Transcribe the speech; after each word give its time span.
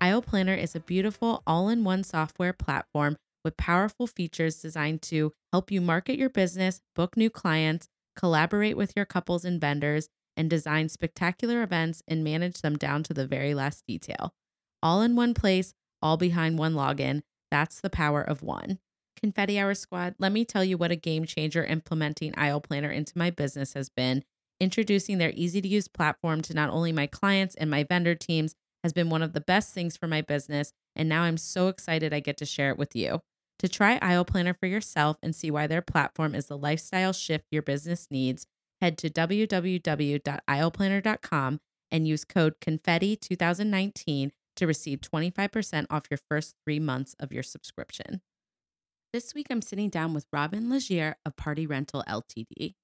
Aisle 0.00 0.22
Planner 0.22 0.54
is 0.54 0.74
a 0.74 0.80
beautiful 0.80 1.42
all 1.46 1.68
in 1.68 1.82
one 1.82 2.04
software 2.04 2.52
platform 2.52 3.16
with 3.44 3.56
powerful 3.56 4.06
features 4.06 4.60
designed 4.60 5.00
to 5.02 5.32
help 5.52 5.70
you 5.70 5.80
market 5.80 6.18
your 6.18 6.28
business, 6.28 6.80
book 6.94 7.16
new 7.16 7.30
clients, 7.30 7.88
collaborate 8.14 8.76
with 8.76 8.92
your 8.94 9.06
couples 9.06 9.44
and 9.44 9.60
vendors, 9.60 10.08
and 10.36 10.50
design 10.50 10.88
spectacular 10.88 11.62
events 11.62 12.02
and 12.06 12.22
manage 12.22 12.60
them 12.60 12.76
down 12.76 13.02
to 13.04 13.14
the 13.14 13.26
very 13.26 13.54
last 13.54 13.84
detail. 13.86 14.34
All 14.82 15.00
in 15.00 15.16
one 15.16 15.32
place, 15.32 15.72
all 16.02 16.16
behind 16.16 16.58
one 16.58 16.74
login. 16.74 17.22
That's 17.50 17.80
the 17.80 17.90
power 17.90 18.20
of 18.20 18.42
one. 18.42 18.78
Confetti 19.18 19.58
Hour 19.58 19.74
Squad, 19.74 20.14
let 20.18 20.30
me 20.30 20.44
tell 20.44 20.62
you 20.62 20.76
what 20.76 20.90
a 20.90 20.96
game 20.96 21.24
changer 21.24 21.64
implementing 21.64 22.34
Aisle 22.36 22.60
Planner 22.60 22.90
into 22.90 23.16
my 23.16 23.30
business 23.30 23.72
has 23.72 23.88
been. 23.88 24.24
Introducing 24.60 25.16
their 25.18 25.32
easy 25.34 25.62
to 25.62 25.68
use 25.68 25.88
platform 25.88 26.42
to 26.42 26.54
not 26.54 26.68
only 26.68 26.92
my 26.92 27.06
clients 27.06 27.54
and 27.54 27.70
my 27.70 27.82
vendor 27.84 28.14
teams, 28.14 28.54
has 28.86 28.92
been 28.92 29.10
one 29.10 29.22
of 29.22 29.32
the 29.32 29.40
best 29.40 29.74
things 29.74 29.96
for 29.96 30.06
my 30.06 30.22
business, 30.22 30.72
and 30.94 31.08
now 31.08 31.22
I'm 31.22 31.38
so 31.38 31.66
excited 31.66 32.14
I 32.14 32.20
get 32.20 32.36
to 32.36 32.46
share 32.46 32.70
it 32.70 32.78
with 32.78 32.94
you. 32.94 33.18
To 33.58 33.68
try 33.68 33.98
Aisle 34.00 34.24
Planner 34.24 34.54
for 34.54 34.66
yourself 34.66 35.16
and 35.24 35.34
see 35.34 35.50
why 35.50 35.66
their 35.66 35.82
platform 35.82 36.36
is 36.36 36.46
the 36.46 36.56
lifestyle 36.56 37.12
shift 37.12 37.46
your 37.50 37.62
business 37.62 38.06
needs, 38.12 38.46
head 38.80 38.96
to 38.98 39.10
www.aisleplanner.com 39.10 41.60
and 41.90 42.06
use 42.06 42.24
code 42.24 42.60
CONFETTI2019 42.60 44.30
to 44.54 44.66
receive 44.68 45.00
25% 45.00 45.86
off 45.90 46.06
your 46.08 46.20
first 46.30 46.54
three 46.64 46.78
months 46.78 47.16
of 47.18 47.32
your 47.32 47.42
subscription. 47.42 48.20
This 49.12 49.34
week, 49.34 49.48
I'm 49.50 49.62
sitting 49.62 49.90
down 49.90 50.14
with 50.14 50.26
Robin 50.32 50.70
Legere 50.70 51.16
of 51.26 51.34
Party 51.34 51.66
Rental 51.66 52.04
LTD. 52.08 52.76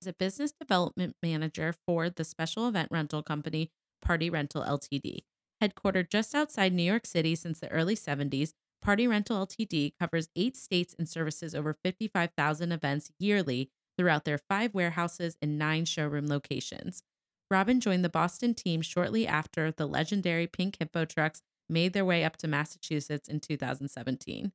As 0.00 0.06
a 0.06 0.12
business 0.12 0.52
development 0.52 1.16
manager 1.20 1.74
for 1.84 2.08
the 2.10 2.22
special 2.22 2.68
event 2.68 2.90
rental 2.92 3.24
company 3.24 3.72
Party 4.02 4.28
Rental 4.28 4.62
LTD. 4.62 5.20
Headquartered 5.62 6.10
just 6.10 6.34
outside 6.34 6.72
New 6.72 6.82
York 6.82 7.06
City 7.06 7.36
since 7.36 7.60
the 7.60 7.70
early 7.70 7.94
70s, 7.94 8.52
Party 8.82 9.06
Rental 9.06 9.46
Ltd 9.46 9.92
covers 9.96 10.28
eight 10.34 10.56
states 10.56 10.92
and 10.98 11.08
services 11.08 11.54
over 11.54 11.72
55,000 11.84 12.72
events 12.72 13.12
yearly 13.20 13.70
throughout 13.96 14.24
their 14.24 14.38
five 14.38 14.74
warehouses 14.74 15.36
and 15.40 15.56
nine 15.56 15.84
showroom 15.84 16.26
locations. 16.26 17.04
Robin 17.48 17.78
joined 17.78 18.04
the 18.04 18.08
Boston 18.08 18.54
team 18.54 18.82
shortly 18.82 19.24
after 19.24 19.70
the 19.70 19.86
legendary 19.86 20.48
Pink 20.48 20.78
Hippo 20.80 21.04
trucks 21.04 21.42
made 21.68 21.92
their 21.92 22.04
way 22.04 22.24
up 22.24 22.36
to 22.38 22.48
Massachusetts 22.48 23.28
in 23.28 23.38
2017. 23.38 24.50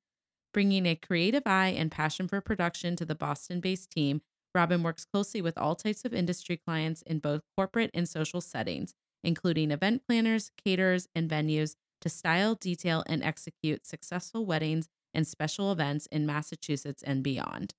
Bringing 0.54 0.86
a 0.86 0.96
creative 0.96 1.44
eye 1.46 1.68
and 1.68 1.90
passion 1.90 2.28
for 2.28 2.42
production 2.42 2.98
to 2.98 3.06
the 3.06 3.16
Boston 3.16 3.62
based 3.62 3.92
team, 3.92 4.22
Robin 4.54 4.84
works 4.84 5.06
closely 5.06 5.42
with 5.42 5.58
all 5.58 5.76
types 5.76 6.04
of 6.04 6.14
industry 6.14 6.58
clients 6.58 7.02
in 7.04 7.20
both 7.20 7.44
corporate 7.56 7.92
and 7.94 8.10
social 8.10 8.42
settings, 8.42 8.94
including 9.24 9.72
event 9.72 10.04
planners, 10.08 10.52
caterers, 10.64 11.08
and 11.16 11.30
venues 11.30 11.76
to 12.02 12.10
style, 12.10 12.56
detail, 12.56 13.04
and 13.08 13.24
execute 13.24 13.86
successful 13.86 14.46
weddings 14.46 14.88
and 15.14 15.28
special 15.28 15.72
events 15.72 16.06
in 16.08 16.26
Massachusetts 16.26 17.04
and 17.04 17.24
beyond. 17.24 17.74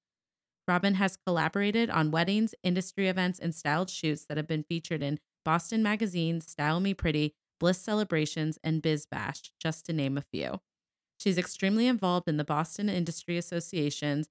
Robin 0.66 0.94
has 0.94 1.16
collaborated 1.16 1.88
on 1.88 2.10
weddings, 2.10 2.54
industry 2.62 3.08
events, 3.08 3.38
and 3.38 3.54
styled 3.54 3.88
shoots 3.88 4.24
that 4.26 4.36
have 4.36 4.46
been 4.46 4.64
featured 4.64 5.02
in 5.02 5.18
Boston 5.44 5.82
Magazine, 5.82 6.40
Style 6.40 6.80
Me 6.80 6.92
Pretty, 6.92 7.34
Bliss 7.58 7.78
Celebrations, 7.78 8.58
and 8.62 8.82
Biz 8.82 9.06
Bash, 9.06 9.52
just 9.58 9.86
to 9.86 9.92
name 9.92 10.18
a 10.18 10.22
few. 10.22 10.60
She's 11.18 11.38
extremely 11.38 11.86
involved 11.86 12.28
in 12.28 12.36
the 12.36 12.44
Boston 12.44 12.88
Industry 12.88 13.38
Associations 13.38 14.28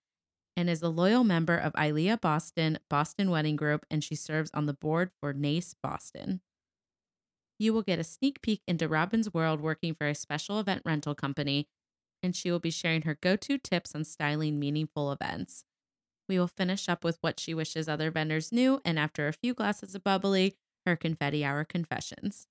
and 0.55 0.69
is 0.69 0.81
a 0.81 0.89
loyal 0.89 1.23
member 1.23 1.57
of 1.57 1.73
ILEA 1.73 2.19
Boston, 2.21 2.79
Boston 2.89 3.29
Wedding 3.29 3.55
Group, 3.55 3.85
and 3.89 4.03
she 4.03 4.15
serves 4.15 4.51
on 4.53 4.65
the 4.65 4.73
board 4.73 5.11
for 5.19 5.33
NACE 5.33 5.75
Boston 5.81 6.41
you 7.59 7.73
will 7.73 7.81
get 7.81 7.99
a 7.99 8.03
sneak 8.03 8.41
peek 8.41 8.61
into 8.67 8.87
Robin's 8.87 9.33
world 9.33 9.61
working 9.61 9.93
for 9.93 10.07
a 10.07 10.15
special 10.15 10.59
event 10.59 10.81
rental 10.85 11.15
company, 11.15 11.67
and 12.21 12.35
she 12.35 12.51
will 12.51 12.59
be 12.59 12.71
sharing 12.71 13.03
her 13.03 13.17
go 13.21 13.35
to 13.35 13.57
tips 13.57 13.95
on 13.95 14.03
styling 14.03 14.59
meaningful 14.59 15.11
events. 15.11 15.63
We 16.29 16.37
will 16.37 16.47
finish 16.47 16.89
up 16.89 17.03
with 17.03 17.17
what 17.21 17.39
she 17.39 17.53
wishes 17.53 17.87
other 17.87 18.11
vendors 18.11 18.51
knew, 18.51 18.81
and 18.83 18.99
after 18.99 19.27
a 19.27 19.33
few 19.33 19.53
glasses 19.53 19.95
of 19.95 20.03
bubbly, 20.03 20.55
her 20.85 20.95
confetti 20.95 21.43
hour 21.43 21.63
confessions. 21.63 22.47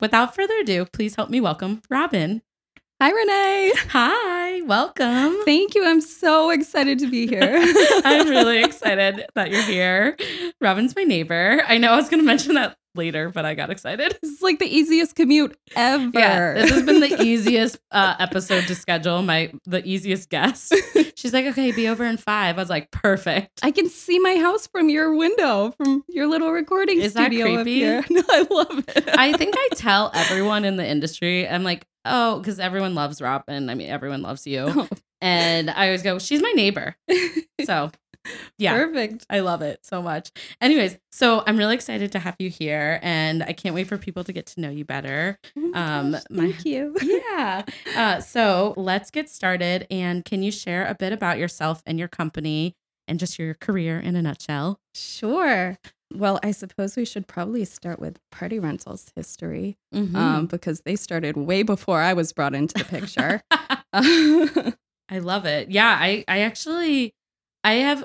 Without 0.00 0.34
further 0.34 0.58
ado, 0.58 0.84
please 0.84 1.14
help 1.14 1.30
me 1.30 1.40
welcome 1.40 1.82
Robin. 1.88 2.42
Hi, 3.00 3.10
Renee. 3.10 3.72
Hi, 3.90 4.62
welcome. 4.62 5.36
Thank 5.44 5.74
you. 5.74 5.84
I'm 5.84 6.00
so 6.00 6.50
excited 6.50 6.98
to 7.00 7.10
be 7.10 7.26
here. 7.26 7.56
I'm 8.04 8.28
really 8.28 8.62
excited 8.62 9.26
that 9.34 9.50
you're 9.50 9.62
here. 9.62 10.16
Robin's 10.60 10.94
my 10.94 11.04
neighbor. 11.04 11.62
I 11.66 11.78
know 11.78 11.92
I 11.92 11.96
was 11.96 12.08
going 12.08 12.22
to 12.22 12.26
mention 12.26 12.54
that 12.54 12.76
later, 12.94 13.30
but 13.30 13.44
I 13.44 13.54
got 13.54 13.70
excited. 13.70 14.18
This 14.24 14.32
is 14.32 14.42
like 14.42 14.58
the 14.58 14.66
easiest 14.66 15.14
commute 15.16 15.56
ever. 15.76 16.10
Yeah, 16.14 16.54
this 16.54 16.70
has 16.70 16.82
been 16.82 17.00
the 17.00 17.22
easiest 17.22 17.78
uh, 17.90 18.14
episode 18.18 18.66
to 18.68 18.74
schedule. 18.74 19.22
My 19.22 19.52
the 19.66 19.84
easiest 19.86 20.30
guest. 20.30 20.74
She's 21.16 21.32
like, 21.32 21.46
okay, 21.46 21.72
be 21.72 21.88
over 21.88 22.04
in 22.04 22.16
five. 22.16 22.56
I 22.56 22.62
was 22.62 22.70
like, 22.70 22.90
perfect. 22.90 23.60
I 23.62 23.70
can 23.70 23.88
see 23.88 24.18
my 24.18 24.36
house 24.36 24.66
from 24.66 24.88
your 24.88 25.14
window, 25.14 25.72
from 25.72 26.04
your 26.08 26.26
little 26.26 26.50
recording 26.52 27.00
Is 27.00 27.12
studio 27.12 27.44
that 27.46 27.50
up 27.50 27.56
creepy? 27.64 27.74
here. 27.80 28.04
No, 28.10 28.22
I 28.28 28.46
love 28.50 28.84
it. 28.88 29.08
I 29.16 29.32
think 29.34 29.54
I 29.56 29.68
tell 29.74 30.10
everyone 30.14 30.64
in 30.64 30.76
the 30.76 30.86
industry, 30.86 31.48
I'm 31.48 31.64
like, 31.64 31.86
oh, 32.04 32.38
because 32.38 32.58
everyone 32.58 32.94
loves 32.94 33.20
Robin. 33.20 33.68
I 33.70 33.74
mean, 33.74 33.90
everyone 33.90 34.22
loves 34.22 34.46
you. 34.46 34.64
Oh. 34.68 34.88
And 35.20 35.70
I 35.70 35.86
always 35.86 36.02
go, 36.02 36.18
she's 36.18 36.42
my 36.42 36.52
neighbor. 36.52 36.96
So, 37.64 37.90
yeah. 38.58 38.72
Perfect. 38.74 39.26
I 39.30 39.40
love 39.40 39.62
it 39.62 39.80
so 39.84 40.00
much. 40.02 40.30
Anyways, 40.60 40.96
so 41.12 41.42
I'm 41.46 41.56
really 41.56 41.74
excited 41.74 42.12
to 42.12 42.18
have 42.18 42.36
you 42.38 42.48
here 42.50 42.98
and 43.02 43.42
I 43.42 43.52
can't 43.52 43.74
wait 43.74 43.86
for 43.86 43.98
people 43.98 44.24
to 44.24 44.32
get 44.32 44.46
to 44.46 44.60
know 44.60 44.70
you 44.70 44.84
better. 44.84 45.38
Oh 45.56 45.60
my 45.60 45.98
Um, 45.98 46.12
gosh, 46.12 46.22
my- 46.30 46.42
thank 46.52 46.64
you. 46.64 46.96
Yeah. 47.34 47.64
Uh, 47.96 48.20
so 48.20 48.74
let's 48.76 49.10
get 49.10 49.28
started. 49.28 49.86
And 49.90 50.24
can 50.24 50.42
you 50.42 50.52
share 50.52 50.86
a 50.86 50.94
bit 50.94 51.12
about 51.12 51.36
yourself 51.38 51.82
and 51.84 51.98
your 51.98 52.06
company 52.08 52.74
and 53.08 53.18
just 53.18 53.38
your 53.38 53.54
career 53.54 53.98
in 53.98 54.14
a 54.16 54.22
nutshell? 54.22 54.78
Sure. 54.94 55.76
Well, 56.14 56.38
I 56.44 56.52
suppose 56.52 56.94
we 56.96 57.04
should 57.04 57.26
probably 57.26 57.64
start 57.64 57.98
with 57.98 58.18
Party 58.30 58.58
Rentals 58.60 59.10
history 59.16 59.76
Mm-hmm. 59.92 60.14
um, 60.16 60.46
because 60.46 60.82
they 60.84 60.94
started 60.96 61.36
way 61.36 61.62
before 61.64 62.00
I 62.00 62.12
was 62.14 62.32
brought 62.32 62.54
into 62.54 62.74
the 62.78 62.84
picture. 62.84 63.42
I 65.10 65.18
love 65.18 65.44
it. 65.46 65.70
Yeah, 65.70 65.96
I 66.00 66.24
I 66.28 66.40
actually 66.40 67.14
I 67.62 67.74
have 67.74 68.04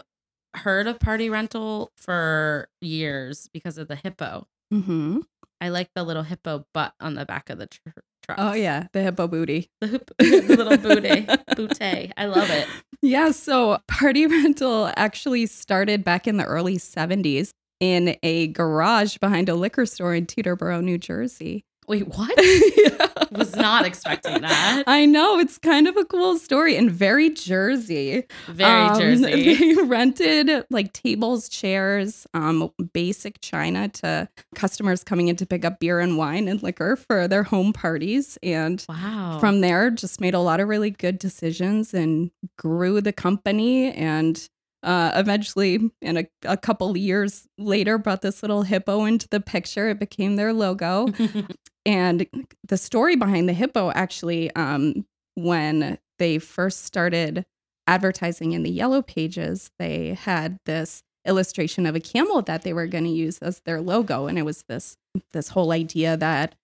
heard 0.55 0.87
of 0.87 0.99
party 0.99 1.29
rental 1.29 1.91
for 1.97 2.67
years 2.81 3.47
because 3.53 3.77
of 3.77 3.87
the 3.87 3.95
hippo. 3.95 4.47
hmm 4.71 5.19
I 5.61 5.69
like 5.69 5.89
the 5.93 6.03
little 6.03 6.23
hippo 6.23 6.65
butt 6.73 6.93
on 7.01 7.15
the 7.15 7.25
back 7.25 7.49
of 7.49 7.57
the 7.59 7.67
tr- 7.67 7.79
truck. 8.25 8.37
Oh, 8.39 8.53
yeah. 8.53 8.87
The 8.93 9.01
hippo 9.01 9.27
booty. 9.27 9.69
the, 9.81 9.87
hip- 9.87 10.11
the 10.17 10.55
little 10.57 10.77
booty, 10.77 11.27
booty. 11.55 12.11
I 12.15 12.25
love 12.27 12.49
it. 12.49 12.65
Yeah, 13.01 13.31
so 13.31 13.79
Party 13.87 14.25
Rental 14.27 14.89
actually 14.95 15.45
started 15.47 16.03
back 16.05 16.27
in 16.27 16.37
the 16.37 16.45
early 16.45 16.77
70s 16.77 17.49
in 17.81 18.15
a 18.23 18.47
garage 18.47 19.17
behind 19.17 19.49
a 19.49 19.55
liquor 19.55 19.85
store 19.85 20.15
in 20.15 20.25
Teterboro, 20.25 20.81
New 20.81 20.97
Jersey. 20.97 21.63
Wait, 21.89 22.07
what? 22.07 22.33
Yeah. 22.79 23.07
Was 23.31 23.55
not 23.55 23.85
expecting 23.85 24.41
that. 24.41 24.83
I 24.87 25.05
know, 25.05 25.37
it's 25.37 25.57
kind 25.59 25.87
of 25.87 25.95
a 25.97 26.05
cool 26.05 26.37
story 26.39 26.75
and 26.77 26.89
very 26.89 27.29
Jersey. 27.29 28.23
Very 28.47 28.87
Um, 28.89 28.99
Jersey. 28.99 29.55
They 29.75 29.83
rented 29.83 30.65
like 30.71 30.93
tables, 30.93 31.47
chairs, 31.49 32.25
um, 32.33 32.71
basic 32.93 33.39
china 33.41 33.87
to 33.89 34.29
customers 34.55 35.03
coming 35.03 35.27
in 35.27 35.35
to 35.37 35.45
pick 35.45 35.63
up 35.65 35.79
beer 35.79 35.99
and 35.99 36.17
wine 36.17 36.47
and 36.47 36.61
liquor 36.63 36.95
for 36.95 37.27
their 37.27 37.43
home 37.43 37.71
parties. 37.73 38.37
And 38.41 38.83
Wow. 38.89 39.37
from 39.39 39.61
there 39.61 39.91
just 39.91 40.19
made 40.21 40.33
a 40.33 40.39
lot 40.39 40.59
of 40.59 40.67
really 40.67 40.89
good 40.91 41.19
decisions 41.19 41.93
and 41.93 42.31
grew 42.57 43.01
the 43.01 43.13
company 43.13 43.91
and 43.91 44.47
uh, 44.81 45.11
eventually 45.15 45.91
in 46.01 46.17
a, 46.17 46.25
a 46.45 46.55
couple 46.57 46.95
years 46.97 47.45
later 47.57 47.97
brought 47.97 48.21
this 48.21 48.41
little 48.41 48.61
hippo 48.63 49.03
into 49.03 49.27
the 49.27 49.41
picture 49.41 49.89
it 49.89 49.99
became 49.99 50.37
their 50.37 50.53
logo 50.53 51.07
and 51.89 52.27
the 52.67 52.77
story 52.77 53.15
behind 53.15 53.49
the 53.49 53.53
hippo 53.53 53.91
actually 53.91 54.53
um, 54.55 55.05
when 55.35 55.97
they 56.19 56.37
first 56.37 56.83
started 56.85 57.45
advertising 57.87 58.51
in 58.51 58.63
the 58.63 58.69
yellow 58.69 59.01
pages 59.01 59.71
they 59.79 60.13
had 60.13 60.59
this 60.65 61.01
illustration 61.25 61.85
of 61.85 61.95
a 61.95 61.99
camel 61.99 62.41
that 62.41 62.61
they 62.63 62.73
were 62.73 62.87
going 62.87 63.03
to 63.03 63.09
use 63.09 63.37
as 63.39 63.61
their 63.65 63.81
logo 63.81 64.27
and 64.27 64.37
it 64.37 64.43
was 64.45 64.63
this 64.69 64.95
this 65.33 65.49
whole 65.49 65.71
idea 65.71 66.15
that 66.15 66.55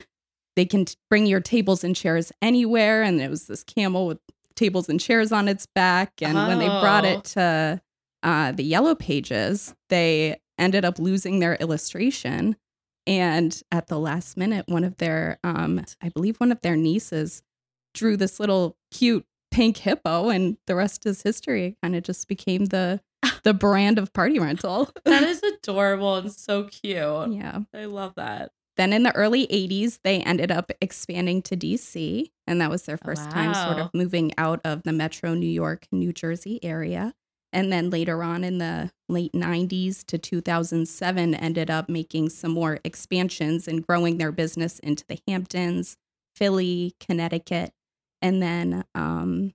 they 0.56 0.66
can 0.66 0.86
t- 0.86 0.96
bring 1.10 1.26
your 1.26 1.42
tables 1.42 1.84
and 1.84 1.96
chairs 1.96 2.32
anywhere 2.42 3.02
and 3.04 3.20
it 3.20 3.30
was 3.30 3.48
this 3.48 3.64
camel 3.64 4.08
with 4.08 4.20
tables 4.56 4.88
and 4.88 5.02
chairs 5.02 5.34
on 5.34 5.50
its 5.50 5.66
back. 5.66 6.14
And 6.22 6.36
when 6.36 6.60
they 6.60 6.68
brought 6.68 7.04
Oh. 7.06 7.10
it 7.10 7.24
to 7.26 7.82
uh, 8.24 8.52
the 8.54 8.64
Yellow 8.64 8.96
Pages, 8.96 9.76
they 9.90 10.40
ended 10.58 10.86
up 10.86 10.98
losing 10.98 11.40
their 11.40 11.56
illustration. 11.56 12.56
And 13.08 13.62
at 13.72 13.88
the 13.88 14.00
last 14.00 14.36
minute, 14.36 14.66
one 14.68 14.84
of 14.84 14.98
their, 14.98 15.40
um, 15.44 15.84
I 16.02 16.10
believe 16.10 16.38
one 16.38 16.52
of 16.52 16.62
their 16.62 16.76
nieces 16.76 17.44
drew 17.94 18.18
this 18.18 18.40
little 18.40 18.78
cute 18.92 19.26
pink 19.52 19.78
hippo, 19.78 20.30
and 20.30 20.58
the 20.68 20.76
rest 20.76 21.06
is 21.06 21.22
history. 21.22 21.66
It 21.68 21.78
kind 21.82 21.96
of 21.96 22.04
just 22.04 22.28
became 22.28 22.66
the 22.66 23.02
the 23.44 23.54
brand 23.54 23.98
of 23.98 24.14
party 24.14 24.40
rental. 24.40 24.90
That 25.06 25.24
is 25.24 25.42
adorable 25.64 26.16
and 26.16 26.32
so 26.32 26.64
cute. 26.66 26.94
yeah. 27.34 27.60
I 27.74 27.86
love 27.86 28.14
that. 28.16 28.52
Then 28.78 28.92
in 28.92 29.04
the 29.04 29.16
early 29.16 29.48
80s, 29.48 30.00
they 30.04 30.20
ended 30.22 30.52
up 30.52 30.72
expanding 30.82 31.42
to 31.44 31.56
DC. 31.56 32.30
And 32.46 32.60
that 32.60 32.70
was 32.70 32.84
their 32.84 32.98
first 32.98 33.32
time 33.32 33.54
sort 33.54 33.80
of 33.80 33.90
moving 33.94 34.34
out 34.38 34.60
of 34.66 34.84
the 34.84 34.92
metro 34.92 35.34
New 35.34 35.50
York, 35.50 35.88
New 35.92 36.12
Jersey 36.12 36.60
area. 36.62 37.14
And 37.54 37.72
then 37.72 37.90
later 37.90 38.22
on 38.22 38.44
in 38.44 38.58
the 38.58 38.92
late 39.08 39.32
90s 39.34 40.04
to 40.08 40.18
2007, 40.18 41.34
ended 41.36 41.70
up 41.70 41.88
making 41.88 42.30
some 42.30 42.52
more 42.52 42.80
expansions 42.84 43.68
and 43.68 43.86
growing 43.86 44.18
their 44.18 44.32
business 44.32 44.80
into 44.80 45.06
the 45.08 45.20
Hamptons, 45.28 45.96
Philly, 46.36 46.96
Connecticut. 47.00 47.72
And 48.22 48.42
then 48.42 48.84
um, 48.94 49.54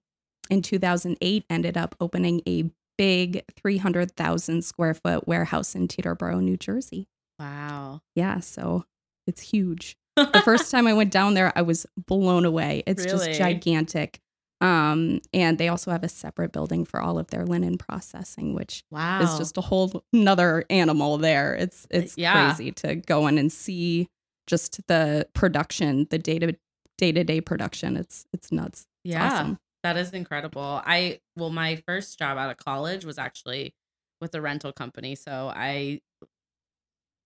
in 0.48 0.62
2008, 0.62 1.44
ended 1.50 1.76
up 1.76 1.94
opening 2.00 2.40
a 2.46 2.70
big 2.96 3.42
300,000 3.56 4.62
square 4.62 4.94
foot 4.94 5.26
warehouse 5.26 5.74
in 5.74 5.88
Teterboro, 5.88 6.40
New 6.42 6.56
Jersey. 6.56 7.06
Wow. 7.38 8.00
Yeah, 8.14 8.40
so 8.40 8.84
it's 9.26 9.42
huge. 9.50 9.96
The 10.16 10.42
first 10.44 10.70
time 10.70 10.86
I 10.86 10.92
went 10.92 11.10
down 11.12 11.32
there, 11.32 11.50
I 11.56 11.62
was 11.62 11.86
blown 11.96 12.44
away. 12.44 12.82
It's 12.86 13.04
Really? 13.06 13.26
just 13.28 13.38
gigantic. 13.38 14.20
Um, 14.60 15.20
and 15.32 15.56
they 15.56 15.68
also 15.68 15.90
have 15.90 16.04
a 16.04 16.08
separate 16.08 16.52
building 16.52 16.84
for 16.84 17.00
all 17.00 17.18
of 17.18 17.28
their 17.28 17.46
linen 17.46 17.78
processing, 17.78 18.54
which 18.54 18.84
wow. 18.90 19.22
is 19.22 19.38
just 19.38 19.56
a 19.56 19.62
whole 19.62 20.04
another 20.12 20.64
animal 20.68 21.16
there. 21.16 21.54
It's 21.54 21.86
it's 21.90 22.18
yeah. 22.18 22.54
crazy 22.54 22.70
to 22.72 22.96
go 22.96 23.26
in 23.26 23.38
and 23.38 23.50
see 23.50 24.08
just 24.46 24.86
the 24.86 25.26
production, 25.32 26.06
the 26.10 26.18
day 26.18 26.38
to 26.38 26.54
day 26.98 27.12
to 27.12 27.24
day 27.24 27.40
production. 27.40 27.96
It's 27.96 28.26
it's 28.32 28.52
nuts. 28.52 28.86
It's 29.04 29.14
yeah. 29.14 29.32
awesome. 29.32 29.58
That 29.82 29.96
is 29.96 30.12
incredible. 30.12 30.82
I 30.84 31.20
well, 31.36 31.50
my 31.50 31.76
first 31.86 32.18
job 32.18 32.36
out 32.36 32.50
of 32.50 32.58
college 32.58 33.06
was 33.06 33.16
actually 33.16 33.74
with 34.20 34.34
a 34.34 34.42
rental 34.42 34.72
company, 34.72 35.14
so 35.14 35.50
I 35.54 36.00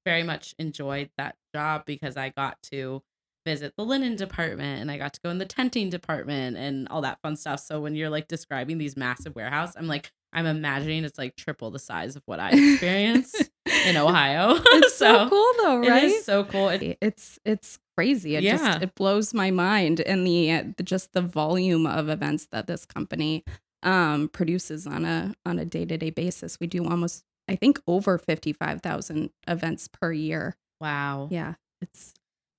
very 0.07 0.23
much 0.23 0.55
enjoyed 0.59 1.11
that 1.19 1.35
job 1.55 1.85
because 1.85 2.17
I 2.17 2.29
got 2.29 2.63
to 2.71 3.03
visit 3.45 3.75
the 3.77 3.85
linen 3.85 4.17
department 4.17 4.81
and 4.81 4.91
I 4.91 4.99
got 4.99 5.13
to 5.15 5.21
go 5.23 5.31
in 5.31 5.39
the 5.39 5.45
tenting 5.45 5.91
department 5.91 6.57
and 6.57 6.89
all 6.89 7.03
that 7.03 7.21
fun 7.23 7.37
stuff. 7.37 7.61
So 7.61 7.81
when 7.81 7.95
you're 7.95 8.11
like 8.11 8.29
describing 8.29 8.79
these 8.79 8.97
massive 8.97 9.35
warehouse, 9.35 9.75
I'm 9.77 9.87
like 9.87 10.11
I'm 10.33 10.47
imagining 10.47 11.05
it's 11.05 11.19
like 11.19 11.37
triple 11.37 11.71
the 11.71 11.79
size 11.79 12.17
of 12.17 12.23
what 12.27 12.41
I 12.41 12.51
experienced 12.73 13.51
in 13.87 13.97
Ohio. 13.97 14.57
It's 14.67 14.95
so, 14.97 15.29
cool 15.29 15.53
though, 15.63 15.79
right? 15.79 16.05
It 16.05 16.11
is 16.11 16.25
so 16.25 16.45
cool. 16.45 16.69
It- 16.71 16.99
it's 17.01 17.39
it's 17.45 17.79
crazy. 17.97 18.35
It 18.37 18.43
Yeah. 18.43 18.57
just 18.57 18.83
it 18.83 18.95
blows 18.97 19.33
my 19.35 19.51
mind 19.53 20.01
and 20.01 20.27
the, 20.27 20.51
uh, 20.51 20.65
the 20.77 20.83
just 20.83 21.13
the 21.13 21.23
volume 21.23 21.87
of 21.87 22.09
events 22.09 22.49
that 22.51 22.67
this 22.67 22.85
company 22.87 23.45
um 23.85 24.29
produces 24.31 24.87
on 24.87 25.05
a 25.05 25.35
on 25.47 25.59
a 25.59 25.65
day-to-day 25.65 26.11
basis. 26.11 26.59
We 26.59 26.67
do 26.67 26.85
almost 26.89 27.23
I 27.47 27.57
think 27.57 27.79
over 27.87 28.17
55,000 28.17 29.31
events 29.47 29.89
per 29.89 30.13
year. 30.13 30.57
wow. 30.81 31.29
Yeah, 31.31 31.55
it's 31.83 32.15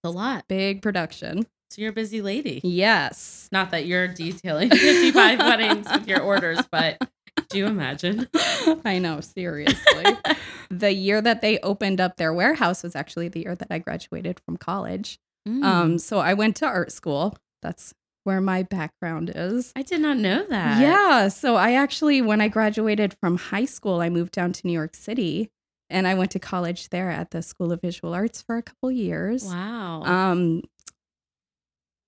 a 0.06 0.10
lot. 0.10 0.48
big 0.48 0.81
production. 0.81 1.46
So 1.72 1.81
you're 1.81 1.90
a 1.92 1.94
busy 1.94 2.22
lady. 2.22 2.62
Yes. 2.63 3.50
Not 3.52 3.72
that 3.72 3.86
you're 3.86 4.07
detailing 4.07 4.69
55 4.72 5.40
weddings 5.40 5.88
with 5.92 6.07
your 6.07 6.22
orders, 6.22 6.60
but 6.72 6.98
do 7.50 7.57
you 7.57 7.66
imagine? 7.66 8.30
I 8.86 9.00
know, 9.00 9.19
seriously. 9.19 10.06
the 10.69 10.94
year 10.94 11.22
that 11.22 11.42
they 11.42 11.60
opened 11.60 12.00
up 12.00 12.18
their 12.18 12.34
warehouse 12.34 12.84
was 12.84 12.96
actually 12.96 13.28
the 13.28 13.42
year 13.42 13.56
that 13.56 13.68
I 13.69 13.80
graduated 13.80 14.40
from 14.46 14.57
college. 14.57 15.19
Mm. 15.48 15.63
Um 15.63 15.98
so 16.00 16.19
I 16.19 16.34
went 16.34 16.56
to 16.58 16.66
art 16.66 16.92
school. 16.92 17.36
That's 17.62 17.94
where 18.24 18.42
my 18.42 18.63
background 18.63 19.31
is. 19.36 19.72
I 19.75 19.84
did 19.84 20.01
not 20.01 20.18
know 20.18 20.44
that. 20.50 20.81
Yeah. 20.81 21.28
So 21.28 21.56
I 21.58 21.74
actually, 21.74 22.22
when 22.22 22.42
I 22.42 22.48
graduated 22.48 23.16
from 23.22 23.38
high 23.38 23.66
school, 23.66 24.01
I 24.01 24.10
moved 24.10 24.31
down 24.31 24.51
to 24.54 24.66
New 24.66 24.74
York 24.74 24.96
City 24.96 25.51
and 25.90 26.08
I 26.08 26.14
went 26.16 26.32
to 26.32 26.40
college 26.40 26.90
there 26.90 27.10
at 27.10 27.32
the 27.32 27.42
School 27.42 27.72
of 27.72 27.82
Visual 27.82 28.14
Arts 28.14 28.42
for 28.42 28.58
a 28.58 28.62
couple 28.64 28.92
years. 28.92 29.46
Wow. 29.46 30.04
Um, 30.04 30.64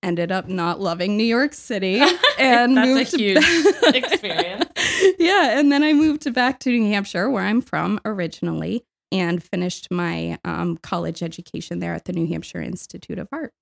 ended 0.02 0.30
up 0.30 0.48
not 0.48 0.80
loving 0.80 1.16
New 1.16 1.24
York 1.24 1.52
City 1.52 2.00
and 2.38 2.76
That's 2.76 2.88
a 2.88 2.94
moved 2.94 3.16
huge 3.16 3.66
experience. 3.94 4.70
yeah. 5.18 5.58
And 5.58 5.72
then 5.72 5.82
I 5.82 5.92
moved 5.92 6.32
back 6.32 6.60
to 6.60 6.70
New 6.70 6.88
Hampshire, 6.90 7.28
where 7.28 7.42
I'm 7.44 7.60
from 7.60 8.00
originally, 8.04 8.84
and 9.10 9.42
finished 9.42 9.88
my 9.90 10.38
um, 10.44 10.76
college 10.78 11.22
education 11.22 11.80
there 11.80 11.94
at 11.94 12.04
the 12.04 12.12
New 12.12 12.26
Hampshire 12.28 12.62
Institute 12.62 13.18
of 13.18 13.28
Art. 13.32 13.52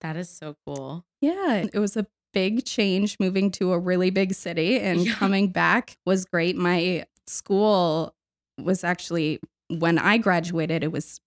that 0.00 0.16
is 0.16 0.28
so 0.28 0.56
cool. 0.66 1.04
Yeah, 1.20 1.64
it 1.72 1.78
was 1.78 1.96
a 1.96 2.06
big 2.32 2.64
change 2.64 3.16
moving 3.20 3.50
to 3.52 3.72
a 3.72 3.78
really 3.78 4.10
big 4.10 4.34
city 4.34 4.80
and 4.80 5.06
Yeah. 5.06 5.14
coming 5.14 5.48
back 5.48 5.96
was 6.04 6.24
great. 6.24 6.56
My 6.56 7.06
school 7.28 8.14
was 8.60 8.82
actually 8.82 9.38
when 9.68 9.98
I 9.98 10.18
graduated, 10.18 10.82
it 10.84 10.92
was 10.92 11.20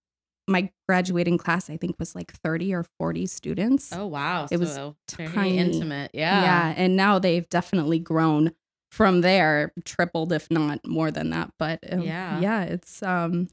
my 0.48 0.70
graduating 0.88 1.38
class, 1.38 1.70
I 1.70 1.76
think 1.78 1.98
was 2.00 2.16
like 2.16 2.32
30 2.32 2.74
or 2.74 2.86
40 3.00 3.26
students. 3.26 3.92
Oh 3.94 4.08
wow. 4.08 4.48
It 4.50 4.60
was 4.60 4.74
so 4.74 4.96
very 5.18 5.30
tiny. 5.30 5.58
intimate. 5.58 6.12
yeah. 6.14 6.42
Yeah. 6.42 6.74
And 6.78 6.96
now 6.96 7.20
they've 7.20 7.48
definitely 7.50 8.00
grown 8.00 8.54
from 8.90 9.20
there, 9.22 9.74
tripled, 9.84 10.32
if 10.32 10.50
not 10.50 10.88
more 10.88 11.12
than 11.12 11.32
that. 11.32 11.52
But 11.60 11.80
um, 11.92 12.02
Yeah. 12.02 12.40
yeah, 12.40 12.64
it's, 12.64 13.04
um, 13.04 13.50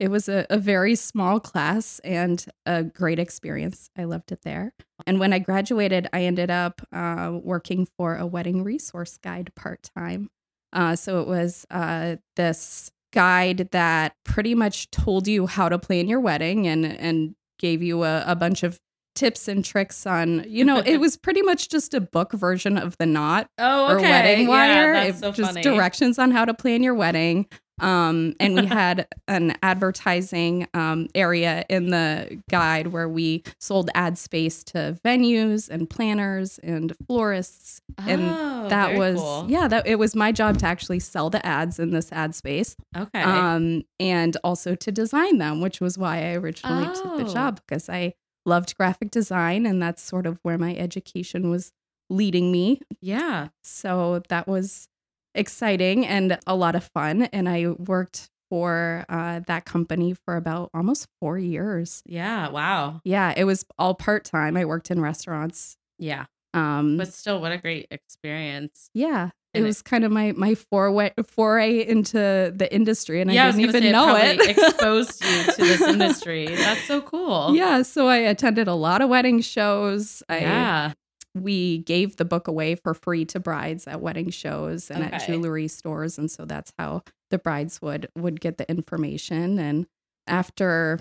it 0.00 0.10
was 0.10 0.28
a, 0.28 0.44
a 0.50 0.58
very 0.58 0.96
small 0.96 1.38
class 1.38 2.00
and 2.02 2.44
a 2.66 2.82
great 2.82 3.20
experience. 3.20 3.88
I 3.96 4.02
loved 4.02 4.32
it 4.32 4.42
there. 4.42 4.72
And 5.06 5.20
when 5.20 5.32
I 5.32 5.38
graduated, 5.38 6.08
I 6.12 6.24
ended 6.24 6.50
up 6.50 6.82
uh, 6.92 7.38
working 7.40 7.86
for 7.96 8.16
a 8.16 8.26
wedding 8.26 8.64
resource 8.64 9.16
guide 9.16 9.52
part 9.54 9.88
time. 9.96 10.28
Uh, 10.72 10.96
so 10.96 11.20
it 11.20 11.28
was 11.28 11.66
uh, 11.70 12.16
this 12.34 12.90
guide 13.12 13.68
that 13.72 14.14
pretty 14.24 14.54
much 14.54 14.90
told 14.90 15.28
you 15.28 15.46
how 15.46 15.68
to 15.68 15.78
plan 15.78 16.08
your 16.08 16.20
wedding 16.20 16.66
and 16.66 16.84
and 16.86 17.34
gave 17.58 17.82
you 17.82 18.04
a, 18.04 18.24
a 18.26 18.34
bunch 18.36 18.62
of 18.62 18.80
tips 19.14 19.48
and 19.48 19.64
tricks 19.64 20.06
on 20.06 20.44
you 20.48 20.64
know 20.64 20.78
it 20.78 20.96
was 21.00 21.16
pretty 21.16 21.42
much 21.42 21.68
just 21.68 21.92
a 21.94 22.00
book 22.00 22.32
version 22.32 22.78
of 22.78 22.96
the 22.98 23.06
knot 23.06 23.46
Oh, 23.58 23.90
or 23.92 24.00
wedding 24.00 24.46
wire 24.46 24.94
Yeah, 24.94 25.04
that's 25.04 25.18
It- 25.18 25.20
so 25.20 25.32
just 25.32 25.50
funny. 25.50 25.62
directions 25.62 26.18
on 26.18 26.30
how 26.30 26.44
to 26.44 26.54
plan 26.54 26.82
your 26.82 26.94
wedding 26.94 27.46
um, 27.80 28.34
and 28.38 28.54
we 28.54 28.66
had 28.66 29.08
an 29.26 29.56
advertising 29.62 30.68
um, 30.72 31.08
area 31.16 31.64
in 31.68 31.90
the 31.90 32.40
guide 32.48 32.88
where 32.88 33.08
we 33.08 33.42
sold 33.58 33.90
ad 33.94 34.16
space 34.18 34.62
to 34.64 34.98
venues 35.04 35.68
and 35.68 35.88
planners 35.90 36.58
and 36.62 36.92
florists 37.06 37.80
and 37.98 38.22
Oh, 38.22 38.68
that 38.68 38.88
very 38.88 38.98
was 38.98 39.16
cool. 39.20 39.46
yeah 39.48 39.66
that 39.68 39.86
it 39.86 39.98
was 39.98 40.14
my 40.14 40.32
job 40.32 40.58
to 40.58 40.66
actually 40.66 41.00
sell 41.00 41.28
the 41.30 41.44
ads 41.44 41.78
in 41.80 41.90
this 41.90 42.12
ad 42.12 42.34
space 42.34 42.76
Okay. 42.96 43.20
um 43.20 43.82
and 43.98 44.36
also 44.44 44.74
to 44.76 44.92
design 44.92 45.38
them 45.38 45.60
which 45.60 45.80
was 45.80 45.98
why 45.98 46.18
i 46.30 46.34
originally 46.34 46.86
took 46.94 47.16
the 47.18 47.24
Oh. 47.26 47.32
job 47.34 47.60
because 47.66 47.88
i 47.88 48.14
loved 48.44 48.76
graphic 48.76 49.10
design 49.10 49.66
and 49.66 49.82
that's 49.82 50.02
sort 50.02 50.26
of 50.26 50.38
where 50.42 50.58
my 50.58 50.74
education 50.74 51.50
was 51.50 51.72
leading 52.10 52.50
me 52.52 52.80
yeah. 53.00 53.48
so 53.62 54.22
that 54.28 54.46
was 54.46 54.88
exciting 55.34 56.06
and 56.06 56.38
a 56.46 56.54
lot 56.54 56.74
of 56.74 56.84
fun 56.92 57.22
and 57.32 57.48
i 57.48 57.66
worked 57.68 58.28
for 58.50 59.04
uh, 59.08 59.40
that 59.46 59.64
company 59.64 60.12
for 60.12 60.36
about 60.36 60.68
almost 60.74 61.06
four 61.20 61.38
years 61.38 62.02
Yeah. 62.04 62.48
Wow. 62.50 63.00
yeah 63.04 63.32
it 63.34 63.44
was 63.44 63.64
all 63.78 63.94
part-time 63.94 64.56
i 64.58 64.64
worked 64.64 64.90
in 64.90 65.00
restaurants 65.00 65.76
Yeah. 65.98 66.26
um 66.52 66.98
But 66.98 67.14
still, 67.14 67.40
what 67.40 67.52
a 67.52 67.56
great 67.58 67.86
experience. 67.90 68.90
Yeah. 68.92 69.30
It 69.54 69.62
was 69.62 69.82
kind 69.82 70.02
of 70.04 70.10
my 70.10 70.32
my 70.32 70.54
foray 70.54 71.12
foray 71.26 71.86
into 71.86 72.52
the 72.56 72.68
industry, 72.72 73.20
and 73.20 73.30
yeah, 73.30 73.44
I 73.44 73.48
I 73.48 73.50
didn't 73.52 73.66
gonna 73.66 73.78
even 73.78 73.82
say 73.82 73.92
know 73.92 74.16
it. 74.16 74.40
it. 74.40 74.58
exposed 74.58 75.22
you 75.22 75.42
to 75.52 75.56
this 75.58 75.80
industry. 75.82 76.46
That's 76.46 76.82
so 76.84 77.02
cool. 77.02 77.54
Yeah, 77.54 77.82
so 77.82 78.08
I 78.08 78.16
attended 78.16 78.66
a 78.66 78.74
lot 78.74 79.02
of 79.02 79.10
wedding 79.10 79.40
shows. 79.42 80.22
I, 80.28 80.38
Yeah. 80.40 80.92
we 81.34 81.78
gave 81.78 82.16
the 82.16 82.24
book 82.24 82.48
away 82.48 82.76
for 82.76 82.94
free 82.94 83.26
to 83.26 83.40
brides 83.40 83.86
at 83.86 84.00
wedding 84.00 84.30
shows 84.30 84.90
and 84.90 85.04
at 85.04 85.26
jewelry 85.26 85.68
stores, 85.68 86.16
and 86.16 86.30
so 86.30 86.46
that's 86.46 86.72
how 86.78 87.02
the 87.30 87.38
brides 87.38 87.82
would 87.82 88.08
would 88.16 88.40
get 88.40 88.56
the 88.56 88.68
information. 88.70 89.58
And 89.58 89.86
after, 90.26 90.98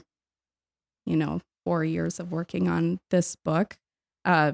you 1.05 1.15
know, 1.15 1.39
four 1.65 1.85
years 1.85 2.19
of 2.19 2.31
working 2.31 2.67
on 2.67 2.99
this 3.11 3.35
book, 3.37 3.77
uh, 4.25 4.53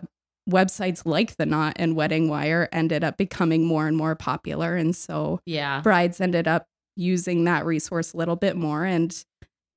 websites 0.50 1.02
like 1.06 1.36
the 1.38 1.46
Knot 1.46 1.74
and 1.78 1.96
Wedding 1.96 2.30
Wire 2.30 2.70
ended 2.72 3.04
up 3.04 3.18
becoming 3.18 3.66
more 3.66 3.88
and 3.88 3.98
more 3.98 4.16
popular, 4.16 4.76
and 4.76 4.96
so 4.96 5.40
Yeah. 5.46 5.82
brides 5.82 6.20
ended 6.22 6.48
up 6.48 6.66
using 6.96 7.44
that 7.44 7.66
resource 7.66 8.14
a 8.14 8.18
little 8.18 8.36
bit 8.36 8.56
more 8.56 8.84
and 8.84 9.24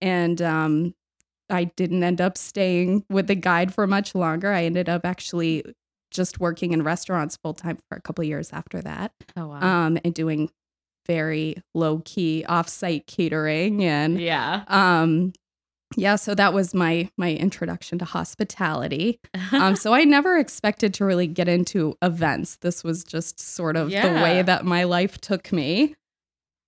and 0.01 0.41
um 0.41 0.95
I 1.51 1.65
didn't 1.65 2.03
end 2.05 2.21
up 2.21 2.39
staying 2.39 3.05
with 3.11 3.27
the 3.27 3.35
guide 3.35 3.75
for 3.75 3.87
much 3.87 4.15
longer. 4.15 4.53
I 4.53 4.65
ended 4.65 4.89
up 4.89 5.05
actually 5.05 5.65
just 6.13 6.39
working 6.41 6.73
in 6.73 6.83
restaurants 6.85 7.37
full 7.43 7.55
time 7.55 7.77
for 7.89 7.97
a 7.97 8.01
couple 8.01 8.23
of 8.23 8.29
years 8.29 8.51
after 8.53 8.81
that, 8.83 9.13
Oh 9.37 9.49
wow. 9.49 9.61
um, 9.87 9.99
and 10.05 10.15
doing 10.15 10.51
very 11.07 11.57
low 11.75 12.03
key 12.05 12.45
offsite 12.49 13.07
catering 13.07 13.83
and 13.85 14.21
yeah. 14.21 14.63
um, 14.69 15.33
yeah. 15.97 16.17
So 16.17 16.35
that 16.35 16.53
was 16.53 16.75
my 16.75 17.11
my 17.17 17.33
introduction 17.33 17.99
to 17.99 18.05
hospitality. 18.05 19.21
Um, 19.53 19.77
so 19.77 19.93
I 19.93 20.05
never 20.05 20.39
expected 20.39 20.95
to 20.95 21.05
really 21.05 21.27
get 21.27 21.49
into 21.49 21.97
events. 22.03 22.57
This 22.57 22.85
was 22.85 23.05
just 23.05 23.41
sort 23.41 23.77
of 23.77 23.91
the 23.91 24.23
way 24.23 24.43
that 24.43 24.65
my 24.65 24.85
life 24.85 25.21
took 25.21 25.53
me. 25.53 25.97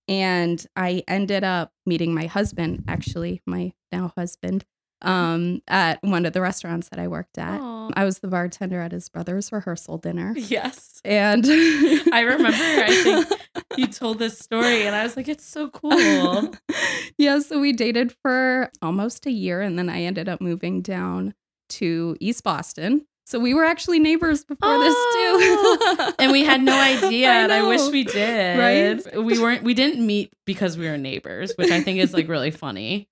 And 0.09 0.65
I 0.75 1.05
ended 1.07 1.45
up 1.45 1.73
meeting 1.87 2.13
my 2.13 2.27
husband, 2.27 2.85
actually, 2.89 3.41
my 3.47 3.73
now 3.93 4.13
husband, 4.17 4.65
um, 5.03 5.61
at 5.69 5.99
one 6.03 6.25
of 6.27 6.33
the 6.33 6.41
restaurants 6.41 6.89
that 6.91 6.99
I 6.99 7.09
worked 7.09 7.39
at. 7.39 7.61
Aw. 7.61 7.91
I 7.95 8.05
was 8.05 8.21
the 8.21 8.29
bartender 8.29 8.81
at 8.81 8.93
his 8.93 9.09
brother's 9.09 9.53
rehearsal 9.53 9.99
dinner. 9.99 10.35
yes. 10.37 11.01
And 11.05 11.45
I 12.13 12.21
remember, 12.27 12.57
I 12.57 13.01
think 13.03 13.41
you 13.77 13.87
told 13.89 14.19
this 14.19 14.39
story, 14.39 14.87
and 14.87 14.95
I 14.95 15.03
was 15.03 15.17
like, 15.17 15.29
it's 15.29 15.45
so 15.45 15.69
cool. 15.71 16.53
yeah, 17.19 17.39
so 17.41 17.61
we 17.61 17.73
dated 17.73 18.15
for 18.23 18.71
almost 18.81 19.27
a 19.27 19.31
year, 19.33 19.61
and 19.61 19.79
then 19.79 19.89
I 19.89 20.03
ended 20.03 20.29
up 20.29 20.41
moving 20.41 20.81
down 20.83 21.35
to 21.71 22.17
East 22.21 22.45
Boston. 22.45 23.07
So 23.25 23.39
we 23.39 23.55
were 23.55 23.65
actually 23.65 23.99
neighbors 23.99 24.45
before 24.45 24.79
this 24.79 24.95
Oh. 24.97 25.97
too. 25.97 26.13
and 26.19 26.33
we 26.33 26.45
had 26.45 26.61
no 26.63 26.79
idea, 26.81 27.31
I 27.31 27.35
and 27.43 27.53
I 27.53 27.63
wish 27.67 27.81
we 27.91 28.05
did. 28.05 28.59
Right? 28.59 29.17
We 29.25 29.39
weren't. 29.39 29.63
We 29.63 29.75
didn't 29.75 30.05
meet 30.05 30.33
because 30.45 30.77
we 30.77 30.87
were 30.89 30.99
neighbors, 30.99 31.53
which 31.57 31.71
I 31.71 31.81
think 31.81 31.99
is 32.01 32.13
like 32.13 32.29
really 32.29 32.51
funny. 32.51 33.09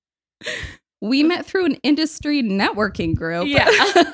We 1.01 1.23
met 1.23 1.47
through 1.47 1.67
an 1.67 1.75
industry 1.83 2.43
networking 2.43 3.15
group. 3.15 3.47
Yeah. 3.49 3.69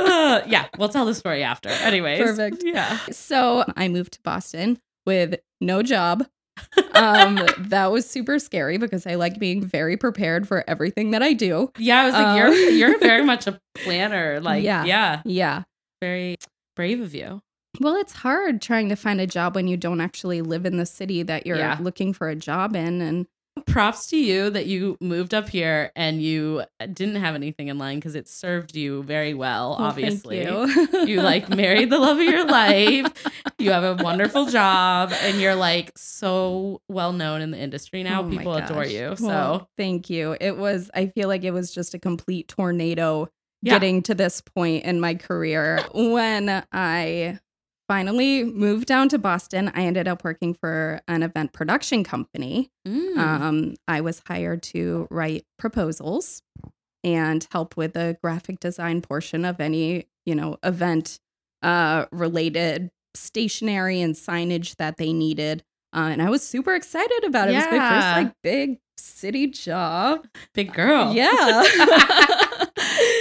Uh, 0.00 0.42
yeah, 0.48 0.66
we'll 0.78 0.88
tell 0.88 1.04
the 1.04 1.14
story 1.14 1.42
after. 1.44 1.68
Anyways, 1.68 2.20
Perfect. 2.20 2.62
Yeah. 2.64 2.98
so 3.10 3.64
I 3.76 3.86
moved 3.88 4.14
to 4.14 4.20
Boston 4.22 4.80
with 5.06 5.36
no 5.60 5.82
job. 5.82 6.26
um, 6.94 7.38
that 7.58 7.92
was 7.92 8.08
super 8.08 8.40
scary 8.40 8.78
because 8.78 9.06
I 9.06 9.14
like 9.14 9.38
being 9.38 9.62
very 9.62 9.96
prepared 9.96 10.48
for 10.48 10.64
everything 10.68 11.12
that 11.12 11.22
I 11.22 11.32
do. 11.32 11.70
Yeah, 11.78 12.00
I 12.00 12.04
was 12.06 12.14
like, 12.14 12.26
Um, 12.26 12.36
you're 12.38 12.54
you're 12.70 12.98
very 13.00 13.24
much 13.24 13.46
a 13.46 13.60
planner. 13.76 14.40
Like, 14.40 14.64
Yeah. 14.64 14.84
yeah, 14.84 15.22
Yeah. 15.24 15.62
very 16.00 16.36
brave 16.74 17.00
of 17.00 17.14
you. 17.14 17.40
Well, 17.78 17.94
it's 17.94 18.14
hard 18.14 18.60
trying 18.60 18.88
to 18.88 18.96
find 18.96 19.20
a 19.20 19.26
job 19.26 19.54
when 19.54 19.68
you 19.68 19.76
don't 19.76 20.00
actually 20.00 20.42
live 20.42 20.66
in 20.66 20.78
the 20.78 20.86
city 20.86 21.22
that 21.22 21.46
you're 21.46 21.58
Yeah. 21.58 21.76
looking 21.80 22.12
for 22.12 22.28
a 22.28 22.34
job 22.34 22.74
in. 22.74 23.00
And 23.00 23.26
Props 23.66 24.06
to 24.08 24.16
you 24.16 24.50
that 24.50 24.66
you 24.66 24.96
moved 25.00 25.34
up 25.34 25.48
here 25.48 25.92
and 25.96 26.22
you 26.22 26.64
didn't 26.92 27.16
have 27.16 27.34
anything 27.34 27.68
in 27.68 27.78
line 27.78 27.96
because 27.98 28.14
it 28.14 28.28
served 28.28 28.74
you 28.76 29.02
very 29.02 29.34
well. 29.34 29.76
Well, 29.78 29.88
obviously, 29.88 30.42
you. 30.44 30.88
you 31.06 31.22
like 31.22 31.48
married 31.48 31.90
the 31.90 31.98
love 31.98 32.18
of 32.18 32.22
your 32.24 32.44
life. 32.46 33.06
You 33.58 33.70
have 33.72 33.84
a 33.84 34.02
wonderful 34.02 34.46
job 34.46 35.12
and 35.22 35.40
you're 35.40 35.54
like 35.54 35.92
so 35.96 36.80
well 36.88 37.12
known 37.12 37.40
in 37.40 37.50
the 37.50 37.58
industry 37.58 38.02
now. 38.02 38.22
Oh 38.22 38.28
People 38.28 38.54
adore 38.54 38.84
you. 38.86 39.16
So 39.16 39.26
Well, 39.26 39.70
thank 39.76 40.08
you. 40.10 40.36
It 40.40 40.56
was, 40.56 40.90
I 40.94 41.06
feel 41.06 41.28
like 41.28 41.44
it 41.44 41.52
was 41.52 41.72
just 41.72 41.94
a 41.94 41.98
complete 41.98 42.48
tornado 42.48 43.28
Yeah. 43.62 43.74
getting 43.74 44.02
to 44.02 44.14
this 44.14 44.40
point 44.40 44.84
in 44.84 45.00
my 45.00 45.14
career. 45.14 45.84
When 45.94 46.64
I 46.72 47.38
finally 47.88 48.44
moved 48.44 48.86
down 48.86 49.08
to 49.08 49.18
Boston, 49.18 49.72
I 49.74 49.82
ended 49.82 50.06
up 50.06 50.22
working 50.22 50.54
for 50.54 51.00
an 51.08 51.22
event 51.22 51.52
production 51.52 52.04
company. 52.04 52.70
Mm. 52.86 53.16
Um, 53.16 53.74
I 53.88 54.00
was 54.02 54.22
hired 54.28 54.62
to 54.64 55.08
write 55.10 55.44
proposals 55.58 56.42
and 57.02 57.46
help 57.50 57.76
with 57.76 57.94
the 57.94 58.18
graphic 58.22 58.60
design 58.60 59.00
portion 59.00 59.44
of 59.44 59.60
any, 59.60 60.06
you 60.26 60.34
know, 60.34 60.58
event 60.62 61.18
uh, 61.62 62.04
related 62.12 62.90
stationery 63.14 64.00
and 64.00 64.14
signage 64.14 64.76
that 64.76 64.96
they 64.98 65.12
needed. 65.12 65.64
Uh, 65.94 66.10
and 66.12 66.20
I 66.22 66.28
was 66.28 66.42
super 66.42 66.74
excited 66.74 67.24
about 67.24 67.48
it. 67.48 67.52
It 67.52 67.56
was 67.56 67.66
my 67.66 67.74
Yeah. 67.76 67.90
first 68.14 68.24
like 68.26 68.34
big 68.42 68.78
city 68.98 69.46
job. 69.46 70.26
big 70.54 70.72
girl. 70.74 71.12
Yeah. 71.14 71.64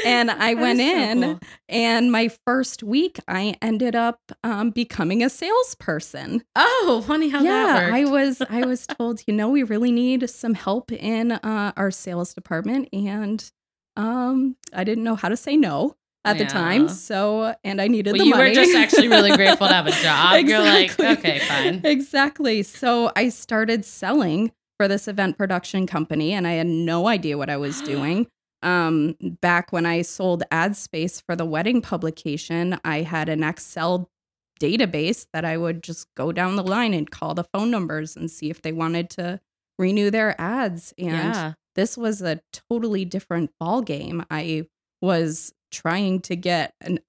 and 0.06 0.32
I 0.32 0.54
went 0.54 0.80
so 0.80 0.86
in 0.86 1.22
cool. 1.22 1.40
and 1.70 2.12
my 2.12 2.30
first 2.46 2.84
week 2.84 3.20
I 3.28 3.56
ended 3.62 3.96
up 3.96 4.20
um, 4.44 4.72
becoming 4.72 5.24
a 5.24 5.30
salesperson 5.30 6.44
Oh, 6.56 7.04
funny 7.08 7.30
how 7.30 7.42
yeah, 7.44 7.66
that 7.68 7.94
I 7.94 8.06
was 8.06 8.42
I 8.50 8.66
was 8.66 8.86
told, 8.98 9.22
you 9.28 9.34
know, 9.34 9.50
we 9.50 9.64
really 9.64 9.92
need 9.92 10.30
some 10.30 10.54
help 10.54 10.92
in 10.92 11.34
uh, 11.34 11.74
our 11.78 11.92
sales 11.92 12.34
department, 12.34 12.90
and 12.94 13.52
um, 13.96 14.56
I 14.74 14.84
didn't 14.84 15.04
know 15.04 15.16
how 15.16 15.30
to 15.30 15.38
say 15.38 15.58
no 15.58 15.96
at 16.26 16.38
the 16.38 16.46
time. 16.46 16.90
So, 16.90 17.56
and 17.64 17.80
I 17.82 17.88
needed 17.88 18.12
Well, 18.12 18.20
the 18.20 18.26
you 18.26 18.32
money. 18.36 18.50
were 18.50 18.54
just 18.54 18.76
actually 18.76 19.08
really 19.08 19.32
grateful 19.36 19.68
to 19.68 19.74
have 19.74 19.88
a 19.88 19.92
job. 20.04 20.46
You're 20.46 20.60
like, 20.60 21.00
okay, 21.00 21.40
fine. 21.40 21.82
Exactly. 21.86 22.64
So 22.64 23.12
I 23.16 23.30
started 23.30 23.86
selling 23.86 24.52
for 24.78 24.88
this 24.90 25.08
event 25.08 25.38
production 25.38 25.88
company, 25.88 26.34
and 26.34 26.46
I 26.46 26.54
had 26.54 26.68
no 26.68 27.08
idea 27.08 27.38
what 27.38 27.50
I 27.50 27.58
was 27.58 27.82
doing. 27.94 28.28
Um, 28.68 29.16
back 29.22 29.72
when 29.72 29.86
I 29.86 30.02
sold 30.02 30.44
ad 30.52 30.76
space 30.76 31.22
for 31.22 31.38
the 31.38 31.46
wedding 31.46 31.82
publication, 31.82 32.78
I 32.84 33.04
had 33.04 33.30
an 33.30 33.42
Excel 33.44 34.10
database 34.60 35.28
that 35.32 35.46
I 35.46 35.56
would 35.56 35.84
just 35.84 36.14
go 36.16 36.34
down 36.34 36.58
the 36.58 36.64
line 36.64 36.94
and 36.94 37.10
call 37.10 37.34
the 37.34 37.46
phone 37.46 37.72
numbers 37.72 38.18
and 38.18 38.30
see 38.30 38.50
if 38.50 38.62
they 38.62 38.74
wanted 38.74 39.10
to 39.12 39.40
renew 39.80 40.12
their 40.12 40.40
ads. 40.40 40.94
And 40.98 41.08
yeah. 41.08 41.54
this 41.76 41.96
was 41.98 42.22
a 42.22 42.42
totally 42.70 43.06
different 43.06 43.52
ball 43.58 43.82
game. 43.82 44.26
I 44.30 44.68
was 45.02 45.54
trying 45.72 46.20
to 46.22 46.36
get 46.36 46.74
an 46.82 47.00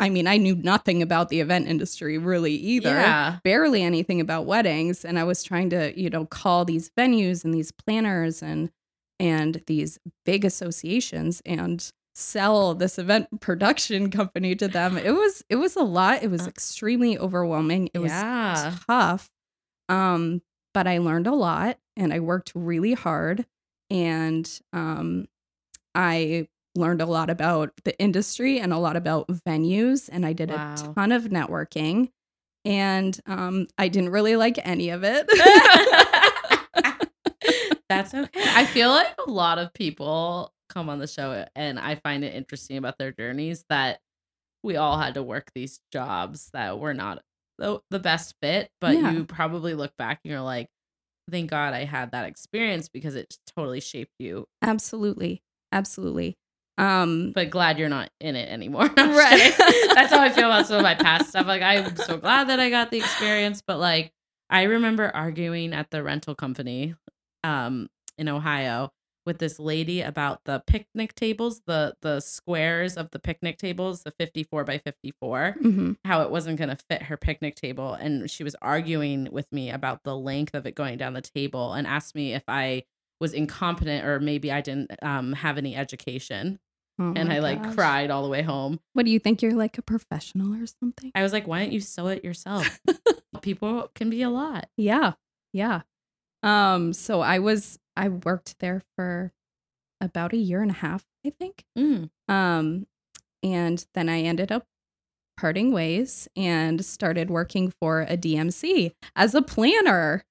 I 0.00 0.08
mean, 0.08 0.26
I 0.26 0.38
knew 0.38 0.56
nothing 0.56 1.02
about 1.02 1.28
the 1.28 1.40
event 1.40 1.68
industry 1.68 2.16
really 2.18 2.54
either 2.54 2.88
Yeah. 2.90 3.38
barely 3.44 3.82
anything 3.82 4.20
about 4.20 4.46
weddings 4.46 5.04
and 5.04 5.18
i 5.18 5.24
was 5.24 5.42
trying 5.42 5.68
to 5.70 5.98
you 6.00 6.08
know 6.08 6.24
call 6.24 6.64
these 6.64 6.90
venues 6.98 7.44
and 7.44 7.52
these 7.52 7.70
planners 7.70 8.42
and 8.42 8.70
and 9.20 9.62
these 9.66 9.98
big 10.24 10.44
associations 10.44 11.40
and 11.46 11.92
sell 12.14 12.74
this 12.74 12.98
event 12.98 13.28
production 13.40 14.10
company 14.10 14.56
to 14.56 14.66
them 14.66 14.98
it 14.98 15.12
was 15.12 15.44
it 15.48 15.56
was 15.56 15.76
a 15.76 15.82
lot 15.82 16.22
it 16.24 16.30
was 16.30 16.42
Uh. 16.46 16.48
extremely 16.48 17.16
overwhelming 17.18 17.88
it 17.94 17.98
was 18.00 18.10
Yeah. 18.10 18.74
tough 18.88 19.30
um 19.88 20.42
but 20.74 20.86
i 20.88 20.98
learned 20.98 21.26
a 21.28 21.34
lot 21.34 21.78
and 21.96 22.12
i 22.12 22.18
worked 22.20 22.50
really 22.54 22.94
hard 22.94 23.46
and 23.90 24.60
um 24.72 25.26
i 25.94 26.48
learned 26.76 27.00
a 27.00 27.06
lot 27.06 27.30
about 27.30 27.72
the 27.84 27.98
industry 27.98 28.58
and 28.60 28.72
a 28.72 28.78
lot 28.78 28.96
about 28.96 29.26
venues 29.28 30.08
and 30.12 30.24
i 30.26 30.32
did 30.32 30.50
Wow. 30.50 30.74
a 30.74 30.94
ton 30.94 31.12
of 31.12 31.24
networking 31.24 32.10
and 32.64 33.18
um 33.26 33.66
i 33.78 33.88
didn't 33.88 34.10
really 34.10 34.36
like 34.36 34.58
any 34.66 34.90
of 34.90 35.02
it 35.04 35.26
That's 37.90 38.14
okay. 38.14 38.42
I 38.46 38.64
feel 38.64 38.88
like 38.90 39.14
a 39.26 39.30
lot 39.30 39.58
of 39.58 39.74
people 39.74 40.54
come 40.68 40.88
on 40.88 40.98
the 41.00 41.06
show 41.08 41.44
and 41.56 41.78
I 41.78 41.96
find 41.96 42.24
it 42.24 42.34
interesting 42.34 42.76
about 42.78 42.96
their 42.98 43.10
journeys 43.12 43.64
that 43.68 44.00
we 44.62 44.76
all 44.76 44.96
had 44.96 45.14
to 45.14 45.22
work 45.22 45.50
these 45.54 45.80
jobs 45.92 46.48
that 46.52 46.78
were 46.78 46.94
not 46.94 47.20
the, 47.58 47.80
the 47.90 47.98
best 47.98 48.36
fit, 48.40 48.70
but 48.80 48.96
Yeah. 48.96 49.10
you 49.12 49.24
probably 49.24 49.74
look 49.74 49.96
back 49.98 50.20
and 50.24 50.30
you're 50.30 50.40
like, 50.40 50.68
thank 51.30 51.50
God 51.50 51.74
I 51.74 51.84
had 51.84 52.12
that 52.12 52.26
experience 52.26 52.88
because 52.88 53.14
it 53.16 53.36
totally 53.56 53.80
shaped 53.80 54.14
you. 54.18 54.46
absolutely 54.62 55.42
absolutely 55.72 56.36
um 56.78 57.32
But 57.34 57.50
glad 57.50 57.78
you're 57.78 57.88
not 57.88 58.10
in 58.20 58.36
it 58.36 58.48
anymore. 58.48 58.88
Right. 58.96 59.52
That's 59.94 60.12
how 60.12 60.20
I 60.20 60.30
feel 60.30 60.46
about 60.46 60.66
some 60.66 60.76
of 60.76 60.82
my 60.82 60.94
past 60.94 61.28
stuff. 61.30 61.46
Like 61.46 61.62
I'm 61.62 61.96
so 61.96 62.16
glad 62.18 62.48
that 62.48 62.60
I 62.60 62.70
got 62.70 62.90
the 62.90 62.98
experience, 62.98 63.62
but 63.66 63.78
like 63.80 64.12
I 64.48 64.62
remember 64.64 65.10
arguing 65.14 65.72
at 65.72 65.90
the 65.90 66.02
rental 66.02 66.34
company 66.34 66.94
um 67.44 67.88
in 68.18 68.28
Ohio 68.28 68.90
with 69.26 69.38
this 69.38 69.58
lady 69.58 70.00
about 70.00 70.40
the 70.44 70.62
picnic 70.66 71.14
tables, 71.14 71.60
the 71.66 71.94
the 72.02 72.20
squares 72.20 72.96
of 72.96 73.10
the 73.10 73.18
picnic 73.18 73.58
tables, 73.58 74.02
the 74.02 74.12
54 74.18 74.64
by 74.64 74.78
54, 74.78 75.56
mhm. 75.62 75.96
how 76.04 76.22
it 76.22 76.30
wasn't 76.30 76.58
going 76.58 76.70
to 76.70 76.78
fit 76.88 77.02
her 77.04 77.16
picnic 77.16 77.54
table 77.54 77.94
and 77.94 78.30
she 78.30 78.42
was 78.42 78.56
arguing 78.62 79.28
with 79.30 79.46
me 79.52 79.70
about 79.70 80.02
the 80.04 80.16
length 80.16 80.54
of 80.54 80.66
it 80.66 80.74
going 80.74 80.96
down 80.98 81.12
the 81.12 81.20
table 81.22 81.74
and 81.74 81.86
asked 81.86 82.14
me 82.14 82.32
if 82.34 82.42
I 82.48 82.84
was 83.20 83.34
incompetent 83.34 84.06
or 84.06 84.18
maybe 84.20 84.50
I 84.50 84.62
didn't 84.62 84.90
um, 85.02 85.34
have 85.34 85.58
any 85.58 85.76
education 85.76 86.58
Oh 86.98 87.14
and 87.16 87.32
I 87.32 87.38
like 87.38 87.62
gosh. 87.62 87.74
cried 87.74 88.10
all 88.10 88.22
the 88.22 88.28
way 88.28 88.42
home. 88.42 88.78
what 88.92 89.06
do 89.06 89.10
you 89.10 89.18
think 89.18 89.40
you're 89.40 89.54
like 89.54 89.78
a 89.78 89.82
professional 89.82 90.54
or 90.54 90.66
something 90.66 91.12
I 91.14 91.22
was 91.22 91.32
like, 91.32 91.46
why 91.46 91.60
don't 91.60 91.72
you 91.72 91.80
sew 91.80 92.08
it 92.08 92.22
yourself? 92.24 92.78
People 93.42 93.90
can 93.94 94.10
be 94.10 94.20
a 94.20 94.28
lot. 94.28 94.68
Yeah. 94.76 95.12
Yeah. 95.52 95.82
Um 96.42 96.92
so 96.92 97.20
I 97.20 97.38
was 97.38 97.78
I 97.96 98.08
worked 98.08 98.58
there 98.60 98.82
for 98.96 99.32
about 100.00 100.32
a 100.32 100.36
year 100.38 100.62
and 100.62 100.70
a 100.70 100.74
half, 100.74 101.04
I 101.26 101.30
think. 101.30 101.64
Mm. 101.78 102.10
Um 102.28 102.86
and 103.42 103.84
then 103.94 104.08
I 104.08 104.20
ended 104.22 104.50
up 104.52 104.66
parting 105.38 105.72
ways 105.72 106.28
and 106.36 106.84
started 106.84 107.30
working 107.30 107.72
for 107.80 108.02
a 108.02 108.16
DMC 108.16 108.92
as 109.16 109.34
a 109.34 109.42
planner. 109.42 110.24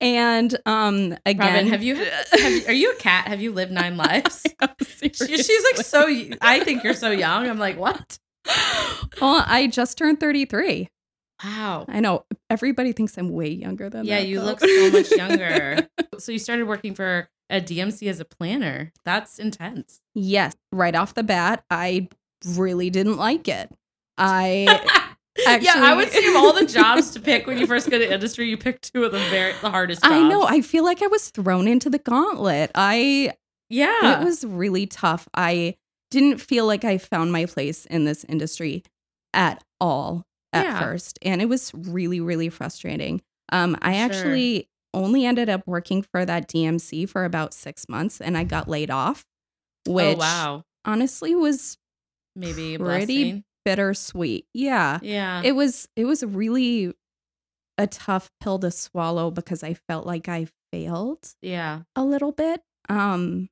And 0.00 0.56
um 0.66 1.16
again, 1.24 1.46
Robin, 1.54 1.66
have 1.68 1.82
you, 1.82 1.94
have 1.96 2.50
you? 2.52 2.66
Are 2.66 2.72
you 2.72 2.92
a 2.92 2.96
cat? 2.96 3.28
Have 3.28 3.40
you 3.40 3.52
lived 3.52 3.72
nine 3.72 3.96
lives? 4.06 4.44
She- 4.88 5.12
she's 5.12 5.64
like 5.72 5.84
so. 5.86 6.06
I 6.40 6.60
think 6.64 6.82
you're 6.84 6.94
so 6.94 7.10
young. 7.10 7.48
I'm 7.48 7.58
like, 7.58 7.78
what? 7.78 8.18
well, 9.20 9.44
I 9.46 9.66
just 9.68 9.96
turned 9.98 10.20
33. 10.20 10.88
Wow. 11.44 11.84
I 11.88 12.00
know 12.00 12.24
everybody 12.48 12.92
thinks 12.92 13.16
I'm 13.18 13.28
way 13.30 13.50
younger 13.50 13.90
than 13.90 14.04
Yeah, 14.06 14.20
that. 14.20 14.26
you 14.28 14.38
though. 14.40 14.46
look 14.46 14.60
so 14.60 14.90
much 14.90 15.10
younger. 15.10 15.88
so 16.18 16.32
you 16.32 16.38
started 16.38 16.66
working 16.66 16.94
for 16.94 17.28
a 17.50 17.60
DMC 17.60 18.08
as 18.08 18.20
a 18.20 18.24
planner. 18.24 18.92
That's 19.04 19.38
intense. 19.38 20.00
yes, 20.14 20.54
right 20.72 20.94
off 20.94 21.14
the 21.14 21.22
bat, 21.22 21.64
I 21.70 22.08
really 22.46 22.90
didn't 22.90 23.16
like 23.18 23.48
it. 23.48 23.70
I 24.18 25.14
yeah, 25.60 25.74
I 25.76 25.94
would 25.94 26.06
Actually- 26.06 26.22
say 26.22 26.28
of 26.30 26.36
all 26.36 26.52
the 26.54 26.66
jobs 26.66 27.10
to 27.12 27.20
pick 27.20 27.46
when 27.46 27.58
you 27.58 27.66
first 27.66 27.90
go 27.90 27.98
to 27.98 28.12
industry, 28.14 28.48
you 28.48 28.56
pick 28.56 28.80
two 28.80 29.04
of 29.04 29.12
the 29.12 29.18
very 29.30 29.52
the 29.60 29.70
hardest 29.70 30.02
jobs. 30.02 30.12
I 30.14 30.26
know 30.28 30.44
I 30.44 30.60
feel 30.62 30.84
like 30.84 31.02
I 31.02 31.06
was 31.06 31.28
thrown 31.30 31.68
into 31.68 31.90
the 31.90 31.98
gauntlet. 31.98 32.70
I 32.74 33.32
yeah. 33.68 34.20
it 34.20 34.24
was 34.24 34.44
really 34.44 34.86
tough. 34.86 35.28
I 35.34 35.76
didn't 36.10 36.38
feel 36.40 36.66
like 36.66 36.84
I 36.84 36.98
found 36.98 37.30
my 37.32 37.44
place 37.46 37.84
in 37.86 38.04
this 38.04 38.24
industry 38.24 38.82
at 39.34 39.62
all 39.80 40.24
at 40.56 40.64
Yeah. 40.64 40.80
first, 40.80 41.18
and 41.22 41.40
it 41.42 41.46
was 41.48 41.72
really 41.74 42.20
really 42.20 42.48
frustrating. 42.48 43.22
Um, 43.52 43.76
I 43.82 43.94
Sure. 43.94 44.04
actually 44.04 44.68
only 44.94 45.24
ended 45.26 45.48
up 45.48 45.62
working 45.66 46.02
for 46.02 46.24
that 46.24 46.48
DMC 46.48 47.06
for 47.08 47.24
about 47.24 47.52
six 47.54 47.88
months, 47.88 48.20
and 48.20 48.36
I 48.36 48.44
got 48.44 48.68
laid 48.68 48.90
off, 48.90 49.26
which 49.86 50.16
oh 50.16 50.20
wow. 50.20 50.64
honestly 50.84 51.34
was 51.34 51.78
Maybe 52.34 52.74
a 52.74 52.78
pretty 52.78 53.44
bittersweet. 53.64 54.46
Yeah, 54.54 54.98
Yeah. 55.02 55.42
it 55.44 55.52
was 55.52 55.88
it 55.96 56.04
was 56.04 56.22
really 56.24 56.92
a 57.78 57.86
tough 57.86 58.30
pill 58.40 58.58
to 58.60 58.70
swallow 58.70 59.30
because 59.30 59.62
I 59.62 59.74
felt 59.74 60.06
like 60.06 60.28
I 60.28 60.46
failed 60.72 61.34
yeah. 61.42 61.82
a 61.94 62.02
little 62.04 62.32
bit. 62.32 62.62
Um, 62.88 63.48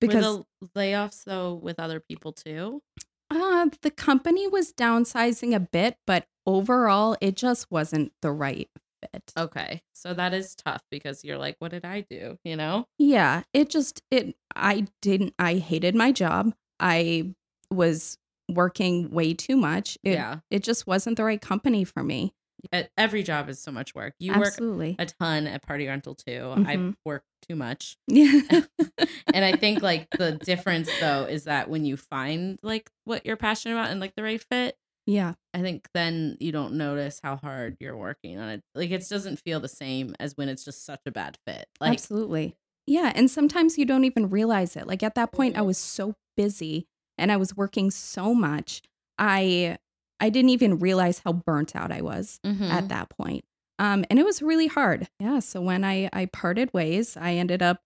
because 0.00 0.24
Were 0.24 0.44
the 0.60 0.68
layoffs 0.80 1.24
though 1.24 1.54
with 1.54 1.80
other 1.80 1.98
people 2.00 2.32
too? 2.32 2.82
Uh, 3.30 3.66
the 3.82 3.90
company 3.90 4.46
was 4.46 4.72
downsizing 4.72 5.54
a 5.56 5.60
bit, 5.60 5.96
but 6.06 6.26
overall, 6.46 7.16
it 7.20 7.36
just 7.36 7.70
wasn't 7.70 8.12
the 8.22 8.32
right 8.32 8.68
fit. 9.02 9.32
Okay. 9.36 9.82
So 9.92 10.14
that 10.14 10.34
is 10.34 10.54
tough 10.54 10.82
because 10.90 11.24
you're 11.24 11.38
like, 11.38 11.56
what 11.58 11.70
did 11.70 11.84
I 11.84 12.02
do? 12.08 12.38
You 12.44 12.56
know? 12.56 12.86
Yeah, 12.98 13.42
it 13.52 13.70
just 13.70 14.02
it. 14.10 14.34
I 14.54 14.86
didn't. 15.02 15.34
I 15.38 15.54
hated 15.54 15.94
my 15.94 16.12
job. 16.12 16.54
I 16.80 17.34
was 17.70 18.18
working 18.50 19.10
way 19.10 19.34
too 19.34 19.56
much. 19.56 19.96
It, 20.02 20.12
yeah. 20.12 20.40
it 20.50 20.62
just 20.62 20.86
wasn't 20.86 21.16
the 21.16 21.24
right 21.24 21.40
company 21.40 21.84
for 21.84 22.02
me. 22.02 22.34
Every 22.96 23.22
job 23.22 23.50
is 23.50 23.60
so 23.60 23.70
much 23.70 23.94
work. 23.94 24.14
You 24.18 24.32
work 24.32 24.46
Absolutely. 24.46 24.96
a 24.98 25.04
ton 25.06 25.46
at 25.46 25.62
Party 25.62 25.86
Rental 25.86 26.14
too. 26.14 26.52
I 26.66 26.76
Mhm. 26.76 26.94
work 27.04 27.24
too 27.46 27.56
much. 27.56 27.98
Yeah. 28.08 28.40
and 29.34 29.44
I 29.44 29.52
think 29.56 29.82
like 29.82 30.08
the 30.16 30.32
difference 30.32 30.88
though 31.00 31.24
is 31.24 31.44
that 31.44 31.68
when 31.68 31.84
you 31.84 31.96
find 31.98 32.58
like 32.62 32.90
what 33.04 33.26
you're 33.26 33.36
passionate 33.36 33.74
about 33.74 33.90
and 33.90 34.00
like 34.00 34.14
the 34.16 34.22
right 34.22 34.42
fit, 34.50 34.76
yeah. 35.06 35.34
I 35.52 35.60
think 35.60 35.88
then 35.94 36.36
you 36.40 36.50
don't 36.52 36.74
notice 36.74 37.20
how 37.22 37.36
hard 37.36 37.76
you're 37.80 37.96
working 37.96 38.38
on 38.38 38.48
it. 38.50 38.62
Like 38.74 38.90
it 38.90 39.06
doesn't 39.08 39.40
feel 39.40 39.60
the 39.60 39.68
same 39.68 40.14
as 40.18 40.36
when 40.36 40.48
it's 40.48 40.64
just 40.64 40.84
such 40.84 41.00
a 41.06 41.10
bad 41.12 41.38
fit. 41.46 41.66
Like 41.80 41.92
Absolutely. 41.92 42.56
Yeah. 42.86 43.12
And 43.14 43.30
sometimes 43.30 43.78
you 43.78 43.84
don't 43.86 44.04
even 44.04 44.28
realize 44.30 44.76
it. 44.76 44.86
Like 44.86 45.02
at 45.02 45.14
that 45.14 45.32
point, 45.32 45.56
I 45.56 45.60
Mhm. 45.60 45.66
was 45.66 45.78
so 45.78 46.14
busy 46.36 46.86
and 47.18 47.30
I 47.32 47.36
was 47.36 47.56
working 47.56 47.90
so 47.90 48.34
much. 48.34 48.82
I 49.18 49.78
I 50.20 50.30
didn't 50.30 50.50
even 50.50 50.78
realize 50.78 51.20
how 51.20 51.32
burnt 51.32 51.76
out 51.76 51.92
I 51.92 52.00
was 52.00 52.40
mhm. 52.44 52.68
at 52.70 52.88
that 52.88 53.10
point. 53.10 53.44
Um, 53.78 54.04
and 54.10 54.18
it 54.18 54.24
was 54.24 54.40
really 54.42 54.68
hard. 54.68 55.08
Yeah. 55.20 55.40
So 55.40 55.60
when 55.60 55.84
I 55.84 56.08
I 56.12 56.26
parted 56.26 56.72
ways, 56.74 57.16
I 57.16 57.34
ended 57.34 57.62
up 57.62 57.80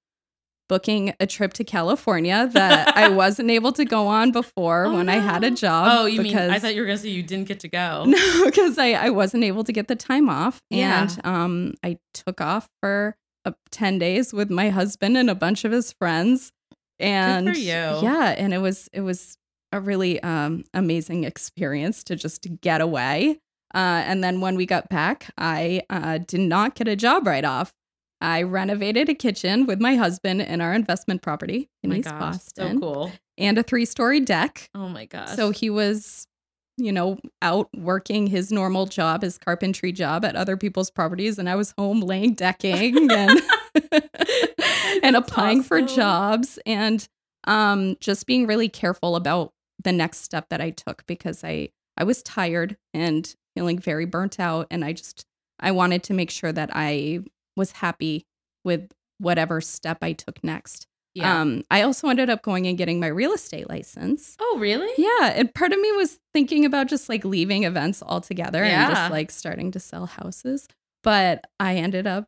booking 0.69 1.15
a 1.19 1.27
trip 1.27 1.53
to 1.55 1.65
California 1.65 2.49
that 2.53 2.97
I 2.97 3.09
wasn't 3.23 3.51
able 3.51 3.73
to 3.73 3.85
go 3.85 4.07
on 4.07 4.33
before 4.33 4.87
Oh, 4.87 4.95
when 4.95 5.09
I 5.09 5.17
had 5.17 5.43
a 5.45 5.51
job. 5.51 5.89
Oh, 5.91 6.07
you 6.07 6.23
mean 6.23 6.37
I 6.37 6.59
thought 6.59 6.75
you 6.75 6.81
were 6.83 6.87
gonna 6.87 6.99
say 6.99 7.09
you 7.09 7.23
didn't 7.23 7.49
get 7.49 7.61
to 7.61 7.69
go. 7.69 8.05
no, 8.07 8.45
because 8.45 8.79
I, 8.79 8.93
I 8.93 9.11
wasn't 9.11 9.45
able 9.45 9.65
to 9.65 9.73
get 9.73 9.89
the 9.89 9.97
time 9.97 10.29
off. 10.29 10.63
Yeah. 10.71 11.03
And 11.03 11.27
um, 11.27 11.75
I 11.83 11.99
took 12.15 12.41
off 12.41 12.69
for 12.81 13.17
uh, 13.45 13.53
10 13.71 13.99
days 13.99 14.33
with 14.33 14.51
my 14.51 14.69
husband 14.71 15.17
and 15.17 15.31
a 15.31 15.35
bunch 15.35 15.65
of 15.65 15.73
his 15.73 15.93
friends. 15.93 16.53
And 17.01 17.57
yeah, 18.03 18.35
and 18.37 18.53
it 18.53 18.59
was 18.59 18.89
it 18.93 19.03
was 19.03 19.39
a 19.73 19.81
really 19.81 20.21
um, 20.23 20.65
amazing 20.75 21.25
experience 21.25 22.03
to 22.05 22.17
just 22.17 22.47
get 22.61 22.81
away. 22.81 23.39
Uh, 23.75 24.03
and 24.07 24.25
then 24.25 24.41
when 24.41 24.57
we 24.57 24.65
got 24.67 24.89
back, 24.89 25.31
I 25.37 25.83
uh, 25.91 26.19
did 26.19 26.41
not 26.41 26.75
get 26.75 26.89
a 26.89 26.97
job 26.97 27.27
right 27.27 27.45
off. 27.45 27.73
I 28.21 28.43
renovated 28.43 29.09
a 29.09 29.15
kitchen 29.15 29.67
with 29.67 29.81
my 29.81 29.95
husband 29.95 30.43
in 30.43 30.61
our 30.61 30.75
investment 30.75 31.23
property 31.23 31.71
in 31.83 31.93
Oh 31.93 31.97
East 31.97 32.09
gosh, 32.09 32.19
Boston 32.21 32.75
so 32.75 32.81
cool. 32.81 33.13
and 33.37 33.57
a 33.59 33.63
three 33.63 33.85
story 33.85 34.21
deck. 34.21 34.69
Oh 34.75 34.89
my 34.89 35.05
gosh. 35.07 35.37
So 35.37 35.51
he 35.51 35.71
was, 35.71 36.27
you 36.77 36.91
know, 36.93 37.19
out 37.43 37.69
working 37.77 38.27
his 38.27 38.51
normal 38.51 38.87
job, 38.87 39.23
his 39.23 39.39
carpentry 39.39 39.93
job 39.93 40.25
at 40.25 40.35
other 40.37 40.57
people's 40.57 40.91
properties, 40.91 41.39
and 41.39 41.49
I 41.49 41.55
was 41.55 41.73
home 41.79 42.01
laying 42.01 42.35
decking 42.35 43.11
and 43.13 43.41
and 45.03 45.17
applying 45.17 45.63
for 45.63 45.81
jobs 45.83 46.59
and 46.67 47.07
um 47.45 47.97
just 48.01 48.27
being 48.27 48.47
really 48.47 48.69
careful 48.69 49.17
about 49.17 49.53
the 49.83 49.93
next 49.93 50.23
step 50.23 50.49
that 50.49 50.61
I 50.61 50.71
took 50.71 51.07
because 51.07 51.45
I 51.45 51.71
I 51.97 52.05
was 52.05 52.23
tired 52.23 52.77
and 52.93 53.33
feeling 53.55 53.79
very 53.79 54.07
burnt 54.07 54.41
out 54.41 54.67
and 54.71 54.85
I 54.85 54.93
just 54.93 55.25
I 55.61 55.71
wanted 55.73 56.03
to 56.05 56.15
make 56.15 56.31
sure 56.31 56.53
that 56.53 56.71
I 56.73 57.21
was 57.59 57.73
happy 57.73 58.25
with 58.65 58.91
whatever 59.19 59.61
step 59.61 59.99
I 60.03 60.13
took 60.15 60.43
next. 60.43 60.87
yeah. 61.15 61.41
Um 61.41 61.65
I 61.71 61.83
also 61.83 62.09
ended 62.09 62.31
up 62.31 62.43
going 62.43 62.67
and 62.67 62.79
getting 62.79 63.01
my 63.01 63.09
real 63.09 63.33
estate 63.33 63.69
license. 63.69 64.37
oh 64.41 64.57
really? 64.59 64.91
Yeah, 64.97 65.33
and 65.35 65.53
part 65.55 65.73
of 65.73 65.81
me 65.81 65.91
was 65.93 66.19
thinking 66.33 66.65
about 66.65 66.87
just 66.87 67.09
like 67.09 67.25
leaving 67.25 67.65
events 67.65 68.03
altogether 68.03 68.63
and 68.63 68.95
just 68.95 69.11
like 69.11 69.31
starting 69.31 69.71
to 69.73 69.81
sell 69.81 70.07
houses, 70.07 70.69
but 71.03 71.45
I 71.59 71.77
ended 71.77 72.07
up 72.07 72.25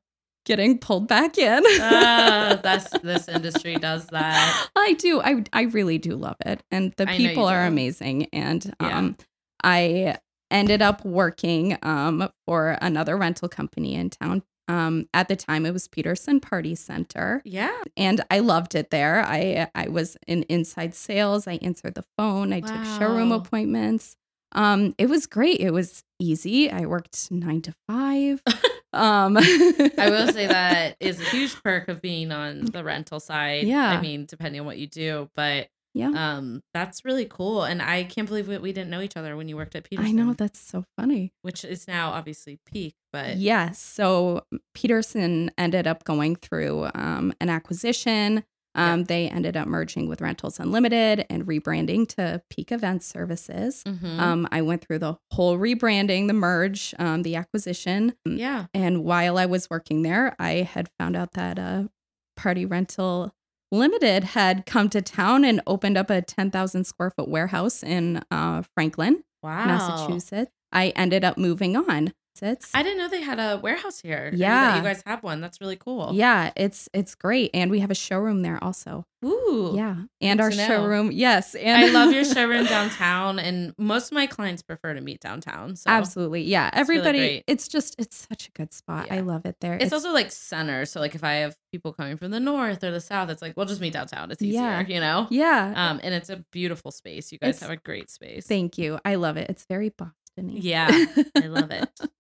getting 0.47 0.79
pulled 0.79 1.07
back 1.07 1.37
in. 1.39 1.63
Ah, 1.81 2.59
that's 2.63 2.91
this 3.01 3.29
industry 3.29 3.77
does 3.77 4.07
that. 4.07 4.69
I 4.75 4.95
do. 4.95 5.21
I 5.21 5.45
I 5.53 5.63
really 5.63 5.99
do 5.99 6.17
love 6.17 6.37
it, 6.45 6.63
and 6.73 6.93
the 6.97 7.09
I 7.09 7.17
people 7.17 7.47
are 7.47 7.67
amazing. 7.67 8.27
And 8.33 8.75
Yeah. 8.81 8.99
um, 8.99 9.17
I 9.63 10.17
ended 10.51 10.83
up 10.83 11.05
working 11.05 11.79
um 11.83 12.29
for 12.47 12.77
another 12.81 13.17
rental 13.17 13.49
company 13.49 13.95
in 13.95 14.11
town. 14.11 14.43
Um, 14.71 15.09
at 15.13 15.27
the 15.29 15.37
time, 15.37 15.67
it 15.67 15.73
was 15.73 15.89
Peterson 15.89 16.39
Party 16.41 16.75
Center, 16.75 17.43
Yeah. 17.45 17.77
and 17.97 18.21
I 18.31 18.39
loved 18.39 18.75
it 18.75 18.91
there. 18.91 19.25
I 19.27 19.69
I 19.75 19.89
was 19.89 20.17
in 20.27 20.45
inside 20.45 20.95
sales. 20.95 21.47
I 21.49 21.55
answered 21.63 21.95
the 21.95 22.05
phone. 22.17 22.53
I 22.53 22.61
took 22.61 22.85
showroom 22.99 23.33
appointments. 23.33 24.17
Um, 24.53 24.95
it 24.99 25.09
was 25.09 25.27
great. 25.27 25.61
It 25.61 25.73
was 25.73 26.03
easy. 26.19 26.71
I 26.71 26.87
worked 26.87 27.31
nine 27.31 27.63
to 27.63 27.73
five. 27.89 28.43
um, 28.93 29.37
I 29.39 30.09
will 30.11 30.33
say 30.33 30.47
that 30.59 30.97
is 31.01 31.21
a 31.21 31.25
huge 31.25 31.55
perk 31.63 31.89
of 31.89 32.01
being 32.03 32.33
on 32.33 32.65
the 32.67 32.83
rental 32.85 33.21
side. 33.21 33.65
Yeah. 33.67 33.89
I 33.91 34.01
mean, 34.01 34.27
depending 34.27 34.61
on 34.61 34.67
what 34.67 34.79
you 34.79 34.87
do, 34.89 35.31
but 35.37 35.69
yeah. 35.95 36.11
um, 36.37 36.63
that's 36.75 37.05
really 37.05 37.27
cool. 37.27 37.65
And 37.65 37.81
I 37.83 38.05
can't 38.05 38.29
believe 38.29 38.49
we, 38.49 38.59
we 38.59 38.73
didn't 38.73 38.91
know 38.91 39.01
each 39.01 39.17
other 39.17 39.37
when 39.37 39.49
you 39.49 39.57
worked 39.57 39.75
at 39.75 39.85
Peterson. 39.89 40.09
I 40.09 40.13
know 40.25 40.33
that's 40.35 40.61
so 40.61 40.85
funny. 40.97 41.33
which 41.43 41.65
is 41.65 41.89
now 41.89 42.11
obviously 42.11 42.59
peak, 42.67 42.95
but 43.13 43.37
Yes. 43.37 43.79
So 43.81 44.43
Peterson 44.75 45.51
ended 45.59 45.87
up 45.87 46.05
going 46.05 46.37
through 46.37 46.89
um, 46.95 47.33
an 47.41 47.49
acquisition. 47.51 48.45
Um, 48.77 49.03
They 49.05 49.29
ended 49.29 49.57
up 49.57 49.67
merging 49.67 50.09
with 50.09 50.21
Rentals 50.21 50.61
Unlimited 50.61 51.27
and 51.29 51.45
rebranding 51.45 52.07
to 52.15 52.41
Peak 52.51 52.71
Event 52.71 53.03
Services. 53.03 53.83
Mhm. 53.85 54.19
Um, 54.21 54.49
I 54.53 54.63
went 54.63 54.85
through 54.87 55.01
the 55.01 55.17
whole 55.33 55.59
rebranding, 55.59 56.29
the 56.29 56.35
merge, 56.35 56.95
um, 57.01 57.23
the 57.23 57.35
acquisition. 57.35 58.15
yeah. 58.25 58.67
And 58.73 59.03
while 59.03 59.39
I 59.39 59.47
was 59.47 59.69
working 59.69 60.03
there, 60.03 60.37
I 60.39 60.63
had 60.63 60.89
found 61.01 61.17
out 61.17 61.33
that 61.33 61.59
uh, 61.59 61.89
Party 62.37 62.65
Rental 62.65 63.35
Limited 63.73 64.25
had 64.25 64.67
come 64.67 64.89
to 64.91 65.01
town 65.01 65.45
and 65.45 65.61
opened 65.67 65.97
up 65.97 66.11
a 66.11 66.23
10,000 66.23 66.85
square 66.85 67.11
foot 67.11 67.29
warehouse 67.29 67.83
in 67.83 68.23
uh, 68.31 68.63
Franklin, 68.75 69.23
Wow. 69.43 69.67
Massachusetts. 69.67 70.51
I 70.73 70.89
ended 70.91 71.25
up 71.25 71.39
moving 71.39 71.77
on. 71.77 72.13
It's, 72.43 72.71
I 72.75 72.83
didn't 72.83 72.99
know 72.99 73.09
they 73.09 73.21
had 73.23 73.39
a 73.39 73.59
warehouse 73.59 74.01
here. 74.01 74.31
Yeah. 74.35 74.77
You 74.77 74.83
guys 74.83 75.03
have 75.05 75.23
one. 75.23 75.41
That's 75.41 75.61
really 75.61 75.77
cool. 75.77 76.13
yeah, 76.15 76.53
it's 76.57 76.89
it's 76.95 77.15
great, 77.15 77.51
and 77.53 77.71
we 77.71 77.81
have 77.81 77.91
a 77.91 77.95
showroom 77.95 78.43
there 78.43 78.63
also. 78.63 79.05
Ooh. 79.23 79.75
Yeah, 79.77 79.97
and 80.23 80.41
our 80.41 80.51
showroom, 80.51 81.11
yes, 81.13 81.55
and 81.55 81.77
I 81.77 81.89
love 81.91 82.11
your 82.15 82.25
showroom 82.35 82.65
downtown, 82.65 83.39
and 83.39 83.75
most 83.77 84.07
of 84.07 84.13
my 84.13 84.27
clients 84.27 84.63
prefer 84.63 84.95
to 84.95 85.01
meet 85.03 85.21
downtown. 85.21 85.77
So 85.77 85.91
Absolutely, 85.91 86.43
yeah. 86.45 86.71
really 86.71 86.81
Everybody, 86.81 87.19
great. 87.19 87.45
it's 87.47 87.69
just 87.69 87.97
it's 87.99 88.27
such 88.29 88.49
a 88.49 88.51
good 88.53 88.73
spot. 88.73 89.09
I 89.11 89.21
love 89.21 89.45
it 89.45 89.57
there. 89.61 89.77
It's, 89.79 89.93
also 89.93 90.13
like 90.13 90.31
center. 90.33 90.87
So 90.87 91.01
like 91.01 91.15
if 91.15 91.23
I 91.23 91.35
have 91.35 91.55
people 91.71 91.93
coming 91.93 92.17
from 92.17 92.31
the 92.31 92.41
north 92.41 92.83
or 92.83 92.91
the 92.91 93.01
south, 93.01 93.29
it's 93.29 93.43
like 93.43 93.55
we'll 93.59 93.67
just 93.67 93.83
meet 93.83 93.93
downtown. 93.93 94.31
It's 94.31 94.41
easier, 94.41 94.61
Yeah. 94.63 94.87
you 94.87 95.01
know. 95.01 95.27
yeah. 95.31 95.75
Um, 95.77 96.01
and 96.03 96.15
it's 96.15 96.31
a 96.31 96.37
beautiful 96.53 96.91
space. 96.91 97.31
You 97.31 97.39
guys 97.39 97.57
It's- 97.57 97.61
have 97.63 97.71
a 97.71 97.77
great 97.81 98.09
space. 98.09 98.47
Thank 98.47 98.79
you. 98.79 98.99
I 99.05 99.17
love 99.17 99.37
it. 99.37 99.51
It's 99.51 99.67
very 99.67 99.91
Boston. 100.37 100.57
Yeah, 100.57 100.89
I 101.37 101.47
love 101.47 101.71
it. 101.71 101.89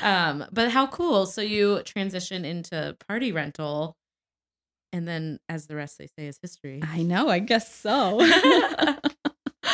Um, 0.00 0.46
but 0.52 0.70
how 0.70 0.86
cool! 0.86 1.26
So 1.26 1.42
you 1.42 1.82
transition 1.82 2.44
into 2.44 2.96
party 3.06 3.32
rental, 3.32 3.96
and 4.92 5.06
then, 5.06 5.40
as 5.48 5.66
the 5.66 5.74
rest 5.76 5.98
they 5.98 6.06
say 6.06 6.28
is 6.28 6.38
history. 6.40 6.80
I 6.82 7.02
know. 7.02 7.28
I 7.28 7.40
guess 7.40 7.74
so. 7.74 8.20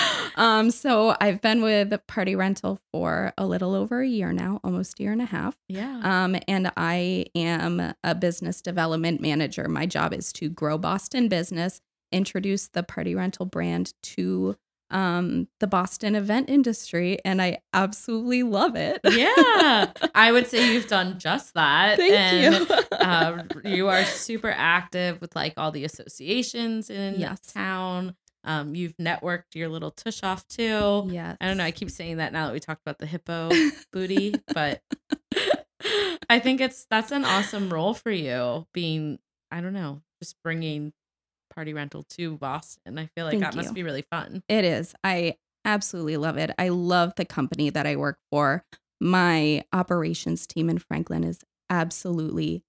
um, 0.37 0.70
so 0.70 1.16
I've 1.20 1.40
been 1.40 1.62
with 1.62 1.94
Party 2.07 2.35
Rental 2.35 2.80
for 2.92 3.33
a 3.38 3.46
little 3.46 3.74
over 3.74 4.00
a 4.00 4.09
year 4.09 4.33
now, 4.33 4.61
almost 4.64 4.98
a 4.98 5.02
year 5.02 5.12
and 5.12 5.22
a 5.22 5.26
half. 5.26 5.57
Yeah. 5.68 6.00
Um, 6.02 6.37
and 6.48 6.72
I 6.76 7.26
am 7.35 7.94
a 8.02 8.14
business 8.14 8.61
development 8.61 9.20
manager. 9.20 9.68
My 9.68 9.87
job 9.87 10.12
is 10.12 10.33
to 10.35 10.48
grow 10.48 10.78
Boston 10.78 11.28
business, 11.28 11.80
introduce 12.12 12.68
the 12.68 12.83
Party 12.83 13.14
Rental 13.14 13.46
brand 13.46 13.92
to 14.02 14.57
um, 14.90 15.49
the 15.61 15.66
Boston 15.66 16.14
event 16.14 16.49
industry, 16.51 17.18
and 17.25 17.40
I 17.42 17.59
absolutely 17.73 18.42
love 18.42 18.77
it. 18.77 19.01
yeah. 19.05 19.92
I 20.14 20.31
would 20.31 20.47
say 20.47 20.73
you've 20.73 20.87
done 20.87 21.18
just 21.18 21.55
that. 21.55 21.97
Thank 21.97 22.12
and, 22.12 22.68
you. 22.68 22.75
uh, 22.97 23.42
you 23.64 23.88
are 23.88 24.05
super 24.05 24.51
active 24.55 25.20
with 25.20 25.35
like 25.35 25.55
all 25.57 25.70
the 25.73 25.85
associations 25.85 26.90
in 26.90 27.18
Yes. 27.18 27.40
town. 27.53 28.14
Um, 28.47 28.75
you've 28.75 28.97
networked 28.99 29.55
your 29.55 29.70
little 29.70 29.90
tush 29.90 30.23
off 30.23 30.47
too. 30.49 31.09
Yeah, 31.11 31.35
I 31.40 31.47
don't 31.47 31.57
know. 31.57 31.64
I 31.64 31.70
keep 31.70 31.90
saying 31.90 32.18
that 32.18 32.33
now 32.33 32.47
that 32.47 32.53
we 32.53 32.61
talked 32.61 32.83
about 32.85 32.99
the 32.99 33.07
hippo 33.07 33.51
booty, 33.92 34.35
but 34.53 34.83
I 36.29 36.38
think 36.40 36.61
it's 36.61 36.87
that's 36.90 37.11
an 37.11 37.25
awesome 37.25 37.73
role 37.73 37.94
for 37.94 38.11
you. 38.11 38.66
Being, 38.75 39.18
I 39.51 39.61
don't 39.61 39.73
know, 39.73 40.03
just 40.23 40.37
bringing 40.42 40.92
party 41.55 41.73
rental 41.75 42.03
to 42.11 42.37
Boston. 42.37 42.99
I 42.99 43.07
feel 43.14 43.25
like 43.25 43.33
Thank 43.33 43.45
that 43.45 43.55
must 43.55 43.75
be 43.75 43.83
really 43.83 44.05
fun. 44.11 44.43
It 44.49 44.64
is. 44.64 44.95
I 45.05 45.37
absolutely 45.64 46.17
love 46.17 46.37
it. 46.37 46.51
I 46.59 46.69
love 46.69 47.12
the 47.17 47.25
company 47.25 47.71
that 47.71 47.87
I 47.87 47.97
work 47.97 48.19
for. 48.31 48.64
My 49.01 49.62
operations 49.73 50.47
team 50.47 50.69
in 50.71 50.79
Franklin 50.79 51.25
is 51.25 51.40
absolutely 51.71 52.62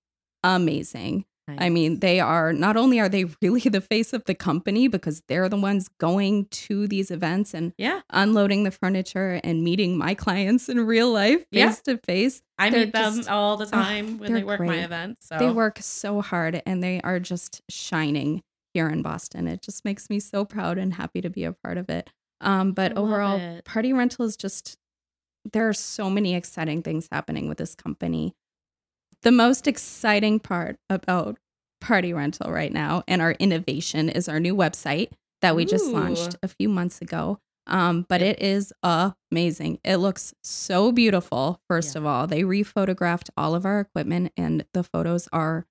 amazing. 0.44 1.26
I 1.48 1.70
mean, 1.70 2.00
they 2.00 2.20
are 2.20 2.54
not 2.54 2.76
only 2.76 3.00
are 3.00 3.08
they 3.08 3.26
really 3.42 3.62
the 3.62 3.80
face 3.82 4.14
of 4.14 4.24
the 4.26 4.34
company 4.34 4.88
because 4.88 5.22
they're 5.28 5.48
the 5.48 5.56
ones 5.58 5.90
going 6.00 6.46
to 6.46 6.88
these 6.88 7.12
events 7.12 7.54
and 7.54 7.72
yeah, 7.78 8.02
unloading 8.10 8.64
the 8.64 8.72
furniture 8.72 9.40
and 9.44 9.64
meeting 9.64 9.96
my 9.96 10.16
clients 10.16 10.70
in 10.70 10.84
real 10.88 11.12
life 11.12 11.46
Yeah. 11.52 11.68
face 11.70 11.82
to 11.82 11.98
face. 12.00 12.42
I 12.58 12.72
They're 12.72 12.86
meet 12.86 12.94
them 12.94 13.18
just- 13.18 13.30
all 13.30 13.58
the 13.58 13.68
oh, 13.68 13.70
time 13.70 14.18
when 14.18 14.34
they 14.34 14.44
work 14.44 14.60
my 14.60 14.78
events. 14.84 15.28
So 15.28 15.38
They 15.38 15.52
work 15.52 15.78
so 15.82 16.20
hard 16.22 16.64
and 16.66 16.82
they 16.84 17.00
are 17.02 17.20
just 17.20 17.62
shining 17.70 18.42
here 18.76 18.90
in 18.90 19.02
Boston. 19.02 19.48
It 19.48 19.62
just 19.62 19.86
makes 19.86 20.10
me 20.10 20.20
so 20.20 20.44
proud 20.44 20.78
and 20.78 20.94
happy 20.94 21.22
to 21.22 21.30
be 21.30 21.46
a 21.46 21.54
part 21.54 21.78
of 21.78 21.90
it. 21.90 22.10
Um, 22.42 22.74
but 22.74 22.98
overall, 22.98 23.40
it. 23.40 23.64
Party 23.64 23.94
Rental 23.94 24.26
is 24.26 24.36
just, 24.36 24.78
there 25.54 25.70
are 25.70 25.74
so 25.74 26.10
many 26.10 26.36
exciting 26.36 26.84
things 26.84 27.08
happening 27.10 27.48
with 27.48 27.58
this 27.58 27.74
company. 27.74 28.36
The 29.22 29.32
most 29.32 29.66
exciting 29.66 30.40
part 30.42 30.76
about 30.90 31.38
Party 31.80 32.12
Rental 32.12 32.52
right 32.52 32.74
now 32.74 33.04
and 33.08 33.22
our 33.22 33.32
innovation 33.32 34.10
is 34.10 34.28
our 34.28 34.42
new 34.42 34.56
website 34.56 35.12
that 35.42 35.56
we 35.56 35.64
just 35.64 35.88
launched 35.88 36.36
a 36.44 36.50
few 36.50 36.68
months 36.68 37.02
ago. 37.02 37.40
Um, 37.68 38.06
but 38.10 38.22
it 38.22 38.42
is 38.42 38.74
amazing. 38.84 39.80
It 39.86 39.98
looks 39.98 40.34
so 40.44 40.92
beautiful. 40.92 41.62
First 41.70 41.96
Yeah. 41.96 42.02
of 42.02 42.06
all, 42.06 42.28
they 42.28 42.42
rephotographed 42.44 43.30
all 43.38 43.56
of 43.56 43.66
our 43.66 43.80
equipment, 43.80 44.34
and 44.36 44.66
the 44.74 44.84
photos 44.84 45.30
are 45.32 45.66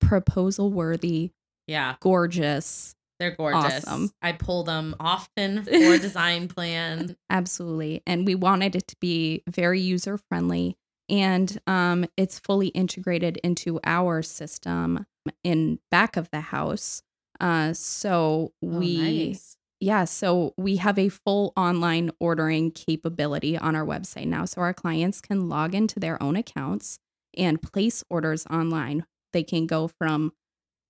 proposal 0.00 0.70
worthy, 0.70 1.32
yeah, 1.68 1.94
gorgeous. 2.00 2.94
they're 3.20 3.36
gorgeous. 3.36 3.86
Awesome. 3.86 4.10
I 4.22 4.32
pull 4.32 4.64
them 4.64 4.96
often 4.98 5.62
for 5.62 5.98
design 5.98 6.48
plans. 6.48 7.14
Absolutely. 7.30 8.02
And 8.06 8.26
we 8.26 8.34
wanted 8.34 8.74
it 8.74 8.88
to 8.88 8.96
be 9.00 9.42
very 9.48 9.80
user 9.80 10.18
friendly. 10.18 10.76
And 11.08 11.58
um, 11.66 12.04
it's 12.16 12.38
fully 12.38 12.68
integrated 12.68 13.38
into 13.44 13.78
our 13.84 14.22
system 14.22 15.06
in 15.44 15.78
back 15.90 16.16
of 16.16 16.30
the 16.30 16.40
house. 16.40 17.02
Uh, 17.40 17.72
so 17.72 18.52
Oh, 18.64 18.78
we 18.78 18.96
nice. 19.28 19.56
Yeah, 19.80 20.06
so 20.06 20.54
we 20.56 20.76
have 20.76 20.98
a 20.98 21.08
full 21.08 21.52
online 21.56 22.10
ordering 22.18 22.72
capability 22.72 23.56
on 23.56 23.76
our 23.76 23.86
website 23.86 24.26
now. 24.26 24.44
So 24.44 24.60
our 24.60 24.74
clients 24.74 25.20
can 25.20 25.48
log 25.48 25.72
into 25.72 26.00
their 26.00 26.20
own 26.20 26.34
accounts 26.34 26.98
and 27.36 27.62
place 27.62 28.02
orders 28.10 28.44
online. 28.50 29.06
They 29.32 29.44
can 29.44 29.66
go 29.66 29.86
from 29.86 30.32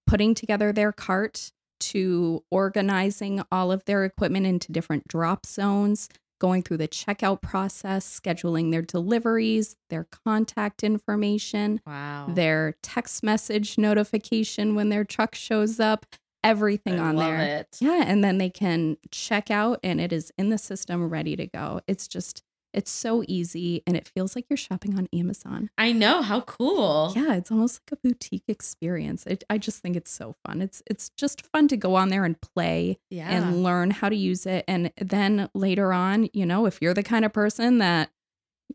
putting 0.08 0.34
together 0.34 0.72
their 0.72 0.90
cart 0.92 1.52
to 1.80 2.42
organizing 2.50 3.42
all 3.52 3.70
of 3.70 3.84
their 3.84 4.04
equipment 4.04 4.46
into 4.46 4.72
different 4.72 5.06
drop 5.06 5.46
zones, 5.46 6.08
going 6.40 6.62
through 6.62 6.76
the 6.78 6.88
checkout 6.88 7.40
process, 7.42 8.20
scheduling 8.20 8.70
their 8.72 8.82
deliveries, 8.82 9.76
their 9.90 10.06
contact 10.24 10.82
information, 10.82 11.80
Wow. 11.86 12.26
their 12.30 12.74
text 12.82 13.22
message 13.22 13.78
notification 13.78 14.74
when 14.74 14.88
their 14.88 15.04
truck 15.04 15.34
shows 15.34 15.78
up, 15.80 16.06
everything 16.44 16.98
I 17.00 17.08
on 17.08 17.16
there. 17.16 17.40
It. 17.60 17.76
Yeah, 17.80 18.04
and 18.06 18.22
then 18.24 18.38
they 18.38 18.50
can 18.50 18.96
check 19.10 19.50
out 19.50 19.80
and 19.82 20.00
it 20.00 20.12
is 20.12 20.32
in 20.38 20.48
the 20.50 20.58
system 20.58 21.08
ready 21.08 21.36
to 21.36 21.46
go. 21.46 21.80
It's 21.86 22.06
just 22.08 22.42
it's 22.74 22.90
so 22.90 23.24
easy 23.26 23.82
and 23.86 23.96
it 23.96 24.06
feels 24.14 24.36
like 24.36 24.44
you're 24.50 24.56
shopping 24.56 24.98
on 24.98 25.08
Amazon. 25.12 25.70
I 25.78 25.92
know 25.92 26.22
how 26.22 26.42
cool. 26.42 27.12
Yeah, 27.16 27.34
it's 27.34 27.50
almost 27.50 27.80
like 27.82 27.98
a 27.98 28.08
boutique 28.08 28.44
experience. 28.48 29.24
It, 29.26 29.42
I 29.48 29.58
just 29.58 29.80
think 29.82 29.96
it's 29.96 30.10
so 30.10 30.34
fun. 30.46 30.60
It's 30.62 30.82
it's 30.86 31.10
just 31.16 31.46
fun 31.46 31.68
to 31.68 31.76
go 31.76 31.94
on 31.94 32.08
there 32.10 32.24
and 32.24 32.40
play 32.40 32.98
Yeah. 33.10 33.30
and 33.30 33.62
learn 33.62 33.90
how 33.90 34.08
to 34.08 34.16
use 34.16 34.44
it 34.46 34.64
and 34.68 34.92
then 34.98 35.48
later 35.54 35.92
on, 35.92 36.28
you 36.32 36.44
know, 36.46 36.66
if 36.66 36.78
you're 36.82 36.94
the 36.94 37.02
kind 37.02 37.24
of 37.24 37.32
person 37.32 37.78
that 37.78 38.10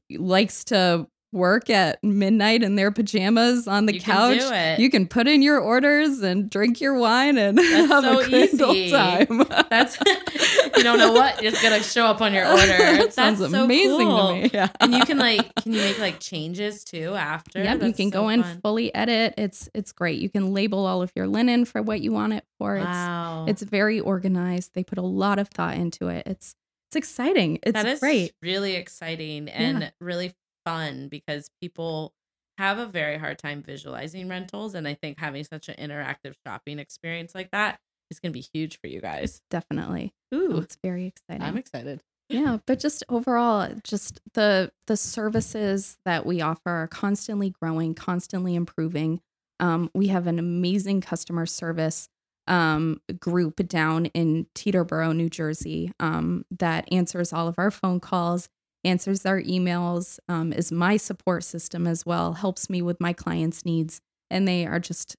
likes 0.09 0.63
to 0.65 1.07
work 1.33 1.69
at 1.69 2.01
midnight 2.03 2.63
in 2.63 2.75
their 2.75 2.91
pajamas 2.91 3.67
on 3.67 3.87
the 3.87 3.93
You 3.95 3.99
can 3.99 4.37
couch, 4.39 4.51
it. 4.53 4.79
you 4.79 4.89
can 4.89 5.07
put 5.07 5.27
in 5.27 5.41
your 5.41 5.59
orders 5.59 6.19
and 6.21 6.49
drink 6.49 6.79
your 6.79 6.93
wine 6.97 7.37
and 7.37 7.57
That's 7.57 7.71
have 7.91 8.03
so 8.03 8.19
a 8.19 8.29
great 8.29 8.61
old 8.61 8.75
easy. 8.75 8.91
time. 8.91 9.43
That's 9.69 9.97
you 10.77 10.83
don't 10.83 10.99
know 10.99 11.11
what 11.11 11.43
it's 11.43 11.61
gonna 11.61 11.81
show 11.83 12.05
up 12.05 12.21
on 12.21 12.33
your 12.33 12.45
order. 12.47 12.65
That 12.67 12.97
That's 12.99 13.15
sounds 13.15 13.39
so 13.39 13.63
amazing 13.65 14.07
cool. 14.07 14.27
to 14.27 14.33
me. 14.35 14.49
Yeah. 14.53 14.69
And 14.79 14.93
you 14.93 15.03
can 15.05 15.17
like, 15.17 15.53
can 15.55 15.73
you 15.73 15.79
make 15.81 15.99
like 15.99 16.19
changes 16.19 16.83
too 16.83 17.15
after? 17.15 17.63
Yep, 17.63 17.81
you 17.83 17.93
can 17.93 18.11
so 18.11 18.21
go 18.21 18.29
in 18.29 18.43
fully 18.61 18.93
edit. 18.93 19.33
It's 19.37 19.69
it's 19.73 19.91
great. 19.91 20.21
You 20.21 20.29
can 20.29 20.53
label 20.53 20.85
all 20.85 21.01
of 21.01 21.11
your 21.15 21.27
linen 21.27 21.65
for 21.65 21.81
what 21.81 22.01
you 22.01 22.11
want 22.13 22.33
it 22.33 22.45
for. 22.59 22.77
Wow, 22.77 23.45
It's 23.47 23.61
it's 23.63 23.69
very 23.71 23.99
organized. 23.99 24.71
They 24.75 24.83
put 24.83 24.97
a 24.99 25.01
lot 25.03 25.39
of 25.39 25.47
thought 25.49 25.75
into 25.75 26.09
it. 26.09 26.27
It's 26.27 26.55
it's 26.89 26.95
exciting. 26.95 27.57
It's 27.63 27.73
that 27.73 27.87
is 27.87 27.99
great. 27.99 28.33
really 28.41 28.75
exciting 28.75 29.49
and 29.49 29.91
really 29.99 30.33
fun 30.65 31.07
because 31.07 31.49
people 31.61 32.13
have 32.57 32.77
a 32.77 32.85
very 32.85 33.17
hard 33.17 33.39
time 33.39 33.63
visualizing 33.63 34.29
rentals, 34.29 34.75
and 34.75 34.87
I 34.87 34.93
think 34.93 35.19
having 35.19 35.43
such 35.43 35.69
an 35.69 35.75
interactive 35.75 36.35
shopping 36.45 36.79
experience 36.79 37.33
like 37.33 37.51
that 37.51 37.79
is 38.11 38.19
gonna 38.19 38.31
be 38.31 38.45
huge 38.53 38.79
for 38.79 38.87
you 38.87 39.01
guys. 39.01 39.41
Definitely. 39.49 40.13
Oh, 40.31 40.37
Ooh, 40.37 40.57
it's 40.59 40.77
very 40.83 41.05
exciting. 41.07 41.41
I'm 41.41 41.57
excited. 41.57 42.01
yeah, 42.29 42.57
but 42.65 42.79
just 42.79 43.03
overall, 43.09 43.69
just 43.83 44.19
the 44.33 44.71
the 44.87 44.97
services 44.97 45.97
that 46.05 46.25
we 46.25 46.41
offer 46.41 46.69
are 46.69 46.87
constantly 46.87 47.53
growing, 47.61 47.95
constantly 47.95 48.55
improving. 48.55 49.21
Um, 49.59 49.89
we 49.93 50.07
have 50.07 50.27
an 50.27 50.39
amazing 50.39 51.01
customer 51.01 51.45
service 51.45 52.07
um, 52.47 53.01
group 53.19 53.67
down 53.67 54.07
in 54.07 54.47
Teterboro, 54.55 55.15
New 55.15 55.29
Jersey, 55.29 55.91
um, 55.99 56.45
that 56.51 56.91
answers 56.91 57.31
all 57.31 57.47
of 57.47 57.55
our 57.57 57.71
phone 57.71 57.99
calls, 57.99 58.49
answers 58.83 59.25
our 59.25 59.41
emails, 59.41 60.19
um, 60.27 60.51
is 60.53 60.71
my 60.71 60.97
support 60.97 61.43
system 61.43 61.87
as 61.87 62.05
well, 62.05 62.33
helps 62.33 62.69
me 62.69 62.81
with 62.81 62.99
my 62.99 63.13
clients' 63.13 63.65
needs, 63.65 64.01
and 64.29 64.47
they 64.47 64.65
are 64.65 64.79
just 64.79 65.15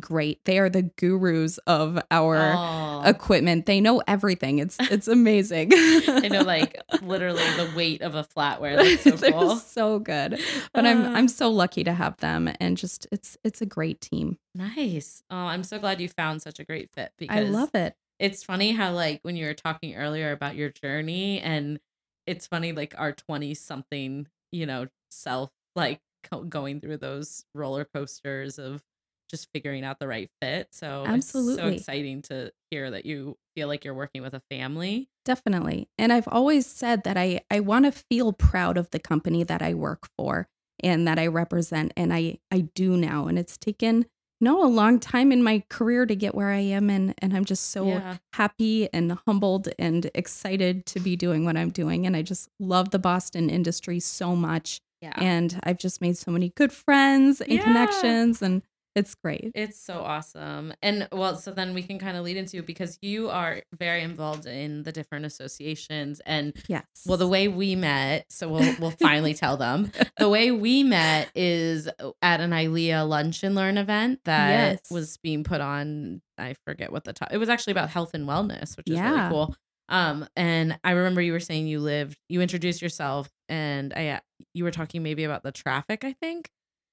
great. 0.00 0.42
They 0.46 0.58
are 0.58 0.70
the 0.70 0.82
gurus 0.96 1.58
of 1.66 1.98
our 2.10 3.02
equipment. 3.04 3.66
They 3.66 3.80
know 3.80 4.02
everything. 4.06 4.58
It's 4.58 4.76
it's 4.80 5.06
amazing. 5.08 5.70
I 5.74 6.28
know, 6.30 6.42
like 6.42 6.80
literally 7.02 7.42
the 7.56 7.70
weight 7.76 8.00
of 8.02 8.14
a 8.14 8.24
flatware. 8.24 8.76
That's 8.76 9.02
so 9.02 9.10
They're 9.16 9.32
cool. 9.32 9.56
so 9.56 9.98
good. 9.98 10.40
But 10.72 10.86
I'm 10.86 11.02
Uh, 11.04 11.10
I'm 11.10 11.28
so 11.28 11.50
lucky 11.50 11.84
to 11.84 11.92
have 11.92 12.16
them 12.18 12.48
and 12.60 12.76
just 12.76 13.06
it's 13.12 13.36
it's 13.44 13.60
a 13.60 13.66
great 13.66 14.00
team. 14.00 14.38
nice. 14.54 15.22
Oh, 15.30 15.36
I'm 15.36 15.62
so 15.64 15.78
glad 15.78 16.00
you 16.00 16.08
found 16.08 16.40
such 16.42 16.58
a 16.58 16.64
great 16.64 16.90
fit 16.94 17.12
because 17.18 17.36
I 17.36 17.40
love 17.42 17.74
it. 17.74 17.94
it's 18.18 18.42
funny 18.44 18.72
how 18.72 18.92
like 18.92 19.20
when 19.22 19.36
you 19.36 19.44
were 19.46 19.54
talking 19.54 19.94
earlier 19.94 20.32
about 20.32 20.54
your 20.56 20.70
journey 20.70 21.40
and 21.40 21.80
it's 22.26 22.46
funny 22.46 22.72
like 22.72 22.94
our 22.98 23.12
20 23.12 23.54
something 23.54 24.26
you 24.52 24.66
know 24.66 24.86
self 25.10 25.50
like 25.76 26.00
co- 26.24 26.44
going 26.44 26.80
through 26.80 26.98
those 26.98 27.44
roller 27.54 27.84
coasters 27.84 28.58
of 28.58 28.82
just 29.30 29.48
figuring 29.54 29.84
out 29.84 29.98
the 29.98 30.08
right 30.08 30.30
fit 30.42 30.68
so 30.72 31.10
it's 31.12 31.34
so 31.38 31.68
Absolutely. 31.68 31.68
exciting 31.68 32.22
to 32.22 32.52
hear 32.70 32.90
that 32.90 33.06
you 33.06 33.36
feel 33.56 33.68
like 33.68 33.84
you're 33.84 33.94
working 33.94 34.22
with 34.22 34.34
a 34.34 34.42
family 34.50 35.08
Definitely. 35.24 35.88
And 35.98 36.12
I've 36.12 36.26
always 36.28 36.66
said 36.66 37.04
that 37.04 37.16
I 37.16 37.40
I 37.50 37.60
want 37.60 37.84
to 37.84 37.92
feel 37.92 38.32
proud 38.32 38.76
of 38.76 38.90
the 38.90 38.98
company 38.98 39.44
that 39.44 39.62
I 39.62 39.74
work 39.74 40.08
for 40.18 40.48
and 40.82 41.06
that 41.06 41.18
I 41.18 41.28
represent 41.28 41.92
and 41.96 42.12
I 42.12 42.38
I 42.50 42.62
do 42.74 42.96
now 42.96 43.28
and 43.28 43.38
it's 43.38 43.56
taken 43.56 44.06
no 44.42 44.62
a 44.62 44.66
long 44.66 44.98
time 44.98 45.32
in 45.32 45.42
my 45.42 45.62
career 45.70 46.04
to 46.04 46.14
get 46.14 46.34
where 46.34 46.50
I 46.50 46.58
am 46.58 46.90
and 46.90 47.14
and 47.18 47.34
I'm 47.34 47.44
just 47.46 47.70
so 47.70 47.86
yeah. 47.86 48.16
happy 48.34 48.88
and 48.92 49.12
humbled 49.26 49.68
and 49.78 50.10
excited 50.14 50.84
to 50.86 51.00
be 51.00 51.16
doing 51.16 51.44
what 51.46 51.56
I'm 51.56 51.70
doing 51.70 52.04
and 52.06 52.14
I 52.14 52.22
just 52.22 52.48
love 52.60 52.90
the 52.90 52.98
Boston 52.98 53.48
industry 53.48 54.00
so 54.00 54.36
much. 54.36 54.80
Yeah. 55.00 55.14
And 55.16 55.58
I've 55.64 55.78
just 55.78 56.00
made 56.00 56.16
so 56.16 56.30
many 56.30 56.50
good 56.50 56.72
friends 56.72 57.40
and 57.40 57.52
Yeah. 57.52 57.62
connections 57.64 58.42
and 58.42 58.62
It's 58.94 59.14
great. 59.14 59.52
It's 59.54 59.80
so 59.80 60.00
awesome. 60.00 60.74
And 60.82 61.08
well, 61.12 61.36
so 61.36 61.50
then 61.52 61.72
we 61.72 61.82
can 61.82 61.98
kind 61.98 62.16
of 62.16 62.24
lead 62.24 62.36
into 62.36 62.62
because 62.62 62.98
you 63.00 63.30
are 63.30 63.62
very 63.74 64.02
involved 64.02 64.44
in 64.46 64.82
the 64.82 64.92
different 64.92 65.24
associations 65.24 66.20
and 66.26 66.52
Yes. 66.68 66.84
well 67.06 67.16
the 67.16 67.26
way 67.28 67.48
we 67.48 67.74
met, 67.74 68.26
so 68.30 68.48
we'll 68.50 68.74
we'll 68.78 68.90
finally 69.00 69.32
tell 69.34 69.56
them. 69.56 69.90
The 70.18 70.28
way 70.28 70.50
we 70.50 70.82
met 70.82 71.30
is 71.34 71.88
at 72.20 72.40
an 72.40 72.50
ILEA 72.50 73.08
lunch 73.08 73.42
and 73.42 73.54
learn 73.54 73.78
event 73.78 74.20
that 74.24 74.72
Yes. 74.72 74.90
was 74.90 75.16
being 75.18 75.42
put 75.42 75.60
on 75.60 76.20
I 76.38 76.54
forget 76.66 76.92
what 76.92 77.04
the 77.04 77.12
top. 77.12 77.32
It 77.32 77.38
was 77.38 77.48
actually 77.48 77.72
about 77.72 77.90
health 77.90 78.12
and 78.14 78.28
wellness, 78.28 78.76
which 78.76 78.90
is 78.90 79.00
really 79.00 79.28
cool. 79.30 79.54
Um 79.88 80.26
and 80.36 80.78
I 80.84 80.90
remember 80.92 81.22
you 81.22 81.32
were 81.32 81.40
saying 81.40 81.66
you 81.66 81.80
lived 81.80 82.18
you 82.28 82.40
introduced 82.42 82.82
yourself 82.82 83.30
and 83.48 83.92
I 83.94 84.20
you 84.54 84.64
were 84.64 84.70
talking 84.70 85.02
maybe 85.02 85.24
about 85.24 85.42
the 85.44 85.52
traffic, 85.52 86.04
I 86.04 86.12
think 86.12 86.50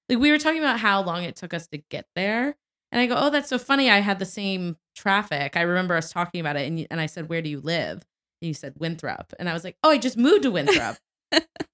like 0.10 0.20
we 0.20 0.32
were 0.32 0.40
talking 0.40 0.60
about 0.60 0.80
how 0.80 1.02
long 1.02 1.24
it 1.24 1.36
took 1.36 1.54
us 1.54 1.68
to 1.68 1.78
get 1.90 2.06
there 2.16 2.56
and 2.92 3.02
i 3.02 3.06
go 3.06 3.16
oh 3.18 3.30
that's 3.30 3.50
so 3.50 3.58
funny 3.58 3.90
i 3.90 4.00
had 4.00 4.20
the 4.20 4.26
same 4.26 4.76
traffic 4.96 5.56
i 5.56 5.62
remember 5.62 5.96
us 5.96 6.12
talking 6.12 6.42
about 6.42 6.56
it 6.56 6.68
and, 6.68 6.86
and 6.92 7.00
i 7.00 7.06
said 7.06 7.30
where 7.30 7.42
do 7.42 7.50
you 7.50 7.60
live? 7.62 8.04
And 8.42 8.48
you 8.48 8.54
said 8.54 8.74
winthrop 8.78 9.34
and 9.40 9.50
i 9.50 9.54
was 9.54 9.64
like 9.64 9.78
oh 9.84 9.92
i 9.92 9.98
just 9.98 10.18
moved 10.18 10.44
to 10.44 10.52
winthrop. 10.52 10.98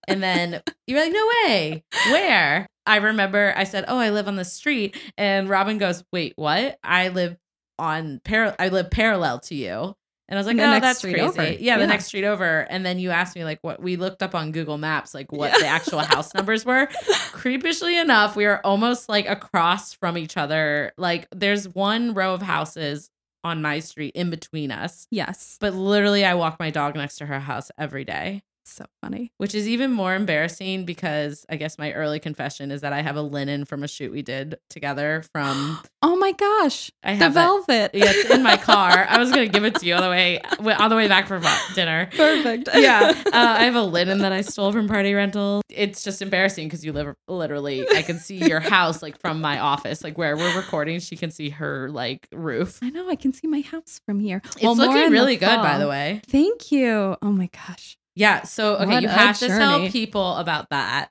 And 0.08 0.21
then 0.21 0.62
you 0.86 0.95
were 0.95 1.02
like 1.02 1.13
no 1.13 1.28
way 1.45 1.84
where? 2.12 2.67
I 2.86 2.98
remember 2.98 3.54
i 3.56 3.63
said 3.63 3.86
oh 3.88 3.98
i 3.98 4.12
live 4.12 4.28
on 4.28 4.36
the 4.36 4.45
street 4.45 4.95
and 5.17 5.50
robin 5.50 5.78
goes 5.80 6.04
wait 6.12 6.34
what? 6.36 6.78
I 6.84 7.08
live 7.08 7.38
on 7.80 8.21
par- 8.24 8.56
i 8.60 8.67
live 8.67 8.91
parallel 8.91 9.39
to 9.39 9.56
you 9.56 9.95
and 10.27 10.38
I 10.38 10.39
was 10.39 10.47
like, 10.47 10.57
The 10.57 10.63
"Oh, 10.63 10.69
next 10.71 10.81
that's 10.85 10.99
street 10.99 11.13
crazy." 11.13 11.27
over. 11.27 11.43
Yeah, 11.53 11.77
the 11.77 11.88
next 11.88 12.05
street 12.05 12.25
over. 12.25 12.61
And 12.69 12.85
then 12.85 12.97
you 12.99 13.11
asked 13.11 13.35
me 13.35 13.43
like 13.43 13.59
what 13.61 13.81
we 13.81 13.95
looked 13.95 14.23
up 14.23 14.33
on 14.35 14.51
Google 14.51 14.77
Maps, 14.77 15.13
like 15.13 15.31
what 15.31 15.51
Yeah. 15.53 15.59
the 15.59 15.67
actual 15.67 15.99
house 15.99 16.33
numbers 16.35 16.65
were 16.65 16.88
creepishly 17.31 17.97
enough, 17.97 18.35
we 18.35 18.45
are 18.45 18.61
almost 18.63 19.09
like 19.09 19.27
across 19.27 19.93
from 19.93 20.17
each 20.17 20.38
other. 20.38 20.93
Like 20.97 21.27
there's 21.33 21.67
one 21.69 22.13
row 22.13 22.33
of 22.33 22.41
houses 22.41 23.09
on 23.43 23.61
my 23.61 23.77
street 23.79 24.15
in 24.15 24.29
between 24.31 24.71
us. 24.71 25.07
yes. 25.11 25.57
But 25.61 25.73
literally 25.75 26.25
I 26.25 26.33
walk 26.33 26.59
my 26.59 26.71
dog 26.71 26.95
next 26.95 27.17
to 27.17 27.27
her 27.27 27.39
house 27.39 27.69
every 27.77 28.03
day, 28.03 28.41
So 28.67 28.86
funny. 29.01 29.32
which 29.38 29.54
is 29.54 29.67
even 29.67 29.91
more 29.91 30.15
embarrassing 30.15 30.86
because 30.86 31.45
I 31.49 31.56
guess 31.56 31.78
my 31.78 31.93
early 31.93 32.19
confession 32.19 32.71
is 32.71 32.82
that 32.82 32.93
I 32.93 33.01
have 33.01 33.15
a 33.15 33.21
linen 33.21 33.63
from 33.65 33.84
a 33.84 33.88
shoot 33.88 34.12
we 34.12 34.21
did 34.21 34.58
together 34.69 35.23
from 35.34 35.80
Oh 36.01 36.15
my 36.15 36.32
gosh. 36.34 36.91
I 37.04 37.13
The 37.13 37.17
have 37.17 37.32
it. 37.32 37.36
velvet. 37.36 37.91
Yeah, 37.95 38.06
it's 38.08 38.30
in 38.30 38.43
my 38.43 38.58
car. 38.58 39.06
I 39.10 39.17
was 39.17 39.32
going 39.32 39.47
to 39.47 39.51
give 39.51 39.65
it 39.65 39.75
to 39.75 39.86
you 39.86 39.95
on 39.95 40.01
the 40.04 40.10
way 40.10 40.39
on 40.80 40.89
the 40.89 40.95
way 40.95 41.08
back 41.08 41.28
from 41.28 41.43
dinner. 41.73 42.10
Perfect. 42.15 42.69
yeah, 42.75 43.13
uh, 43.28 43.30
I 43.34 43.63
have 43.65 43.75
a 43.75 43.82
linen 43.84 44.19
that 44.19 44.32
I 44.32 44.41
stole 44.41 44.71
from 44.71 44.88
Party 44.88 45.13
Rental. 45.13 45.62
It's 45.69 46.04
just 46.04 46.21
embarrassing 46.21 46.67
because 46.67 46.86
you 46.86 46.91
live 46.93 47.15
literally. 47.28 47.86
I 47.95 48.01
can 48.04 48.17
see 48.19 48.38
your 48.38 48.60
house 48.60 49.01
like 49.01 49.19
from 49.19 49.41
my 49.41 49.60
office, 49.60 50.04
like 50.04 50.17
where 50.17 50.36
we're 50.38 50.56
recording. 50.56 50.99
She 50.99 51.15
can 51.17 51.32
see 51.32 51.49
her 51.49 51.89
like 51.89 52.28
roof. 52.32 52.80
I 52.84 52.89
know. 52.91 53.10
I 53.10 53.15
can 53.15 53.34
see 53.34 53.47
my 53.47 53.62
house 53.62 53.99
from 54.06 54.19
here. 54.19 54.41
It's 54.45 54.63
Well, 54.63 54.75
looking 54.75 55.12
really 55.12 55.38
good, 55.38 55.58
by 55.58 55.78
the 55.78 55.88
way. 55.88 56.21
Thank 56.28 56.71
you. 56.71 57.15
Oh 57.21 57.32
my 57.32 57.49
gosh. 57.51 57.97
Yeah. 58.15 58.43
So 58.43 58.75
okay, 58.78 58.86
What 58.86 59.01
you 59.04 59.08
have 59.10 59.38
to 59.39 59.47
tell 59.47 59.89
people 59.89 60.36
about 60.38 60.69
that 60.69 61.10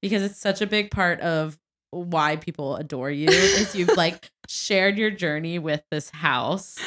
because 0.00 0.22
it's 0.22 0.38
such 0.38 0.60
a 0.60 0.66
big 0.66 0.90
part 0.90 1.20
of 1.20 1.58
why 1.90 2.36
people 2.36 2.76
adore 2.76 3.10
you. 3.10 3.28
is 3.28 3.74
you've 3.74 3.96
like 3.96 4.30
shared 4.48 4.96
your 4.98 5.10
journey 5.10 5.58
with 5.58 5.82
this 5.90 6.10
house, 6.10 6.78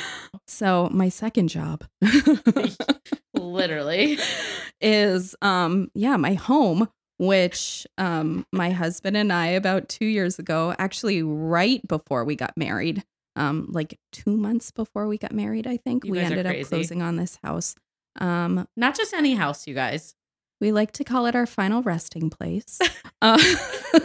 So 0.48 0.90
my 0.92 1.10
second 1.10 1.48
job 1.50 1.84
literally. 3.34 4.18
is 4.82 5.36
um 5.42 5.90
yeah, 5.94 6.18
my 6.18 6.34
home, 6.34 6.90
which 7.20 7.86
um 7.98 8.46
my 8.52 8.72
husband 8.72 9.16
and 9.18 9.32
I 9.32 9.48
about 9.48 9.90
2 9.90 10.06
years 10.06 10.40
ago, 10.40 10.74
actually 10.80 11.22
right 11.24 11.86
before 11.88 12.26
we 12.26 12.36
got 12.36 12.58
married, 12.58 13.04
um 13.36 13.68
like 13.72 14.00
2 14.12 14.36
months 14.36 14.72
before 14.72 15.08
we 15.08 15.18
got 15.18 15.32
married, 15.34 15.68
I 15.68 15.78
think, 15.78 16.06
You 16.06 16.12
we 16.14 16.20
ended 16.20 16.46
up 16.46 16.56
closing 16.68 17.02
on 17.02 17.16
this 17.18 17.38
house. 17.44 17.76
Um 18.20 18.68
Not 18.76 18.96
just 18.96 19.14
any 19.14 19.36
house, 19.36 19.68
you 19.68 19.74
guys. 19.74 20.16
we 20.60 20.72
like 20.72 20.92
to 20.94 21.04
call 21.04 21.26
it 21.26 21.36
our 21.36 21.46
final 21.46 21.82
resting 21.84 22.30
place. 22.30 22.80
Uh, 23.24 23.38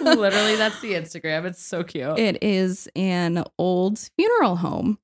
literally, 0.02 0.56
that's 0.62 0.78
the 0.82 0.92
Instagram. 0.92 1.46
It's 1.46 1.62
so 1.62 1.82
cute. 1.82 2.18
It 2.18 2.42
is 2.42 2.86
an 2.94 3.44
old 3.58 3.98
funeral 4.18 4.56
home. 4.56 4.98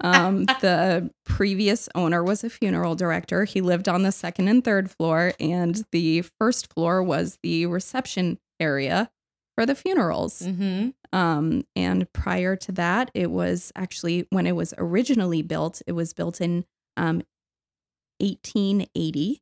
Um, 0.00 0.44
the 0.62 1.10
previous 1.26 1.86
owner 1.94 2.24
was 2.24 2.42
a 2.44 2.48
funeral 2.48 2.94
director. 2.94 3.44
He 3.44 3.60
lived 3.60 3.90
on 3.90 4.04
the 4.04 4.10
second 4.10 4.48
and 4.48 4.64
third 4.64 4.90
floor, 4.90 5.34
and 5.38 5.84
the 5.92 6.22
first 6.40 6.72
floor 6.72 7.02
was 7.02 7.38
the 7.42 7.66
reception 7.66 8.38
area 8.58 9.10
for 9.54 9.66
the 9.66 9.74
funerals. 9.74 10.40
mm-hmm. 10.40 10.90
Um, 11.12 11.64
and 11.76 12.10
prior 12.14 12.56
to 12.56 12.72
that, 12.72 13.10
it 13.12 13.30
was 13.30 13.70
actually 13.76 14.26
when 14.30 14.46
it 14.46 14.56
was 14.56 14.72
originally 14.78 15.42
built, 15.42 15.82
it 15.86 15.92
was 15.92 16.14
built 16.14 16.40
in 16.40 16.64
um, 16.96 17.20
1880 18.20 19.40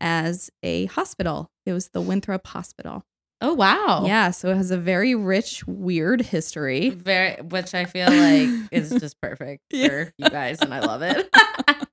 as 0.00 0.50
a 0.62 0.86
hospital. 0.86 1.50
It 1.66 1.72
was 1.72 1.88
the 1.88 2.00
Winthrop 2.00 2.46
Hospital. 2.48 3.04
Oh 3.40 3.52
wow. 3.54 4.04
Yeah, 4.06 4.30
so 4.30 4.50
it 4.50 4.56
has 4.56 4.70
a 4.70 4.78
very 4.78 5.14
rich, 5.14 5.66
weird 5.66 6.22
history. 6.22 6.90
Very, 6.90 7.34
which 7.42 7.74
I 7.74 7.84
feel 7.84 8.08
like 8.10 8.48
is 8.70 8.90
just 9.00 9.20
perfect 9.20 9.62
Yeah. 9.70 9.88
for 9.88 10.12
you 10.18 10.30
guys, 10.30 10.60
and 10.60 10.72
I 10.72 10.80
love 10.80 11.02
it. 11.02 11.28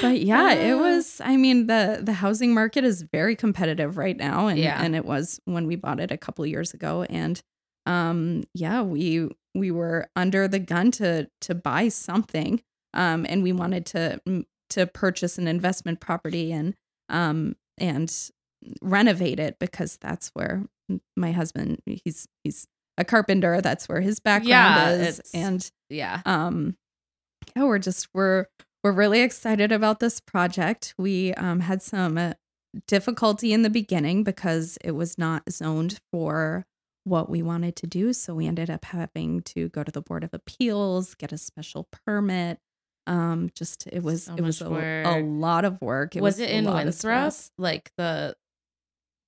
but 0.00 0.20
yeah, 0.20 0.52
it 0.52 0.72
Uh. 0.74 0.78
was. 0.78 1.20
I 1.24 1.36
mean 1.36 1.66
the 1.66 2.00
the 2.02 2.12
housing 2.12 2.54
market 2.54 2.84
is 2.84 3.02
very 3.02 3.34
competitive 3.36 3.96
right 3.96 4.16
now, 4.16 4.46
and 4.48 4.58
Yeah. 4.58 4.80
and 4.82 4.94
it 4.94 5.04
was 5.04 5.40
when 5.46 5.66
we 5.66 5.76
bought 5.76 6.00
it 6.00 6.10
a 6.10 6.16
couple 6.18 6.44
years 6.46 6.74
ago, 6.74 7.02
and 7.04 7.40
um 7.86 8.44
yeah, 8.54 8.82
we 8.82 9.28
we 9.54 9.70
were 9.70 10.08
under 10.16 10.46
the 10.48 10.58
gun 10.58 10.90
to 10.92 11.28
to 11.42 11.54
buy 11.54 11.88
something, 11.88 12.62
um, 12.94 13.26
and 13.28 13.42
we 13.42 13.52
wanted 13.52 13.86
to 13.86 14.20
to 14.72 14.86
purchase 14.86 15.38
an 15.38 15.46
investment 15.48 16.00
property 16.00 16.52
and 16.52 16.74
um 17.08 17.54
and 17.78 18.30
renovate 18.80 19.40
it 19.40 19.56
because 19.58 19.96
that's 20.00 20.28
where 20.34 20.64
my 21.16 21.32
husband 21.32 21.80
he's 21.86 22.26
he's 22.44 22.66
a 22.98 23.04
carpenter 23.04 23.60
that's 23.60 23.88
where 23.88 24.00
his 24.00 24.20
background 24.20 24.48
Yeah, 24.50 24.90
is 25.08 25.20
and 25.34 25.70
yeah. 25.88 26.20
um 26.26 26.76
yeah 27.56 27.64
we're 27.64 27.78
just 27.78 28.08
we're 28.14 28.46
we're 28.84 28.92
really 28.92 29.20
excited 29.22 29.72
about 29.72 30.00
this 30.00 30.20
project 30.20 30.94
we 30.98 31.32
um 31.34 31.60
had 31.60 31.82
some 31.82 32.18
uh, 32.18 32.32
difficulty 32.86 33.52
in 33.52 33.62
the 33.62 33.70
beginning 33.70 34.22
because 34.24 34.78
it 34.84 34.92
was 34.92 35.18
not 35.18 35.42
zoned 35.50 35.98
for 36.10 36.64
what 37.04 37.28
we 37.28 37.42
wanted 37.42 37.74
to 37.76 37.86
do 37.86 38.12
so 38.12 38.34
we 38.34 38.46
ended 38.46 38.70
up 38.70 38.84
having 38.84 39.40
to 39.42 39.68
go 39.70 39.82
to 39.82 39.90
the 39.92 40.00
board 40.02 40.22
of 40.22 40.30
appeals 40.32 41.14
get 41.14 41.32
a 41.32 41.38
special 41.38 41.88
permit 42.06 42.58
um 43.06 43.50
just 43.54 43.86
it 43.88 44.02
was 44.02 44.24
So 44.24 44.34
it 44.34 44.40
was 44.40 44.60
a, 44.60 44.66
a 44.66 45.20
lot 45.22 45.64
of 45.64 45.80
work 45.80 46.14
It 46.16 46.22
was, 46.22 46.38
it 46.38 46.50
in 46.50 46.64
Winthrop? 46.72 47.32
Like 47.58 47.90
the 47.96 48.36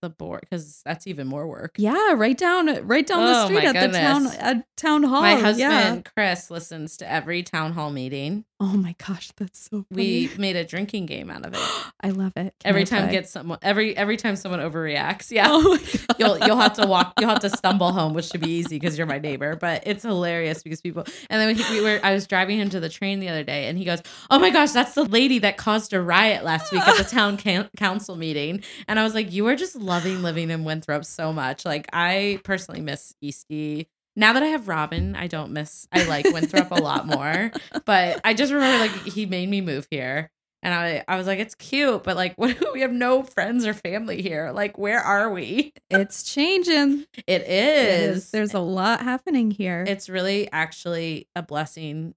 the 0.03 0.11
board, 0.11 0.43
because 0.43 0.83
that's 0.85 1.07
even 1.07 1.27
more 1.27 1.47
work. 1.49 1.77
yeah 1.79 2.13
right 2.13 2.37
down 2.37 2.67
right 2.87 3.07
down 3.07 3.25
the 3.25 3.41
Oh, 3.41 3.45
street 3.47 3.65
my 3.65 3.81
at 3.81 3.91
the 3.91 3.99
town 3.99 4.27
at 4.39 4.67
town 4.77 5.03
hall 5.03 5.23
My 5.23 5.35
husband 5.37 5.59
yeah. 5.59 6.01
Chris 6.15 6.51
listens 6.51 6.99
to 6.99 7.11
every 7.11 7.43
town 7.43 7.73
hall 7.73 7.91
meeting. 7.91 8.45
Oh 8.67 8.77
my 8.79 8.95
gosh 9.07 9.31
that's 9.37 9.59
so 9.71 9.85
funny. 9.91 10.29
We 10.29 10.31
made 10.39 10.57
a 10.57 10.65
drinking 10.65 11.05
game 11.07 11.29
out 11.31 11.45
of 11.45 11.53
it. 11.53 11.61
i 12.01 12.11
love 12.11 12.33
it 12.37 12.55
Can 12.61 12.71
Every 12.71 12.83
I 12.83 12.85
time 12.85 13.03
play? 13.05 13.13
gets 13.13 13.31
someone 13.31 13.59
every 13.63 13.95
every 13.97 14.17
time 14.17 14.37
someone 14.37 14.61
overreacts. 14.61 15.31
Yeah. 15.31 15.49
oh 15.51 15.79
you'll 16.19 16.39
you'll 16.39 16.57
have 16.57 16.75
to 16.75 16.87
walk 16.87 17.13
you'll 17.21 17.29
have 17.31 17.41
to 17.41 17.51
stumble 17.51 17.93
home 17.93 18.15
which 18.15 18.27
should 18.27 18.41
be 18.41 18.51
easy 18.51 18.77
because 18.79 18.97
you're 18.97 19.07
my 19.07 19.19
neighbor 19.19 19.57
but 19.57 19.83
it's 19.87 20.03
hilarious 20.03 20.63
because 20.63 20.81
people 20.81 21.05
and 21.31 21.41
then 21.41 21.57
we, 21.57 21.79
we 21.79 21.85
were 21.85 22.01
i 22.03 22.13
was 22.15 22.27
driving 22.27 22.59
him 22.59 22.71
to 22.71 22.81
the 22.81 22.89
train 22.89 23.21
the 23.21 23.29
other 23.29 23.45
day 23.45 23.67
and 23.69 23.77
he 23.79 23.85
goes 23.85 24.01
oh 24.31 24.39
my 24.39 24.51
gosh 24.51 24.73
that's 24.73 24.95
the 24.95 25.05
lady 25.05 25.39
that 25.41 25.57
caused 25.57 25.93
a 25.93 26.01
riot 26.01 26.45
last 26.45 26.73
week 26.73 26.87
at 26.87 26.97
the 26.97 27.05
town 27.11 27.37
can- 27.37 27.69
council 27.77 28.17
meeting 28.17 28.63
and 28.89 28.99
i 28.99 29.05
was 29.05 29.15
like 29.15 29.33
you 29.33 29.47
are 29.47 29.57
just 29.57 29.77
loving 29.77 30.23
living 30.23 30.51
in 30.51 30.65
winthrop 30.65 31.05
so 31.05 31.33
much 31.33 31.65
like 31.65 31.87
i 31.93 32.41
personally 32.45 32.81
miss 32.81 33.15
eastie 33.21 33.89
now 34.17 34.33
that 34.35 34.43
I 34.43 34.47
have 34.47 34.69
Robin, 34.69 35.17
I 35.17 35.27
don't 35.27 35.53
miss. 35.53 35.89
I 35.93 36.05
like 36.05 36.27
Winthrop 36.27 36.71
a 36.71 36.81
lot 36.81 37.07
more. 37.07 37.51
But 37.85 38.21
I 38.25 38.35
just 38.35 38.53
remember 38.53 38.79
like 38.79 39.13
he 39.13 39.27
made 39.27 39.49
me 39.49 39.61
move 39.61 39.87
here, 39.91 40.31
and 40.63 40.73
I 40.73 41.05
I 41.07 41.17
was 41.17 41.27
like, 41.27 41.39
it's 41.39 41.55
cute, 41.55 42.03
but 42.03 42.17
like, 42.17 42.35
what? 42.37 42.57
We 42.73 42.81
have 42.81 42.93
no 42.93 43.23
friends 43.23 43.67
or 43.67 43.75
family 43.75 44.23
here. 44.23 44.51
Like, 44.53 44.79
where 44.79 45.01
are 45.01 45.31
we? 45.31 45.73
it's 45.91 46.23
changing 46.23 47.07
It 47.27 47.43
It 47.43 47.49
is. 47.49 48.31
There's 48.31 48.55
a 48.55 48.61
lot 48.61 49.01
happening 49.03 49.51
here. 49.51 49.85
It's 49.87 50.09
really 50.09 50.51
actually 50.53 51.29
a 51.37 51.43
blessing. 51.43 52.15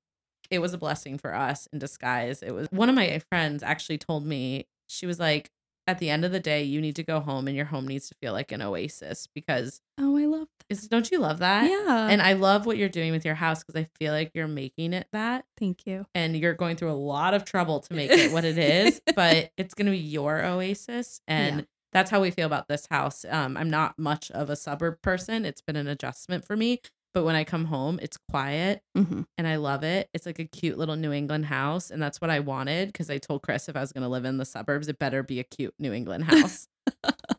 It 0.50 0.60
was 0.60 0.74
a 0.74 0.78
blessing 0.78 1.18
for 1.18 1.36
us 1.36 1.68
in 1.74 1.80
disguise. 1.80 2.42
It 2.42 2.52
was 2.52 2.68
one 2.72 2.88
of 2.90 2.96
my 2.96 3.20
friends 3.30 3.64
actually 3.64 3.98
told 3.98 4.26
me, 4.26 4.68
she 4.88 5.06
was 5.06 5.20
like, 5.20 5.50
at 5.88 6.00
the 6.00 6.10
end 6.10 6.26
of 6.26 6.32
the 6.32 6.40
day, 6.40 6.64
you 6.64 6.82
need 6.82 6.96
to 6.98 7.04
go 7.04 7.20
home 7.22 7.48
and 7.48 7.56
your 7.56 7.66
home 7.66 7.88
needs 7.88 8.10
to 8.10 8.16
feel 8.16 8.34
like 8.34 8.52
an 8.52 8.62
oasis 8.62 9.28
because 9.34 9.82
oh, 10.00 10.18
I 10.18 10.26
love 10.26 10.48
is 10.70 10.88
don't 10.88 11.10
you 11.12 11.20
love 11.20 11.40
that. 11.40 11.70
Yeah. 11.70 12.08
And 12.10 12.22
I 12.22 12.34
love 12.34 12.66
what 12.66 12.78
you're 12.78 12.90
doing 12.90 13.12
with 13.14 13.24
your 13.24 13.36
house 13.36 13.64
because 13.64 13.80
I 13.80 13.88
feel 13.98 14.12
like 14.14 14.32
you're 14.34 14.48
making 14.50 14.92
it 14.94 15.08
that 15.14 15.46
thank 15.58 15.88
you. 15.88 16.06
and 16.14 16.36
you're 16.36 16.54
going 16.54 16.76
through 16.76 16.92
a 16.92 16.94
lot 16.94 17.34
of 17.34 17.46
trouble 17.46 17.80
to 17.80 17.94
make 17.94 18.12
it 18.12 18.32
what 18.34 18.44
it 18.44 18.58
is, 18.58 19.02
but 19.16 19.52
it's 19.58 19.74
going 19.74 19.86
to 19.86 19.92
be 19.92 19.98
your 19.98 20.44
oasis. 20.46 21.22
And 21.28 21.60
Yeah. 21.60 21.66
that's 21.94 22.12
how 22.12 22.20
we 22.22 22.32
feel 22.32 22.48
about 22.48 22.68
this 22.68 22.86
house. 22.92 23.24
Um, 23.30 23.56
I'm 23.56 23.70
not 23.70 23.98
much 23.98 24.30
of 24.32 24.50
a 24.50 24.58
suburb 24.58 25.02
person. 25.02 25.46
It's 25.46 25.62
been 25.62 25.78
an 25.78 25.88
adjustment 25.88 26.44
for 26.46 26.58
me, 26.58 26.82
but 27.14 27.24
when 27.24 27.36
I 27.36 27.44
come 27.44 27.66
home, 27.66 28.00
it's 28.02 28.18
quiet 28.30 28.82
Mhm. 28.96 29.26
and 29.38 29.48
I 29.48 29.56
love 29.56 29.84
it. 29.84 30.10
It's 30.14 30.26
like 30.26 30.40
a 30.40 30.46
cute 30.46 30.78
little 30.78 30.96
New 30.96 31.12
England 31.12 31.46
house. 31.46 31.90
And 31.90 32.02
that's 32.02 32.22
what 32.22 32.30
I 32.30 32.40
wanted 32.40 32.90
because 32.90 33.10
I 33.10 33.18
told 33.18 33.42
Chris 33.42 33.68
if 33.70 33.76
I 33.76 33.80
was 33.82 33.92
going 33.92 34.04
to 34.04 34.08
live 34.10 34.26
in 34.26 34.38
the 34.38 34.46
suburbs, 34.46 34.88
it 34.88 35.00
better 35.00 35.24
be 35.24 35.40
a 35.40 35.44
cute 35.44 35.74
New 35.80 35.94
England 35.94 36.26
house. 36.26 36.68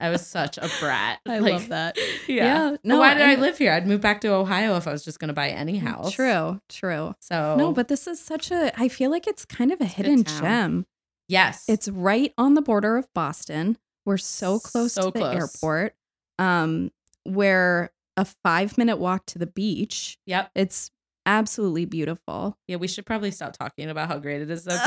I 0.01 0.11
was 0.11 0.27
such 0.27 0.59
a 0.59 0.69
brat. 0.81 1.21
I 1.27 1.39
Like, 1.39 1.53
love 1.53 1.69
that. 1.69 1.97
Yeah. 2.29 2.71
Yeah, 2.71 2.77
no, 2.85 2.99
why 2.99 3.15
did 3.15 3.23
I 3.23 3.33
and- 3.33 3.41
live 3.43 3.57
here? 3.59 3.73
I'd 3.73 3.87
move 3.87 4.01
back 4.01 4.21
to 4.23 4.29
Ohio 4.29 4.77
if 4.77 4.87
I 4.87 4.93
was 4.93 5.05
just 5.05 5.19
going 5.21 5.29
to 5.29 5.35
buy 5.35 5.49
any 5.51 5.79
house. 5.79 6.13
True, 6.13 6.61
true. 6.69 7.15
So, 7.21 7.57
No, 7.57 7.73
but 7.73 7.89
this 7.89 8.07
is 8.07 8.21
such 8.21 8.51
a, 8.51 8.73
I 8.79 8.89
feel 8.89 9.11
like 9.11 9.27
it's 9.27 9.45
kind 9.45 9.73
of 9.73 9.81
a 9.81 9.87
hidden 9.87 10.25
gem. 10.25 10.87
yes. 11.29 11.65
It's 11.69 11.89
right 11.89 12.33
on 12.37 12.55
the 12.55 12.63
border 12.63 12.97
of 12.97 13.07
Boston. 13.15 13.79
We're 14.05 14.17
so 14.19 14.59
close 14.59 14.93
So 14.95 15.11
to 15.11 15.11
the 15.13 15.19
close. 15.21 15.35
airport. 15.35 15.95
Um, 16.39 16.91
we're 17.27 17.91
a 18.19 18.25
five 18.45 18.77
minute 18.77 18.97
walk 18.99 19.25
to 19.27 19.39
the 19.39 19.47
beach. 19.47 20.19
yep. 20.27 20.51
It's 20.55 20.91
absolutely 21.25 21.85
beautiful. 21.85 22.57
Yeah, 22.67 22.77
we 22.77 22.89
should 22.89 23.07
probably 23.07 23.31
stop 23.31 23.57
talking 23.57 23.89
about 23.91 24.09
how 24.09 24.19
great 24.19 24.43
it 24.43 24.51
is 24.51 24.65
though. 24.65 24.79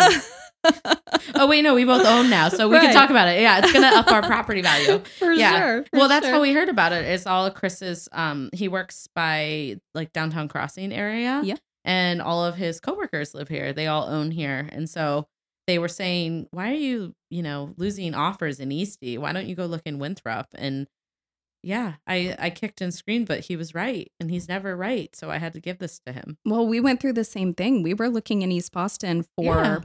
oh 1.35 1.47
wait, 1.47 1.61
no, 1.61 1.73
we 1.75 1.85
both 1.85 2.05
own 2.05 2.29
now, 2.29 2.49
so 2.49 2.67
we 2.67 2.79
can 2.79 2.93
talk 2.93 3.09
about 3.09 3.27
it. 3.27 3.41
Yeah, 3.41 3.59
it's 3.59 3.71
gonna 3.71 3.87
up 3.95 4.11
our 4.11 4.21
property 4.23 4.61
value. 4.71 4.99
for 5.19 5.31
Yeah. 5.31 5.59
sure. 5.59 5.83
for 5.83 5.99
well, 5.99 6.07
that's 6.09 6.25
sure. 6.25 6.35
how 6.35 6.41
we 6.41 6.53
heard 6.53 6.69
about 6.69 6.91
it. 6.93 7.05
It's 7.05 7.25
all 7.27 7.49
Chris's. 7.51 8.09
Um, 8.11 8.49
he 8.53 8.67
works 8.67 9.07
by 9.15 9.79
like 9.93 10.13
downtown 10.13 10.47
crossing 10.47 10.91
area. 10.93 11.41
Yeah. 11.43 11.55
and 11.85 12.21
all 12.21 12.45
of 12.45 12.55
his 12.55 12.79
coworkers 12.79 13.33
live 13.33 13.47
here. 13.49 13.73
They 13.73 13.87
all 13.87 14.07
own 14.07 14.31
here, 14.31 14.67
and 14.71 14.89
so 14.89 15.27
they 15.67 15.77
were 15.79 15.87
saying, 15.87 16.47
"Why 16.51 16.71
are 16.71 16.75
you, 16.75 17.13
you 17.29 17.43
know, 17.43 17.73
losing 17.77 18.13
offers 18.15 18.59
in 18.59 18.71
Eastie? 18.71 19.17
Why 19.17 19.31
don't 19.31 19.47
you 19.47 19.55
go 19.55 19.65
look 19.67 19.83
in 19.85 19.99
Winthrop?" 19.99 20.47
And 20.55 20.87
yeah, 21.63 21.93
I 22.07 22.35
I 22.39 22.49
kicked 22.49 22.81
and 22.81 22.93
screamed, 22.93 23.27
but 23.27 23.41
he 23.41 23.55
was 23.55 23.73
right, 23.75 24.11
and 24.19 24.31
he's 24.31 24.47
never 24.47 24.75
right. 24.75 25.15
So 25.15 25.29
I 25.29 25.37
had 25.37 25.53
to 25.53 25.59
give 25.59 25.77
this 25.79 25.99
to 26.05 26.11
him. 26.13 26.37
Well, 26.45 26.65
we 26.67 26.79
went 26.79 26.99
through 27.01 27.13
the 27.13 27.23
same 27.23 27.53
thing. 27.53 27.83
We 27.83 27.93
were 27.93 28.09
looking 28.09 28.41
in 28.41 28.51
East 28.51 28.71
Boston 28.71 29.23
for 29.37 29.55
Yeah. 29.55 29.79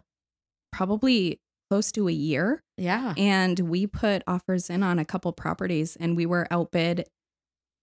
probably 0.73 1.41
close 1.71 1.91
to 1.93 2.09
a 2.09 2.12
year. 2.12 2.62
Yeah. 2.79 3.15
and 3.17 3.59
we 3.61 3.87
put 3.87 4.23
offers 4.27 4.69
in 4.69 4.83
on 4.83 4.99
a 4.99 5.05
couple 5.05 5.33
properties 5.33 5.97
and 5.97 6.15
we 6.15 6.27
were 6.27 6.47
outbid 6.51 7.07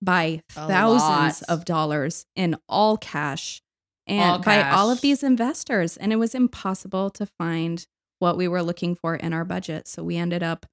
by 0.01 0.43
A 0.55 0.67
thousands 0.67 1.41
lot. 1.41 1.49
of 1.49 1.65
dollars 1.65 2.25
in 2.35 2.55
all 2.69 2.97
cash 2.97 3.61
and 4.05 4.21
All 4.33 4.39
by 4.39 4.61
all 4.69 4.91
of 4.91 5.01
these 5.01 5.23
investors 5.23 5.97
and 5.97 6.13
it 6.13 6.17
was 6.17 6.35
impossible 6.35 7.09
to 7.11 7.25
find 7.25 7.87
what 8.19 8.37
we 8.37 8.47
were 8.47 8.61
looking 8.61 8.93
for 8.95 9.15
in 9.15 9.33
our 9.33 9.43
budget 9.45 9.87
so 9.87 10.03
we 10.03 10.15
ended 10.15 10.43
up 10.43 10.67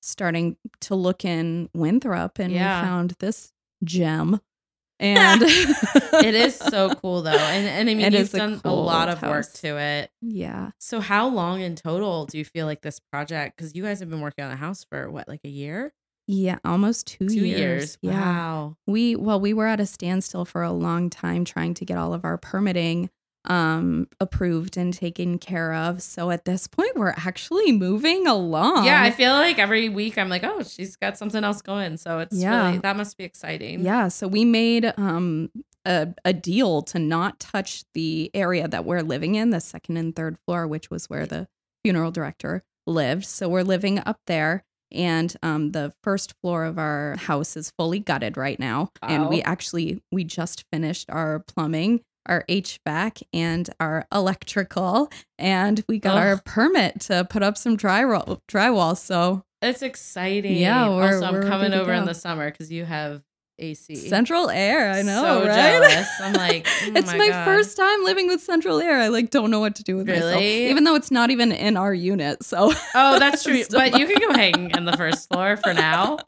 starting 0.00 0.56
to 0.80 0.94
look 0.94 1.24
in 1.24 1.68
Winthrop 1.74 2.38
and 2.38 2.52
Yeah. 2.52 2.80
we 2.82 2.86
found 2.86 3.14
this 3.20 3.52
gem 3.84 4.40
and 5.00 5.40
it 5.42 6.34
is 6.34 6.56
so 6.56 6.94
cool 7.02 7.22
though, 7.22 7.30
and 7.30 7.66
and 7.66 7.88
I 7.88 7.94
mean 7.94 8.04
It 8.06 8.12
you've 8.12 8.22
is 8.22 8.34
a 8.34 8.38
done 8.38 8.60
a 8.64 8.74
lot 8.74 9.08
of 9.08 9.22
work 9.22 9.46
house. 9.46 9.52
to 9.62 9.78
it. 9.78 10.10
yeah 10.20 10.72
So 10.78 11.00
how 11.00 11.26
long 11.28 11.62
in 11.62 11.74
total 11.74 12.26
do 12.26 12.36
you 12.36 12.44
feel 12.44 12.66
like 12.66 12.82
this 12.82 13.00
project? 13.00 13.56
Because 13.56 13.74
you 13.74 13.82
guys 13.82 14.00
have 14.00 14.10
been 14.10 14.20
working 14.20 14.44
on 14.44 14.50
the 14.50 14.56
house 14.56 14.84
for 14.84 15.10
what, 15.10 15.26
like 15.26 15.40
a 15.44 15.48
year, 15.48 15.94
yeah 16.26 16.58
almost 16.66 17.06
2, 17.18 17.28
two 17.30 17.34
years. 17.46 17.58
years? 17.58 17.98
yeah 18.02 18.20
Wow. 18.20 18.76
We 18.86 19.16
well, 19.16 19.40
we 19.40 19.54
were 19.54 19.66
at 19.66 19.80
a 19.80 19.86
standstill 19.86 20.44
for 20.44 20.62
a 20.62 20.70
long 20.72 21.08
time 21.08 21.46
trying 21.46 21.72
to 21.74 21.86
get 21.86 21.96
all 21.96 22.12
of 22.12 22.22
our 22.26 22.36
permitting 22.36 23.08
um 23.46 24.06
approved 24.20 24.76
and 24.76 24.92
taken 24.92 25.38
care 25.38 25.72
of. 25.72 26.02
So 26.02 26.30
at 26.30 26.44
this 26.44 26.66
point 26.66 26.96
we're 26.96 27.14
actually 27.16 27.72
moving 27.72 28.26
along. 28.26 28.84
yeah, 28.84 29.02
I 29.02 29.10
feel 29.10 29.32
like 29.32 29.58
every 29.58 29.88
week 29.88 30.18
I'm 30.18 30.28
like, 30.28 30.44
oh, 30.44 30.62
she's 30.62 30.96
got 30.96 31.16
something 31.16 31.42
else 31.42 31.62
going. 31.62 31.96
So 31.96 32.18
it's 32.18 32.36
Yeah. 32.36 32.66
really 32.66 32.78
that 32.78 32.96
must 32.96 33.16
be 33.16 33.24
exciting. 33.24 33.80
Yeah, 33.80 34.08
so 34.08 34.28
we 34.28 34.44
made 34.44 34.92
um 34.98 35.50
a, 35.86 36.08
a 36.26 36.34
deal 36.34 36.82
to 36.82 36.98
not 36.98 37.40
touch 37.40 37.84
the 37.94 38.30
area 38.34 38.68
that 38.68 38.84
we're 38.84 39.00
living 39.00 39.34
in, 39.36 39.48
the 39.48 39.60
second 39.60 39.96
and 39.96 40.14
third 40.14 40.36
floor, 40.44 40.66
which 40.66 40.90
was 40.90 41.06
where 41.08 41.24
the 41.24 41.48
funeral 41.82 42.10
director 42.10 42.62
lived. 42.86 43.24
So 43.24 43.48
we're 43.48 43.62
living 43.64 43.98
up 44.04 44.18
there 44.26 44.64
and 44.92 45.34
um 45.42 45.70
the 45.72 45.94
first 46.02 46.34
floor 46.42 46.64
of 46.64 46.78
our 46.78 47.16
house 47.16 47.56
is 47.56 47.72
fully 47.78 48.00
gutted 48.00 48.36
right 48.36 48.58
now 48.58 48.90
and 49.02 49.28
we 49.28 49.40
actually 49.42 50.02
we 50.10 50.24
just 50.24 50.64
finished 50.72 51.08
our 51.08 51.38
plumbing 51.38 52.00
our 52.30 52.44
HVAC 52.48 53.22
and 53.34 53.68
our 53.80 54.06
electrical 54.12 55.10
and 55.38 55.84
we 55.88 55.98
got 55.98 56.16
our 56.16 56.40
permit 56.44 57.00
to 57.00 57.26
put 57.28 57.42
up 57.42 57.58
some 57.58 57.76
drywall 57.76 58.40
drywall 58.50 58.96
so 58.96 59.42
It's 59.60 59.82
exciting. 59.82 60.56
Yeah, 60.56 60.88
also, 60.88 61.26
I'm 61.26 61.34
we're 61.34 61.42
coming 61.42 61.74
over 61.74 61.92
in 61.92 62.06
the 62.06 62.14
summer 62.14 62.50
because 62.50 62.72
you 62.72 62.86
have 62.86 63.22
AC. 63.60 63.94
central 64.08 64.50
air 64.50 64.90
I 64.90 65.02
know 65.02 65.22
so 65.22 65.46
right 65.46 65.54
jealous. 65.54 66.08
I'm 66.20 66.32
like, 66.46 66.66
oh 66.66 66.92
it's 66.96 67.12
my, 67.12 67.30
first 67.44 67.76
time 67.76 68.04
living 68.04 68.26
with 68.28 68.40
central 68.40 68.80
air. 68.80 68.98
I 68.98 69.08
like 69.08 69.30
don't 69.30 69.50
know 69.50 69.60
what 69.60 69.74
to 69.76 69.82
do 69.82 69.96
with 69.96 70.08
myself, 70.08 70.32
Really? 70.34 70.70
even 70.70 70.84
though 70.84 70.94
it's 70.94 71.10
not 71.10 71.30
even 71.30 71.52
in 71.52 71.76
our 71.76 71.92
unit. 71.94 72.42
So 72.42 72.72
Oh, 72.94 73.18
that's 73.18 73.42
true. 73.44 73.62
But 73.70 73.98
you 73.98 74.06
can 74.06 74.18
go 74.18 74.34
hang 74.34 74.70
in 74.70 74.84
the 74.86 74.96
first 74.96 75.28
floor 75.28 75.56
for 75.56 75.72
now. 75.74 76.18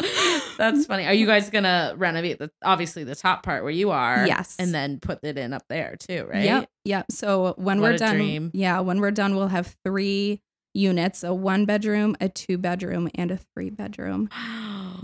That's 0.59 0.87
funny. 0.93 1.07
Are 1.07 1.15
you 1.15 1.27
guys 1.27 1.51
gonna 1.51 1.95
renovate 1.97 2.39
the 2.39 2.51
obviously 2.65 3.05
the 3.05 3.15
top 3.17 3.43
part 3.43 3.63
where 3.63 3.73
you 3.73 3.91
are? 3.91 4.27
Yes. 4.27 4.57
And 4.59 4.75
then 4.75 5.01
put 5.01 5.21
it 5.25 5.39
in 5.39 5.53
up 5.53 5.65
there 5.69 5.97
too, 5.99 6.27
right? 6.31 6.45
Yep, 6.45 6.71
yep. 6.85 7.07
So 7.11 7.55
when 7.57 7.81
What 7.81 7.93
we're 7.93 7.99
done, 7.99 8.17
dream. 8.17 8.51
yeah, 8.53 8.81
when 8.81 9.01
we're 9.01 9.11
done, 9.11 9.35
we'll 9.37 9.49
have 9.49 9.75
three 9.85 10.41
units: 10.75 11.23
a 11.25 11.35
one 11.35 11.65
bedroom, 11.65 12.17
a 12.21 12.29
two 12.29 12.59
bedroom, 12.59 13.11
and 13.15 13.31
a 13.31 13.39
three 13.55 13.71
bedroom. 13.71 14.29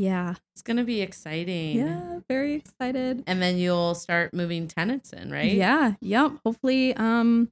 Yeah, 0.01 0.35
It's 0.55 0.63
gonna 0.63 0.85
be 0.85 1.01
exciting. 1.01 1.77
yeah, 1.77 2.21
very 2.29 2.55
excited. 2.55 3.25
And 3.27 3.43
then 3.43 3.59
you'll 3.59 3.97
start 3.97 4.33
moving 4.33 4.69
tenants 4.69 5.13
in, 5.13 5.33
right? 5.33 5.51
Yeah, 5.51 5.95
yep. 6.01 6.33
Hopefully, 6.47 6.95
um, 6.95 7.51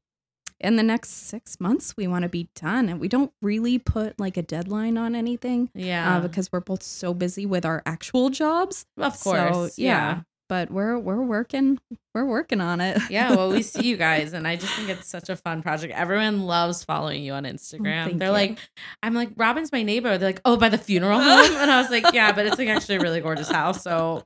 in 0.61 0.77
the 0.77 0.85
next 0.85 1.11
six 1.11 1.59
months, 1.59 1.97
we 1.97 2.07
want 2.07 2.23
to 2.23 2.29
be 2.29 2.49
done, 2.55 2.89
and 2.89 3.01
we 3.01 3.09
don't 3.09 3.33
really 3.43 3.79
put 3.81 4.21
like 4.21 4.37
a 4.37 4.43
deadline 4.43 4.97
on 4.97 5.17
anything. 5.17 5.71
Yeah. 5.75 6.19
uh, 6.19 6.21
because 6.21 6.53
we're 6.53 6.61
both 6.61 6.85
so 6.85 7.13
busy 7.15 7.47
with 7.47 7.65
our 7.67 7.83
actual 7.85 8.31
jobs. 8.31 8.87
of 8.97 9.17
So, 9.17 9.33
course. 9.33 9.77
yeah. 9.79 10.21
But 10.49 10.71
we're 10.71 10.99
we're 10.99 11.23
working 11.23 11.79
we're 12.15 12.25
working 12.25 12.61
on 12.61 12.81
it. 12.81 12.99
Yeah, 13.11 13.35
well, 13.35 13.51
we 13.51 13.63
see 13.63 13.83
you 13.83 13.97
guys, 13.97 14.33
and 14.33 14.47
I 14.49 14.57
just 14.57 14.73
think 14.75 14.89
it's 14.89 15.07
such 15.07 15.29
a 15.29 15.37
fun 15.37 15.63
project. 15.63 15.93
Everyone 15.93 16.43
loves 16.45 16.83
following 16.83 17.23
you 17.23 17.33
on 17.33 17.45
oh, 17.45 17.51
Instagram. 17.51 18.05
thank 18.05 18.19
They're 18.19 18.29
you. 18.29 18.33
like, 18.33 18.59
I'm 19.03 19.15
like, 19.15 19.31
Robin's 19.37 19.71
my 19.71 19.83
neighbor. 19.83 20.17
They're 20.17 20.31
like, 20.31 20.41
oh, 20.45 20.57
by 20.57 20.69
the 20.69 20.79
funeral 20.79 21.21
home? 21.21 21.57
And 21.57 21.71
I 21.71 21.81
was 21.81 21.91
like, 21.91 22.13
yeah, 22.15 22.33
but 22.33 22.47
it's 22.47 22.59
like 22.59 22.69
actually 22.69 22.97
a 22.97 23.01
really 23.01 23.21
gorgeous 23.21 23.51
house. 23.51 23.83
So, 23.83 24.25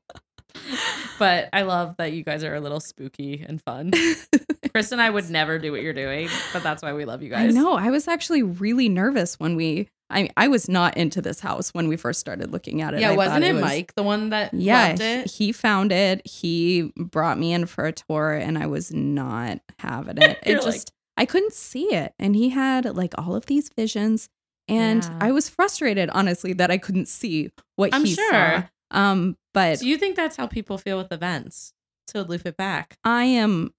but 1.18 1.48
I 1.52 1.62
love 1.62 1.96
that 1.98 2.12
you 2.12 2.22
guys 2.22 2.44
are 2.44 2.54
a 2.54 2.60
little 2.60 2.80
spooky 2.80 3.44
and 3.46 3.60
fun. 3.60 3.92
Chris 4.72 4.92
and 4.92 5.02
I 5.02 5.10
would 5.10 5.28
never 5.30 5.58
do 5.58 5.72
what 5.72 5.82
you're 5.82 5.92
doing, 5.92 6.28
but 6.52 6.62
that's 6.62 6.82
why 6.82 6.92
we 6.92 7.04
love 7.04 7.22
you 7.22 7.34
I 7.34 7.46
guys. 7.46 7.54
know. 7.54 7.74
I 7.74 7.90
was 7.90 8.06
actually 8.06 8.44
really 8.44 8.88
nervous 8.88 9.40
when 9.40 9.56
we 9.56 9.88
I 10.10 10.28
I 10.36 10.48
was 10.48 10.68
not 10.68 10.96
into 10.96 11.22
this 11.22 11.40
house 11.40 11.70
when 11.74 11.88
we 11.88 11.96
first 11.96 12.20
started 12.20 12.50
looking 12.52 12.82
at 12.82 12.94
it. 12.94 13.00
Yeah, 13.00 13.10
I 13.12 13.16
wasn't 13.16 13.44
it 13.44 13.52
was- 13.54 13.62
Mike, 13.62 13.94
the 13.94 14.02
one 14.02 14.30
that 14.30 14.52
Yeah, 14.52 14.88
loved 14.88 15.00
it? 15.00 15.30
he 15.30 15.52
found 15.52 15.92
it. 15.92 16.26
He 16.26 16.92
brought 16.96 17.38
me 17.38 17.52
in 17.52 17.66
for 17.66 17.86
a 17.86 17.92
tour, 17.92 18.32
and 18.34 18.58
I 18.58 18.66
was 18.66 18.92
not 18.92 19.60
having 19.78 20.18
it. 20.18 20.38
It 20.46 20.54
like- 20.56 20.64
just 20.64 20.92
I 21.16 21.26
couldn't 21.26 21.52
see 21.52 21.92
it, 21.94 22.14
and 22.18 22.34
he 22.34 22.48
had 22.50 22.84
like 22.96 23.14
all 23.18 23.34
of 23.34 23.46
these 23.46 23.68
visions, 23.76 24.28
and 24.68 25.02
Yeah. 25.04 25.18
I 25.20 25.32
was 25.32 25.48
frustrated, 25.48 26.08
honestly, 26.10 26.52
that 26.54 26.70
I 26.70 26.78
couldn't 26.78 27.08
see 27.08 27.50
what 27.76 27.94
I'm 27.94 28.04
he 28.04 28.14
sure. 28.14 28.30
saw. 28.30 28.62
Um, 28.90 29.36
but 29.54 29.78
Do 29.80 29.88
you 29.88 29.96
think 29.98 30.16
that's 30.16 30.36
how 30.36 30.46
people 30.46 30.78
feel 30.78 30.96
with 30.98 31.12
events? 31.12 31.72
To 32.08 32.22
loop 32.22 32.44
it 32.46 32.56
back. 32.56 32.96
I 33.04 33.24
am 33.24 33.72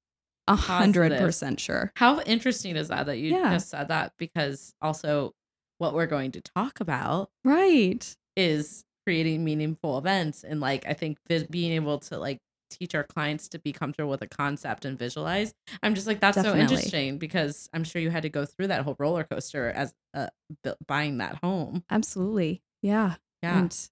a 0.47 0.55
hundred 0.55 1.17
percent 1.17 1.59
sure. 1.59 1.91
How 1.95 2.21
interesting 2.21 2.75
is 2.77 2.87
that 2.89 3.07
that 3.07 3.17
you 3.17 3.31
Yeah. 3.35 3.53
just 3.53 3.69
said 3.69 3.89
that? 3.89 4.13
Because 4.17 4.73
also, 4.81 5.33
what 5.81 5.93
we're 5.95 6.05
going 6.05 6.31
to 6.31 6.41
talk 6.41 6.79
about 6.79 7.29
Right. 7.43 8.15
is 8.37 8.83
creating 9.05 9.43
meaningful 9.43 9.97
events 9.97 10.43
and 10.43 10.59
like 10.61 10.85
I 10.87 10.93
think 10.93 11.17
vis- 11.27 11.43
being 11.49 11.71
able 11.71 11.97
to 11.99 12.17
like 12.19 12.37
teach 12.69 12.93
our 12.95 13.03
clients 13.03 13.49
to 13.49 13.59
be 13.59 13.73
comfortable 13.73 14.09
with 14.11 14.21
a 14.21 14.27
concept 14.27 14.85
and 14.85 14.97
visualize. 14.97 15.53
I'm 15.83 15.95
just 15.95 16.05
like 16.07 16.19
that's 16.19 16.35
Definitely. 16.35 16.59
so 16.59 16.73
interesting 16.75 17.17
because 17.17 17.67
I'm 17.73 17.83
sure 17.83 18.01
you 18.01 18.11
had 18.11 18.23
to 18.23 18.29
go 18.29 18.45
through 18.45 18.67
that 18.67 18.83
whole 18.83 18.95
roller 18.99 19.23
coaster 19.23 19.69
as 19.71 19.93
uh, 20.13 20.27
bu- 20.63 20.75
buying 20.87 21.17
that 21.17 21.39
home. 21.43 21.83
Absolutely. 21.89 22.61
Yeah. 22.81 23.15
Yeah, 23.43 23.57
And 23.59 23.89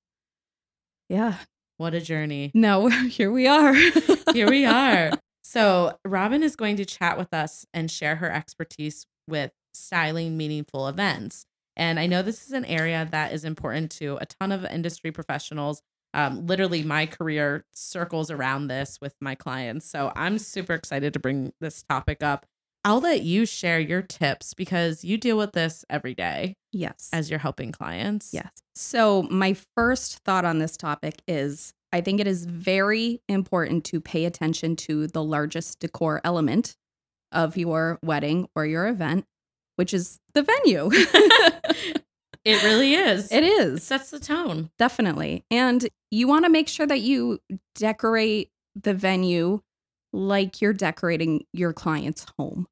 yeah. 1.09 1.37
what 1.77 1.93
a 1.93 2.01
journey. 2.01 2.51
No, 2.53 2.87
here 3.09 3.31
we 3.31 3.47
are. 3.47 3.73
Here 4.33 4.49
we 4.49 4.65
are. 4.65 5.11
So, 5.41 5.97
Robin 6.05 6.43
is 6.43 6.55
going 6.55 6.75
to 6.75 6.85
chat 6.85 7.17
with 7.17 7.33
us 7.33 7.65
and 7.73 7.89
share 7.89 8.17
her 8.17 8.31
expertise 8.31 9.07
with 9.27 9.51
styling 9.73 10.37
meaningful 10.37 10.87
events. 10.87 11.47
And 11.79 11.97
I 11.97 12.07
know 12.07 12.21
this 12.21 12.45
is 12.45 12.51
an 12.51 12.65
area 12.65 13.07
that 13.09 13.31
is 13.31 13.45
important 13.45 13.89
to 13.91 14.17
a 14.19 14.25
ton 14.25 14.51
of 14.51 14.65
industry 14.65 15.11
professionals. 15.11 15.81
Um, 16.13 16.45
literally, 16.45 16.83
my 16.83 17.05
career 17.05 17.65
circles 17.73 18.29
around 18.29 18.67
this 18.67 18.99
with 19.01 19.15
my 19.21 19.33
clients. 19.33 19.89
So, 19.89 20.11
I'm 20.15 20.37
super 20.39 20.73
excited 20.73 21.13
to 21.13 21.19
bring 21.19 21.53
this 21.61 21.83
topic 21.83 22.21
up. 22.21 22.45
I'll 22.83 22.99
let 22.99 23.21
you 23.21 23.45
share 23.45 23.79
your 23.79 24.01
tips 24.01 24.53
because 24.53 25.03
you 25.03 25.17
deal 25.17 25.37
with 25.37 25.53
this 25.53 25.85
every 25.89 26.13
day 26.13 26.55
yes. 26.71 27.09
as 27.13 27.29
you're 27.29 27.39
helping 27.39 27.71
clients. 27.71 28.33
yes. 28.33 28.51
So, 28.75 29.23
my 29.23 29.55
first 29.75 30.19
thought 30.19 30.45
on 30.45 30.59
this 30.59 30.75
topic 30.75 31.21
is 31.27 31.73
I 31.93 32.01
think 32.01 32.19
it 32.19 32.27
is 32.27 32.45
very 32.45 33.21
important 33.29 33.85
to 33.85 34.01
pay 34.01 34.25
attention 34.25 34.75
to 34.77 35.07
the 35.07 35.23
largest 35.23 35.79
decor 35.79 36.19
element 36.23 36.75
of 37.31 37.55
your 37.55 37.99
wedding 38.03 38.47
or 38.55 38.65
your 38.65 38.87
event, 38.87 39.25
which 39.79 39.93
is 39.93 40.19
the 40.33 40.43
venue. 40.43 40.89
it 42.43 42.63
really 42.63 42.93
is. 42.95 43.31
it 43.31 43.43
It 43.43 43.47
is. 43.47 43.81
sets 43.83 44.11
the 44.11 44.19
tone. 44.19 44.69
Definitely. 44.77 45.45
And 45.49 45.87
you 46.11 46.27
want 46.27 46.43
to 46.43 46.49
make 46.51 46.67
sure 46.67 46.85
that 46.85 46.99
you 46.99 47.39
decorate 47.75 48.49
the 48.75 48.93
venue 48.93 49.61
like 50.11 50.61
you're 50.61 50.73
decorating 50.73 51.45
your 51.53 51.71
client's 51.71 52.25
home. 52.37 52.67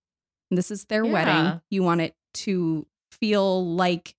This 0.51 0.69
is 0.69 0.85
their 0.85 1.05
Yeah. 1.05 1.11
wedding. 1.13 1.61
You 1.69 1.83
want 1.83 2.01
it 2.01 2.13
to 2.45 2.85
feel 3.11 3.65
like 3.65 4.13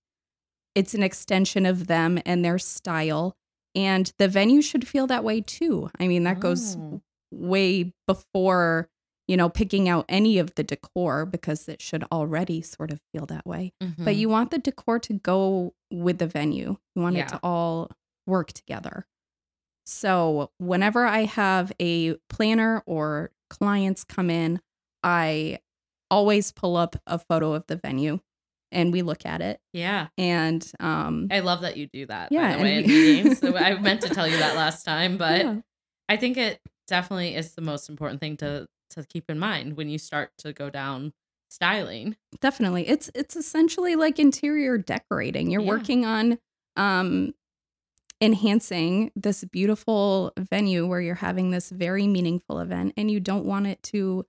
it's 0.74 0.94
an 0.94 1.02
extension 1.02 1.66
of 1.66 1.88
them 1.88 2.18
and 2.24 2.42
their 2.44 2.58
style. 2.58 3.36
And 3.74 4.10
the 4.18 4.28
venue 4.28 4.62
should 4.62 4.88
feel 4.88 5.06
that 5.08 5.24
way 5.24 5.42
too. 5.42 5.90
I 6.00 6.08
mean, 6.08 6.22
that 6.24 6.40
goes 6.40 6.76
Oh. 6.76 7.02
way 7.32 7.92
before, 8.06 8.88
you 9.28 9.36
know, 9.36 9.48
picking 9.50 9.88
out 9.88 10.04
any 10.08 10.38
of 10.38 10.54
the 10.56 10.64
decor 10.64 11.26
because 11.26 11.68
it 11.68 11.80
should 11.82 12.02
already 12.10 12.62
sort 12.62 12.90
of 12.90 13.00
feel 13.12 13.26
that 13.26 13.46
way 13.46 13.72
but 13.80 14.14
Mhm. 14.14 14.16
you 14.18 14.28
want 14.28 14.50
the 14.50 14.58
decor 14.58 14.98
to 14.98 15.12
go 15.12 15.74
with 15.92 16.18
the 16.18 16.26
venue. 16.26 16.78
You 16.96 17.02
want 17.02 17.14
Yeah. 17.16 17.22
it 17.24 17.28
to 17.28 17.40
all 17.42 17.90
work 18.26 18.52
together. 18.52 19.06
So, 19.86 20.50
whenever 20.58 21.06
I 21.06 21.24
have 21.24 21.72
a 21.80 22.14
planner 22.28 22.82
or 22.86 23.30
clients 23.48 24.04
come 24.04 24.28
in, 24.30 24.60
I 25.02 25.60
always 26.10 26.52
pull 26.52 26.76
up 26.76 26.96
a 27.06 27.18
photo 27.18 27.52
of 27.54 27.66
the 27.68 27.76
venue 27.76 28.20
and 28.70 28.92
we 28.92 29.00
look 29.02 29.24
at 29.24 29.40
it. 29.40 29.60
yeah. 29.72 30.08
And 30.18 30.70
um 30.80 31.28
I 31.30 31.40
love 31.40 31.62
that 31.62 31.76
you 31.76 31.86
do 31.86 32.04
that. 32.06 32.32
Yeah, 32.32 32.52
by 32.52 32.56
the 32.58 32.62
way, 32.62 32.78
in 32.78 32.82
we- 32.84 32.88
meetings. 32.88 33.38
So 33.40 33.56
I 33.56 33.78
meant 33.78 34.02
to 34.02 34.08
tell 34.10 34.28
you 34.28 34.36
that 34.38 34.56
last 34.56 34.84
time, 34.84 35.16
but 35.16 35.40
yeah, 35.40 35.60
I 36.08 36.16
think 36.16 36.36
it 36.36 36.60
definitely 36.86 37.34
is 37.34 37.54
the 37.54 37.62
most 37.62 37.88
important 37.88 38.20
thing 38.20 38.36
to 38.38 38.66
to 38.90 39.04
keep 39.04 39.28
in 39.30 39.38
mind 39.38 39.76
when 39.76 39.88
you 39.88 39.98
start 39.98 40.30
to 40.38 40.52
go 40.52 40.70
down 40.70 41.12
styling. 41.50 42.16
definitely. 42.40 42.86
It's 42.88 43.10
it's 43.14 43.34
essentially 43.36 43.96
like 43.96 44.18
interior 44.18 44.76
decorating. 44.78 45.50
You're 45.50 45.62
Yeah. 45.62 45.68
working 45.68 46.04
on 46.04 46.38
um 46.76 47.34
enhancing 48.20 49.12
this 49.14 49.44
beautiful 49.44 50.32
venue 50.38 50.86
where 50.86 51.00
you're 51.00 51.14
having 51.14 51.50
this 51.50 51.70
very 51.70 52.06
meaningful 52.06 52.58
event 52.58 52.92
and 52.96 53.10
you 53.10 53.20
don't 53.20 53.44
want 53.44 53.66
it 53.66 53.82
to 53.84 54.26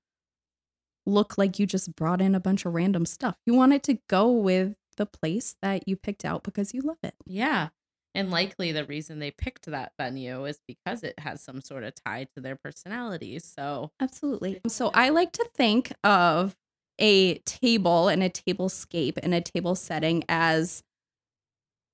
look 1.05 1.37
like 1.37 1.57
you 1.59 1.65
just 1.65 1.95
brought 1.95 2.21
in 2.21 2.35
a 2.35 2.39
bunch 2.39 2.65
of 2.65 2.73
random 2.73 3.05
stuff. 3.05 3.35
You 3.45 3.53
want 3.55 3.73
it 3.73 3.83
to 3.83 3.97
go 4.07 4.29
with 4.31 4.75
the 4.97 5.05
place 5.05 5.55
that 5.61 5.87
you 5.87 5.95
picked 5.95 6.23
out 6.25 6.43
because 6.43 6.73
you 6.73 6.81
love 6.81 6.97
it. 7.03 7.15
Yeah. 7.25 7.69
And 8.15 8.31
likely 8.31 8.71
the 8.71 8.85
reason 8.85 9.19
they 9.19 9.31
picked 9.31 9.65
that 9.67 9.93
venue 9.97 10.45
is 10.45 10.59
because 10.67 11.03
it 11.03 11.19
has 11.19 11.41
some 11.41 11.61
sort 11.61 11.83
of 11.83 11.93
tie 11.95 12.27
to 12.35 12.41
their 12.41 12.55
personalities. 12.55 13.45
So 13.45 13.91
Absolutely. 13.99 14.61
So 14.67 14.91
I 14.93 15.09
like 15.09 15.31
to 15.33 15.47
think 15.53 15.93
of 16.03 16.55
a 16.99 17.37
table 17.39 18.07
and 18.09 18.23
a 18.23 18.29
tablescape 18.29 19.17
and 19.21 19.33
a 19.33 19.41
table 19.41 19.75
setting 19.75 20.23
as 20.27 20.83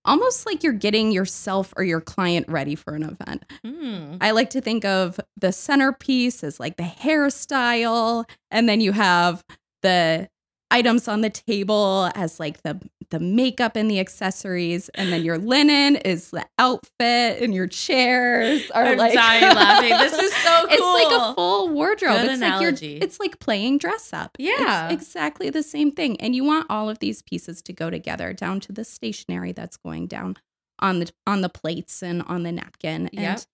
almost 0.06 0.46
like 0.46 0.64
you're 0.64 0.74
getting 0.74 1.12
yourself 1.12 1.74
or 1.78 1.84
your 1.84 2.02
client 2.02 2.48
ready 2.48 2.76
for 2.76 2.96
an 2.96 3.04
event. 3.04 3.44
hmm, 3.64 4.18
I 4.22 4.32
like 4.32 4.52
to 4.52 4.62
think 4.62 4.86
of 4.86 5.20
the 5.38 5.52
centerpiece 5.52 6.44
as 6.44 6.60
like 6.60 6.78
the 6.78 6.84
hairstyle, 6.84 8.30
and 8.52 8.70
then 8.70 8.82
you 8.82 8.92
have 8.92 9.44
the 9.82 10.30
items 10.72 11.08
on 11.08 11.22
the 11.22 11.30
table 11.30 12.10
as 12.16 12.40
like 12.40 12.64
the 12.64 12.80
the 13.12 13.20
makeup 13.20 13.76
and 13.76 13.90
the 13.90 14.00
accessories, 14.00 14.90
and 14.90 15.14
then 15.14 15.24
your 15.24 15.38
linen 15.38 15.96
is 15.98 16.32
the 16.32 16.46
outfit, 16.58 17.42
and 17.42 17.54
your 17.54 17.68
chairs 17.68 18.70
are 18.72 18.86
I'm 18.86 18.98
like 18.98 19.14
dying 19.14 19.56
laughing. 19.56 19.90
This 19.90 20.14
is 20.14 20.34
so 20.34 20.68
cool 20.68 20.70
It's 20.72 20.82
like 20.82 21.22
a 21.22 21.36
full 21.36 21.70
wardrobe. 21.70 22.22
Good 22.22 22.32
it's 22.32 22.38
analogy. 22.42 22.94
like 22.96 23.04
it's 23.04 23.20
like 23.20 23.40
playing 23.40 23.78
dress 23.78 24.12
up. 24.14 24.36
Yeah. 24.40 24.90
It's 24.90 24.94
exactly 24.94 25.50
the 25.50 25.64
same 25.64 25.92
thing. 25.92 26.20
And 26.20 26.36
you 26.36 26.44
want 26.44 26.68
all 26.70 26.90
of 26.90 27.00
these 27.00 27.22
pieces 27.22 27.62
to 27.64 27.74
go 27.74 27.90
together 27.90 28.34
down 28.34 28.60
to 28.62 28.72
the 28.72 28.84
stationery 28.84 29.52
that's 29.52 29.78
going 29.78 30.08
down 30.08 30.38
on 30.80 31.00
the 31.00 31.12
on 31.26 31.42
the 31.42 31.50
plates 31.50 32.02
and 32.02 32.22
on 32.24 32.44
the 32.44 32.52
napkin. 32.52 33.10
Yep. 33.14 33.24
And 33.24 33.46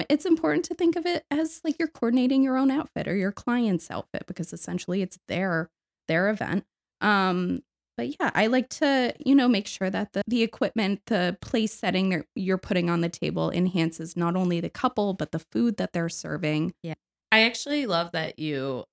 um 0.00 0.06
it's 0.08 0.24
important 0.24 0.64
to 0.66 0.74
think 0.74 0.96
of 0.96 1.06
it 1.06 1.24
as 1.30 1.60
like 1.64 1.76
you're 1.78 1.88
coordinating 1.88 2.42
your 2.42 2.56
own 2.56 2.70
outfit 2.70 3.06
or 3.06 3.16
your 3.16 3.32
client's 3.32 3.90
outfit 3.90 4.24
because 4.26 4.52
essentially 4.52 5.02
it's 5.02 5.18
their 5.28 5.70
their 6.08 6.28
event. 6.28 6.64
Um 7.00 7.62
but 7.96 8.08
yeah, 8.20 8.30
I 8.34 8.48
like 8.48 8.68
to, 8.70 9.14
you 9.18 9.34
know, 9.34 9.48
make 9.48 9.66
sure 9.66 9.88
that 9.88 10.12
the, 10.12 10.22
the 10.26 10.42
equipment, 10.42 11.00
the 11.06 11.38
place 11.40 11.72
setting 11.72 12.10
that 12.10 12.26
you're 12.34 12.58
putting 12.58 12.90
on 12.90 13.00
the 13.00 13.08
table 13.08 13.50
enhances 13.50 14.16
not 14.16 14.36
only 14.36 14.60
the 14.60 14.68
couple, 14.68 15.14
but 15.14 15.32
the 15.32 15.38
food 15.38 15.78
that 15.78 15.94
they're 15.94 16.10
serving. 16.10 16.74
Yeah. 16.82 16.94
I 17.32 17.40
actually 17.40 17.86
love 17.86 18.12
that 18.12 18.38
you 18.38 18.84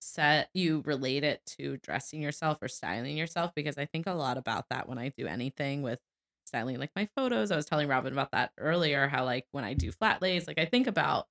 set 0.00 0.48
you 0.54 0.82
relate 0.86 1.24
it 1.24 1.44
to 1.58 1.76
dressing 1.78 2.22
yourself 2.22 2.58
or 2.62 2.68
styling 2.68 3.16
yourself 3.16 3.52
because 3.54 3.78
I 3.78 3.84
think 3.84 4.06
a 4.06 4.12
lot 4.12 4.38
about 4.38 4.66
that 4.70 4.88
when 4.88 4.98
I 4.98 5.12
do 5.16 5.26
anything 5.26 5.82
with 5.82 5.98
styling 6.46 6.78
like 6.78 6.90
my 6.96 7.08
photos. 7.16 7.50
I 7.50 7.56
was 7.56 7.66
telling 7.66 7.88
Robin 7.88 8.12
about 8.12 8.32
that 8.32 8.52
earlier 8.58 9.06
how 9.06 9.24
like 9.24 9.46
when 9.52 9.64
I 9.64 9.74
do 9.74 9.92
flat 9.92 10.20
lays, 10.20 10.46
like 10.46 10.58
I 10.58 10.64
think 10.64 10.86
about 10.86 11.26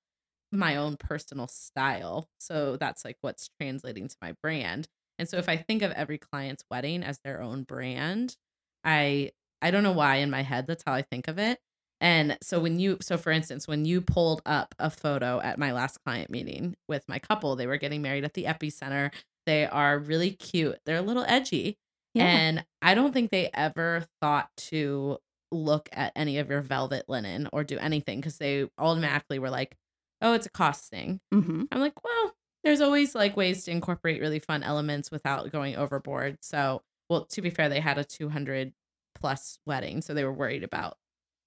my 0.51 0.77
own 0.77 0.95
personal 0.95 1.47
style. 1.47 2.29
So 2.37 2.77
that's 2.77 3.03
like 3.03 3.17
what's 3.21 3.49
translating 3.59 4.07
to 4.07 4.15
my 4.21 4.33
brand. 4.41 4.87
And 5.19 5.27
so 5.27 5.37
if 5.37 5.49
I 5.49 5.57
think 5.57 5.81
of 5.81 5.91
every 5.91 6.17
client's 6.17 6.63
wedding 6.69 7.03
as 7.03 7.19
their 7.23 7.41
own 7.41 7.63
brand, 7.63 8.35
I 8.83 9.31
I 9.61 9.71
don't 9.71 9.83
know 9.83 9.91
why 9.91 10.17
in 10.17 10.29
my 10.29 10.43
head 10.43 10.67
that's 10.67 10.83
how 10.85 10.93
I 10.93 11.01
think 11.01 11.27
of 11.27 11.39
it. 11.39 11.59
And 11.99 12.37
so 12.43 12.59
when 12.59 12.79
you 12.79 12.97
so 13.01 13.17
for 13.17 13.31
instance, 13.31 13.67
when 13.67 13.85
you 13.85 14.01
pulled 14.01 14.41
up 14.45 14.75
a 14.79 14.89
photo 14.89 15.39
at 15.41 15.57
my 15.57 15.71
last 15.73 15.99
client 16.05 16.29
meeting 16.29 16.75
with 16.87 17.03
my 17.07 17.19
couple, 17.19 17.55
they 17.55 17.67
were 17.67 17.77
getting 17.77 18.01
married 18.01 18.23
at 18.23 18.33
the 18.33 18.45
epicenter. 18.45 19.11
They 19.45 19.65
are 19.65 19.97
really 19.97 20.31
cute. 20.31 20.77
They're 20.85 20.97
a 20.97 21.01
little 21.01 21.25
edgy. 21.27 21.77
And 22.19 22.65
I 22.81 22.93
don't 22.95 23.13
think 23.13 23.31
they 23.31 23.49
ever 23.53 24.05
thought 24.21 24.49
to 24.57 25.19
look 25.51 25.89
at 25.91 26.11
any 26.15 26.39
of 26.39 26.49
your 26.49 26.61
velvet 26.61 27.07
linen 27.07 27.47
or 27.53 27.63
do 27.63 27.77
anything 27.77 28.19
because 28.19 28.37
they 28.37 28.69
automatically 28.77 29.39
were 29.39 29.49
like, 29.49 29.75
oh, 30.21 30.33
it's 30.33 30.45
a 30.47 30.51
cost 30.51 30.89
thing. 30.89 31.21
hmm 31.31 31.69
I'm 31.71 31.79
like, 31.79 32.03
well, 32.03 32.33
there's 32.67 32.81
always 32.81 33.15
like 33.15 33.37
ways 33.37 33.63
to 33.65 33.71
incorporate 33.71 34.19
really 34.21 34.39
fun 34.39 34.61
elements 34.63 35.09
without 35.09 35.49
going 35.51 35.75
overboard. 35.77 36.37
So, 36.41 36.81
well, 37.09 37.25
to 37.25 37.41
be 37.41 37.49
fair, 37.49 37.69
they 37.69 37.79
had 37.79 37.97
a 37.97 38.03
200 38.03 38.73
plus 39.15 39.57
wedding, 39.65 40.01
so 40.01 40.13
they 40.13 40.23
were 40.25 40.33
worried 40.33 40.63
about 40.63 40.97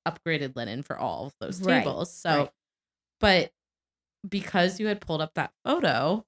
upgraded 0.09 0.57
linen 0.57 0.83
for 0.83 0.99
all 0.99 1.27
of 1.27 1.35
those 1.41 1.61
Right, 1.61 1.81
tables. 1.85 2.11
So, 2.12 2.31
right. 2.31 2.51
but 3.21 3.53
because 4.29 4.81
you 4.81 4.87
had 4.87 5.01
pulled 5.01 5.21
up 5.21 5.35
that 5.35 5.53
photo, 5.64 6.25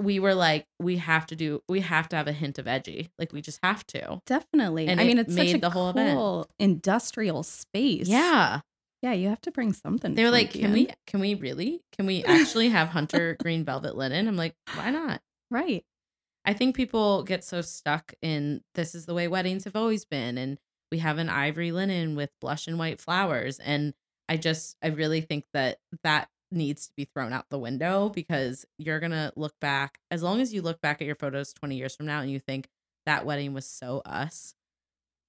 we 0.00 0.18
were 0.18 0.34
like, 0.34 0.66
we 0.80 0.96
have 0.98 1.26
to 1.26 1.36
do, 1.36 1.62
we 1.68 1.80
have 1.80 2.08
to 2.10 2.16
have 2.16 2.26
a 2.28 2.32
hint 2.32 2.58
of 2.58 2.66
edgy. 2.66 3.10
Like, 3.18 3.32
we 3.32 3.40
just 3.40 3.60
have 3.62 3.86
to. 3.88 4.20
Definitely. 4.26 4.88
And 4.88 5.00
I 5.00 5.04
mean, 5.06 5.18
it 5.18 5.26
it's 5.26 5.34
such 5.34 5.46
made 5.46 5.56
a 5.56 5.60
the 5.60 5.70
whole 5.70 5.90
event. 5.90 6.46
industrial 6.58 7.42
space. 7.42 8.08
Yeah. 8.08 8.60
Yeah, 9.02 9.12
you 9.12 9.28
have 9.28 9.40
to 9.42 9.50
bring 9.50 9.72
something. 9.72 10.14
They 10.14 10.24
were 10.24 10.30
like, 10.30 10.52
can 10.52 10.66
in. 10.66 10.72
we, 10.72 10.88
can 11.06 11.20
we 11.20 11.34
really, 11.34 11.82
can 11.92 12.06
we 12.06 12.22
actually 12.26 12.68
have 12.68 12.88
Hunter 12.88 13.36
green 13.42 13.64
velvet 13.64 13.96
linen? 13.96 14.28
I'm 14.28 14.36
like, 14.36 14.54
why 14.74 14.90
not? 14.90 15.20
Right. 15.50 15.84
I 16.44 16.52
think 16.54 16.76
people 16.76 17.24
get 17.24 17.44
so 17.44 17.62
stuck 17.62 18.14
in 18.22 18.62
this 18.74 18.94
is 18.94 19.06
the 19.06 19.14
way 19.14 19.28
weddings 19.28 19.64
have 19.64 19.76
always 19.76 20.04
been. 20.04 20.38
And 20.38 20.58
we 20.90 20.98
have 20.98 21.18
an 21.18 21.28
ivory 21.28 21.72
linen 21.72 22.14
with 22.14 22.30
blush 22.40 22.68
and 22.68 22.78
white 22.78 23.00
flowers. 23.00 23.58
And 23.58 23.92
I 24.28 24.36
just, 24.36 24.76
I 24.82 24.88
really 24.88 25.20
think 25.20 25.46
that 25.52 25.78
that 26.04 26.28
needs 26.52 26.86
to 26.86 26.92
be 26.96 27.04
thrown 27.04 27.32
out 27.32 27.46
the 27.50 27.58
window 27.58 28.08
because 28.08 28.64
you're 28.78 29.00
going 29.00 29.12
to 29.12 29.32
look 29.36 29.54
back, 29.60 29.98
as 30.10 30.22
long 30.22 30.40
as 30.40 30.54
you 30.54 30.62
look 30.62 30.80
back 30.80 31.00
at 31.00 31.06
your 31.06 31.16
photos 31.16 31.52
20 31.52 31.76
years 31.76 31.96
from 31.96 32.06
now 32.06 32.20
and 32.20 32.30
you 32.30 32.38
think 32.38 32.68
that 33.06 33.26
wedding 33.26 33.52
was 33.52 33.66
so 33.66 34.02
us, 34.04 34.54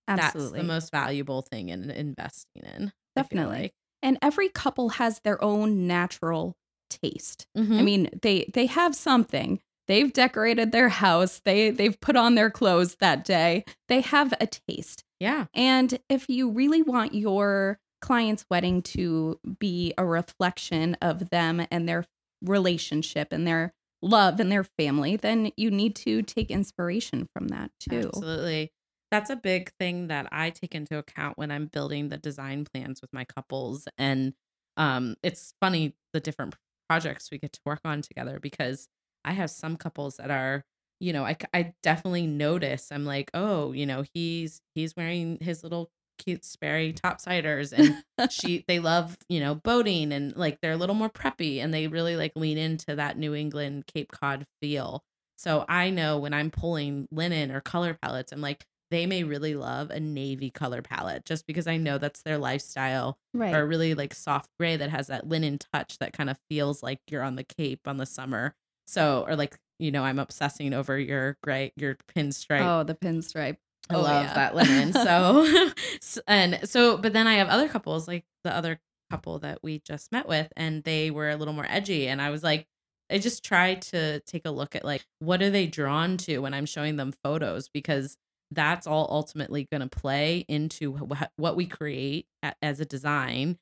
Absolutely. 0.07 0.59
that's 0.59 0.61
the 0.61 0.73
most 0.73 0.91
valuable 0.91 1.41
thing 1.41 1.69
in 1.69 1.89
investing 1.89 2.63
in. 2.63 2.91
I 3.15 3.21
Definitely. 3.21 3.57
like. 3.63 3.73
and 4.01 4.17
every 4.21 4.49
couple 4.49 4.89
has 4.89 5.19
their 5.23 5.41
own 5.43 5.87
natural 5.87 6.55
taste. 6.89 7.47
I 7.55 7.59
Mhm. 7.59 7.83
mean, 7.83 8.09
they 8.21 8.45
they 8.53 8.65
have 8.67 8.95
something. 8.95 9.59
They've 9.87 10.11
decorated 10.13 10.71
their 10.71 10.89
house. 10.89 11.41
They 11.43 11.69
they've 11.69 11.99
put 11.99 12.15
on 12.15 12.35
their 12.35 12.49
clothes 12.51 12.95
that 12.99 13.25
day. 13.25 13.65
They 13.89 14.01
have 14.01 14.33
a 14.39 14.47
taste. 14.47 15.03
yeah. 15.19 15.45
And 15.53 15.99
if 16.09 16.27
you 16.29 16.49
really 16.49 16.81
want 16.81 17.13
your 17.13 17.79
client's 18.01 18.45
wedding 18.49 18.81
to 18.81 19.39
be 19.59 19.93
a 19.97 20.05
reflection 20.05 20.95
of 21.01 21.29
them 21.29 21.65
and 21.71 21.87
their 21.87 22.05
relationship 22.41 23.29
and 23.31 23.47
their 23.47 23.73
love 24.01 24.39
and 24.41 24.51
their 24.51 24.65
family, 24.65 25.15
then 25.15 25.51
you 25.55 25.71
need 25.71 25.95
to 25.95 26.21
take 26.21 26.51
inspiration 26.51 27.27
from 27.33 27.47
that 27.47 27.71
too. 27.79 28.07
Absolutely. 28.13 28.71
That's 29.13 29.29
a 29.29 29.35
big 29.35 29.71
thing 29.79 30.07
that 30.07 30.27
I 30.31 30.49
take 30.49 30.73
into 30.73 30.97
account 30.97 31.37
when 31.37 31.51
I'm 31.51 31.67
building 31.67 32.09
the 32.09 32.17
design 32.17 32.65
plans 32.65 32.99
with 32.99 33.13
my 33.13 33.25
couples. 33.25 33.87
And 33.95 34.33
um, 34.75 35.17
it's 35.21 35.53
funny 35.61 35.93
the 36.13 36.19
different 36.19 36.55
projects 36.89 37.29
we 37.31 37.37
get 37.37 37.53
to 37.53 37.59
work 37.63 37.81
on 37.85 38.01
together 38.01 38.39
because 38.39 38.87
I 39.23 39.33
have 39.33 39.51
some 39.51 39.77
couples 39.77 40.17
that 40.17 40.31
are, 40.31 40.63
you 40.99 41.13
know, 41.13 41.25
I, 41.25 41.37
I 41.53 41.75
definitely 41.83 42.25
notice. 42.25 42.87
I'm 42.91 43.05
like, 43.05 43.29
oh, 43.35 43.71
you 43.71 43.85
know, 43.85 44.03
he's 44.15 44.61
he's 44.73 44.95
wearing 44.95 45.37
his 45.41 45.61
little 45.61 45.91
cute 46.17 46.43
Sperry 46.43 46.91
topsiders 46.91 47.71
and 47.71 48.03
she 48.31 48.65
they 48.67 48.79
love, 48.79 49.15
you 49.29 49.39
know, 49.39 49.53
boating 49.53 50.11
and 50.11 50.35
like 50.35 50.57
they're 50.59 50.71
a 50.71 50.77
little 50.77 50.95
more 50.95 51.11
preppy 51.11 51.59
and 51.59 51.71
they 51.71 51.85
really 51.85 52.15
like 52.15 52.31
lean 52.35 52.57
into 52.57 52.95
that 52.95 53.19
New 53.19 53.35
England 53.35 53.85
Cape 53.85 54.11
Cod 54.11 54.47
feel. 54.59 55.03
So 55.37 55.65
I 55.69 55.91
know 55.91 56.17
when 56.17 56.33
I'm 56.33 56.49
pulling 56.49 57.07
linen 57.11 57.51
or 57.51 57.61
color 57.61 57.95
palettes, 58.01 58.31
I'm 58.31 58.41
like, 58.41 58.65
they 58.93 59.05
may 59.05 59.23
really 59.23 59.55
love 59.55 59.89
a 59.89 59.99
navy 59.99 60.49
color 60.49 60.81
palette 60.81 61.25
just 61.25 61.47
because 61.47 61.67
I 61.67 61.77
know 61.77 61.97
that's 61.97 62.21
their 62.21 62.37
lifestyle. 62.37 63.17
Right. 63.33 63.53
Or 63.53 63.65
really 63.65 63.93
like 63.95 64.13
soft 64.13 64.49
gray 64.59 64.77
that 64.77 64.89
has 64.91 65.07
that 65.07 65.27
linen 65.27 65.57
touch 65.73 65.97
that 65.99 66.13
kind 66.13 66.29
of 66.29 66.37
feels 66.49 66.83
like 66.83 66.99
you're 67.09 67.23
on 67.23 67.35
the 67.35 67.43
Cape 67.43 67.81
on 67.87 67.97
the 67.97 68.05
summer. 68.05 68.55
So, 68.87 69.25
or 69.27 69.35
like, 69.35 69.57
you 69.79 69.91
know, 69.91 70.03
I'm 70.03 70.19
obsessing 70.19 70.73
over 70.73 70.99
your 70.99 71.37
gray, 71.43 71.73
your 71.75 71.97
pinstripe. 72.15 72.61
Oh, 72.61 72.83
the 72.83 72.95
pinstripe. 72.95 73.57
I 73.89 73.95
Oh, 73.95 74.01
love 74.01 74.25
yeah. 74.25 74.33
that 74.33 74.55
linen. 74.55 74.93
So, 74.93 75.71
and 76.27 76.59
so, 76.69 76.97
but 76.97 77.11
then 77.13 77.27
I 77.27 77.33
have 77.35 77.49
other 77.49 77.67
couples, 77.67 78.07
like 78.07 78.25
the 78.43 78.55
other 78.55 78.79
couple 79.09 79.39
that 79.39 79.59
we 79.63 79.79
just 79.79 80.11
met 80.11 80.27
with, 80.27 80.51
and 80.55 80.83
they 80.83 81.11
were 81.11 81.29
a 81.29 81.35
little 81.35 81.53
more 81.53 81.65
edgy. 81.67 82.07
And 82.07 82.21
I 82.21 82.29
was 82.29 82.43
like, 82.43 82.67
I 83.11 83.17
just 83.19 83.43
try 83.43 83.75
to 83.75 84.21
take 84.21 84.45
a 84.45 84.51
look 84.51 84.75
at 84.75 84.85
like, 84.85 85.05
what 85.19 85.41
are 85.41 85.49
they 85.49 85.67
drawn 85.67 86.17
to 86.17 86.39
when 86.39 86.53
I'm 86.53 86.65
showing 86.65 86.95
them 86.95 87.13
photos? 87.23 87.67
Because 87.67 88.17
that's 88.55 88.87
all 88.87 89.07
ultimately 89.09 89.67
going 89.71 89.81
to 89.81 89.89
play 89.89 90.45
into 90.47 90.93
wh- 90.97 91.39
what 91.39 91.55
we 91.55 91.65
create 91.65 92.27
a- 92.43 92.53
as 92.61 92.79
a 92.79 92.85
design. 92.85 93.57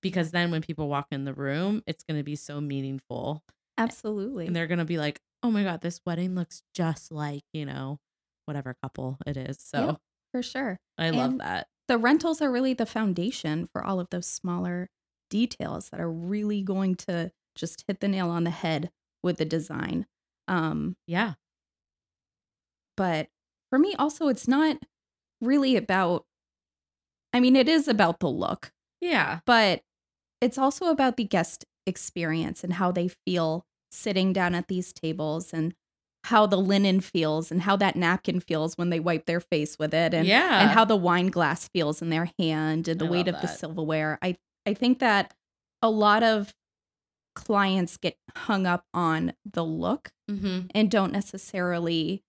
Because 0.00 0.30
then 0.30 0.50
when 0.50 0.62
people 0.62 0.88
walk 0.88 1.08
in 1.10 1.24
the 1.24 1.34
room, 1.34 1.82
it's 1.86 2.04
going 2.04 2.18
to 2.18 2.22
be 2.24 2.36
so 2.36 2.60
meaningful. 2.60 3.42
Absolutely. 3.76 4.46
And 4.46 4.54
they're 4.54 4.66
going 4.68 4.78
to 4.78 4.84
be 4.84 4.98
like, 4.98 5.20
oh 5.42 5.50
my 5.50 5.64
God, 5.64 5.80
this 5.80 6.00
wedding 6.06 6.34
looks 6.36 6.62
just 6.74 7.10
like, 7.10 7.42
you 7.52 7.66
know, 7.66 7.98
whatever 8.46 8.76
couple 8.82 9.18
it 9.26 9.36
is. 9.36 9.58
So 9.60 9.86
Yep. 9.86 9.96
for 10.32 10.42
sure. 10.42 10.78
I 10.98 11.10
love 11.10 11.38
that. 11.38 11.66
The 11.88 11.98
rentals 11.98 12.40
are 12.40 12.50
really 12.50 12.74
the 12.74 12.86
foundation 12.86 13.68
for 13.72 13.84
all 13.84 13.98
of 13.98 14.08
those 14.10 14.26
smaller 14.26 14.88
details 15.30 15.88
that 15.90 16.00
are 16.00 16.10
really 16.10 16.62
going 16.62 16.94
to 16.94 17.32
just 17.56 17.82
hit 17.88 17.98
the 18.00 18.08
nail 18.08 18.30
on 18.30 18.44
the 18.44 18.50
head 18.50 18.90
with 19.22 19.38
the 19.38 19.44
design. 19.44 20.06
Um, 20.46 20.96
Yeah. 21.08 21.34
but 22.96 23.28
for 23.72 23.78
me 23.78 23.94
also 23.98 24.28
it's 24.28 24.46
not 24.46 24.76
really 25.40 25.76
about 25.76 26.26
I 27.32 27.40
mean 27.40 27.56
it 27.56 27.70
is 27.70 27.88
about 27.88 28.20
the 28.20 28.28
look, 28.28 28.70
Yeah. 29.00 29.40
but 29.46 29.80
it's 30.42 30.58
also 30.58 30.88
about 30.88 31.16
the 31.16 31.24
guest 31.24 31.64
experience 31.86 32.62
and 32.62 32.74
how 32.74 32.92
they 32.92 33.08
feel 33.08 33.64
sitting 33.90 34.34
down 34.34 34.54
at 34.54 34.68
these 34.68 34.92
tables 34.92 35.54
and 35.54 35.72
how 36.24 36.44
the 36.44 36.58
linen 36.58 37.00
feels 37.00 37.50
and 37.50 37.62
how 37.62 37.74
that 37.76 37.96
napkin 37.96 38.40
feels 38.40 38.76
when 38.76 38.90
they 38.90 39.00
wipe 39.00 39.24
their 39.24 39.40
face 39.40 39.78
with 39.78 39.94
it 39.94 40.12
and 40.12 40.26
yeah. 40.26 40.60
and 40.60 40.70
how 40.72 40.84
the 40.84 40.94
wine 40.94 41.28
glass 41.28 41.68
feels 41.68 42.02
in 42.02 42.10
their 42.10 42.30
hand 42.38 42.88
and 42.88 43.00
the 43.00 43.06
I 43.06 43.10
weight 43.10 43.28
of 43.28 43.40
the 43.40 43.48
silverware. 43.48 44.18
I 44.20 44.36
I 44.66 44.74
think 44.74 44.98
that 44.98 45.32
a 45.80 45.88
lot 45.88 46.22
of 46.22 46.54
clients 47.34 47.96
get 47.96 48.18
hung 48.36 48.66
up 48.66 48.84
on 48.92 49.32
the 49.50 49.64
look 49.64 50.12
mm-hmm. 50.30 50.66
and 50.74 50.90
don't 50.90 51.12
necessarily 51.12 52.22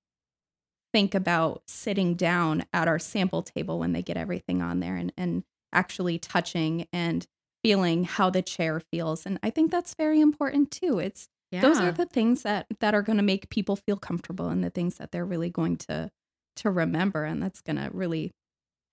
think 0.94 1.16
about 1.16 1.64
sitting 1.66 2.14
down 2.14 2.64
at 2.72 2.88
our 2.88 3.00
sample 3.00 3.42
table 3.42 3.80
when 3.80 3.94
they 3.94 4.02
get 4.02 4.16
everything 4.16 4.62
on 4.62 4.80
there 4.80 4.96
and, 4.96 5.12
and 5.18 5.44
actually 5.74 6.20
touching 6.20 6.88
and 6.94 7.26
feeling 7.64 8.04
how 8.04 8.30
the 8.30 8.42
chair 8.42 8.80
feels. 8.80 9.26
And 9.26 9.40
I 9.42 9.50
think 9.50 9.72
that's 9.72 9.96
very 9.96 10.22
important 10.22 10.70
too. 10.72 11.00
It's 11.00 11.28
yeah. 11.52 11.62
those 11.62 11.80
are 11.80 11.92
the 11.92 12.06
things 12.06 12.44
that 12.44 12.68
that 12.80 12.94
are 12.94 13.02
going 13.02 13.18
to 13.18 13.24
make 13.24 13.50
people 13.50 13.76
feel 13.76 13.98
comfortable 13.98 14.50
and 14.50 14.64
the 14.64 14.70
things 14.70 14.96
that 14.96 15.12
they're 15.12 15.26
really 15.26 15.50
going 15.50 15.78
to 15.78 16.12
to 16.58 16.70
remember 16.70 17.26
and 17.26 17.42
that's 17.42 17.62
going 17.62 17.78
to 17.78 17.90
really 17.92 18.32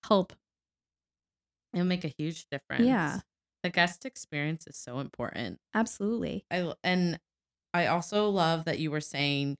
help. 0.07 0.33
It'll 1.75 1.87
make 1.87 2.05
a 2.05 2.15
huge 2.17 2.47
difference. 2.51 2.87
Yeah. 2.87 3.21
The 3.63 3.71
guest 3.71 4.07
experience 4.07 4.67
is 4.67 4.77
so 4.77 5.01
important. 5.01 5.59
Absolutely. 5.75 6.45
I 6.51 6.73
and 6.83 7.21
I 7.75 7.87
also 7.87 8.29
love 8.31 8.65
that 8.65 8.79
you 8.79 8.91
were 8.91 9.03
saying 9.03 9.57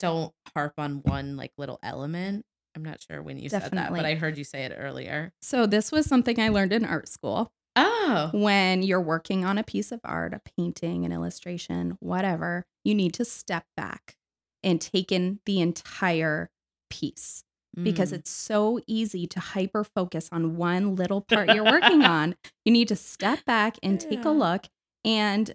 don't 0.00 0.32
harp 0.54 0.74
on 0.78 0.96
one 1.04 1.36
like 1.36 1.52
little 1.58 1.78
element. 1.82 2.44
I'm 2.76 2.84
not 2.84 3.00
sure 3.00 3.22
when 3.22 3.38
you 3.38 3.48
said 3.48 3.70
that, 3.72 3.92
but 3.92 4.04
I 4.04 4.14
heard 4.14 4.36
you 4.36 4.44
say 4.44 4.64
it 4.64 4.74
earlier. 4.76 5.32
So 5.42 5.66
this 5.66 5.92
was 5.92 6.06
something 6.06 6.40
I 6.40 6.48
learned 6.48 6.72
in 6.72 6.84
art 6.84 7.08
school. 7.08 7.50
Oh. 7.76 8.30
when 8.32 8.84
you're 8.84 9.00
working 9.00 9.44
on 9.44 9.58
a 9.58 9.64
piece 9.64 9.90
of 9.90 9.98
art, 10.04 10.32
a 10.32 10.40
painting, 10.56 11.04
an 11.04 11.10
illustration, 11.10 11.96
whatever, 11.98 12.66
you 12.84 12.94
need 12.94 13.14
to 13.14 13.24
step 13.24 13.64
back 13.76 14.14
and 14.62 14.80
take 14.80 15.10
in 15.10 15.40
the 15.44 15.60
entire 15.60 16.50
piece 16.88 17.42
because 17.82 18.12
Mm. 18.12 18.14
it's 18.18 18.30
so 18.30 18.78
easy 18.86 19.26
to 19.26 19.40
hyper 19.40 19.82
focus 19.82 20.28
on 20.30 20.56
one 20.56 20.94
little 20.94 21.20
part 21.22 21.52
you're 21.52 21.64
working 21.64 22.04
on. 22.04 22.36
You 22.64 22.70
need 22.72 22.86
to 22.88 22.96
step 22.96 23.44
back 23.44 23.76
and 23.82 23.98
take 24.00 24.22
Yeah. 24.22 24.30
a 24.30 24.32
look 24.32 24.66
and 25.04 25.52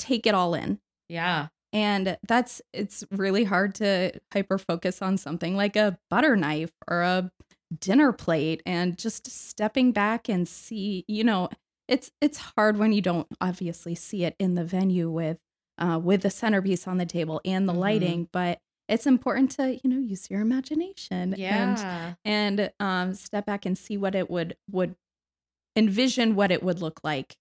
take 0.00 0.26
it 0.26 0.34
all 0.34 0.54
in. 0.54 0.80
yeah. 1.08 1.48
And 1.74 2.18
that's 2.28 2.62
it's 2.72 3.04
really 3.12 3.44
hard 3.44 3.74
to 3.76 4.12
hyper 4.32 4.58
focus 4.58 5.02
on 5.02 5.18
something 5.18 5.56
like 5.56 5.76
a 5.76 5.98
butter 6.10 6.36
knife 6.36 6.72
or 6.88 7.02
a 7.02 7.32
dinner 7.80 8.12
plate 8.12 8.62
and 8.66 8.96
just 8.98 9.28
stepping 9.30 9.92
back 9.92 10.28
and 10.30 10.48
see, 10.48 11.04
you 11.08 11.24
know, 11.24 11.50
it's 11.88 12.12
it's 12.22 12.38
hard 12.56 12.78
when 12.78 12.92
you 12.92 13.02
don't 13.02 13.28
obviously 13.40 13.94
see 13.96 14.24
it 14.24 14.36
in 14.38 14.54
the 14.54 14.64
venue 14.64 15.10
with 15.10 15.38
uh 15.78 16.00
with 16.02 16.22
the 16.22 16.30
centerpiece 16.30 16.86
on 16.88 16.98
the 16.98 17.06
table 17.06 17.40
and 17.44 17.68
the 17.68 17.74
Mhm. 17.74 17.78
lighting, 17.80 18.28
but 18.32 18.60
it's 18.88 19.06
important 19.06 19.50
to, 19.52 19.74
you 19.82 19.90
know, 19.90 19.98
use 19.98 20.30
your 20.30 20.40
imagination 20.42 21.36
and 21.48 21.78
Yeah. 21.78 22.14
and 22.24 22.72
um 22.80 23.14
step 23.14 23.46
back 23.46 23.66
and 23.66 23.76
see 23.76 23.96
what 23.96 24.14
it 24.14 24.30
would 24.30 24.56
would 24.70 24.96
envision 25.76 26.34
what 26.36 26.52
it 26.52 26.62
would 26.62 26.80
look 26.80 27.00
like 27.04 27.36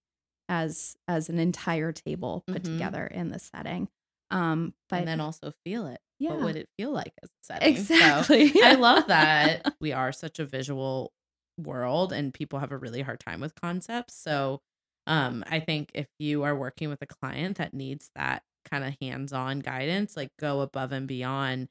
as 0.50 0.98
as 1.08 1.30
an 1.30 1.40
entire 1.40 1.92
table 1.92 2.44
put 2.48 2.64
Mhm. 2.64 2.66
together 2.66 3.08
in 3.08 3.30
the 3.30 3.40
setting. 3.40 3.90
Um 4.34 4.74
but 4.90 5.00
and 5.00 5.08
then 5.08 5.22
also 5.22 5.54
feel 5.66 5.88
it. 5.88 6.00
yeah. 6.20 6.30
What 6.32 6.42
would 6.42 6.56
it 6.56 6.70
feel 6.78 6.92
like 6.92 7.14
as 7.24 7.30
a 7.30 7.34
setting? 7.44 7.76
So, 7.76 7.94
Exactly. 8.06 8.52
I 8.64 8.76
love 8.76 9.08
that 9.08 9.74
we 9.82 9.92
are 9.94 10.12
such 10.12 10.40
a 10.40 10.46
visual 10.46 11.14
world 11.58 12.12
and 12.12 12.34
people 12.34 12.60
have 12.60 12.72
a 12.72 12.78
really 12.78 13.02
hard 13.02 13.20
time 13.20 13.40
with 13.40 13.56
concepts. 13.56 14.16
So 14.16 14.62
um 15.08 15.44
I 15.50 15.60
think 15.60 15.92
if 15.94 16.08
you 16.20 16.44
are 16.44 16.56
working 16.56 16.90
with 16.90 17.02
a 17.02 17.06
client 17.08 17.58
that 17.58 17.74
needs 17.74 18.10
that 18.16 18.44
kind 18.70 18.84
of 18.84 18.96
hands-on 19.02 19.60
guidance, 19.60 20.16
like 20.16 20.32
go 20.40 20.62
above 20.62 20.92
and 20.94 21.08
beyond 21.08 21.68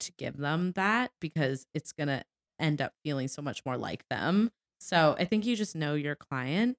to 0.00 0.12
give 0.18 0.36
them 0.38 0.72
that 0.72 1.12
because 1.20 1.66
it's 1.74 1.92
going 1.92 2.08
to 2.08 2.24
end 2.58 2.80
up 2.80 2.94
feeling 3.04 3.28
so 3.28 3.42
much 3.42 3.64
more 3.66 3.76
like 3.76 4.04
them. 4.08 4.50
So 4.80 5.14
I 5.18 5.24
think 5.26 5.44
you 5.44 5.56
just 5.56 5.76
know 5.76 5.94
your 5.94 6.14
client. 6.14 6.78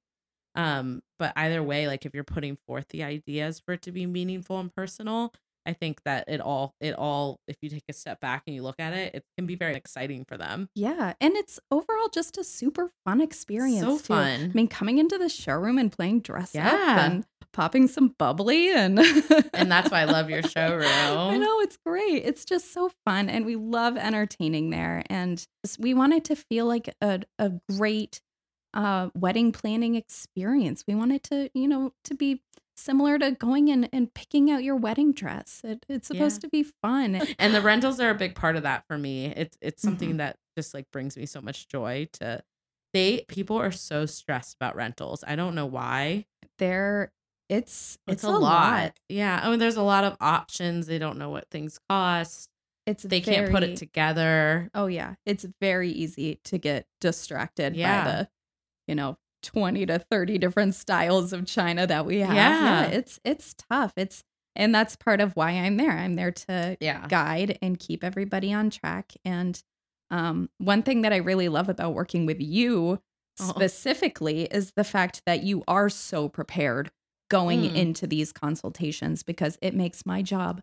Um 0.56 1.02
but 1.20 1.34
either 1.36 1.62
way 1.64 1.88
like 1.88 2.06
if 2.06 2.14
you're 2.14 2.24
putting 2.24 2.56
forth 2.68 2.86
the 2.90 3.04
ideas 3.04 3.62
for 3.66 3.74
it 3.74 3.82
to 3.84 3.92
be 3.92 4.06
meaningful 4.06 4.60
and 4.60 4.74
personal, 4.76 5.34
I 5.66 5.74
think 5.74 6.02
that 6.06 6.26
it 6.28 6.42
all 6.42 6.74
it 6.82 6.94
all 6.96 7.40
if 7.48 7.56
you 7.62 7.70
take 7.70 7.84
a 7.88 7.94
step 7.94 8.20
back 8.20 8.44
and 8.48 8.56
you 8.56 8.64
look 8.64 8.80
at 8.80 8.94
it, 8.94 9.14
it 9.16 9.24
can 9.38 9.46
be 9.46 9.56
very 9.56 9.76
exciting 9.76 10.26
for 10.26 10.38
them. 10.38 10.70
Yeah, 10.76 11.14
and 11.22 11.36
it's 11.36 11.60
overall 11.70 12.10
just 12.14 12.38
a 12.38 12.44
super 12.44 12.90
fun 13.06 13.22
experience. 13.22 13.82
So 13.86 14.00
too. 14.00 14.14
I 14.14 14.48
mean, 14.54 14.68
coming 14.68 14.98
into 14.98 15.18
the 15.18 15.30
showroom 15.30 15.78
and 15.78 15.92
playing 15.92 16.22
dress 16.22 16.56
up 16.56 16.64
Yeah. 16.64 17.06
and 17.06 17.26
popping 17.54 17.88
some 17.88 18.16
bubbly 18.18 18.72
and 18.72 18.98
And 19.54 19.72
that's 19.72 19.92
why 19.92 20.02
I 20.02 20.06
love 20.06 20.30
your 20.30 20.42
showroom. 20.56 20.88
I 20.88 21.38
know 21.38 21.60
it's 21.60 21.78
great. 21.86 22.24
It's 22.26 22.44
just 22.46 22.74
so 22.74 22.90
fun, 23.06 23.30
and 23.30 23.46
we 23.46 23.56
love 23.56 23.98
entertaining 23.98 24.70
there. 24.72 25.04
And 25.10 25.46
we 25.78 25.94
want 25.94 26.14
it 26.14 26.24
to 26.26 26.36
feel 26.36 26.66
like 26.66 26.96
a 27.02 27.22
a 27.38 27.52
great 27.78 28.20
uh, 28.74 29.10
wedding 29.16 29.52
planning 29.52 29.96
experience. 29.96 30.84
We 30.88 30.96
want 30.96 31.12
it 31.12 31.24
to, 31.24 31.50
you 31.54 31.68
know, 31.68 31.94
to 32.06 32.14
be 32.16 32.42
similar 32.78 33.20
to 33.20 33.32
going 33.32 33.68
in 33.68 33.84
and 33.86 34.14
picking 34.14 34.50
out 34.50 34.64
your 34.64 34.76
wedding 34.76 35.12
dress. 35.12 35.62
It, 35.64 35.86
it's 35.90 36.08
supposed 36.08 36.42
to 36.42 36.48
be 36.50 36.64
fun. 36.64 37.22
And 37.40 37.54
the 37.54 37.62
rentals 37.62 38.00
are 38.00 38.10
a 38.10 38.16
big 38.16 38.34
part 38.36 38.56
of 38.56 38.64
that 38.64 38.86
for 38.88 38.98
me. 38.98 39.28
It's 39.28 39.58
it's 39.62 39.82
something 39.82 40.14
Mhm. 40.14 40.18
that 40.18 40.38
just 40.58 40.74
like 40.74 40.86
brings 40.92 41.16
me 41.18 41.26
so 41.26 41.42
much 41.42 41.68
joy 41.68 42.08
to 42.14 42.44
they 42.94 43.24
people 43.28 43.58
are 43.58 43.72
so 43.72 44.06
stressed 44.06 44.56
about 44.56 44.76
rentals. 44.76 45.24
I 45.28 45.36
don't 45.36 45.56
know 45.56 45.66
why. 45.66 46.26
There, 46.60 47.12
it's 47.50 47.98
It's, 48.08 48.16
it's, 48.16 48.24
a, 48.24 48.32
lot. 48.32 48.98
Yeah. 49.10 49.40
I 49.44 49.50
mean 49.50 49.60
there's 49.60 49.78
a 49.78 49.84
lot 49.84 50.04
of 50.04 50.18
options. 50.20 50.88
They 50.88 50.98
don't 51.00 51.18
know 51.18 51.30
what 51.30 51.50
things 51.52 51.80
cost. 51.90 52.50
It's 52.88 53.04
They 53.04 53.22
can't 53.22 53.52
put 53.52 53.64
it 53.64 53.78
together. 53.78 54.70
Oh 54.74 54.88
yeah, 54.88 55.16
it's 55.26 55.46
very 55.62 55.92
easy 55.92 56.40
to 56.46 56.58
get 56.58 56.88
distracted 57.00 57.76
Yeah. 57.76 58.04
by 58.04 58.12
the, 58.12 58.30
you 58.92 58.96
know, 58.96 59.18
20 59.44 59.86
to 59.86 59.98
30 59.98 60.38
different 60.38 60.76
styles 60.76 61.32
of 61.32 61.46
china 61.46 61.88
that 61.88 62.06
we 62.06 62.20
have. 62.20 62.36
Yeah. 62.36 62.84
it's 62.88 63.20
it's 63.24 63.56
tough. 63.72 63.94
It's 63.96 64.22
and 64.54 64.76
that's 64.76 64.98
part 64.98 65.22
of 65.22 65.32
why 65.38 65.52
I'm 65.52 65.78
there. 65.78 65.92
I'm 65.98 66.16
there 66.16 66.32
to 66.32 66.76
Yeah. 66.82 67.08
guide 67.08 67.58
and 67.62 67.80
keep 67.80 68.04
everybody 68.04 68.52
on 68.52 68.70
track. 68.70 69.14
And 69.24 69.64
um, 70.12 70.50
one 70.58 70.84
thing 70.84 71.04
that 71.04 71.14
I 71.14 71.18
really 71.18 71.48
love 71.48 71.70
about 71.70 71.94
working 71.94 72.26
with 72.26 72.42
you 72.42 73.00
Oh. 73.40 73.48
specifically 73.50 74.44
is 74.52 74.74
the 74.76 74.84
fact 74.84 75.22
that 75.26 75.42
you 75.42 75.64
are 75.70 75.90
so 75.90 76.28
prepared 76.28 76.92
going 77.30 77.62
Mm. 77.62 77.76
into 77.76 78.06
these 78.06 78.34
consultations 78.34 79.24
because 79.24 79.58
it 79.62 79.74
makes 79.74 80.06
my 80.06 80.22
job 80.22 80.60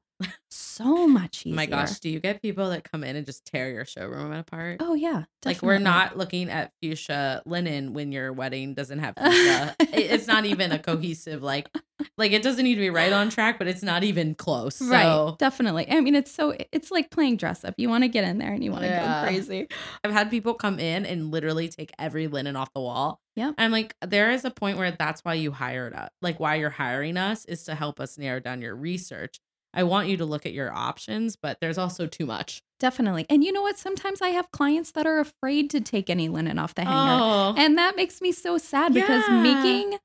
so 0.50 1.06
much 1.06 1.42
easier. 1.46 1.52
Oh 1.54 1.56
my 1.56 1.66
gosh, 1.66 1.98
do 2.00 2.08
you 2.08 2.20
get 2.20 2.40
people 2.42 2.70
that 2.70 2.90
come 2.90 3.04
in 3.04 3.16
and 3.16 3.26
just 3.26 3.44
tear 3.44 3.70
your 3.70 3.84
showroom 3.84 4.32
apart? 4.32 4.78
Oh 4.80 4.94
yeah. 4.94 5.24
like 5.44 5.62
we're 5.62 5.78
not 5.78 6.16
looking 6.16 6.50
at 6.50 6.72
fuchsia 6.82 7.42
linen 7.46 7.92
when 7.92 8.12
your 8.12 8.32
wedding 8.32 8.74
doesn't 8.74 8.98
have 8.98 9.14
fuchsia. 9.16 9.76
It's 9.92 10.26
not 10.26 10.44
even 10.44 10.72
a 10.72 10.78
cohesive 10.78 11.42
like 11.42 11.68
like 12.16 12.32
it 12.32 12.42
doesn't 12.42 12.62
need 12.64 12.76
to 12.76 12.80
be 12.80 12.90
right 12.90 13.12
on 13.12 13.28
track, 13.30 13.58
but 13.58 13.66
it's 13.66 13.82
not 13.82 14.04
even 14.04 14.34
close. 14.34 14.76
So 14.76 14.86
Right, 14.88 15.34
definitely. 15.38 15.86
I 15.90 16.00
mean, 16.00 16.14
it's 16.14 16.30
so 16.32 16.54
it's 16.72 16.90
like 16.90 17.10
playing 17.10 17.36
dress 17.36 17.64
up. 17.64 17.74
You 17.76 17.88
want 17.88 18.04
to 18.04 18.08
get 18.08 18.24
in 18.24 18.38
there 18.38 18.52
and 18.52 18.62
you 18.64 18.70
want 18.70 18.82
to 18.84 18.88
Yeah. 18.88 19.22
go 19.22 19.28
crazy. 19.28 19.66
I've 20.04 20.12
had 20.12 20.30
people 20.30 20.54
come 20.54 20.78
in 20.78 21.04
and 21.06 21.30
literally 21.30 21.68
take 21.68 21.90
every 21.98 22.26
linen 22.28 22.56
off 22.56 22.72
the 22.72 22.80
wall. 22.80 23.20
Yeah, 23.36 23.52
I'm 23.58 23.70
like, 23.70 23.94
there 24.04 24.30
is 24.32 24.44
a 24.44 24.50
point 24.50 24.78
where 24.78 24.90
that's 24.90 25.24
why 25.24 25.34
you 25.34 25.52
hired 25.52 25.94
us. 25.94 26.10
Like, 26.22 26.40
why 26.40 26.56
you're 26.56 26.70
hiring 26.70 27.16
us 27.16 27.44
is 27.44 27.62
to 27.64 27.74
help 27.76 28.00
us 28.00 28.18
narrow 28.18 28.40
down 28.40 28.62
your 28.62 28.74
research. 28.74 29.38
I 29.78 29.84
want 29.84 30.08
you 30.08 30.16
to 30.16 30.24
look 30.26 30.44
at 30.44 30.52
your 30.52 30.72
options, 30.72 31.36
but 31.36 31.58
there's 31.60 31.78
also 31.78 32.08
too 32.08 32.26
much. 32.26 32.62
Definitely. 32.80 33.26
And 33.30 33.44
you 33.44 33.52
know 33.52 33.62
what? 33.62 33.78
Sometimes 33.78 34.20
I 34.20 34.30
have 34.30 34.50
clients 34.50 34.90
that 34.92 35.06
are 35.06 35.20
afraid 35.20 35.70
to 35.70 35.80
take 35.80 36.10
any 36.10 36.28
linen 36.28 36.58
off 36.58 36.74
the 36.74 36.84
hanger. 36.84 37.22
Oh, 37.22 37.54
And 37.56 37.78
that 37.78 37.94
makes 37.94 38.20
me 38.20 38.32
so 38.32 38.58
sad 38.58 38.92
because 38.92 39.28
Yeah. 39.28 39.36
making 39.40 39.98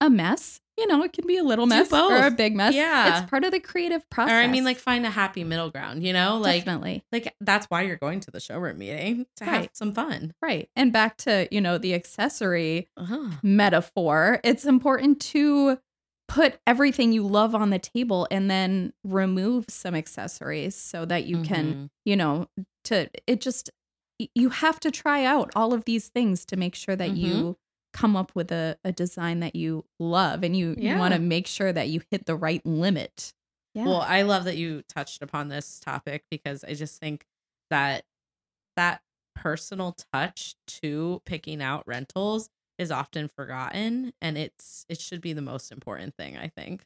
a 0.00 0.08
mess, 0.08 0.60
you 0.78 0.86
know, 0.86 1.02
it 1.02 1.12
can 1.12 1.26
be 1.26 1.36
a 1.36 1.42
little 1.42 1.66
mess 1.66 1.92
or 1.92 2.26
a 2.26 2.30
big 2.30 2.54
mess. 2.56 2.74
Yeah. 2.74 3.08
It's 3.20 3.28
part 3.30 3.44
of 3.44 3.50
the 3.50 3.60
creative 3.60 4.02
or 4.02 4.06
process. 4.10 4.44
I 4.44 4.46
mean, 4.46 4.64
like, 4.64 4.78
find 4.78 5.04
a 5.04 5.10
happy 5.10 5.42
middle 5.44 5.70
ground, 5.70 6.04
you 6.04 6.12
know? 6.12 6.38
Like, 6.38 6.64
definitely. 6.64 7.04
like 7.12 7.34
that's 7.40 7.66
why 7.66 7.82
you're 7.82 7.96
going 7.96 8.20
to 8.20 8.30
the 8.30 8.40
showroom 8.40 8.78
meeting 8.78 9.26
to 9.36 9.44
have 9.44 9.68
some 9.72 9.92
fun. 9.92 10.32
Right. 10.40 10.70
And 10.76 10.92
back 10.92 11.16
to, 11.18 11.48
you 11.50 11.60
know, 11.60 11.76
the 11.78 11.92
accessory 11.94 12.88
Uh-huh. 12.96 13.28
metaphor, 13.42 14.40
it's 14.44 14.64
important 14.64 15.20
to 15.20 15.78
put 16.28 16.58
everything 16.66 17.12
you 17.12 17.26
love 17.26 17.54
on 17.54 17.70
the 17.70 17.78
table 17.78 18.28
and 18.30 18.50
then 18.50 18.92
remove 19.02 19.64
some 19.68 19.94
accessories 19.94 20.76
so 20.76 21.04
that 21.06 21.24
you 21.26 21.42
can, 21.42 21.74
Mhm. 21.74 21.90
you 22.04 22.16
know, 22.16 22.48
to 22.84 23.08
it 23.26 23.40
just 23.40 23.70
you 24.34 24.50
have 24.50 24.80
to 24.80 24.90
try 24.90 25.24
out 25.24 25.50
all 25.54 25.72
of 25.72 25.84
these 25.84 26.08
things 26.08 26.44
to 26.44 26.56
make 26.56 26.74
sure 26.74 26.96
that 26.96 27.10
Mhm. 27.12 27.16
you 27.18 27.56
come 27.92 28.16
up 28.16 28.34
with 28.34 28.50
a, 28.52 28.76
a 28.84 28.92
design 28.92 29.40
that 29.40 29.54
you 29.56 29.84
love 30.00 30.42
and 30.42 30.56
you, 30.56 30.74
you 30.76 30.96
want 30.96 31.14
to 31.14 31.20
make 31.20 31.46
sure 31.46 31.72
that 31.72 31.88
you 31.88 32.02
hit 32.10 32.26
the 32.26 32.36
right 32.36 32.64
limit. 32.66 33.32
Yeah. 33.74 33.84
Well, 33.86 34.00
I 34.02 34.22
love 34.22 34.44
that 34.44 34.56
you 34.56 34.82
touched 34.82 35.22
upon 35.22 35.48
this 35.48 35.78
topic 35.80 36.24
because 36.30 36.64
I 36.64 36.74
just 36.74 36.98
think 37.00 37.24
that 37.70 38.04
that 38.76 39.02
personal 39.34 39.96
touch 40.12 40.56
to 40.66 41.22
picking 41.24 41.62
out 41.62 41.84
rentals 41.86 42.50
is 42.78 42.90
often 42.90 43.28
forgotten 43.28 44.12
and 44.20 44.38
it's 44.38 44.86
it 44.88 45.00
should 45.00 45.20
be 45.20 45.32
the 45.32 45.42
most 45.42 45.72
important 45.72 46.14
thing, 46.16 46.36
I 46.36 46.48
think. 46.48 46.84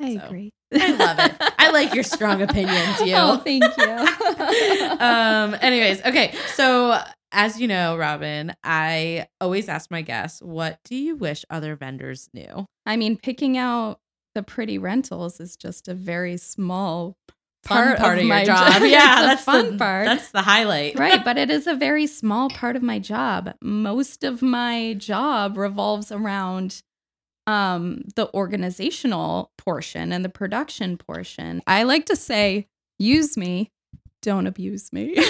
I 0.00 0.16
so, 0.16 0.26
agree. 0.26 0.52
I 0.72 0.92
love 0.92 1.18
it. 1.18 1.32
I 1.58 1.70
like 1.70 1.94
your 1.94 2.04
strong 2.04 2.42
opinions, 2.48 3.00
you. 3.00 3.14
Oh, 3.16 3.36
thank 3.38 3.64
you. 3.76 4.96
um 5.04 5.56
anyways, 5.60 6.04
okay. 6.04 6.34
So 6.54 7.00
as 7.32 7.60
you 7.60 7.68
know, 7.68 7.96
Robin, 7.96 8.54
I 8.64 9.26
always 9.40 9.68
ask 9.68 9.90
my 9.90 10.02
guests, 10.02 10.40
what 10.40 10.78
do 10.84 10.96
you 10.96 11.16
wish 11.16 11.44
other 11.50 11.76
vendors 11.76 12.28
knew? 12.32 12.66
I 12.86 12.96
mean, 12.96 13.16
picking 13.16 13.58
out 13.58 14.00
the 14.34 14.42
pretty 14.42 14.78
rentals 14.78 15.40
is 15.40 15.56
just 15.56 15.88
a 15.88 15.94
very 15.94 16.36
small 16.36 17.16
part, 17.64 17.98
part 17.98 18.18
of, 18.18 18.22
of 18.22 18.28
my 18.28 18.44
job. 18.44 18.72
job. 18.72 18.82
Yeah, 18.88 19.22
that's 19.22 19.44
fun 19.44 19.72
the, 19.72 19.78
part. 19.78 20.06
That's 20.06 20.30
the 20.30 20.42
highlight. 20.42 20.98
right, 20.98 21.24
but 21.24 21.38
it 21.38 21.50
is 21.50 21.66
a 21.66 21.74
very 21.74 22.06
small 22.06 22.50
part 22.50 22.76
of 22.76 22.82
my 22.82 22.98
job. 22.98 23.54
Most 23.60 24.24
of 24.24 24.42
my 24.42 24.94
job 24.94 25.56
revolves 25.56 26.12
around 26.12 26.82
um 27.46 28.02
the 28.14 28.32
organizational 28.34 29.52
portion 29.56 30.12
and 30.12 30.24
the 30.24 30.28
production 30.28 30.96
portion. 30.98 31.62
I 31.66 31.84
like 31.84 32.06
to 32.06 32.16
say, 32.16 32.68
use 32.98 33.36
me, 33.36 33.70
don't 34.22 34.46
abuse 34.46 34.92
me. 34.92 35.16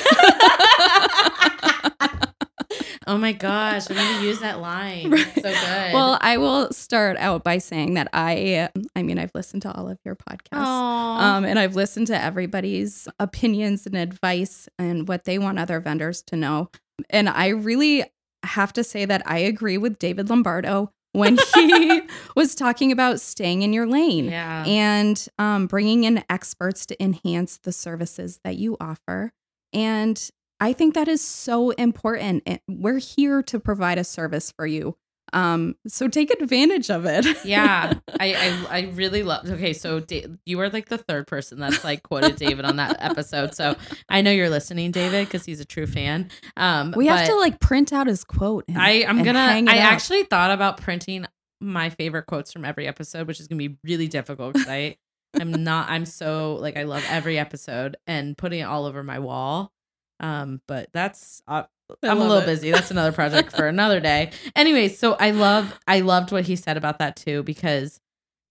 oh 3.09 3.19
my 3.19 3.33
gosh, 3.33 3.91
I'm 3.91 3.97
gonna 3.97 4.25
use 4.25 4.41
that 4.41 4.61
line. 4.61 5.13
It's 5.13 5.35
so 5.35 5.43
good. 5.43 5.93
Well, 5.95 6.19
I 6.21 6.37
will 6.37 6.71
start 6.73 7.17
out 7.17 7.43
by 7.43 7.59
saying 7.59 7.95
that 7.95 8.09
I 8.13 8.69
I 8.95 9.03
mean 9.03 9.19
I've 9.19 9.35
listened 9.35 9.63
to 9.63 9.73
all 9.73 9.89
of 9.89 9.99
your 10.05 10.15
podcasts. 10.15 10.59
Um, 10.59 11.45
and 11.45 11.59
I've 11.59 11.75
listened 11.75 12.07
to 12.09 12.23
everybody's 12.23 13.09
opinions 13.19 13.87
and 13.87 13.97
advice 13.97 14.69
and 14.79 15.09
what 15.09 15.25
they 15.25 15.39
want 15.39 15.59
other 15.59 15.81
vendors 15.81 16.23
to 16.25 16.37
know. 16.37 16.71
And 17.11 17.29
I 17.29 17.49
really 17.49 18.05
have 18.45 18.73
to 18.75 18.85
say 18.85 19.05
that 19.05 19.23
I 19.27 19.39
agree 19.39 19.79
with 19.79 19.99
David 19.99 20.29
Lombardo 20.29 20.93
when 21.13 21.39
he 21.55 22.03
was 22.37 22.55
talking 22.55 22.93
about 22.93 23.21
staying 23.21 23.63
in 23.63 23.73
your 23.73 23.87
lane 23.87 24.27
yeah. 24.27 24.65
and 24.67 25.27
um, 25.39 25.67
bringing 25.67 26.05
in 26.05 26.25
experts 26.29 26.87
to 26.87 27.03
enhance 27.03 27.59
the 27.59 27.73
services 27.73 28.41
that 28.45 28.57
you 28.57 28.77
offer. 28.81 29.33
And 29.73 30.31
I 30.61 30.73
think 30.73 30.95
that 30.95 31.09
is 31.09 31.23
so 31.23 31.71
important. 31.71 32.47
We're 32.69 32.99
here 32.99 33.43
to 33.45 33.61
provide 33.61 33.99
a 33.99 34.05
service 34.05 34.51
for 34.53 34.67
you. 34.67 34.97
Um, 35.35 35.77
so 35.87 36.09
take 36.09 36.31
advantage 36.31 36.91
of 36.91 37.05
it. 37.05 37.27
yeah, 37.45 37.93
I, 38.19 38.35
I 38.35 38.67
I 38.79 38.81
really 38.95 39.23
love. 39.23 39.47
Okay, 39.49 39.75
so 39.75 40.01
da- 40.01 40.25
you 40.47 40.57
were 40.57 40.71
like 40.71 40.89
the 40.89 40.97
third 40.97 41.27
person 41.27 41.61
that's 41.61 41.85
like 41.85 42.03
quoted 42.03 42.37
David 42.37 42.65
on 42.65 42.77
that 42.77 42.97
episode. 42.99 43.55
So 43.55 43.77
I 44.09 44.23
know 44.23 44.31
you're 44.31 44.49
listening, 44.49 44.91
David, 44.91 45.27
because 45.27 45.45
he's 45.45 45.61
a 45.61 45.67
true 45.67 45.87
fan. 45.87 46.31
Um, 46.57 46.95
we 46.97 47.09
have 47.09 47.27
to 47.29 47.37
like 47.37 47.61
print 47.61 47.93
out 47.93 48.07
his 48.07 48.25
quote. 48.25 48.65
and- 48.69 48.79
I 48.79 49.05
I'm 49.07 49.23
gonna. 49.23 49.39
I 49.69 49.77
actually 49.79 50.25
thought 50.25 50.51
about 50.51 50.79
printing 50.79 51.27
my 51.61 51.91
favorite 51.91 52.25
quotes 52.25 52.51
from 52.51 52.65
every 52.65 52.89
episode, 52.89 53.27
which 53.27 53.39
is 53.39 53.49
gonna 53.49 53.59
be 53.59 53.77
really 53.85 54.09
difficult 54.09 54.55
because 54.55 54.69
I 54.69 54.97
I'm 55.39 55.63
not. 55.63 55.91
I'm 55.91 56.07
so 56.07 56.55
like 56.55 56.79
I 56.79 56.85
love 56.85 57.05
every 57.11 57.39
episode 57.39 57.99
and 58.07 58.37
putting 58.37 58.61
it 58.61 58.65
all 58.65 58.87
over 58.87 59.03
my 59.05 59.19
wall. 59.19 59.73
Um, 60.21 60.61
but 60.67 60.89
that's 60.93 61.43
uh, 61.47 61.65
I 62.03 62.09
I'm 62.09 62.19
a 62.21 62.27
little 62.27 62.43
it. 62.43 62.47
busy. 62.47 62.71
That's 62.71 62.91
another 62.91 63.13
project 63.13 63.53
for 63.53 63.67
another 63.69 64.01
day. 64.01 64.33
Anyways, 64.57 64.99
so 64.99 65.15
I 65.15 65.31
love 65.31 65.79
I 65.87 66.01
loved 66.01 66.33
what 66.33 66.45
he 66.45 66.57
said 66.57 66.77
about 66.77 66.99
that 66.99 67.17
too 67.17 67.43
because 67.43 68.01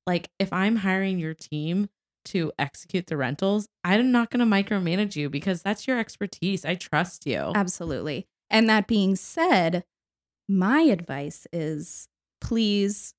like 0.06 0.30
if 0.40 0.52
I'm 0.54 0.78
hiring 0.78 1.20
your 1.20 1.34
team 1.34 1.90
to 2.26 2.52
execute 2.60 3.08
the 3.08 3.18
rentals, 3.18 3.68
I'm 3.84 4.12
not 4.12 4.30
going 4.32 4.40
to 4.40 4.46
micromanage 4.46 5.16
you 5.16 5.30
because 5.30 5.62
that's 5.62 5.88
your 5.88 5.98
expertise. 6.00 6.66
I 6.66 6.76
trust 6.76 7.26
you. 7.26 7.52
Absolutely. 7.56 8.28
And 8.50 8.70
that 8.70 8.88
being 8.88 9.16
said, 9.16 9.84
my 10.50 10.82
advice 10.82 11.48
is 11.54 12.08
please 12.42 13.14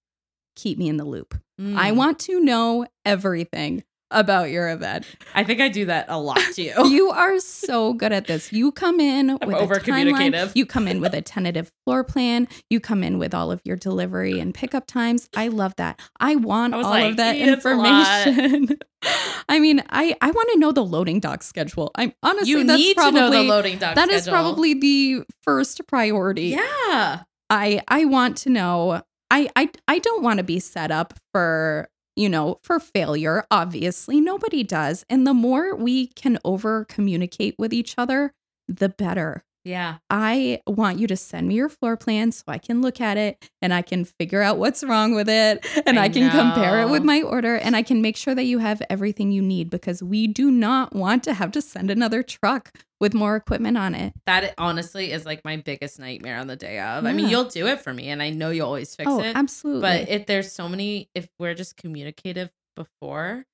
keep 0.56 0.78
me 0.78 0.88
in 0.88 0.96
the 0.96 1.04
loop. 1.04 1.34
I 1.58 1.90
Mm. 1.90 1.96
want 1.96 2.18
to 2.20 2.40
know 2.40 2.86
everything 3.04 3.82
about 4.10 4.50
your 4.50 4.68
event. 4.70 5.04
I 5.34 5.44
think 5.44 5.60
I 5.60 5.68
do 5.68 5.84
that 5.86 6.06
a 6.08 6.18
lot 6.18 6.40
to 6.54 6.62
you. 6.62 6.72
You 6.88 7.10
are 7.10 7.38
so 7.38 7.92
good 7.92 8.12
at 8.12 8.26
this. 8.26 8.52
You 8.52 8.72
come 8.72 8.98
in 9.00 9.32
with 9.44 9.50
a 9.54 9.58
over-communicative. 9.58 10.50
timeline. 10.50 10.56
You 10.56 10.66
come 10.66 10.88
in 10.88 11.00
with 11.00 11.14
a 11.14 11.20
tentative 11.22 11.70
floor 11.84 12.02
plan. 12.04 12.48
You 12.70 12.80
come 12.80 13.02
in 13.04 13.18
with 13.18 13.34
all 13.34 13.50
of 13.52 13.60
your 13.64 13.76
delivery 13.76 14.40
and 14.40 14.54
pickup 14.54 14.86
times. 14.86 15.28
I 15.36 15.48
love 15.48 15.74
that. 15.76 16.00
I 16.18 16.36
want 16.36 16.74
I 16.74 16.76
all 16.78 16.90
like, 16.90 17.10
of 17.10 17.16
that 17.18 17.38
"Yeah, 17.38 17.52
it's 17.52 17.64
a 17.64 17.74
lot." 17.74 18.26
information. 18.26 18.78
I 19.48 19.58
mean, 19.60 19.82
I 19.90 20.16
I 20.20 20.30
want 20.30 20.48
to 20.54 20.58
know 20.58 20.72
the 20.72 20.84
loading 20.84 21.20
dock 21.20 21.42
schedule. 21.42 21.90
I'm 21.94 22.12
honestly 22.22 22.50
you 22.50 22.64
that's 22.64 22.78
need 22.78 22.96
probably, 22.96 23.20
to 23.20 23.26
know 23.30 23.42
the 23.42 23.42
loading 23.48 23.78
dock 23.78 23.94
That 23.94 24.08
is 24.10 24.22
schedule. 24.22 24.40
probably 24.40 24.74
the 24.74 25.22
first 25.42 25.86
priority. 25.86 26.56
Yeah. 26.58 27.22
I 27.50 27.82
I 27.88 28.04
want 28.06 28.36
to 28.38 28.50
know. 28.50 29.02
I 29.30 29.48
I 29.54 29.70
I 29.86 29.98
don't 29.98 30.22
want 30.22 30.38
to 30.38 30.44
be 30.44 30.58
set 30.58 30.90
up 30.90 31.14
for 31.32 31.88
you 32.18 32.28
know 32.28 32.58
for 32.62 32.80
failure. 32.80 33.44
Obviously, 33.50 34.20
nobody 34.20 34.62
does. 34.62 35.04
And 35.08 35.26
the 35.26 35.34
more 35.34 35.74
we 35.76 36.08
can 36.08 36.38
over 36.44 36.84
communicate 36.84 37.54
with 37.58 37.72
each 37.72 37.94
other, 37.98 38.34
the 38.66 38.88
better. 38.88 39.44
Yeah. 39.64 39.98
I 40.08 40.60
want 40.66 40.98
you 40.98 41.06
to 41.08 41.16
send 41.16 41.48
me 41.48 41.56
your 41.56 41.68
floor 41.68 41.96
plan 41.96 42.32
so 42.32 42.44
I 42.48 42.58
can 42.58 42.80
look 42.80 43.00
at 43.00 43.16
it 43.16 43.50
and 43.60 43.74
I 43.74 43.82
can 43.82 44.04
figure 44.04 44.40
out 44.40 44.58
what's 44.58 44.82
wrong 44.82 45.14
with 45.14 45.28
it 45.28 45.66
and 45.86 45.98
I, 45.98 46.04
I 46.04 46.08
can 46.08 46.30
compare 46.30 46.80
it 46.80 46.90
with 46.90 47.04
my 47.04 47.20
order 47.20 47.56
and 47.56 47.76
I 47.76 47.82
can 47.82 48.00
make 48.00 48.16
sure 48.16 48.34
that 48.34 48.44
you 48.44 48.58
have 48.58 48.82
everything 48.88 49.30
you 49.30 49.42
need 49.42 49.68
because 49.68 50.02
we 50.02 50.26
do 50.26 50.50
not 50.50 50.94
want 50.94 51.22
to 51.24 51.34
have 51.34 51.52
to 51.52 51.62
send 51.62 51.90
another 51.90 52.22
truck 52.22 52.72
with 53.00 53.14
more 53.14 53.36
equipment 53.36 53.76
on 53.76 53.94
it. 53.94 54.14
That 54.26 54.54
honestly 54.58 55.12
is 55.12 55.24
like 55.24 55.44
my 55.44 55.56
biggest 55.56 55.98
nightmare 55.98 56.38
on 56.38 56.46
the 56.46 56.56
day 56.56 56.80
of. 56.80 57.04
I 57.04 57.12
mean, 57.12 57.28
you'll 57.28 57.44
do 57.44 57.66
it 57.66 57.80
for 57.80 57.92
me 57.92 58.08
and 58.08 58.22
I 58.22 58.30
know 58.30 58.50
you'll 58.50 58.66
always 58.66 58.94
fix 58.94 59.08
oh, 59.10 59.20
it. 59.20 59.36
absolutely. 59.36 59.82
But 59.82 60.08
if 60.08 60.26
there's 60.26 60.50
so 60.50 60.68
many, 60.68 61.10
if 61.14 61.28
we're 61.38 61.54
just 61.54 61.76
communicative 61.76 62.50
before, 62.74 63.44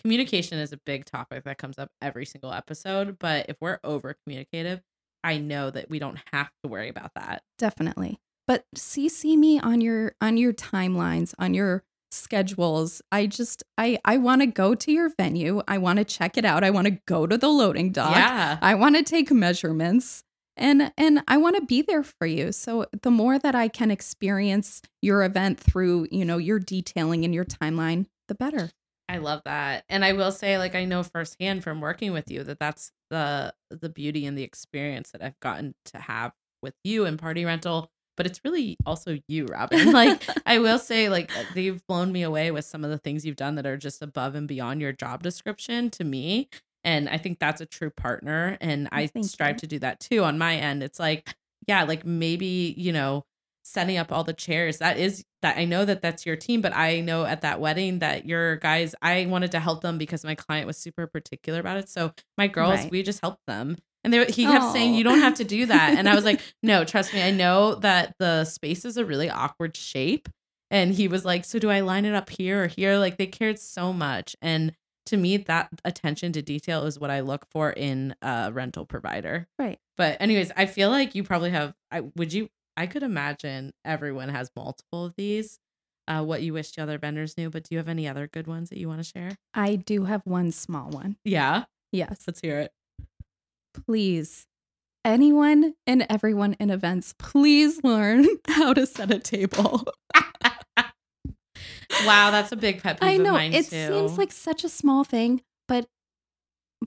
communication 0.00 0.58
is 0.58 0.72
a 0.72 0.78
big 0.84 1.04
topic 1.04 1.44
that 1.44 1.58
comes 1.58 1.78
up 1.78 1.90
every 2.02 2.26
single 2.26 2.52
episode. 2.52 3.18
But 3.18 3.46
if 3.48 3.56
we're 3.60 3.78
over 3.84 4.16
communicative, 4.24 4.80
I 5.24 5.38
know 5.38 5.70
that 5.70 5.90
we 5.90 5.98
don't 5.98 6.18
have 6.32 6.50
to 6.62 6.68
worry 6.70 6.88
about 6.88 7.12
that. 7.14 7.42
definitely 7.58 8.18
but 8.46 8.64
cc 8.76 9.36
me 9.36 9.60
on 9.60 9.80
your 9.80 10.14
on 10.20 10.36
your 10.36 10.52
timelines 10.52 11.34
on 11.38 11.54
your 11.54 11.84
schedules 12.10 13.02
i 13.12 13.26
just 13.26 13.62
i 13.78 13.98
i 14.04 14.16
want 14.16 14.40
to 14.40 14.46
go 14.46 14.74
to 14.74 14.90
your 14.92 15.08
venue 15.18 15.62
i 15.68 15.76
want 15.78 15.98
to 15.98 16.04
check 16.04 16.36
it 16.38 16.44
out 16.44 16.62
i 16.64 16.70
want 16.70 16.86
to 16.86 16.98
go 17.06 17.26
to 17.26 17.36
the 17.36 17.48
loading 17.48 17.90
dock 17.92 18.14
Yeah. 18.16 18.58
i 18.62 18.74
want 18.74 18.96
to 18.96 19.02
take 19.02 19.30
measurements 19.30 20.22
and 20.56 20.92
and 20.98 21.22
I 21.26 21.38
want 21.38 21.56
to 21.56 21.62
be 21.64 21.80
there 21.80 22.02
for 22.02 22.26
you. 22.26 22.52
So 22.52 22.84
the 23.02 23.10
more 23.10 23.38
that 23.38 23.54
I 23.54 23.68
can 23.68 23.90
experience 23.90 24.82
your 25.00 25.22
event 25.24 25.58
through, 25.58 26.08
you 26.10 26.22
know, 26.24 26.36
your 26.36 26.58
detailing 26.58 27.24
and 27.24 27.32
your 27.34 27.46
timeline, 27.46 28.06
the 28.28 28.34
better. 28.34 28.70
I 29.10 29.18
love 29.18 29.42
that. 29.44 29.84
And 29.88 30.04
I 30.04 30.12
will 30.12 30.30
say 30.30 30.56
like 30.56 30.76
I 30.76 30.84
know 30.84 31.02
firsthand 31.02 31.64
from 31.64 31.80
working 31.80 32.12
with 32.12 32.30
you 32.30 32.44
that 32.44 32.60
that's 32.60 32.92
the 33.10 33.52
the 33.70 33.88
beauty 33.88 34.24
and 34.24 34.38
the 34.38 34.44
experience 34.44 35.10
that 35.10 35.20
I've 35.22 35.38
gotten 35.40 35.74
to 35.86 35.98
have 35.98 36.32
with 36.62 36.74
you 36.84 37.06
and 37.06 37.18
party 37.18 37.44
rental, 37.44 37.90
but 38.16 38.24
it's 38.26 38.40
really 38.44 38.76
also 38.86 39.18
you, 39.26 39.46
Robin. 39.46 39.92
Like 39.92 40.22
I 40.46 40.58
will 40.58 40.78
say 40.78 41.08
like 41.08 41.36
uh, 41.36 41.42
they've 41.54 41.84
blown 41.88 42.12
me 42.12 42.22
away 42.22 42.52
with 42.52 42.64
some 42.64 42.84
of 42.84 42.90
the 42.90 42.98
things 42.98 43.26
you've 43.26 43.34
done 43.36 43.56
that 43.56 43.66
are 43.66 43.76
just 43.76 44.00
above 44.00 44.36
and 44.36 44.46
beyond 44.46 44.80
your 44.80 44.92
job 44.92 45.24
description 45.24 45.90
to 45.90 46.04
me. 46.04 46.48
And 46.84 47.08
I 47.08 47.18
think 47.18 47.40
that's 47.40 47.60
a 47.60 47.66
true 47.66 47.90
partner 47.90 48.56
and 48.60 48.88
oh, 48.92 48.96
I 48.96 49.08
Thank 49.08 49.26
strive 49.26 49.56
you. 49.56 49.58
to 49.58 49.66
do 49.66 49.78
that 49.80 49.98
too 49.98 50.22
on 50.22 50.38
my 50.38 50.54
end. 50.56 50.84
It's 50.84 51.00
like 51.00 51.34
yeah, 51.66 51.82
like 51.84 52.06
maybe, 52.06 52.74
you 52.78 52.92
know, 52.92 53.24
setting 53.62 53.96
up 53.98 54.10
all 54.12 54.24
the 54.24 54.32
chairs 54.32 54.78
that 54.78 54.96
is 54.98 55.24
that 55.42 55.56
i 55.58 55.64
know 55.64 55.84
that 55.84 56.00
that's 56.02 56.24
your 56.26 56.36
team 56.36 56.60
but 56.60 56.74
i 56.74 57.00
know 57.00 57.24
at 57.24 57.42
that 57.42 57.60
wedding 57.60 57.98
that 58.00 58.24
your 58.26 58.56
guys 58.56 58.94
i 59.02 59.26
wanted 59.26 59.50
to 59.52 59.60
help 59.60 59.80
them 59.82 59.98
because 59.98 60.24
my 60.24 60.34
client 60.34 60.66
was 60.66 60.76
super 60.76 61.06
particular 61.06 61.60
about 61.60 61.76
it 61.76 61.88
so 61.88 62.12
my 62.38 62.46
girls 62.46 62.80
Right. 62.80 62.90
we 62.90 63.02
just 63.02 63.20
helped 63.20 63.44
them 63.46 63.76
and 64.02 64.12
they, 64.12 64.24
he 64.26 64.44
kept 64.44 64.72
saying 64.72 64.94
you 64.94 65.04
don't 65.04 65.18
have 65.20 65.34
to 65.34 65.44
do 65.44 65.66
that 65.66 65.94
and 65.96 66.08
i 66.08 66.14
was 66.14 66.24
like 66.24 66.40
no 66.62 66.84
trust 66.84 67.12
me 67.14 67.22
i 67.22 67.30
know 67.30 67.74
that 67.76 68.14
the 68.18 68.44
space 68.44 68.84
is 68.84 68.96
a 68.96 69.04
really 69.04 69.28
awkward 69.30 69.76
shape 69.76 70.28
and 70.70 70.94
he 70.94 71.06
was 71.08 71.24
like 71.24 71.44
so 71.44 71.58
do 71.58 71.70
i 71.70 71.80
line 71.80 72.04
it 72.04 72.14
up 72.14 72.30
here 72.30 72.64
or 72.64 72.66
here 72.66 72.96
like 72.96 73.18
they 73.18 73.26
cared 73.26 73.58
so 73.58 73.92
much 73.92 74.34
and 74.40 74.72
to 75.06 75.16
me 75.16 75.36
that 75.36 75.68
attention 75.84 76.32
to 76.32 76.40
detail 76.42 76.84
is 76.84 76.98
what 76.98 77.10
i 77.10 77.20
look 77.20 77.44
for 77.50 77.70
in 77.70 78.14
a 78.22 78.50
rental 78.52 78.84
provider 78.86 79.48
Right. 79.58 79.78
but 79.96 80.16
anyways, 80.20 80.50
I 80.56 80.64
feel 80.66 80.88
like 80.90 81.14
you 81.14 81.22
probably 81.24 81.50
have. 81.50 81.74
I 81.90 82.00
would 82.16 82.32
you. 82.32 82.48
I 82.80 82.86
could 82.86 83.02
imagine 83.02 83.72
everyone 83.84 84.30
has 84.30 84.50
multiple 84.56 85.04
of 85.04 85.14
these. 85.14 85.58
Uh, 86.08 86.24
what 86.24 86.40
you 86.42 86.54
wish 86.54 86.72
the 86.72 86.82
other 86.82 86.96
vendors 86.96 87.36
knew, 87.36 87.50
but 87.50 87.64
do 87.64 87.74
you 87.74 87.78
have 87.78 87.88
any 87.90 88.08
other 88.08 88.26
good 88.26 88.46
ones 88.46 88.70
that 88.70 88.78
you 88.78 88.88
want 88.88 89.00
to 89.00 89.04
share? 89.04 89.36
I 89.52 89.76
do 89.76 90.04
have 90.06 90.22
one 90.24 90.50
small 90.50 90.88
one. 90.88 91.16
Yeah, 91.22 91.64
Yes. 91.92 92.22
let's 92.26 92.40
hear 92.40 92.58
it. 92.58 92.72
Please. 93.86 94.46
Anyone 95.04 95.74
and 95.86 96.06
everyone 96.08 96.54
in 96.58 96.70
events, 96.70 97.14
please 97.18 97.84
learn 97.84 98.26
how 98.48 98.72
to 98.72 98.86
set 98.86 99.10
a 99.10 99.18
table. 99.18 99.84
Wow, 102.06 102.30
that's 102.30 102.50
a 102.50 102.56
big 102.56 102.82
pet 102.82 102.98
peeve 102.98 103.08
I 103.08 103.16
know 103.18 103.30
of 103.30 103.34
mine 103.34 103.52
it 103.52 103.66
too. 103.68 103.88
seems 103.88 104.16
like 104.16 104.32
such 104.32 104.64
a 104.64 104.68
small 104.70 105.04
thing, 105.04 105.42
but 105.68 105.86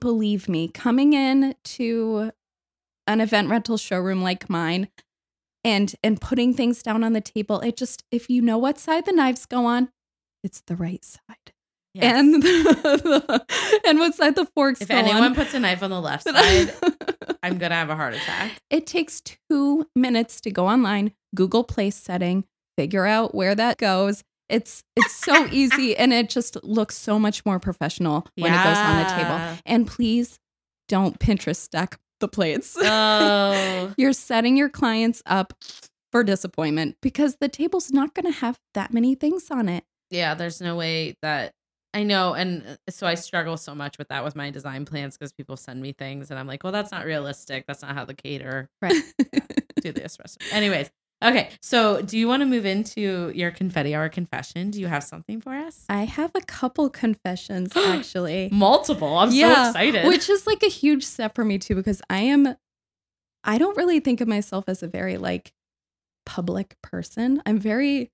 believe 0.00 0.48
me, 0.48 0.66
coming 0.68 1.12
in 1.12 1.54
to 1.64 2.32
an 3.06 3.20
event 3.20 3.48
rental 3.48 3.76
showroom 3.76 4.22
like 4.22 4.50
mine 4.50 4.88
and 5.64 5.94
and 6.02 6.20
putting 6.20 6.54
things 6.54 6.82
down 6.82 7.02
on 7.02 7.14
the 7.14 7.20
table, 7.20 7.60
it 7.60 7.76
just 7.76 8.04
if 8.10 8.28
you 8.28 8.42
know 8.42 8.58
what 8.58 8.78
side 8.78 9.06
the 9.06 9.12
knives 9.12 9.46
go 9.46 9.64
on, 9.64 9.88
it's 10.42 10.62
the 10.66 10.76
right 10.76 11.04
side. 11.04 11.52
Yes. 11.94 12.18
And 12.18 12.42
the, 12.42 13.44
and 13.86 13.98
what 14.00 14.14
side 14.14 14.34
the 14.34 14.46
forks 14.46 14.80
if 14.80 14.90
anyone 14.90 15.22
on. 15.22 15.34
puts 15.34 15.54
a 15.54 15.60
knife 15.60 15.82
on 15.82 15.90
the 15.90 16.00
left 16.00 16.24
side, 16.28 16.74
I'm 17.42 17.58
gonna 17.58 17.76
have 17.76 17.88
a 17.90 17.96
heart 17.96 18.14
attack. 18.14 18.52
it 18.70 18.86
takes 18.86 19.20
two 19.20 19.86
minutes 19.94 20.40
to 20.42 20.50
go 20.50 20.66
online, 20.66 21.12
Google 21.34 21.64
place 21.64 21.96
setting, 21.96 22.44
figure 22.76 23.06
out 23.06 23.34
where 23.34 23.54
that 23.54 23.78
goes. 23.78 24.22
It's 24.48 24.82
it's 24.96 25.14
so 25.14 25.46
easy 25.46 25.96
and 25.98 26.12
it 26.12 26.28
just 26.28 26.62
looks 26.64 26.96
so 26.96 27.18
much 27.18 27.46
more 27.46 27.58
professional 27.58 28.26
when 28.36 28.52
it 28.52 28.62
goes 28.62 28.76
on 28.76 28.98
the 28.98 29.10
table. 29.10 29.58
And 29.64 29.86
please 29.86 30.38
don't 30.88 31.18
Pinterest 31.18 31.56
stack 31.56 31.98
the 32.20 32.28
plates. 32.28 32.76
Oh, 32.82 33.92
You're 33.96 34.12
setting 34.12 34.56
your 34.56 34.68
clients 34.68 35.22
up 35.26 35.52
for 36.12 36.22
disappointment 36.24 36.96
because 37.02 37.36
the 37.40 37.48
table's 37.48 37.90
not 37.90 38.14
going 38.14 38.26
to 38.32 38.38
have 38.38 38.58
that 38.74 38.92
many 38.92 39.14
things 39.14 39.50
on 39.50 39.68
it. 39.68 39.84
yeah. 40.10 40.34
There's 40.34 40.60
no 40.60 40.76
way 40.76 41.14
that 41.22 41.52
I 41.92 42.02
know, 42.02 42.34
and 42.34 42.64
uh, 42.66 42.76
so 42.90 43.06
I 43.06 43.14
struggle 43.14 43.56
so 43.56 43.72
much 43.74 43.98
with 43.98 44.08
that 44.08 44.24
with 44.24 44.34
my 44.34 44.50
design 44.50 44.84
plans 44.84 45.16
because 45.16 45.32
people 45.32 45.56
send 45.56 45.80
me 45.80 45.92
things, 45.92 46.30
and 46.30 46.40
I'm 46.40 46.46
like, 46.48 46.64
well, 46.64 46.72
that's 46.72 46.90
not 46.90 47.04
realistic. 47.04 47.66
That's 47.68 47.82
not 47.82 47.94
how 47.94 48.04
the 48.04 48.14
caterer 48.14 48.68
Right. 48.82 49.00
do 49.80 49.92
the 49.92 50.00
espresso. 50.00 50.36
Anyways, 50.52 50.90
okay. 51.22 51.50
So, 51.62 52.00
do 52.02 52.16
you 52.18 52.28
want 52.28 52.40
to 52.40 52.46
move 52.46 52.64
into 52.66 53.30
your 53.34 53.50
confetti 53.50 53.94
hour 53.94 54.08
confession? 54.08 54.70
Do 54.70 54.80
you 54.80 54.86
have 54.86 55.04
something 55.04 55.40
for 55.40 55.54
us? 55.54 55.84
I 55.88 56.04
have 56.04 56.30
a 56.34 56.40
couple 56.40 56.88
confessions 56.90 57.72
actually. 57.76 58.48
Multiple. 58.52 59.16
I'm 59.16 59.30
so 59.30 59.50
excited. 59.50 60.06
which 60.06 60.28
is 60.30 60.46
like 60.46 60.62
a 60.62 60.68
huge 60.68 61.04
step 61.04 61.34
for 61.34 61.44
me 61.44 61.58
too 61.58 61.74
because 61.74 62.00
i 62.08 62.18
am 62.18 62.56
i 63.44 63.58
don't 63.58 63.76
really 63.76 64.00
think 64.00 64.20
of 64.20 64.28
myself 64.28 64.64
as 64.68 64.82
a 64.82 64.88
very 64.88 65.16
like 65.16 65.52
public 66.26 66.76
person 66.82 67.42
i'm 67.46 67.58
very 67.58 68.10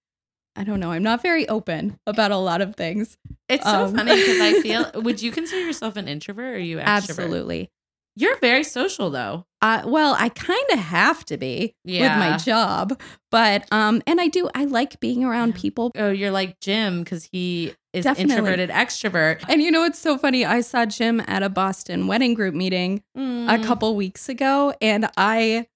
i 0.57 0.65
don't 0.65 0.81
know 0.81 0.91
i'm 0.91 1.03
not 1.03 1.23
very 1.23 1.49
open 1.49 1.97
about 2.07 2.31
a 2.33 2.37
lot 2.37 2.61
of 2.61 2.75
things 2.77 3.17
it's 3.49 3.65
so 3.65 3.85
um, 3.87 3.97
funny 3.97 4.15
because 4.15 4.41
I 4.41 4.61
feel. 4.63 4.91
Would 5.03 5.21
you 5.21 5.33
consider 5.33 5.67
yourself 5.67 5.97
an 5.97 6.07
introvert 6.07 6.55
or 6.55 6.57
are 6.57 6.59
you 6.59 6.77
extrovert? 6.77 6.87
absolutely 6.87 7.71
You're 8.17 8.39
very 8.41 8.65
social 8.65 9.11
though. 9.11 9.47
uh, 9.63 9.83
well 9.87 10.15
i 10.19 10.29
kind 10.31 10.65
of 10.73 10.79
have 10.79 11.25
to 11.27 11.37
be 11.37 11.75
with 11.85 12.01
my 12.19 12.37
job 12.37 13.01
but 13.31 13.67
um 13.73 14.03
and 14.07 14.21
i 14.21 14.27
do 14.29 14.49
i 14.55 14.65
like 14.65 14.99
being 15.01 15.25
around 15.25 15.55
people 15.55 15.91
Oh, 15.97 16.11
you're 16.11 16.31
like 16.31 16.59
Jim 16.61 17.03
because 17.05 17.29
he 17.33 17.75
is 17.93 18.05
Definitely. 18.05 18.35
introverted 18.35 18.71
extrovert. 18.71 19.45
and 19.49 19.61
you 19.63 19.71
know 19.71 19.85
it's 19.85 19.99
so 19.99 20.17
funny 20.19 20.45
i 20.45 20.61
saw 20.61 20.85
jim 20.87 21.21
at 21.27 21.43
a 21.43 21.49
boston 21.49 22.07
wedding 22.07 22.35
group 22.35 22.55
meeting 22.55 23.03
a 23.17 23.21
Mm. 23.21 23.65
couple 23.65 23.95
weeks 23.97 24.29
ago 24.29 24.73
and 24.81 25.09
I 25.17 25.67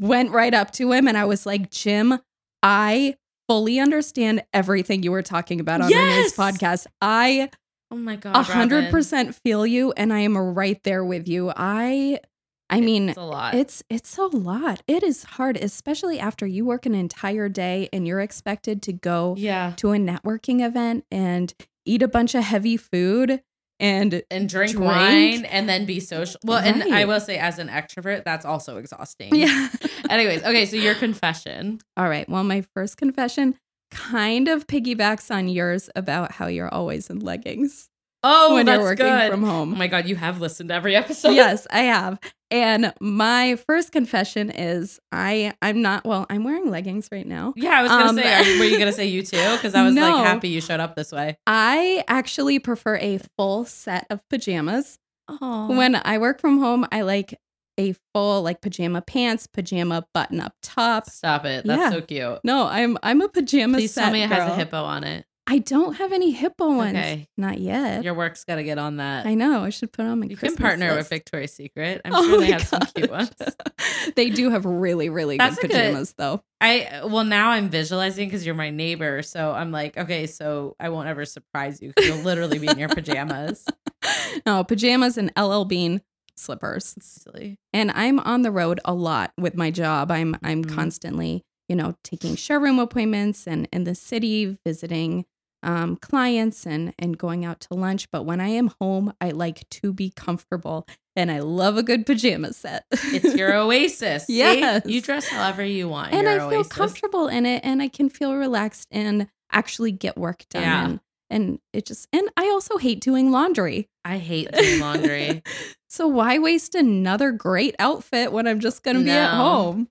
went 0.00 0.30
right 0.32 0.52
up 0.54 0.72
to 0.72 0.90
him 0.92 1.06
and 1.08 1.16
I 1.16 1.24
was 1.24 1.46
like, 1.46 1.70
Jim, 1.70 2.18
I 2.62 3.14
fully 3.48 3.78
understand 3.78 4.42
everything 4.52 5.02
you 5.04 5.12
were 5.12 5.22
talking 5.22 5.60
about 5.60 5.80
on 5.80 5.90
Yes! 5.90 6.16
Renee's 6.16 6.34
podcast. 6.36 6.86
I 7.00 7.50
Oh 7.96 7.98
my 7.98 8.16
god. 8.16 8.36
a 8.36 8.42
hundred 8.42 8.76
Robin. 8.76 8.90
percent 8.90 9.34
feel 9.36 9.66
you 9.66 9.92
and 9.96 10.12
I 10.12 10.18
am 10.20 10.36
right 10.36 10.78
there 10.84 11.02
with 11.02 11.26
you. 11.26 11.50
I 11.56 12.20
I 12.68 12.80
mean 12.82 13.08
It's 13.08 13.16
a 13.18 13.22
lot. 13.22 13.54
it's 13.54 13.82
it's 13.88 14.18
a 14.18 14.26
lot. 14.26 14.82
It 14.86 15.02
is 15.02 15.24
hard, 15.24 15.56
especially 15.56 16.20
after 16.20 16.46
you 16.46 16.66
work 16.66 16.84
an 16.84 16.94
entire 16.94 17.48
day 17.48 17.88
and 17.94 18.06
you're 18.06 18.20
expected 18.20 18.82
to 18.82 18.92
go 18.92 19.34
yeah. 19.38 19.72
to 19.78 19.92
a 19.92 19.96
networking 19.96 20.60
event 20.64 21.06
and 21.10 21.54
eat 21.86 22.02
a 22.02 22.08
bunch 22.08 22.34
of 22.34 22.44
heavy 22.44 22.76
food 22.76 23.40
and 23.80 24.22
And 24.30 24.48
drink, 24.48 24.72
Drink. 24.72 24.84
wine 24.86 25.44
and 25.46 25.68
then 25.68 25.86
be 25.86 26.00
social. 26.00 26.40
Well, 26.44 26.58
and 26.58 26.82
I 26.94 27.04
will 27.04 27.20
say, 27.20 27.36
as 27.38 27.58
an 27.58 27.68
extrovert, 27.68 28.24
that's 28.24 28.44
also 28.46 28.78
exhausting. 28.78 29.34
yeah. 29.34 29.68
Anyways, 30.10 30.42
okay, 30.44 30.64
so 30.66 30.76
your 30.76 30.94
confession. 30.94 31.80
All 31.96 32.08
right. 32.08 32.28
Well, 32.28 32.42
my 32.42 32.62
first 32.74 32.96
confession 32.96 33.54
kind 33.90 34.48
of 34.48 34.66
piggybacks 34.66 35.34
on 35.34 35.48
yours 35.48 35.88
about 35.96 36.32
how 36.32 36.46
you're 36.46 36.72
always 36.72 37.08
in 37.10 37.20
leggings 37.20 37.88
Oh, 38.28 38.54
when 38.54 38.66
that's 38.66 38.78
you're 38.78 38.84
working 38.90 39.06
good. 39.06 39.30
from 39.30 39.44
home. 39.44 39.72
Oh 39.74 39.76
my 39.76 39.86
god, 39.86 40.06
you 40.08 40.16
have 40.16 40.40
listened 40.40 40.70
to 40.70 40.74
every 40.74 40.96
episode. 40.96 41.30
yes, 41.30 41.66
I 41.70 41.80
have. 41.82 42.18
And 42.50 42.92
my 43.00 43.56
first 43.68 43.92
confession 43.92 44.50
is 44.50 44.98
I 45.12 45.52
I'm 45.62 45.80
not 45.82 46.04
well, 46.04 46.26
I'm 46.30 46.42
wearing 46.42 46.70
leggings 46.70 47.08
right 47.12 47.26
now. 47.26 47.52
Yeah, 47.56 47.70
I 47.78 47.82
was 47.82 47.90
gonna 47.90 48.08
Um, 48.08 48.16
say, 48.16 48.32
are 48.34 48.58
were 48.58 48.64
you 48.64 48.78
gonna 48.78 48.92
say 48.92 49.06
you 49.06 49.22
too? 49.22 49.36
Because 49.54 49.74
I 49.76 49.84
was 49.84 49.94
No. 49.94 50.02
like 50.02 50.26
happy 50.26 50.48
you 50.48 50.60
showed 50.60 50.80
up 50.80 50.96
this 50.96 51.12
way. 51.12 51.36
I 51.46 52.02
actually 52.08 52.58
prefer 52.58 52.96
a 52.96 53.20
full 53.36 53.64
set 53.64 54.06
of 54.10 54.20
pajamas. 54.28 54.98
Oh, 55.28 55.68
When 55.76 55.94
I 56.04 56.18
work 56.18 56.40
from 56.40 56.58
home, 56.58 56.86
I 56.90 57.02
like 57.02 57.34
a 57.78 57.94
full 58.14 58.42
like 58.42 58.60
pajama 58.60 59.02
pants, 59.02 59.46
pajama 59.46 60.06
button 60.14 60.40
up 60.40 60.54
top. 60.62 61.06
stop 61.10 61.44
it. 61.44 61.64
That's 61.64 61.78
Yeah. 61.80 61.90
so 61.90 62.00
cute. 62.00 62.40
No, 62.44 62.66
I'm 62.66 62.96
I'm 63.02 63.20
a 63.20 63.28
pajama 63.28 63.78
Please 63.78 63.92
set 63.94 64.04
tell 64.04 64.12
me 64.12 64.22
it 64.22 64.28
has 64.30 64.50
a 64.50 64.54
hippo 64.56 64.82
on 64.82 65.04
it. 65.04 65.26
I 65.48 65.58
don't 65.58 65.94
have 65.94 66.10
any 66.12 66.32
hippo 66.32 66.74
ones. 66.74 66.96
Okay. 66.96 67.28
Not 67.36 67.60
yet. 67.60 68.02
Your 68.02 68.14
work's 68.14 68.42
got 68.42 68.56
to 68.56 68.64
get 68.64 68.78
on 68.78 68.96
that. 68.96 69.26
I 69.26 69.34
know. 69.34 69.62
I 69.62 69.70
should 69.70 69.92
put 69.92 70.04
on 70.04 70.18
my 70.18 70.26
you 70.26 70.36
Christmas 70.36 70.56
can 70.56 70.60
partner 70.66 70.96
with. 70.96 71.08
Victoria's 71.08 71.52
Secret. 71.52 72.00
I'm 72.04 72.12
Oh 72.16 72.26
sure 72.28 72.40
they 72.40 72.46
have 72.50 72.66
some 72.66 72.80
cute 72.96 73.08
ones. 73.12 73.30
they 74.16 74.30
do 74.30 74.50
have 74.50 74.64
really, 74.64 75.08
really 75.08 75.36
That's 75.36 75.54
good 75.54 75.66
a 75.66 75.68
good- 75.68 75.74
pajamas, 75.76 76.14
though. 76.18 76.42
I 76.60 77.02
well 77.04 77.22
now 77.22 77.50
I'm 77.50 77.68
visualizing 77.68 78.26
because 78.28 78.44
you're 78.44 78.56
my 78.56 78.70
neighbor, 78.70 79.22
so 79.22 79.52
I'm 79.52 79.70
like, 79.70 79.96
okay, 79.96 80.26
so 80.26 80.74
I 80.80 80.88
won't 80.88 81.06
ever 81.06 81.24
surprise 81.24 81.80
you 81.80 81.90
because 81.94 82.08
you'll 82.08 82.24
literally 82.24 82.58
be 82.58 82.66
in 82.66 82.78
your 82.78 82.88
pajamas. 82.88 83.64
no, 84.46 84.64
pajamas 84.64 85.16
and 85.16 85.30
LL 85.38 85.62
Bean 85.64 86.00
slippers. 86.36 86.94
It's 86.96 87.06
silly. 87.22 87.58
And 87.72 87.90
I'm 87.92 88.18
on 88.20 88.42
the 88.42 88.50
road 88.50 88.80
a 88.84 88.94
lot 88.94 89.32
with 89.38 89.54
my 89.56 89.70
job. 89.70 90.10
I'm 90.10 90.36
I'm 90.42 90.64
Mhm. 90.64 90.74
constantly, 90.74 91.42
you 91.68 91.76
know, 91.76 91.94
taking 92.04 92.36
showroom 92.36 92.78
appointments 92.78 93.46
and 93.46 93.68
in 93.72 93.84
the 93.84 93.94
city, 93.94 94.58
visiting 94.64 95.24
um, 95.62 95.96
clients 95.96 96.66
and 96.66 96.94
and 96.98 97.18
going 97.18 97.44
out 97.44 97.60
to 97.60 97.74
lunch. 97.74 98.08
But 98.12 98.22
when 98.24 98.40
I 98.40 98.48
am 98.48 98.70
home, 98.80 99.12
I 99.20 99.30
like 99.30 99.68
to 99.70 99.92
be 99.92 100.10
comfortable, 100.14 100.86
and 101.16 101.30
I 101.30 101.40
love 101.40 101.76
a 101.76 101.82
good 101.82 102.06
pajama 102.06 102.52
set. 102.52 102.84
It's 102.92 103.34
your 103.34 103.52
oasis. 103.56 104.26
see? 104.26 104.38
Yes. 104.38 104.82
you 104.86 105.00
dress 105.00 105.26
however 105.26 105.64
you 105.64 105.88
want. 105.88 106.12
and 106.12 106.28
I 106.28 106.48
feel 106.50 106.62
comfortable 106.62 107.26
in 107.28 107.46
it, 107.46 107.62
and 107.64 107.82
I 107.82 107.88
can 107.88 108.08
feel 108.10 108.34
relaxed 108.36 108.86
and 108.92 109.28
actually 109.50 109.92
get 109.92 110.16
work 110.18 110.44
done. 110.50 110.62
Yeah. 110.62 110.84
And 110.84 111.00
and 111.30 111.58
it 111.72 111.86
just 111.86 112.06
and 112.12 112.28
I 112.36 112.46
also 112.46 112.76
hate 112.78 113.00
doing 113.00 113.30
laundry. 113.30 113.88
I 114.04 114.18
hate 114.18 114.50
doing 114.58 114.80
laundry. 114.80 115.42
So 115.88 116.06
why 116.06 116.38
waste 116.38 116.74
another 116.74 117.32
great 117.32 117.74
outfit 117.78 118.32
when 118.32 118.46
I'm 118.46 118.60
just 118.60 118.82
going 118.82 118.98
to 118.98 119.04
be 119.04 119.10
at 119.10 119.34
home? 119.34 119.88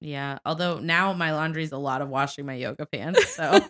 yeah. 0.00 0.38
Although 0.46 0.78
now 0.78 1.12
my 1.12 1.32
laundry's 1.32 1.72
a 1.72 1.76
lot 1.78 2.02
of 2.02 2.08
washing 2.08 2.46
my 2.46 2.54
yoga 2.54 2.86
pants. 2.92 3.28
So 3.34 3.60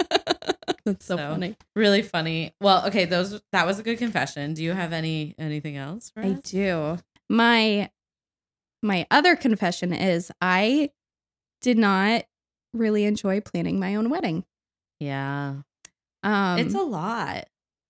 That's 0.84 1.04
so, 1.04 1.16
So, 1.16 1.30
funny. 1.30 1.56
really 1.76 2.02
funny. 2.02 2.54
Well, 2.60 2.86
okay, 2.86 3.04
those 3.04 3.40
that 3.52 3.66
was 3.66 3.78
a 3.78 3.82
good 3.82 3.98
confession. 3.98 4.54
Do 4.54 4.62
you 4.62 4.72
have 4.72 4.92
any 4.92 5.34
anything 5.38 5.76
else 5.76 6.10
for 6.10 6.22
I 6.22 6.30
us? 6.32 6.40
do. 6.42 6.98
My 7.28 7.90
my 8.82 9.06
other 9.10 9.36
confession 9.36 9.92
is 9.92 10.32
I 10.40 10.90
did 11.60 11.76
not 11.76 12.24
really 12.72 13.04
enjoy 13.04 13.40
planning 13.40 13.78
my 13.78 13.94
own 13.96 14.08
wedding. 14.08 14.44
Yeah. 15.00 15.56
Um 16.22 16.58
it's 16.58 16.74
a 16.74 16.82
lot. 16.82 17.46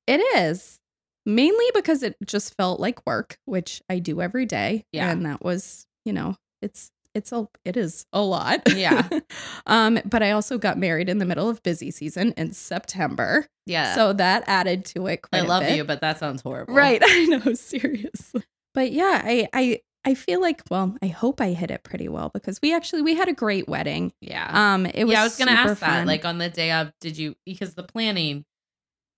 it 0.06 0.20
is. 0.36 0.78
Mainly 1.26 1.66
because 1.74 2.02
it 2.02 2.16
just 2.24 2.56
felt 2.56 2.80
like 2.80 3.06
work, 3.06 3.38
which 3.44 3.82
I 3.90 3.98
do 3.98 4.20
every 4.22 4.46
day. 4.46 4.84
Yeah. 4.90 5.10
And 5.10 5.26
that 5.26 5.44
was, 5.44 5.86
you 6.04 6.12
know, 6.14 6.36
it's 6.62 6.90
it's 7.14 7.30
a 7.32 7.46
it 7.64 7.76
is 7.76 8.06
a 8.12 8.22
lot. 8.22 8.62
Yeah. 8.74 9.06
um, 9.66 9.98
but 10.04 10.22
I 10.22 10.30
also 10.30 10.56
got 10.58 10.78
married 10.78 11.08
in 11.08 11.18
the 11.18 11.26
middle 11.26 11.48
of 11.48 11.62
busy 11.62 11.90
season 11.90 12.32
in 12.36 12.52
September. 12.52 13.46
Yeah. 13.66 13.94
So 13.94 14.12
that 14.14 14.44
added 14.46 14.84
to 14.86 15.06
it 15.08 15.22
quite 15.22 15.42
I 15.42 15.46
love 15.46 15.62
bit. 15.62 15.76
you, 15.76 15.84
but 15.84 16.00
that 16.00 16.18
sounds 16.18 16.40
horrible. 16.42 16.72
Right. 16.74 17.02
I 17.06 17.24
know, 17.26 17.52
seriously. 17.54 18.42
But 18.74 18.92
yeah, 18.92 19.20
I 19.24 19.48
I 19.52 19.80
I 20.04 20.14
feel 20.14 20.40
like 20.40 20.62
well, 20.70 20.96
I 21.02 21.08
hope 21.08 21.40
I 21.40 21.48
hit 21.52 21.70
it 21.70 21.82
pretty 21.82 22.08
well 22.08 22.30
because 22.32 22.60
we 22.62 22.74
actually 22.74 23.02
we 23.02 23.14
had 23.14 23.28
a 23.28 23.32
great 23.34 23.68
wedding. 23.68 24.12
Yeah. 24.20 24.48
Um 24.74 24.86
it 24.86 25.04
was 25.04 25.12
yeah, 25.12 25.20
I 25.20 25.24
was 25.24 25.36
gonna 25.36 25.50
super 25.52 25.70
ask 25.72 25.80
that. 25.80 26.06
Like 26.06 26.24
on 26.24 26.38
the 26.38 26.48
day 26.48 26.72
of, 26.72 26.92
did 27.00 27.18
you 27.18 27.36
because 27.44 27.74
the 27.74 27.82
planning 27.82 28.44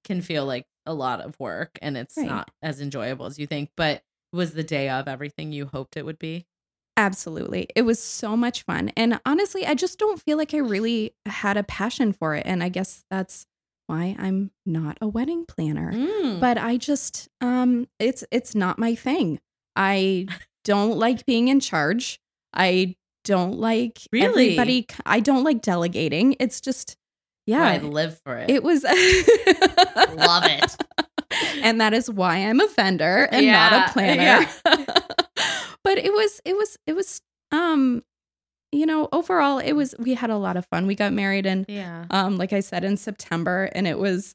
can 0.04 0.20
feel 0.20 0.44
like 0.44 0.66
a 0.84 0.92
lot 0.94 1.20
of 1.20 1.38
work 1.38 1.78
and 1.80 1.96
it's 1.96 2.16
Right. 2.16 2.26
not 2.26 2.50
as 2.60 2.80
enjoyable 2.80 3.26
as 3.26 3.38
you 3.38 3.46
think. 3.46 3.70
But 3.76 4.02
was 4.32 4.52
the 4.54 4.64
day 4.64 4.88
of 4.88 5.06
everything 5.06 5.52
you 5.52 5.66
hoped 5.66 5.96
it 5.96 6.04
would 6.04 6.18
be? 6.18 6.46
Absolutely. 6.96 7.68
It 7.74 7.82
was 7.82 7.98
so 8.02 8.36
much 8.36 8.62
fun. 8.64 8.90
And 8.96 9.20
honestly, 9.24 9.64
I 9.66 9.74
just 9.74 9.98
don't 9.98 10.20
feel 10.20 10.36
like 10.36 10.52
I 10.52 10.58
really 10.58 11.14
had 11.26 11.56
a 11.56 11.62
passion 11.62 12.12
for 12.12 12.34
it. 12.34 12.44
And 12.46 12.62
I 12.62 12.68
guess 12.68 13.04
that's 13.10 13.46
why 13.86 14.14
I'm 14.18 14.50
not 14.66 14.98
a 15.00 15.08
wedding 15.08 15.44
planner. 15.46 15.92
Mm. 15.92 16.40
But 16.40 16.58
I 16.58 16.76
just 16.76 17.28
um 17.40 17.86
it's 18.00 18.24
it's 18.32 18.54
not 18.54 18.78
my 18.78 18.94
thing. 18.94 19.38
I 19.76 20.26
don't 20.64 20.96
like 20.98 21.26
being 21.26 21.48
in 21.48 21.60
charge. 21.60 22.18
I 22.54 22.96
don't 23.24 23.58
like 23.58 24.00
Really? 24.12 24.44
everybody 24.58 24.86
I 25.06 25.20
don't 25.20 25.44
like 25.44 25.62
delegating. 25.62 26.36
It's 26.40 26.60
just 26.60 26.96
yeah. 27.46 27.62
I 27.64 27.78
live 27.78 28.20
for 28.24 28.36
it. 28.36 28.50
It 28.50 28.62
was 28.62 28.84
Love 30.14 30.44
it. 30.46 30.76
and 31.62 31.80
that 31.80 31.92
is 31.94 32.10
why 32.10 32.36
I'm 32.38 32.60
a 32.60 32.68
vendor 32.68 33.28
and 33.30 33.44
Yeah, 33.44 33.68
not 33.70 33.90
a 33.90 33.92
planner. 33.92 34.22
yeah. 34.22 34.50
but 35.84 35.98
it 35.98 36.12
was 36.12 36.40
it 36.44 36.56
was 36.56 36.76
it 36.86 36.94
was 36.94 37.20
um 37.50 38.02
you 38.74 38.86
know, 38.86 39.08
overall 39.12 39.58
it 39.58 39.72
was 39.72 39.94
we 39.98 40.14
had 40.14 40.30
a 40.30 40.36
lot 40.38 40.56
of 40.56 40.64
fun. 40.66 40.86
We 40.86 40.94
got 40.94 41.12
married 41.12 41.46
in 41.46 41.64
yeah. 41.68 42.06
um 42.10 42.36
like 42.36 42.52
I 42.52 42.60
said 42.60 42.84
in 42.84 42.96
September 42.96 43.68
and 43.72 43.86
it 43.86 43.98
was 43.98 44.34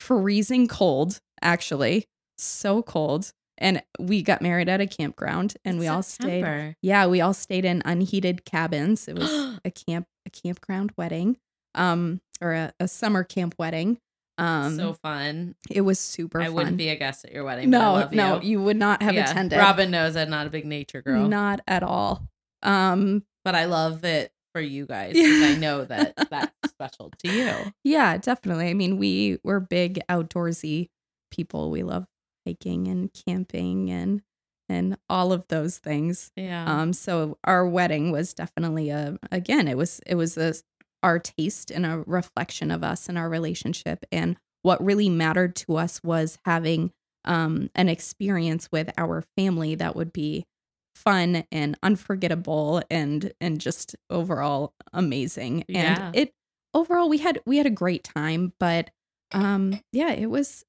freezing 0.00 0.68
cold 0.68 1.18
actually. 1.42 2.06
So 2.38 2.82
cold. 2.82 3.32
And 3.58 3.82
we 3.98 4.22
got 4.22 4.42
married 4.42 4.68
at 4.68 4.80
a 4.80 4.86
campground 4.86 5.56
and 5.64 5.78
we 5.78 5.88
all 5.88 6.02
stayed 6.02 6.76
yeah, 6.82 7.06
we 7.06 7.20
all 7.20 7.32
stayed 7.34 7.64
in 7.64 7.82
unheated 7.84 8.44
cabins. 8.44 9.08
It 9.08 9.18
was 9.18 9.30
a 9.64 9.70
camp 9.70 10.06
a 10.26 10.30
campground 10.30 10.92
wedding. 10.96 11.38
Um 11.74 12.20
or 12.40 12.52
a, 12.52 12.72
a 12.80 12.88
summer 12.88 13.24
camp 13.24 13.54
wedding. 13.58 13.98
Um 14.38 14.76
so 14.76 14.92
fun. 14.92 15.54
it 15.70 15.80
was 15.80 15.98
super 15.98 16.40
I 16.42 16.46
fun. 16.46 16.54
wouldn't 16.54 16.76
be 16.76 16.90
a 16.90 16.96
guest 16.96 17.24
at 17.24 17.32
your 17.32 17.44
wedding. 17.44 17.70
but 17.70 17.80
I 17.80 18.02
no, 18.04 18.08
no, 18.12 18.40
you. 18.42 18.50
you 18.50 18.62
would 18.62 18.76
not 18.76 19.02
have 19.02 19.14
Yeah. 19.14 19.30
attended. 19.30 19.58
Robin 19.58 19.90
knows 19.90 20.16
I'm 20.16 20.28
not 20.28 20.46
a 20.46 20.50
big 20.50 20.66
nature 20.66 21.00
girl, 21.00 21.26
Not 21.26 21.60
at 21.66 21.82
all. 21.82 22.28
Um, 22.62 23.24
but 23.44 23.54
I 23.54 23.64
love 23.66 24.04
it 24.04 24.32
for 24.52 24.60
you 24.60 24.84
guys 24.86 25.12
Yeah. 25.16 25.46
I 25.48 25.54
know 25.56 25.84
that 25.86 26.14
that's 26.30 26.52
special 26.68 27.10
to 27.20 27.28
you. 27.32 27.52
yeah, 27.84 28.18
definitely. 28.18 28.68
I 28.68 28.74
mean, 28.74 28.98
we 28.98 29.38
were 29.44 29.60
big 29.60 30.00
outdoorsy 30.10 30.88
people. 31.30 31.70
We 31.70 31.82
love 31.82 32.06
hiking 32.46 32.88
and 32.88 33.10
camping 33.12 33.90
and 33.90 34.22
and 34.68 34.96
all 35.08 35.32
of 35.32 35.46
those 35.48 35.78
things. 35.78 36.32
Yeah. 36.34 36.64
Um, 36.66 36.92
so 36.92 37.38
our 37.44 37.66
wedding 37.66 38.10
was 38.10 38.34
definitely 38.34 38.90
a 38.90 39.18
again, 39.30 39.68
it 39.68 39.76
was 39.76 40.00
it 40.06 40.14
was 40.14 40.36
a 40.36 40.54
our 41.02 41.18
taste 41.18 41.70
and 41.70 41.86
a 41.86 42.02
reflection 42.06 42.70
of 42.70 42.82
us 42.82 43.08
and 43.08 43.16
our 43.18 43.28
relationship. 43.28 44.04
And 44.10 44.36
what 44.62 44.84
really 44.84 45.08
mattered 45.08 45.54
to 45.56 45.76
us 45.76 46.02
was 46.02 46.38
having 46.44 46.92
um 47.24 47.70
an 47.74 47.88
experience 47.88 48.68
with 48.72 48.90
our 48.98 49.22
family 49.36 49.74
that 49.74 49.96
would 49.96 50.12
be 50.12 50.44
fun 50.94 51.44
and 51.52 51.76
unforgettable 51.82 52.82
and 52.90 53.32
and 53.40 53.60
just 53.60 53.94
overall 54.10 54.72
amazing. 54.92 55.64
Yeah. 55.68 56.06
And 56.06 56.16
it 56.16 56.32
overall 56.74 57.08
we 57.08 57.18
had 57.18 57.40
we 57.46 57.58
had 57.58 57.66
a 57.66 57.70
great 57.70 58.02
time, 58.04 58.52
but 58.58 58.90
um 59.32 59.80
yeah, 59.92 60.12
it 60.12 60.26
was 60.30 60.64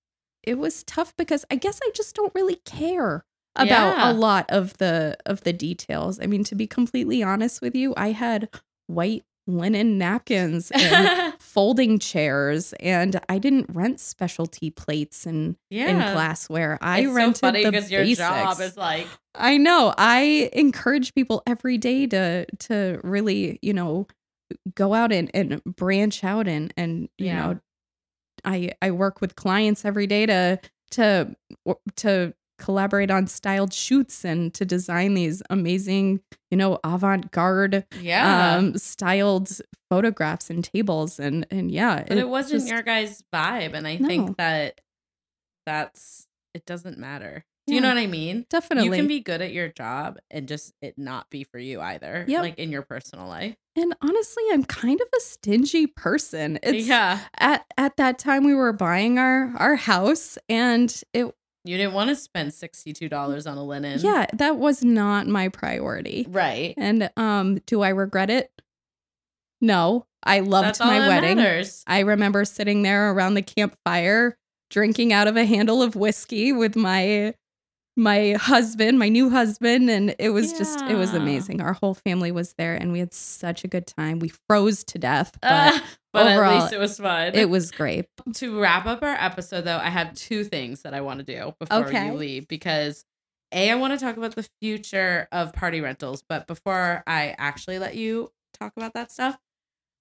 it 0.47 0.57
was 0.57 0.83
tough 0.83 1.13
because 1.17 1.45
I 1.51 1.55
guess 1.55 1.79
I 1.83 1.91
just 1.93 2.15
don't 2.15 2.33
really 2.33 2.57
care 2.65 3.25
about 3.55 3.97
Yeah. 3.97 4.11
a 4.11 4.13
lot 4.13 4.45
of 4.49 4.77
the 4.77 5.17
of 5.25 5.41
the 5.43 5.53
details. 5.53 6.19
I 6.19 6.25
mean, 6.27 6.43
to 6.45 6.55
be 6.55 6.67
completely 6.67 7.21
honest 7.21 7.61
with 7.61 7.75
you, 7.75 7.93
I 7.97 8.11
had 8.11 8.49
white 8.87 9.23
linen 9.49 9.97
napkins 9.97 10.71
and 10.71 11.33
folding 11.39 11.97
chairs 11.99 12.73
and 12.81 13.19
I 13.29 13.37
didn't 13.39 13.67
rent 13.73 13.99
specialty 14.01 14.69
plates 14.69 15.25
and 15.25 15.55
yeah. 15.69 15.87
in 15.87 16.13
glassware. 16.13 16.77
I 16.81 16.99
it's 16.99 17.11
rented 17.13 17.37
so 17.37 17.47
funny 17.47 17.63
the 17.63 17.71
because 17.71 17.89
your 17.89 18.03
basics. 18.03 18.27
job 18.27 18.59
is 18.59 18.75
like 18.77 19.07
I 19.35 19.57
know. 19.57 19.93
I 19.97 20.49
encourage 20.53 21.13
people 21.15 21.43
every 21.47 21.77
day 21.77 22.07
to 22.07 22.45
to 22.59 22.99
really, 23.03 23.57
you 23.61 23.73
know, 23.73 24.07
go 24.75 24.93
out 24.93 25.11
and, 25.11 25.29
and 25.33 25.61
branch 25.63 26.23
out 26.23 26.47
and 26.47 26.73
and 26.77 27.09
you 27.17 27.27
Yeah. 27.27 27.35
know 27.53 27.59
I 28.47 28.71
I 28.81 28.89
work 28.91 29.21
with 29.21 29.35
clients 29.35 29.85
every 29.85 30.07
day 30.07 30.25
to 30.25 30.59
to 30.91 31.35
to 31.97 32.33
collaborate 32.57 33.11
on 33.11 33.27
styled 33.27 33.71
shoots 33.71 34.25
and 34.25 34.51
to 34.55 34.65
design 34.65 35.13
these 35.13 35.43
amazing, 35.51 36.21
you 36.49 36.57
know, 36.57 36.79
avant-garde 36.83 37.85
yeah. 38.01 38.55
um 38.55 38.75
styled 38.77 39.49
photographs 39.91 40.49
and 40.49 40.63
tables 40.63 41.19
and 41.19 41.45
and 41.51 41.69
yeah, 41.69 42.03
but 42.07 42.17
it, 42.17 42.27
wasn't 42.27 42.61
just- 42.61 42.71
your 42.71 42.81
guys' 42.81 43.23
vibe, 43.33 43.73
and 43.73 43.85
I 43.85 43.97
No. 43.97 44.07
think 44.07 44.37
that 44.37 44.81
that's 45.67 46.25
it 46.55 46.65
doesn't 46.65 46.97
matter. 46.97 47.45
Do 47.67 47.75
you 47.75 47.81
know 47.81 47.89
what 47.89 47.97
I 47.97 48.07
mean? 48.07 48.45
definitely 48.49 48.85
You 48.89 48.93
can 48.95 49.07
be 49.07 49.19
good 49.19 49.41
at 49.41 49.51
your 49.51 49.67
job 49.67 50.17
and 50.31 50.47
just 50.47 50.73
it 50.81 50.97
not 50.97 51.29
be 51.29 51.43
for 51.43 51.59
you 51.59 51.81
either. 51.81 52.23
Yep. 52.27 52.41
Like 52.41 52.57
in 52.59 52.71
your 52.71 52.81
personal 52.81 53.27
life. 53.27 53.55
and 53.75 53.93
honestly, 54.01 54.43
I'm 54.51 54.63
kind 54.63 54.99
of 55.01 55.07
a 55.15 55.19
stingy 55.19 55.85
person. 55.87 56.59
It's 56.63 56.87
yeah. 56.87 57.19
at 57.39 57.65
at 57.77 57.97
that 57.97 58.19
time 58.19 58.45
we 58.45 58.53
were 58.55 58.71
buying 58.73 59.19
our 59.19 59.53
our 59.57 59.75
house 59.75 60.37
and 60.47 60.89
it 61.13 61.25
You 61.65 61.75
didn't 61.77 61.93
want 61.93 62.09
to 62.09 62.15
spend 62.15 62.53
sixty 62.53 62.93
two 62.93 63.09
dollars 63.09 63.45
on 63.45 63.57
a 63.57 63.63
linen. 63.65 63.99
yeah 63.99 64.27
that 64.33 64.57
was 64.57 64.83
not 64.83 65.27
my 65.27 65.49
priority 65.49 66.25
Right. 66.29 66.73
and 66.77 67.09
um 67.17 67.57
do 67.65 67.81
i 67.81 67.89
regret 67.89 68.29
it 68.29 68.49
no 69.61 70.05
i 70.23 70.39
loved 70.39 70.67
That's 70.67 70.79
my 70.79 70.99
wedding 71.07 71.37
matters. 71.37 71.83
i 71.87 71.99
remember 71.99 72.45
sitting 72.45 72.83
there 72.83 73.11
around 73.11 73.33
the 73.33 73.41
campfire 73.41 74.37
drinking 74.69 75.11
out 75.13 75.27
of 75.27 75.35
a 75.35 75.45
handle 75.45 75.81
of 75.81 75.95
whiskey 75.95 76.51
with 76.53 76.75
my 76.75 77.33
my 77.97 78.33
husband 78.39 78.99
my 78.99 79.09
new 79.09 79.29
husband 79.29 79.89
and 79.89 80.15
it 80.19 80.29
was 80.29 80.53
just 80.53 80.79
it 80.87 80.95
was 80.95 81.13
amazing. 81.13 81.61
Our 81.61 81.73
whole 81.73 81.95
family 81.95 82.31
was 82.31 82.53
there 82.57 82.75
and 82.75 82.91
we 82.91 82.99
had 82.99 83.13
such 83.13 83.63
a 83.63 83.67
good 83.67 83.87
time. 83.87 84.19
We 84.19 84.29
froze 84.47 84.83
to 84.85 84.99
death 84.99 85.35
but 85.41 85.73
Uh, 85.73 85.79
but 86.13 86.27
overall, 86.27 86.51
at 86.57 86.61
least 86.61 86.73
it 86.73 86.79
was 86.79 86.97
fun. 86.99 87.33
it 87.35 87.49
was 87.49 87.71
great. 87.71 88.05
To 88.35 88.59
wrap 88.59 88.85
up 88.85 89.01
our 89.03 89.15
episode 89.15 89.61
though 89.63 89.77
i 89.77 89.89
have 89.89 90.13
two 90.13 90.43
things 90.43 90.83
that 90.83 90.93
i 90.93 91.01
want 91.01 91.19
to 91.19 91.25
do 91.25 91.53
before 91.59 91.87
Okay. 91.87 92.05
you 92.07 92.13
leave 92.13 92.47
because 92.47 93.03
a 93.51 93.71
i 93.71 93.75
want 93.75 93.97
to 93.97 94.03
talk 94.05 94.17
about 94.17 94.35
the 94.35 94.47
future 94.61 95.27
of 95.31 95.53
party 95.53 95.79
rentals 95.81 96.23
but 96.27 96.45
before 96.47 97.03
i 97.07 97.33
actually 97.37 97.79
let 97.79 97.95
you 97.95 98.29
talk 98.59 98.73
about 98.77 98.93
that 98.93 99.11
stuff 99.11 99.37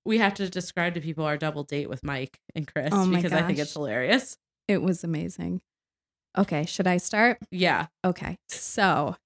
we 0.05 0.19
have 0.19 0.35
to 0.35 0.49
describe 0.51 0.95
to 0.95 1.01
people 1.01 1.25
our 1.25 1.37
double 1.37 1.63
date 1.65 1.89
with 1.89 2.03
mike 2.05 2.39
and 2.55 2.67
chris 2.73 2.91
Oh 2.93 3.09
because 3.09 3.33
i 3.33 3.43
think 3.43 3.59
it's 3.59 3.73
hilarious. 3.75 4.37
It 4.69 4.83
was 4.83 5.05
amazing 5.05 5.61
okay 6.37 6.65
should 6.67 6.87
i 6.87 6.97
start 6.97 7.39
yeah 7.51 7.87
Okay. 8.05 8.39
So 8.49 9.17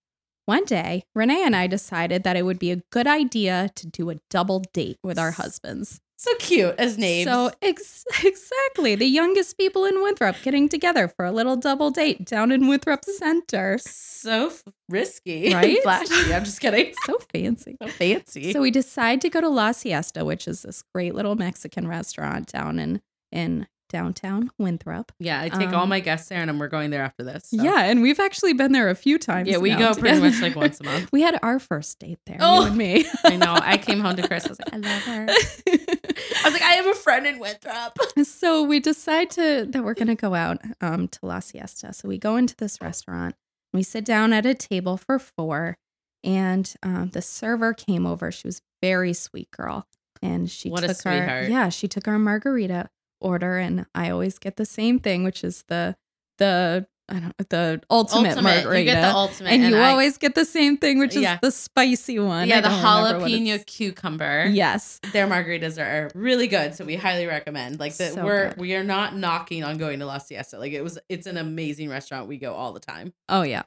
one 0.47 0.65
day, 0.65 1.05
Renee 1.15 1.45
and 1.45 1.55
I 1.55 1.69
decided 1.69 2.25
that 2.25 2.35
it 2.37 2.45
would 2.45 2.59
be 2.59 2.73
a 2.73 2.83
good 2.91 3.07
idea 3.07 3.71
to 3.77 3.87
do 3.87 4.11
a 4.11 4.17
double 4.31 4.65
date 4.73 4.99
with 5.05 5.17
our 5.17 5.31
husbands. 5.31 6.01
so 6.17 6.35
cute 6.41 6.75
as 6.77 6.99
names 6.99 7.27
So 7.31 7.53
ex- 7.63 8.05
exactly, 8.25 8.97
the 8.97 9.07
youngest 9.07 9.57
people 9.59 9.85
in 9.85 10.03
Winthrop 10.03 10.37
getting 10.43 10.69
together 10.69 11.07
for 11.07 11.25
a 11.25 11.31
little 11.31 11.55
double 11.57 11.91
date 11.93 12.25
down 12.25 12.51
in 12.51 12.67
Winthrop 12.67 13.05
Center. 13.05 13.79
so 13.81 14.47
f- 14.49 14.65
risky 14.89 15.55
Right? 15.55 15.81
flashy 15.85 16.35
i'm 16.35 16.45
just 16.45 16.61
kidding 16.61 16.95
So 17.07 17.19
fancy. 17.33 17.77
so 17.81 17.89
fancy 17.89 18.53
So 18.53 18.61
we 18.61 18.73
decide 18.73 19.21
to 19.21 19.29
go 19.31 19.41
to 19.41 19.49
La 19.49 19.71
Siesta, 19.73 20.25
which 20.25 20.49
is 20.49 20.63
this 20.63 20.83
great 20.95 21.15
little 21.15 21.37
Mexican 21.37 21.87
restaurant 21.87 22.51
down 22.51 22.79
in 22.81 23.01
in 23.31 23.69
downtown 23.91 24.51
Winthrop. 24.59 25.13
Yeah, 25.19 25.41
I 25.43 25.49
take 25.51 25.73
all 25.75 25.83
Um, 25.83 25.89
my 25.91 26.01
guests 26.01 26.29
there, 26.31 26.41
and 26.41 26.59
we're 26.59 26.69
going 26.69 26.89
there 26.91 27.03
after 27.03 27.23
this. 27.23 27.45
so. 27.51 27.63
Yeah, 27.63 27.85
and 27.85 28.01
we've 28.01 28.19
actually 28.21 28.55
been 28.55 28.73
there 28.73 28.89
a 28.89 28.95
few 28.95 29.19
times. 29.19 29.49
yeah, 29.51 29.59
we 29.59 29.75
go 29.75 29.93
pretty 29.99 30.21
much 30.21 30.41
like 30.41 30.57
once 30.57 30.81
a 30.81 30.85
month. 30.85 31.11
We 31.13 31.21
had 31.23 31.39
our 31.43 31.59
first 31.59 31.99
date 31.99 32.19
there, 32.27 32.39
Oh. 32.41 32.63
you 32.63 32.67
and 32.69 32.77
me. 32.79 33.05
I 33.25 33.37
know. 33.37 33.55
I 33.61 33.77
came 33.77 34.01
home 34.01 34.17
to 34.17 34.27
Chris. 34.27 34.47
I 34.47 34.49
was 34.49 34.59
like, 34.61 34.73
I 34.73 34.77
love 34.79 35.03
her. 35.03 35.27
I 35.69 36.43
was 36.45 36.53
like, 36.55 36.63
I 36.63 36.73
have 36.75 36.87
a 36.87 36.95
friend 36.95 37.27
in 37.27 37.39
Winthrop. 37.39 37.99
so 38.23 38.63
we 38.63 38.81
decide 38.81 39.31
to 39.33 39.67
that 39.69 39.85
we're 39.85 39.95
gonna 39.95 40.15
go 40.15 40.35
out 40.35 40.59
um, 40.81 41.09
to 41.09 41.19
La 41.23 41.41
Siesta. 41.41 41.93
So 41.93 42.09
we 42.09 42.17
go 42.19 42.37
into 42.37 42.57
this 42.57 42.81
restaurant. 42.81 43.35
We 43.73 43.83
sit 43.83 44.05
down 44.05 44.33
at 44.33 44.47
a 44.47 44.55
table 44.55 44.97
for 44.97 45.19
four, 45.19 45.77
and 46.25 46.73
um, 46.83 47.11
the 47.13 47.23
server 47.23 47.73
came 47.75 48.07
over. 48.07 48.33
She 48.33 48.49
was 48.49 48.63
very 48.83 49.13
sweet 49.13 49.51
girl, 49.51 49.87
and 50.23 50.51
she 50.51 50.71
What 50.71 50.83
took 50.83 51.07
our 51.07 51.43
yeah 51.45 51.69
she 51.69 51.87
took 51.89 52.09
our 52.09 52.19
margarita 52.19 52.89
order, 53.21 53.59
and 53.59 53.87
I 53.95 54.11
always 54.11 54.39
get 54.39 54.57
the 54.57 54.67
same 54.67 54.99
thing, 54.99 55.25
which 55.25 55.45
is 55.45 55.65
the 55.69 55.97
the 56.39 56.87
I 57.13 57.19
don't 57.19 57.37
the 57.49 57.83
ultimate, 57.91 58.41
margarita. 58.41 58.79
You 58.79 58.85
get 58.85 59.01
the 59.01 59.13
ultimate. 59.13 59.51
and, 59.51 59.63
you 59.65 59.77
I- 59.77 59.91
always 59.91 60.17
get 60.17 60.37
the 60.37 60.45
same 60.45 60.77
thing, 60.77 61.01
which 61.01 61.17
is 61.17 61.23
Yeah. 61.23 61.39
the 61.43 61.51
spicy 61.51 62.21
one. 62.21 62.47
yeah, 62.47 62.61
the 62.61 62.69
don't 62.69 62.79
remember 62.79 63.19
what 63.21 63.31
jalapeno 63.33 63.67
cucumber. 63.67 64.47
Yes. 64.47 65.01
Their 65.13 65.27
margaritas 65.27 65.77
are 65.85 66.11
really 66.15 66.47
good, 66.47 66.77
so 66.77 66.85
we 66.85 66.95
highly 66.95 67.27
recommend. 67.27 67.81
Like 67.81 67.97
that, 67.97 68.13
So 68.15 68.25
we're 68.25 68.51
good. 68.51 68.59
we 68.59 68.77
are 68.77 68.85
not 68.85 69.17
knocking 69.17 69.65
on 69.65 69.77
going 69.77 69.99
to 69.99 70.07
La 70.07 70.19
Siesta. 70.19 70.57
Like 70.61 70.73
it 70.73 70.83
was, 70.83 71.01
it's 71.09 71.27
an 71.27 71.37
amazing 71.37 71.89
restaurant. 71.91 72.29
We 72.29 72.39
go 72.39 72.55
all 72.55 72.73
the 72.73 72.81
time. 72.81 73.13
Oh 73.29 73.43
yeah. 73.43 73.63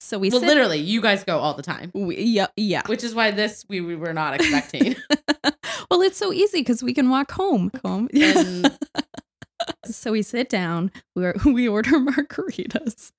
So 0.00 0.18
we 0.18 0.30
well, 0.30 0.40
sit- 0.40 0.48
literally, 0.48 0.78
you 0.80 1.00
guys 1.00 1.22
go 1.22 1.38
all 1.38 1.54
the 1.54 1.62
time, 1.62 1.92
we, 1.94 2.20
yeah 2.22 2.46
yeah. 2.56 2.82
which 2.86 3.04
is 3.04 3.14
why 3.14 3.30
this 3.30 3.64
we, 3.68 3.80
we 3.82 3.94
were 3.94 4.12
not 4.14 4.34
expecting. 4.34 4.96
well, 5.90 6.02
it's 6.02 6.18
so 6.18 6.32
easy 6.32 6.60
because 6.60 6.82
we 6.82 6.94
can 6.94 7.10
walk 7.10 7.32
home. 7.32 7.70
Home. 7.84 8.08
And- 8.14 8.76
so 9.86 10.12
we 10.12 10.22
sit 10.22 10.48
down. 10.48 10.90
We 11.14 11.26
are, 11.26 11.34
we 11.44 11.68
order 11.68 11.98
margaritas, 11.98 13.12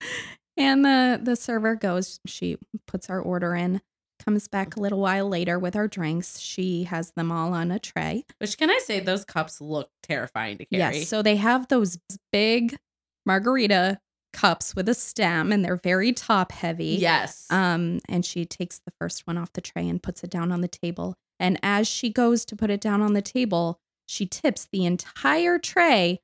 and 0.57 0.84
the 0.84 1.19
the 1.22 1.36
server 1.36 1.76
goes. 1.76 2.19
She 2.26 2.57
puts 2.88 3.09
our 3.09 3.19
order 3.19 3.55
in. 3.55 3.82
Comes 4.26 4.47
back 4.47 4.76
a 4.76 4.80
little 4.80 4.99
while 4.99 5.28
later 5.28 5.57
with 5.57 5.76
our 5.76 5.88
drinks. 5.88 6.39
She 6.39 6.84
has 6.84 7.11
them 7.13 7.32
all 7.32 7.53
on 7.53 7.72
a 7.72 7.80
tray. 7.80 8.24
which 8.38 8.55
can 8.55 8.69
I 8.69 8.78
say, 8.84 8.99
those 8.99 9.26
cups 9.26 9.59
look 9.59 9.89
terrifying 10.03 10.59
to 10.59 10.65
carry. 10.65 10.97
Yes. 10.99 11.07
So 11.07 11.24
they 11.24 11.38
have 11.38 11.67
those 11.69 11.97
big 12.32 12.78
margarita 13.26 13.99
cups 14.32 14.76
with 14.76 14.88
a 14.88 14.93
stem, 14.93 15.51
and 15.51 15.65
they're 15.65 15.76
very 15.76 16.13
top 16.13 16.51
heavy. 16.51 16.97
yes, 16.99 17.47
Um, 17.49 17.99
and 18.07 18.24
she 18.24 18.45
takes 18.45 18.80
the 18.86 18.91
first 18.99 19.26
one 19.26 19.39
off 19.39 19.53
the 19.53 19.61
tray 19.61 19.89
and 19.89 20.01
puts 20.01 20.24
it 20.24 20.30
down 20.30 20.51
on 20.51 20.61
the 20.61 20.67
table. 20.67 21.15
And 21.42 21.60
as 21.64 21.88
she 21.88 22.10
goes 22.12 22.46
to 22.46 22.56
put 22.56 22.70
it 22.70 22.80
down 22.80 23.02
on 23.02 23.14
the 23.14 23.22
table, 23.22 23.80
she 24.06 24.26
tips 24.28 24.68
the 24.72 24.86
entire 24.86 25.58
tray 25.58 26.22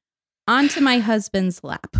onto 0.47 0.79
my 0.79 0.99
husband's 0.99 1.63
lap. 1.63 1.97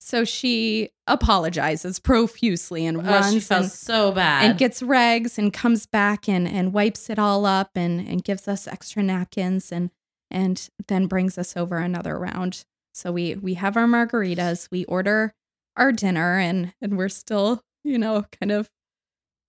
So 0.00 0.24
she 0.24 0.88
apologizes 1.06 1.98
profusely 1.98 2.86
and 2.86 2.98
Oh, 2.98 3.02
she 3.02 3.08
runs 3.10 3.50
and, 3.50 3.70
so 3.70 4.10
bad. 4.12 4.44
and 4.48 4.58
gets 4.58 4.82
rags 4.82 5.38
and 5.38 5.52
comes 5.52 5.84
back 5.84 6.28
and, 6.28 6.48
and 6.48 6.72
wipes 6.72 7.10
it 7.10 7.18
all 7.18 7.44
up 7.44 7.72
and, 7.74 8.00
and 8.08 8.24
gives 8.24 8.48
us 8.48 8.66
extra 8.66 9.02
napkins 9.02 9.70
and 9.70 9.90
and 10.30 10.68
then 10.88 11.06
brings 11.06 11.38
us 11.38 11.56
over 11.56 11.78
another 11.78 12.18
round. 12.18 12.64
So 12.94 13.12
we 13.12 13.34
we 13.34 13.54
have 13.54 13.76
our 13.76 13.86
margaritas, 13.86 14.68
we 14.70 14.84
order 14.86 15.34
our 15.76 15.92
dinner 15.92 16.38
and 16.38 16.72
and 16.80 16.96
we're 16.96 17.08
still, 17.10 17.62
you 17.84 17.98
know, 17.98 18.24
kind 18.40 18.50
of 18.52 18.70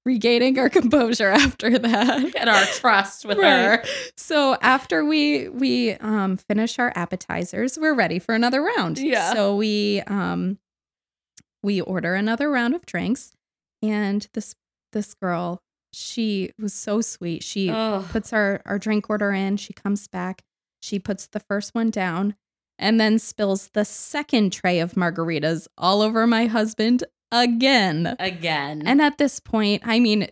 regaining 0.05 0.57
our 0.59 0.69
composure 0.79 1.29
after 1.29 1.77
that. 1.77 2.35
and 2.39 2.49
our 2.49 2.63
trust 2.65 3.25
with 3.25 3.37
Right. 3.37 3.51
her. 3.79 3.83
So 4.17 4.55
after 4.61 5.03
we 5.05 5.49
we 5.49 5.91
um 5.95 6.37
finish 6.37 6.79
our 6.79 6.91
appetizers, 6.95 7.77
we're 7.77 7.93
ready 7.95 8.19
for 8.19 8.33
another 8.35 8.61
round. 8.61 8.97
Yeah. 8.97 9.33
So 9.33 9.55
we 9.55 10.01
um 10.07 10.57
we 11.61 11.81
order 11.81 12.15
another 12.15 12.49
round 12.49 12.73
of 12.75 12.85
drinks 12.85 13.33
and 13.81 14.27
this 14.33 14.55
this 14.91 15.13
girl, 15.13 15.61
she 15.93 16.51
was 16.59 16.73
so 16.73 17.01
sweet. 17.01 17.43
She 17.43 17.69
Oh, 17.69 18.05
puts 18.09 18.33
our 18.33 18.61
our 18.65 18.79
drink 18.79 19.09
order 19.09 19.31
in, 19.31 19.57
she 19.57 19.73
comes 19.73 20.07
back, 20.07 20.41
she 20.81 20.99
puts 20.99 21.27
the 21.27 21.39
first 21.41 21.75
one 21.75 21.89
down 21.89 22.35
and 22.77 22.99
then 22.99 23.19
spills 23.19 23.69
the 23.73 23.83
second 23.83 24.53
tray 24.53 24.79
of 24.79 24.93
margaritas 24.93 25.67
all 25.77 26.01
over 26.01 26.25
my 26.25 26.45
husband 26.45 27.03
again. 27.31 28.15
again. 28.19 28.83
And 28.85 29.01
at 29.01 29.17
this 29.17 29.39
point, 29.39 29.83
I 29.85 29.99
mean, 29.99 30.27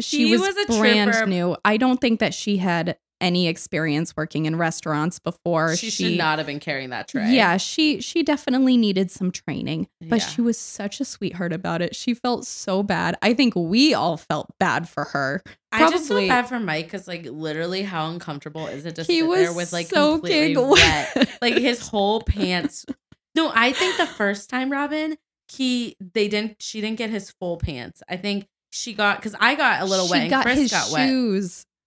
she 0.00 0.26
She 0.26 0.32
was, 0.32 0.40
was 0.40 0.56
a 0.56 0.78
brand 0.78 1.12
trooper. 1.12 1.26
new. 1.26 1.56
I 1.64 1.76
don't 1.76 2.00
think 2.00 2.20
that 2.20 2.34
she 2.34 2.56
had 2.58 2.96
any 3.22 3.48
experience 3.48 4.16
working 4.16 4.46
in 4.46 4.56
restaurants 4.56 5.18
before. 5.18 5.76
she, 5.76 5.90
should 5.90 6.16
not 6.16 6.38
have 6.38 6.46
been 6.46 6.58
carrying 6.58 6.88
that 6.88 7.06
tray. 7.06 7.30
Yeah, 7.30 7.58
she 7.58 8.00
she 8.00 8.22
definitely 8.22 8.78
needed 8.78 9.10
some 9.10 9.30
training, 9.30 9.88
but 10.00 10.20
Yeah. 10.20 10.26
she 10.26 10.40
was 10.40 10.56
such 10.56 11.00
a 11.00 11.04
sweetheart 11.04 11.52
about 11.52 11.82
it. 11.82 11.94
She 11.94 12.14
felt 12.14 12.46
so 12.46 12.82
bad. 12.82 13.16
I 13.20 13.34
think 13.34 13.52
we 13.54 13.92
all 13.92 14.16
felt 14.16 14.48
bad 14.58 14.88
for 14.88 15.04
her. 15.04 15.42
Probably. 15.70 15.86
I 15.86 15.90
just 15.90 16.08
feel 16.08 16.28
bad 16.28 16.48
for 16.48 16.58
Mike 16.58 16.86
because, 16.86 17.06
like, 17.06 17.26
literally, 17.26 17.82
how 17.82 18.08
uncomfortable 18.08 18.66
is 18.68 18.86
it 18.86 18.94
to 18.94 19.02
he 19.02 19.18
sit 19.20 19.26
was 19.28 19.38
there 19.40 19.52
with 19.52 19.70
like 19.74 19.88
so 19.88 20.12
completely 20.12 20.56
wet, 20.56 21.28
like 21.42 21.58
his 21.58 21.86
whole 21.88 22.22
pants. 22.22 22.86
No, 23.34 23.52
I 23.54 23.72
think 23.72 23.98
the 23.98 24.06
first 24.06 24.48
time, 24.48 24.72
Robin, 24.72 25.18
he 25.50 25.96
they 26.00 26.28
didn't. 26.28 26.62
She 26.62 26.80
didn't 26.80 26.98
get 26.98 27.10
his 27.10 27.30
full 27.30 27.56
pants. 27.56 28.02
I 28.08 28.16
think 28.16 28.46
she 28.70 28.94
got 28.94 29.16
because 29.18 29.34
I 29.40 29.54
got 29.54 29.82
a 29.82 29.84
little 29.84 30.06
she 30.06 30.12
wet 30.12 30.20
and 30.22 30.30
got 30.30 30.44
Chris 30.44 30.58
his 30.58 30.70
got 30.70 30.90
wet. 30.90 31.08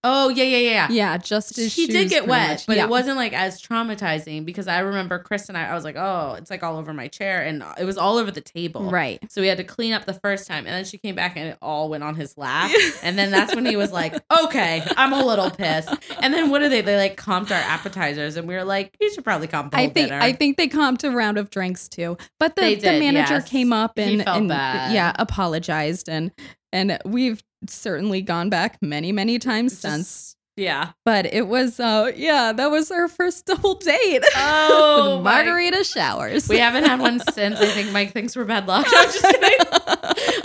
Oh 0.05 0.29
yeah, 0.29 0.43
yeah, 0.43 0.57
yeah. 0.57 0.69
yeah. 0.69 0.87
Yeah, 0.89 1.17
just 1.17 1.57
he 1.57 1.87
did 1.87 2.09
get 2.09 2.27
wet, 2.27 2.49
much. 2.49 2.67
but 2.67 2.75
Yeah. 2.77 2.83
it 2.83 2.89
wasn't 2.89 3.15
like 3.17 3.31
as 3.33 3.61
traumatizing 3.61 4.43
because 4.45 4.67
I 4.67 4.79
remember 4.79 5.19
Chris 5.19 5.47
and 5.49 5.57
I. 5.57 5.63
I 5.69 5.75
was 5.75 5.83
like, 5.83 5.95
oh, 5.97 6.35
it's 6.37 6.51
like 6.51 6.61
all 6.61 6.77
over 6.77 6.93
my 6.93 7.07
chair, 7.07 7.41
and 7.41 7.63
it 7.79 7.85
was 7.85 7.97
all 7.97 8.17
over 8.17 8.29
the 8.29 8.41
table. 8.41 8.91
right. 8.91 9.19
So 9.31 9.41
we 9.41 9.47
had 9.47 9.57
to 9.57 9.63
clean 9.63 9.93
up 9.93 10.05
the 10.05 10.13
first 10.13 10.45
time, 10.47 10.65
and 10.65 10.75
then 10.75 10.83
she 10.85 10.97
came 10.97 11.15
back 11.15 11.37
and 11.37 11.49
it 11.49 11.57
all 11.61 11.89
went 11.89 12.03
on 12.03 12.15
his 12.15 12.37
lap. 12.37 12.69
And 13.03 13.17
then 13.17 13.31
that's 13.31 13.53
when 13.55 13.65
he 13.65 13.75
was 13.75 13.91
like, 13.91 14.13
"Okay, 14.43 14.81
I'm 14.97 15.13
a 15.13 15.23
little 15.25 15.49
pissed." 15.49 15.89
And 16.21 16.33
then 16.33 16.49
what 16.49 16.61
are 16.61 16.69
they? 16.69 16.81
They 16.81 16.95
like 16.97 17.17
comped 17.17 17.51
our 17.51 17.61
appetizers, 17.61 18.35
and 18.37 18.47
we 18.47 18.55
were 18.55 18.63
like, 18.63 18.95
"You 18.99 19.11
should 19.13 19.23
probably 19.23 19.47
comp 19.47 19.73
I 19.75 19.87
think 19.87 20.09
dinner." 20.09 20.19
I 20.21 20.31
think 20.33 20.57
they 20.57 20.67
comped 20.67 21.03
a 21.03 21.11
round 21.11 21.37
of 21.37 21.49
drinks 21.49 21.87
too. 21.89 22.17
But 22.39 22.55
the, 22.55 22.61
They 22.61 22.75
the 22.75 22.99
manager 22.99 23.35
yes. 23.35 23.49
came 23.49 23.71
up 23.73 23.97
and, 23.97 24.23
felt 24.23 24.37
and 24.37 24.49
yeah, 24.49 25.13
apologized 25.17 26.07
and 26.09 26.31
and 26.73 26.99
we've 27.05 27.41
certainly 27.69 28.21
gone 28.21 28.49
back 28.49 28.77
many, 28.81 29.13
many 29.13 29.39
times 29.39 29.71
Just- 29.71 29.81
since. 29.81 30.35
Yeah. 30.55 30.91
But 31.05 31.25
it 31.33 31.47
was 31.47 31.79
uh 31.79 32.11
yeah, 32.15 32.53
that 32.53 32.69
was 32.71 32.91
our 32.91 33.07
first 33.07 33.45
double 33.47 33.75
date. 33.75 34.23
Oh, 34.35 35.15
With 35.17 35.23
my- 35.25 35.43
margarita 35.43 35.83
showers. 35.83 36.47
We 36.47 36.57
haven't 36.59 36.85
had 36.85 36.99
one 36.99 37.19
since. 37.33 37.59
I 37.59 37.65
think 37.67 37.91
Mike 37.91 38.11
thinks 38.13 38.35
we're 38.35 38.45
bad 38.45 38.67
luck. 38.67 38.85
I'm 38.87 39.05
just 39.11 39.23
kidding. 39.23 39.67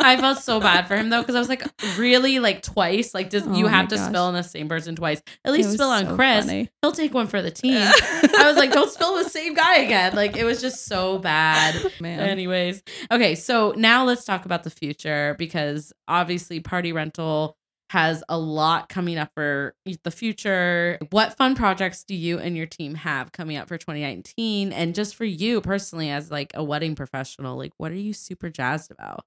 I 0.00 0.16
felt 0.18 0.38
so 0.38 0.60
bad 0.60 0.86
for 0.86 0.96
him 0.96 1.10
though 1.10 1.20
because 1.20 1.34
I 1.34 1.38
was 1.40 1.48
like, 1.48 1.62
really, 1.98 2.38
like 2.38 2.62
twice. 2.62 3.12
Like, 3.14 3.30
does 3.30 3.46
Oh 3.46 3.54
you 3.54 3.66
have 3.66 3.88
to 3.88 3.96
gosh. 3.96 4.06
spill 4.08 4.22
on 4.24 4.34
the 4.34 4.42
same 4.42 4.68
person 4.68 4.94
twice? 4.96 5.20
At 5.44 5.52
least 5.52 5.72
spill 5.72 5.90
on 5.90 6.06
so 6.06 6.16
Chris. 6.16 6.46
funny. 6.46 6.70
He'll 6.82 6.92
take 6.92 7.12
one 7.12 7.26
for 7.26 7.42
the 7.42 7.50
team. 7.50 7.76
I 7.76 8.44
was 8.46 8.56
like, 8.56 8.72
don't 8.72 8.90
spill 8.90 9.16
the 9.16 9.28
same 9.28 9.54
guy 9.54 9.78
again. 9.78 10.14
Like, 10.14 10.36
it 10.36 10.44
was 10.44 10.60
just 10.60 10.86
so 10.86 11.18
bad. 11.18 11.74
Man. 12.00 12.20
Anyways, 12.20 12.82
okay, 13.10 13.34
so 13.34 13.74
now 13.76 14.04
let's 14.04 14.24
talk 14.24 14.44
about 14.46 14.62
the 14.64 14.70
future 14.70 15.34
because 15.38 15.92
obviously 16.06 16.60
Party 16.60 16.92
Rental 16.92 17.56
has 17.90 18.22
a 18.28 18.38
lot 18.38 18.88
coming 18.88 19.16
up 19.16 19.30
for 19.34 19.74
the 20.04 20.10
future. 20.10 20.98
What 21.10 21.36
fun 21.36 21.54
projects 21.54 22.04
do 22.04 22.14
you 22.14 22.38
and 22.38 22.56
your 22.56 22.66
team 22.66 22.94
have 22.96 23.32
coming 23.32 23.56
up 23.56 23.68
for 23.68 23.78
2019 23.78 24.72
and 24.72 24.94
just 24.94 25.14
for 25.14 25.24
you 25.24 25.60
personally 25.60 26.10
as 26.10 26.30
like 26.30 26.52
a 26.54 26.62
wedding 26.62 26.94
professional, 26.94 27.56
like 27.56 27.72
what 27.78 27.90
are 27.90 27.96
you 27.96 28.12
super 28.12 28.50
jazzed 28.50 28.90
about? 28.90 29.24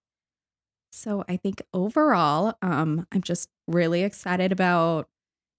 So 0.91 1.24
I 1.28 1.38
think 1.38 1.62
overall, 1.74 2.55
um, 2.62 3.07
I'm 3.12 3.22
just 3.22 3.49
really 3.68 4.03
excited 4.03 4.51
about 4.51 5.07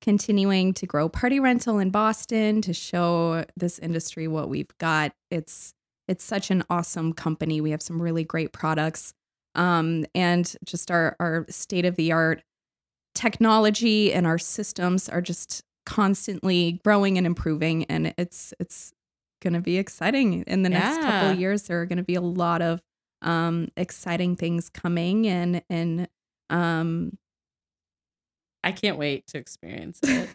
continuing 0.00 0.74
to 0.74 0.86
grow 0.86 1.09
party 1.09 1.40
rental 1.40 1.78
in 1.78 1.90
Boston 1.90 2.61
to 2.62 2.72
show 2.72 3.44
this 3.57 3.78
industry 3.78 4.28
what 4.28 4.48
we've 4.48 4.76
got. 4.78 5.12
It's 5.30 5.74
it's 6.09 6.24
such 6.24 6.50
an 6.50 6.64
awesome 6.68 7.12
company. 7.12 7.61
We 7.61 7.70
have 7.70 7.82
some 7.82 8.03
really 8.03 8.24
great 8.24 8.53
products. 8.53 9.14
Um, 9.55 10.05
and 10.14 10.55
just 10.64 10.90
our 10.90 11.16
our 11.18 11.46
state 11.48 11.84
of 11.84 11.96
the 11.96 12.12
art 12.12 12.42
technology 13.15 14.13
and 14.13 14.27
our 14.27 14.39
systems 14.39 15.09
are 15.09 15.21
just 15.21 15.63
constantly 15.85 16.81
growing 16.85 17.19
and 17.19 17.27
improving 17.27 17.85
and 17.85 18.15
it's 18.17 18.55
it's 18.61 18.93
going 19.43 19.53
to 19.53 19.61
be 19.61 19.77
exciting 19.79 20.43
in 20.47 20.63
the 20.63 20.69
next 20.71 20.99
couple 21.03 21.29
of 21.31 21.39
years 21.39 21.63
there 21.65 21.81
are 21.81 21.87
going 21.87 21.97
to 21.97 22.05
be 22.05 22.15
a 22.15 22.21
lot 22.21 22.63
of 22.63 22.81
um 23.23 23.69
exciting 23.77 24.37
things 24.37 24.69
coming 24.71 25.27
and 25.27 25.63
and 25.69 26.09
um 26.51 27.19
I 28.63 28.71
can't 28.73 28.97
wait 28.97 29.27
to 29.29 29.39
experience 29.39 29.99
it. 30.05 30.29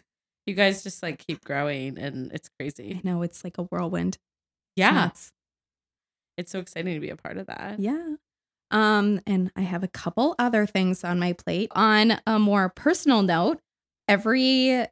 you 0.46 0.54
guys 0.54 0.82
just 0.82 1.02
like 1.02 1.18
keep 1.26 1.42
growing 1.44 1.98
and 1.98 2.30
it's 2.32 2.48
I 2.48 2.62
crazy. 2.62 3.00
know 3.02 3.22
it's 3.22 3.42
like 3.44 3.56
a 3.58 3.62
whirlwind 3.62 4.18
Yeah. 4.76 4.90
nuts. 4.92 5.32
It's 6.36 6.52
so 6.52 6.58
exciting 6.60 6.94
to 6.94 7.00
be 7.00 7.10
a 7.10 7.16
part 7.16 7.38
of 7.38 7.46
that. 7.46 7.80
yeah 7.80 8.14
um 8.70 9.20
and 9.26 9.50
i 9.56 9.60
have 9.62 9.82
a 9.82 9.88
couple 9.88 10.34
other 10.38 10.66
things 10.66 11.04
on 11.04 11.18
my 11.18 11.32
plate 11.32 11.70
on 11.74 12.20
a 12.26 12.38
more 12.38 12.68
personal 12.68 13.22
note 13.22 13.60
every 14.08 14.84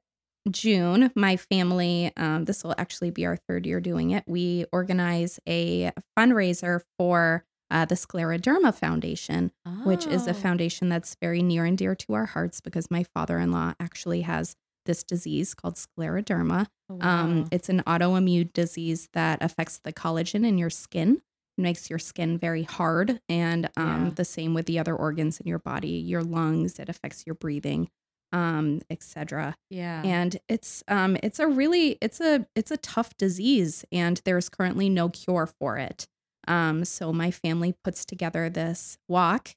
June, 0.48 1.10
my 1.16 1.36
family, 1.36 2.12
um, 2.16 2.44
this 2.44 2.62
will 2.62 2.74
actually 2.78 3.10
be 3.10 3.26
our 3.26 3.36
third 3.48 3.66
year 3.66 3.80
doing 3.80 4.12
it. 4.12 4.22
We 4.28 4.64
organize 4.70 5.40
a 5.48 5.90
fundraiser 6.16 6.82
for 6.96 7.44
uh, 7.68 7.84
the 7.84 7.96
Scleroderma 7.96 8.72
Foundation, 8.72 9.50
which 9.82 10.06
is 10.06 10.28
a 10.28 10.30
Oh. 10.30 10.34
foundation 10.34 10.88
that's 10.88 11.16
very 11.20 11.42
near 11.42 11.64
and 11.64 11.76
dear 11.76 11.96
to 11.96 12.14
our 12.14 12.26
hearts 12.26 12.60
because 12.60 12.92
my 12.92 13.02
father 13.12 13.40
in 13.40 13.50
law 13.50 13.74
actually 13.80 14.20
has 14.20 14.54
this 14.84 15.02
disease 15.02 15.52
called 15.52 15.74
scleroderma. 15.74 16.68
Oh, 16.88 16.98
Um, 17.00 17.48
it's 17.50 17.68
an 17.68 17.82
autoimmune 17.84 18.52
disease 18.52 19.08
that 19.14 19.42
affects 19.42 19.80
the 19.82 19.92
collagen 19.92 20.46
in 20.46 20.58
your 20.58 20.70
skin. 20.70 21.22
Makes 21.59 21.88
your 21.90 21.98
skin 21.98 22.36
very 22.38 22.64
hard, 22.64 23.20
and 23.28 23.70
um, 23.76 24.04
Yeah. 24.07 24.11
the 24.14 24.24
same 24.24 24.52
with 24.54 24.66
the 24.66 24.78
other 24.78 24.94
organs 24.94 25.40
in 25.40 25.46
your 25.46 25.59
body, 25.59 25.88
your 25.88 26.22
lungs. 26.22 26.78
It 26.78 26.88
affects 26.88 27.24
your 27.26 27.34
breathing, 27.34 27.88
um, 28.32 28.82
etc. 28.90 29.57
yeah. 29.70 30.02
And 30.04 30.36
it's 30.48 30.84
um, 30.88 31.16
it's 31.22 31.38
a 31.38 31.46
really 31.46 31.96
it's 32.02 32.20
a 32.20 32.46
it's 32.54 32.70
a 32.70 32.76
tough 32.76 33.16
disease, 33.16 33.84
and 33.90 34.20
there's 34.24 34.48
currently 34.50 34.88
no 34.90 35.09
cure 35.09 35.46
for 35.46 35.78
it. 35.78 36.07
Um, 36.48 36.84
so 36.84 37.12
my 37.12 37.30
family 37.30 37.74
puts 37.82 38.04
together 38.04 38.48
this 38.50 38.98
walk 39.09 39.54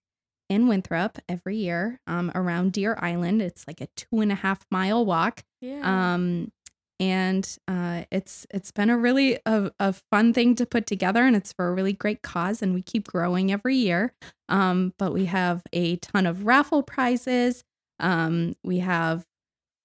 in 0.49 0.67
Winthrop 0.67 1.19
every 1.27 1.55
year 1.57 1.99
um, 2.07 2.31
around 2.33 2.71
Deer 2.71 2.97
Island. 2.99 3.41
It's 3.41 3.67
like 3.67 3.81
a 3.81 3.87
two 3.95 4.21
and 4.21 4.31
a 4.31 4.35
half 4.35 4.65
mile 4.71 5.05
walk. 5.05 5.43
yeah. 5.61 6.13
Um, 6.15 6.51
and 6.99 7.57
uh, 7.67 8.03
it's 8.11 8.45
it's 8.51 8.71
been 8.71 8.89
a 8.89 8.97
really 8.97 9.39
a, 9.45 9.71
a 9.79 9.93
fun 10.11 10.33
thing 10.33 10.55
to 10.55 10.65
put 10.65 10.85
together, 10.85 11.23
and 11.23 11.35
it's 11.35 11.53
for 11.53 11.67
a 11.69 11.73
really 11.73 11.93
great 11.93 12.21
cause, 12.21 12.61
and 12.61 12.73
we 12.73 12.81
keep 12.81 13.07
growing 13.07 13.51
every 13.51 13.75
year. 13.75 14.13
Um, 14.49 14.93
but 14.99 15.13
we 15.13 15.25
have 15.25 15.61
a 15.73 15.97
ton 15.97 16.25
of 16.25 16.45
raffle 16.45 16.83
prizes. 16.83 17.63
Um, 17.99 18.55
we 18.63 18.79
have 18.79 19.25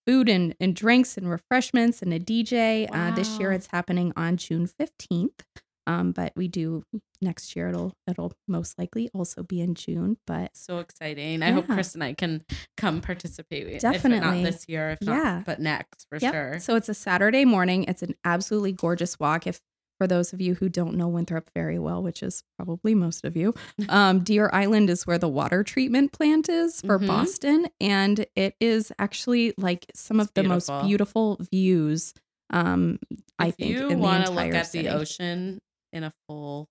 food 0.06 0.28
and, 0.28 0.54
and 0.60 0.76
drinks 0.76 1.16
and 1.16 1.30
refreshments 1.30 2.02
and 2.02 2.12
a 2.12 2.20
DJ. 2.20 2.88
Uh, 2.92 3.10
this 3.12 3.38
year 3.38 3.52
it's 3.52 3.68
happening 3.68 4.12
on 4.16 4.36
June 4.36 4.66
fifteenth. 4.66 5.44
Um, 5.86 6.12
but 6.12 6.32
we 6.36 6.48
do 6.48 6.84
next 7.20 7.54
year. 7.56 7.68
It'll 7.68 7.92
it'll 8.06 8.32
most 8.48 8.78
likely 8.78 9.10
also 9.12 9.42
be 9.42 9.60
in 9.60 9.74
June. 9.74 10.16
But 10.26 10.56
so 10.56 10.78
exciting. 10.78 11.42
I 11.42 11.50
hope 11.50 11.66
Chris 11.68 11.94
and 11.94 12.02
I 12.02 12.12
can 12.14 12.42
come 12.76 13.00
participate. 13.00 13.66
If 13.68 13.80
Definitely. 13.82 14.42
not 14.42 14.50
this 14.52 14.66
year, 14.68 14.90
if 14.90 14.98
Yeah. 15.02 15.36
not, 15.36 15.44
but 15.44 15.60
next 15.60 16.06
for 16.08 16.18
Yep. 16.20 16.32
sure. 16.32 16.58
So 16.60 16.76
it's 16.76 16.88
a 16.88 16.94
Saturday 16.94 17.44
morning. 17.44 17.84
It's 17.84 18.02
an 18.02 18.14
absolutely 18.24 18.72
gorgeous 18.72 19.18
walk. 19.20 19.46
If 19.46 19.60
for 20.00 20.06
those 20.08 20.32
of 20.32 20.40
you 20.40 20.54
who 20.56 20.68
don't 20.68 20.96
know 20.96 21.06
Winthrop 21.06 21.48
very 21.54 21.78
well, 21.78 22.02
which 22.02 22.20
is 22.22 22.42
probably 22.58 22.94
most 22.96 23.24
of 23.24 23.36
you, 23.36 23.54
um, 23.88 24.20
Deer 24.24 24.50
Island 24.52 24.90
is 24.90 25.06
where 25.06 25.18
the 25.18 25.28
water 25.28 25.62
treatment 25.62 26.12
plant 26.12 26.48
is 26.48 26.80
for 26.80 26.98
Mhm. 26.98 27.06
Boston, 27.06 27.66
and 27.80 28.26
it 28.34 28.56
is 28.60 28.90
actually 28.98 29.54
like 29.56 29.86
some 29.94 30.18
It's 30.18 30.28
of 30.30 30.34
the 30.34 30.42
beautiful. 30.42 30.74
most 30.76 30.86
beautiful 30.88 31.36
views. 31.52 32.12
Um, 32.50 32.98
I 33.38 33.50
think 33.52 33.78
you 33.78 33.88
in 33.88 33.98
the 33.98 34.02
want 34.02 34.26
to 34.26 34.32
look 34.32 34.52
at 34.54 34.66
city. 34.66 34.88
the 34.88 34.94
ocean 34.94 35.60
in 35.94 36.04
a 36.04 36.12
full, 36.28 36.68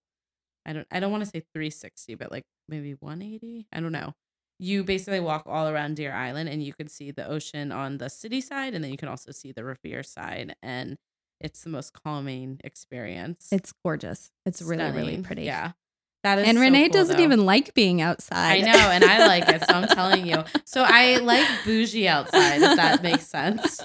I 0.65 0.73
don't, 0.73 0.87
I 0.91 0.99
don't 0.99 1.11
want 1.11 1.23
to 1.23 1.29
say 1.29 1.39
360, 1.53 2.15
but 2.15 2.31
like 2.31 2.43
maybe 2.67 2.91
180. 2.99 3.67
I 3.73 3.79
don't 3.79 3.91
know. 3.91 4.13
You 4.59 4.83
basically 4.83 5.19
walk 5.19 5.43
all 5.47 5.67
around 5.67 5.95
Deer 5.95 6.13
Island, 6.13 6.47
and 6.49 6.63
you 6.63 6.73
can 6.73 6.87
see 6.87 7.09
the 7.09 7.27
ocean 7.27 7.71
on 7.71 7.97
the 7.97 8.09
city 8.09 8.39
side, 8.39 8.75
and 8.75 8.83
then 8.83 8.91
you 8.91 8.97
can 8.97 9.09
also 9.09 9.31
see 9.31 9.51
the 9.51 9.63
Revere 9.63 10.03
side, 10.03 10.55
and 10.61 10.97
it's 11.41 11.63
the 11.63 11.69
most 11.69 11.91
calming 12.03 12.61
experience. 12.63 13.49
It's 13.51 13.73
gorgeous. 13.83 14.29
It's 14.45 14.61
really 14.61 14.91
really 14.91 15.17
pretty. 15.21 15.43
Yeah, 15.43 15.71
that 16.23 16.37
is. 16.39 16.47
And 16.47 16.57
so 16.57 16.61
Renee 16.61 16.83
cool, 16.83 16.93
doesn't 16.93 17.17
though. 17.17 17.23
even 17.23 17.45
like 17.45 17.73
being 17.73 17.99
outside. 17.99 18.63
I 18.63 18.71
know, 18.71 18.77
and 18.77 19.03
I 19.03 19.25
like 19.27 19.49
it, 19.49 19.63
so 19.67 19.73
I'm 19.73 19.87
telling 19.87 20.25
you. 20.27 20.43
So 20.65 20.85
I 20.87 21.17
like 21.17 21.45
bougie 21.65 22.07
outside, 22.07 22.61
if 22.61 22.77
that 22.77 23.01
makes 23.03 23.27
sense. 23.37 23.81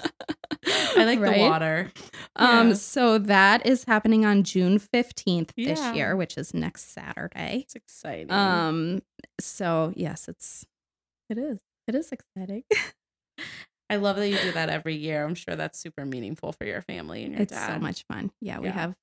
I 0.95 1.05
like 1.05 1.19
the 1.21 1.31
water. 1.39 1.91
Um, 2.35 2.69
Yeah. 2.69 2.73
so 2.75 3.17
that 3.17 3.65
is 3.65 3.83
happening 3.85 4.25
on 4.25 4.43
June 4.43 4.79
15th 4.79 5.53
this 5.55 5.79
Yeah. 5.79 5.93
year, 5.93 6.15
which 6.15 6.37
is 6.37 6.53
next 6.53 6.91
Saturday. 6.91 7.61
It's 7.65 7.75
exciting. 7.75 8.31
Um, 8.31 9.01
so 9.39 9.93
yes, 9.95 10.27
it's 10.27 10.65
it 11.29 11.37
is. 11.37 11.59
It 11.87 11.95
is 11.95 12.11
exciting. 12.11 12.63
I 13.91 13.95
love 13.95 14.17
that 14.17 14.29
you 14.29 14.37
do 14.37 14.51
that 14.51 14.69
every 14.69 14.95
year. 14.95 15.25
I'm 15.25 15.33
sure 15.35 15.55
that's 15.55 15.79
super 15.79 16.05
meaningful 16.05 16.51
for 16.53 16.65
your 16.65 16.81
family 16.81 17.23
and 17.23 17.33
your 17.33 17.41
it's 17.41 17.53
dad. 17.53 17.73
so 17.73 17.79
much 17.79 18.05
fun. 18.11 18.31
Yeah, 18.39 18.59
we 18.59 18.67
Yeah. 18.67 18.73
have 18.73 18.95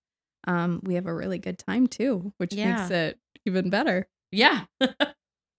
um 0.47 0.81
we 0.85 0.95
have 0.95 1.07
a 1.07 1.15
really 1.15 1.39
good 1.39 1.59
time 1.59 1.87
too, 1.89 2.33
which 2.39 2.55
Yeah. 2.55 2.75
makes 2.77 2.91
it 2.91 3.19
even 3.45 3.69
better. 3.71 4.07
Yeah. 4.31 4.65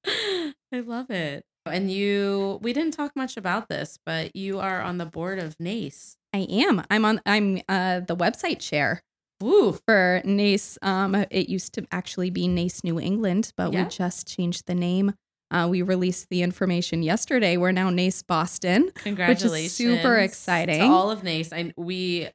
I 0.05 0.79
love 0.79 1.09
it. 1.09 1.45
And 1.69 1.91
you, 1.91 2.59
we 2.61 2.73
didn't 2.73 2.93
talk 2.93 3.15
much 3.15 3.37
about 3.37 3.69
this, 3.69 3.97
but 4.05 4.35
you 4.35 4.59
are 4.59 4.81
on 4.81 4.97
the 4.97 5.05
board 5.05 5.39
of 5.39 5.55
NACE. 5.59 6.17
I 6.33 6.39
am. 6.49 6.83
I'm 6.91 7.05
on 7.05 7.21
I'm 7.25 7.61
uh 7.69 8.01
the 8.01 8.15
website 8.15 8.59
chair 8.59 9.01
Ooh. 9.43 9.77
for 9.87 10.21
NACE. 10.25 10.77
Um 10.81 11.15
it 11.31 11.49
used 11.49 11.73
to 11.73 11.85
actually 11.91 12.29
be 12.29 12.47
NACE 12.47 12.83
New 12.83 12.99
England, 12.99 13.53
but 13.57 13.71
Yeah. 13.73 13.83
we 13.83 13.89
just 13.89 14.27
changed 14.27 14.67
the 14.67 14.75
name. 14.75 15.13
Uh, 15.49 15.65
we 15.71 15.81
released 15.81 16.27
the 16.29 16.41
information 16.43 17.01
yesterday. 17.03 17.55
We're 17.55 17.71
now 17.71 17.89
NACE 17.89 18.21
Boston. 18.23 18.91
Congratulations. 18.95 19.71
super 19.71 20.17
exciting. 20.17 20.81
All 20.91 21.09
of 21.09 21.23
NACE. 21.23 21.53
and 21.53 21.73
we, 21.77 22.27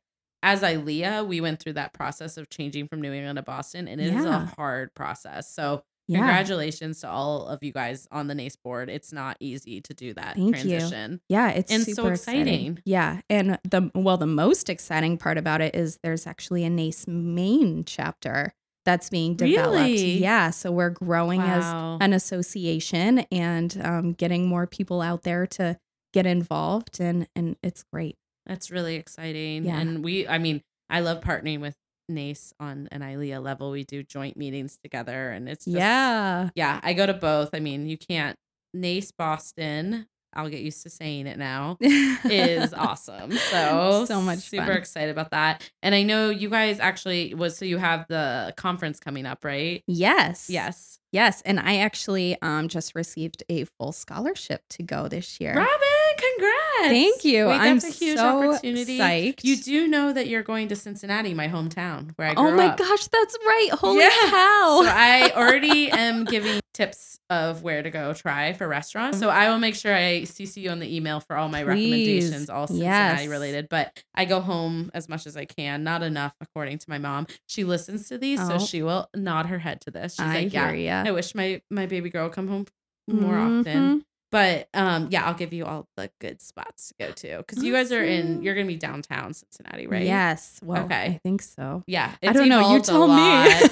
as 0.42 0.62
ILEA, 0.62 1.26
we 1.26 1.42
went 1.42 1.60
through 1.60 1.74
that 1.74 1.92
process 1.92 2.38
of 2.38 2.48
changing 2.48 2.88
from 2.88 3.02
New 3.02 3.12
England 3.12 3.36
to 3.36 3.42
Boston, 3.42 3.86
and 3.86 4.00
it 4.00 4.14
is 4.14 4.24
a 4.24 4.38
hard 4.56 4.94
process. 4.94 5.52
So, 5.52 5.84
Yeah. 6.08 6.18
congratulations 6.18 7.00
to 7.00 7.08
all 7.08 7.46
of 7.46 7.62
you 7.62 7.72
guys 7.72 8.08
on 8.10 8.26
the 8.26 8.34
NACE 8.34 8.56
board. 8.56 8.90
It's 8.90 9.12
not 9.12 9.36
easy 9.40 9.80
to 9.82 9.94
do 9.94 10.12
that 10.14 10.34
Thank 10.36 10.64
you. 10.64 10.70
transition. 10.78 11.20
Yeah, 11.28 11.50
it's 11.50 11.72
And 11.72 11.84
so 11.84 11.92
super 11.92 12.12
exciting. 12.14 12.80
Yeah, 12.84 13.20
and 13.30 13.58
the 13.64 13.90
well, 13.94 14.16
the 14.16 14.26
most 14.26 14.68
exciting 14.68 15.16
part 15.18 15.38
about 15.38 15.60
it 15.60 15.74
is 15.74 15.98
there's 16.02 16.26
actually 16.26 16.64
a 16.64 16.70
NACE 16.70 17.06
Maine 17.06 17.84
chapter 17.84 18.52
that's 18.84 19.08
being 19.10 19.36
developed. 19.36 19.76
Really? 19.76 20.18
Yeah, 20.18 20.50
so 20.50 20.72
we're 20.72 20.90
growing 20.90 21.40
as 21.40 21.64
an 22.00 22.12
association 22.12 23.20
and 23.30 23.80
um, 23.82 24.12
getting 24.12 24.46
more 24.46 24.66
people 24.66 25.00
out 25.00 25.22
there 25.22 25.46
to 25.46 25.78
get 26.12 26.26
involved, 26.26 26.98
and 27.00 27.28
and 27.36 27.56
it's 27.62 27.84
great. 27.92 28.16
That's 28.46 28.70
really 28.72 28.96
exciting. 28.96 29.64
Yeah. 29.64 29.78
And 29.78 30.04
we, 30.04 30.26
I 30.26 30.38
mean, 30.38 30.62
I 30.90 30.98
love 31.00 31.20
partnering 31.20 31.60
with 31.60 31.76
NACE 32.08 32.52
on 32.60 32.88
an 32.92 33.00
ILEA 33.00 33.42
level. 33.42 33.70
We 33.70 33.84
do 33.84 34.02
joint 34.02 34.36
meetings 34.36 34.78
together 34.82 35.30
and 35.30 35.48
it's 35.48 35.64
just, 35.64 35.76
yeah, 35.76 36.50
yeah, 36.54 36.80
I 36.82 36.92
go 36.92 37.06
to 37.06 37.14
both. 37.14 37.50
I 37.54 37.60
mean, 37.60 37.86
you 37.86 37.98
can't, 37.98 38.36
NACE 38.74 39.12
Boston, 39.12 40.06
I'll 40.34 40.48
get 40.48 40.60
used 40.60 40.82
to 40.84 40.90
saying 40.90 41.26
it 41.26 41.38
now, 41.38 41.76
is 41.80 42.72
awesome. 42.72 43.32
So, 43.32 44.04
so 44.06 44.20
much 44.20 44.38
super 44.38 44.64
fun. 44.66 44.76
excited 44.76 45.10
about 45.10 45.30
that. 45.32 45.68
And 45.82 45.94
I 45.94 46.02
know 46.02 46.30
you 46.30 46.48
guys 46.48 46.80
actually 46.80 47.34
was, 47.34 47.56
so 47.56 47.64
you 47.64 47.78
have 47.78 48.06
the 48.08 48.54
conference 48.56 48.98
coming 49.00 49.26
up, 49.26 49.44
right? 49.44 49.82
Yes, 49.86 50.48
Yes. 50.48 50.98
yes, 51.12 51.42
and 51.44 51.60
I 51.60 51.78
actually 51.78 52.36
um 52.42 52.68
just 52.68 52.94
received 52.94 53.42
a 53.48 53.64
full 53.78 53.92
scholarship 53.92 54.62
to 54.70 54.82
go 54.82 55.08
this 55.08 55.40
year. 55.40 55.54
Robin, 55.54 55.68
congrats. 56.16 56.88
Thank 56.88 57.24
you. 57.24 57.46
Wait, 57.48 57.56
I'm 57.60 57.78
that's 57.78 57.84
a 58.00 58.04
huge 58.04 58.18
so 58.18 58.50
opportunity. 58.52 58.98
psyched. 58.98 59.44
You 59.44 59.56
do 59.56 59.86
know 59.88 60.12
that 60.12 60.28
you're 60.28 60.42
going 60.42 60.68
to 60.68 60.76
Cincinnati, 60.76 61.34
my 61.34 61.48
hometown, 61.48 62.12
where 62.16 62.28
I 62.28 62.34
grew 62.34 62.46
up. 62.48 62.52
Oh 62.52 62.56
my 62.56 62.66
up. 62.68 62.78
gosh, 62.78 63.06
that's 63.08 63.36
right! 63.46 63.68
Holy 63.72 64.00
Yeah. 64.00 64.10
cow! 64.30 64.80
So 64.82 64.88
I 64.90 65.32
already 65.36 65.90
am 65.92 66.24
giving 66.24 66.60
tips 66.74 67.18
of 67.28 67.62
where 67.62 67.82
to 67.82 67.90
go 67.90 68.12
try 68.14 68.52
for 68.54 68.66
restaurants. 68.66 69.18
So 69.18 69.28
I 69.28 69.48
will 69.50 69.58
make 69.58 69.74
sure 69.74 69.94
I 69.94 70.22
CC 70.22 70.62
you 70.62 70.70
on 70.70 70.78
the 70.78 70.94
email 70.94 71.20
for 71.20 71.36
all 71.36 71.48
my 71.48 71.62
Please. 71.64 71.68
recommendations, 71.68 72.50
all 72.50 72.66
Cincinnati 72.66 73.22
Yes. 73.24 73.30
related. 73.30 73.68
But 73.68 74.02
I 74.14 74.24
go 74.24 74.40
home 74.40 74.90
as 74.94 75.08
much 75.08 75.26
as 75.26 75.36
I 75.36 75.44
can, 75.44 75.84
not 75.84 76.02
enough 76.02 76.34
according 76.40 76.78
to 76.78 76.86
my 76.88 76.98
mom. 76.98 77.26
She 77.46 77.64
listens 77.64 78.08
to 78.08 78.16
these, 78.18 78.40
so 78.40 78.54
Oh. 78.54 78.58
she 78.58 78.82
will 78.82 79.08
nod 79.14 79.46
her 79.46 79.58
head 79.58 79.80
to 79.82 79.90
this. 79.90 80.14
She's 80.14 80.20
I 80.20 80.34
like, 80.44 80.52
"Yeah, 80.52 80.68
hear 80.72 80.76
ya. 80.76 81.04
I 81.06 81.10
wish 81.12 81.34
my 81.34 81.60
my 81.70 81.86
baby 81.86 82.08
girl 82.10 82.24
would 82.24 82.32
come 82.32 82.48
home 82.48 82.66
more 83.08 83.34
Mhm. 83.34 83.60
often." 83.60 84.04
But 84.30 84.68
um, 84.72 85.08
yeah, 85.10 85.26
I'll 85.26 85.34
give 85.34 85.52
you 85.52 85.66
all 85.66 85.86
the 85.98 86.10
good 86.18 86.40
spots 86.40 86.88
to 86.88 86.94
go 86.98 87.12
to 87.12 87.36
because 87.46 87.62
you 87.62 87.70
guys 87.70 87.92
are 87.92 88.02
in. 88.02 88.20
Awesome. 88.36 88.42
You're 88.42 88.54
gonna 88.54 88.66
be 88.66 88.76
downtown 88.76 89.34
Cincinnati, 89.34 89.86
right? 89.86 90.06
Yes. 90.06 90.58
Well, 90.64 90.84
Okay. 90.84 90.94
I 91.04 91.20
think 91.22 91.42
so. 91.42 91.82
Yeah, 91.86 92.12
I 92.22 92.32
don't 92.32 92.48
know. 92.48 92.72
You 92.72 92.80
tell 92.80 93.08
me. 93.08 93.12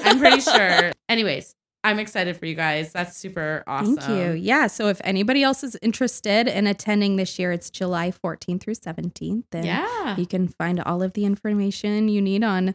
I'm 0.05 0.19
pretty 0.19 0.41
sure. 0.43 0.93
Anyways, 1.09 1.55
I'm 1.83 1.99
excited 1.99 2.37
for 2.37 2.45
you 2.47 2.55
guys. 2.55 2.93
That's 2.93 3.17
super 3.17 3.65
awesome. 3.67 3.97
Thank 3.97 4.11
you. 4.11 4.33
Yeah. 4.33 4.67
So 4.67 4.89
if 4.89 5.01
anybody 5.03 5.43
else 5.43 5.65
is 5.65 5.79
interested 5.81 6.47
in 6.47 6.67
attending 6.67 7.17
this 7.17 7.39
year, 7.39 7.53
it's 7.53 7.71
July 7.71 8.11
14th 8.13 8.61
through 8.61 8.75
17th. 8.75 9.45
And 9.53 9.65
Yeah. 9.65 10.17
you 10.17 10.27
can 10.27 10.47
find 10.49 10.81
all 10.81 11.03
of 11.03 11.15
the 11.15 11.25
information 11.25 12.09
you 12.11 12.21
need 12.21 12.45
on 12.45 12.75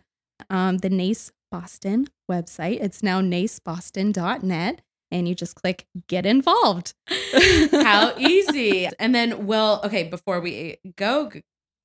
um, 0.49 0.79
the 0.79 0.89
NACE 0.89 1.31
Boston 1.51 2.07
website. 2.29 2.79
It's 2.81 3.03
now 3.03 3.21
naceboston.net. 3.21 4.81
And 5.11 5.27
you 5.27 5.35
just 5.35 5.55
click 5.55 5.85
get 6.07 6.25
involved. 6.25 6.93
How 7.71 8.15
easy. 8.17 8.89
And 8.99 9.13
then, 9.13 9.45
well, 9.45 9.81
okay, 9.85 10.03
before 10.03 10.41
we 10.41 10.77
go 10.97 11.31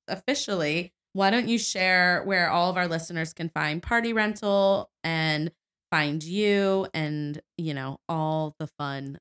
officially, 0.07 0.91
why 1.13 1.29
don't 1.29 1.47
you 1.47 1.57
share 1.59 2.23
where 2.23 2.49
all 2.49 2.69
of 2.69 2.77
our 2.77 2.87
listeners 2.87 3.31
can 3.33 3.49
find 3.49 3.81
Party 3.81 4.11
Rental 4.11 4.89
and 5.03 5.51
find 5.91 6.23
you 6.23 6.87
and, 6.93 7.41
you 7.57 7.73
know, 7.73 7.99
all 8.09 8.55
the 8.57 8.67
fun 8.67 9.19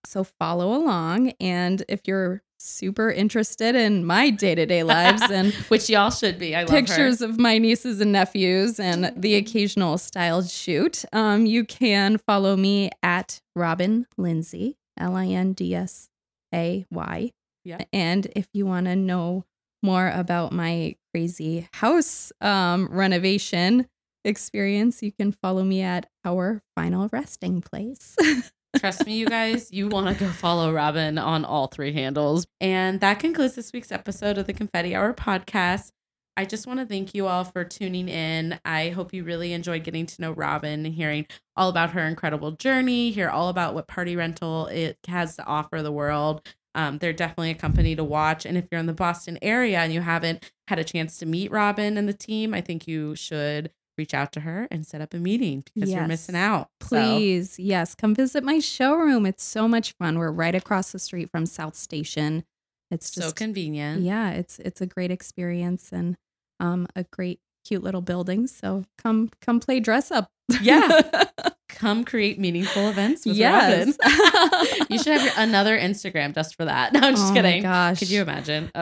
So 0.06 0.24
follow 0.24 0.74
along. 0.74 1.34
And 1.42 1.84
if 1.90 2.08
you're 2.08 2.42
super 2.60 3.10
interested 3.10 3.76
in 3.76 4.06
my 4.06 4.30
day 4.30 4.56
to 4.56 4.66
day 4.66 4.84
lives 4.84 5.22
and 5.32 5.54
which 5.70 5.90
y'all 5.90 6.12
should 6.12 6.38
be, 6.38 6.56
I 6.56 6.62
love 6.62 6.70
pictures 6.70 7.20
her. 7.20 7.26
of 7.26 7.40
my 7.40 7.58
nieces 7.58 8.02
and 8.02 8.12
nephews 8.12 8.80
and 8.80 9.14
the 9.16 9.36
occasional 9.36 9.98
styled 9.98 10.50
shoot, 10.50 11.06
um, 11.14 11.46
you 11.46 11.64
can 11.66 12.18
follow 12.18 12.56
me 12.56 12.90
at 13.02 13.42
Robin 13.56 14.06
Lindsay, 14.18 14.78
L 14.98 15.16
I 15.16 15.28
N 15.28 15.54
D 15.54 15.74
S 15.74 16.10
A 16.54 16.86
Y. 16.92 17.32
Yeah. 17.64 17.84
And 17.94 18.28
if 18.36 18.48
you 18.54 18.66
want 18.66 18.86
to 18.88 18.96
know 18.96 19.46
more 19.82 20.10
about 20.10 20.52
my 20.52 20.96
crazy 21.14 21.68
house 21.74 22.32
um, 22.42 22.88
renovation 22.92 23.88
experience, 24.26 25.02
you 25.02 25.12
can 25.12 25.32
follow 25.32 25.64
me 25.64 25.82
at 25.82 26.10
our 26.26 26.62
final 26.76 27.10
resting 27.12 27.62
place. 27.62 28.16
Trust 28.78 29.06
me, 29.06 29.18
you 29.18 29.26
guys, 29.26 29.72
you 29.72 29.90
want 29.90 30.08
to 30.08 30.24
go 30.24 30.30
follow 30.32 30.72
Robin 30.72 31.18
on 31.18 31.44
all 31.44 31.68
three 31.68 31.92
handles. 31.92 32.46
And 32.62 33.00
that 33.00 33.20
concludes 33.20 33.56
this 33.56 33.74
week's 33.74 33.92
episode 33.92 34.38
of 34.38 34.46
the 34.46 34.54
Confetti 34.54 34.96
Hour 34.96 35.14
podcast. 35.14 35.92
I 36.38 36.46
just 36.46 36.68
want 36.68 36.80
to 36.80 36.86
thank 36.86 37.14
you 37.14 37.28
all 37.28 37.44
for 37.44 37.66
tuning 37.66 38.08
in. 38.08 38.60
I 38.64 38.90
hope 38.90 39.14
you 39.14 39.24
really 39.24 39.52
enjoyed 39.54 39.84
getting 39.84 40.06
to 40.06 40.22
know 40.22 40.32
Robin 40.32 40.86
and 40.86 40.94
hearing 40.94 41.26
all 41.58 41.68
about 41.68 41.92
her 41.92 42.08
incredible 42.08 42.52
journey, 42.52 43.12
hear 43.12 43.28
all 43.28 43.50
about 43.50 43.74
what 43.74 43.88
party 43.88 44.16
rental 44.16 44.68
it 44.68 44.98
has 45.08 45.36
to 45.36 45.46
offer 45.46 45.82
the 45.82 45.92
world. 45.92 46.48
Um, 46.76 47.00
they're 47.00 47.12
definitely 47.12 47.52
a 47.52 47.56
company 47.56 47.96
to 47.96 48.04
watch. 48.04 48.46
And 48.46 48.58
if 48.58 48.68
you're 48.72 48.80
in 48.80 48.86
the 48.86 48.94
Boston 48.94 49.40
area 49.42 49.80
and 49.80 49.92
you 49.92 50.02
haven't 50.02 50.50
had 50.68 50.80
a 50.80 50.84
chance 50.84 51.18
to 51.18 51.26
meet 51.26 51.52
Robin 51.52 51.98
and 51.98 52.08
the 52.08 52.14
team, 52.14 52.54
I 52.54 52.62
think 52.62 52.88
you 52.88 53.16
should 53.16 53.72
reach 54.00 54.14
out 54.14 54.32
to 54.32 54.40
her 54.40 54.68
and 54.72 54.86
set 54.88 55.02
up 55.02 55.14
a 55.14 55.18
meeting 55.18 55.64
because 55.74 55.92
you're 55.92 56.08
missing 56.08 56.36
out. 56.36 56.70
So, 56.82 56.88
Please, 56.88 57.60
yes, 57.60 57.94
come 57.94 58.16
visit 58.16 58.44
my 58.44 58.60
showroom. 58.60 59.26
It's 59.26 59.44
so 59.44 59.68
much 59.68 59.92
fun. 60.00 60.18
We're 60.18 60.32
right 60.32 60.56
across 60.56 60.92
the 60.92 61.00
street 61.00 61.30
from 61.30 61.46
South 61.46 61.76
Station. 61.76 62.44
It's 62.90 63.14
so 63.14 63.22
just 63.22 63.36
convenient. 63.36 64.02
yeah, 64.02 64.32
it's 64.32 64.58
it's 64.60 64.82
a 64.82 64.88
great 64.88 65.12
experience 65.12 65.92
and 65.92 66.16
um 66.60 66.88
a 66.96 67.04
great 67.04 67.40
cute 67.68 67.84
little 67.84 68.02
building. 68.02 68.48
So 68.48 68.86
come 68.98 69.30
come 69.42 69.60
play 69.60 69.80
dress 69.80 70.10
up. 70.12 70.30
Yeah. 70.62 71.02
Come 71.70 72.04
create 72.04 72.40
meaningful 72.40 72.90
events 72.90 73.26
with 73.26 73.38
Yes. 73.38 73.96
Robin. 74.04 74.86
you 74.90 74.98
should 74.98 75.14
have 75.14 75.24
your, 75.24 75.34
another 75.38 75.78
Instagram 75.80 76.34
just 76.34 76.56
for 76.58 76.66
that. 76.66 76.92
No, 76.94 77.00
I'm 77.02 77.14
just 77.14 77.28
Oh 77.28 77.30
my 77.30 77.42
kidding. 77.42 77.62
gosh. 77.62 78.00
Could 78.00 78.10
you 78.10 78.22
imagine? 78.24 78.70
Oh. 78.76 78.82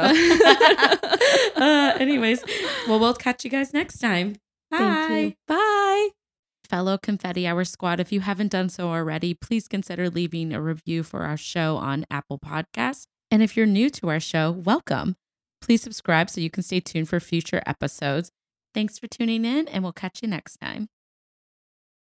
uh, 1.57 1.93
anyways, 1.99 2.43
well, 2.87 2.99
we'll 2.99 3.13
catch 3.13 3.43
you 3.43 3.51
guys 3.51 3.73
next 3.73 3.99
time. 3.99 4.35
Bye. 4.69 4.77
Thank 4.77 5.29
you. 5.29 5.35
Bye. 5.47 6.09
Fellow 6.69 6.97
Confetti 6.97 7.47
Hour 7.47 7.63
Squad, 7.63 7.99
if 7.99 8.11
you 8.11 8.19
haven't 8.19 8.51
done 8.51 8.69
so 8.69 8.89
already, 8.89 9.33
please 9.33 9.67
consider 9.67 10.09
leaving 10.09 10.53
a 10.53 10.61
review 10.61 11.01
for 11.03 11.21
our 11.21 11.37
show 11.37 11.77
on 11.77 12.05
Apple 12.11 12.39
Podcasts. 12.39 13.05
And 13.31 13.41
if 13.41 13.55
you're 13.55 13.65
new 13.65 13.89
to 13.91 14.09
our 14.09 14.19
show, 14.19 14.51
welcome. 14.51 15.15
Please 15.61 15.81
subscribe 15.81 16.29
so 16.29 16.41
you 16.41 16.49
can 16.49 16.63
stay 16.63 16.79
tuned 16.79 17.09
for 17.09 17.19
future 17.19 17.63
episodes. 17.65 18.31
Thanks 18.73 18.99
for 18.99 19.07
tuning 19.07 19.45
in, 19.45 19.67
and 19.69 19.83
we'll 19.83 19.93
catch 19.93 20.21
you 20.21 20.27
next 20.27 20.57
time. 20.57 20.89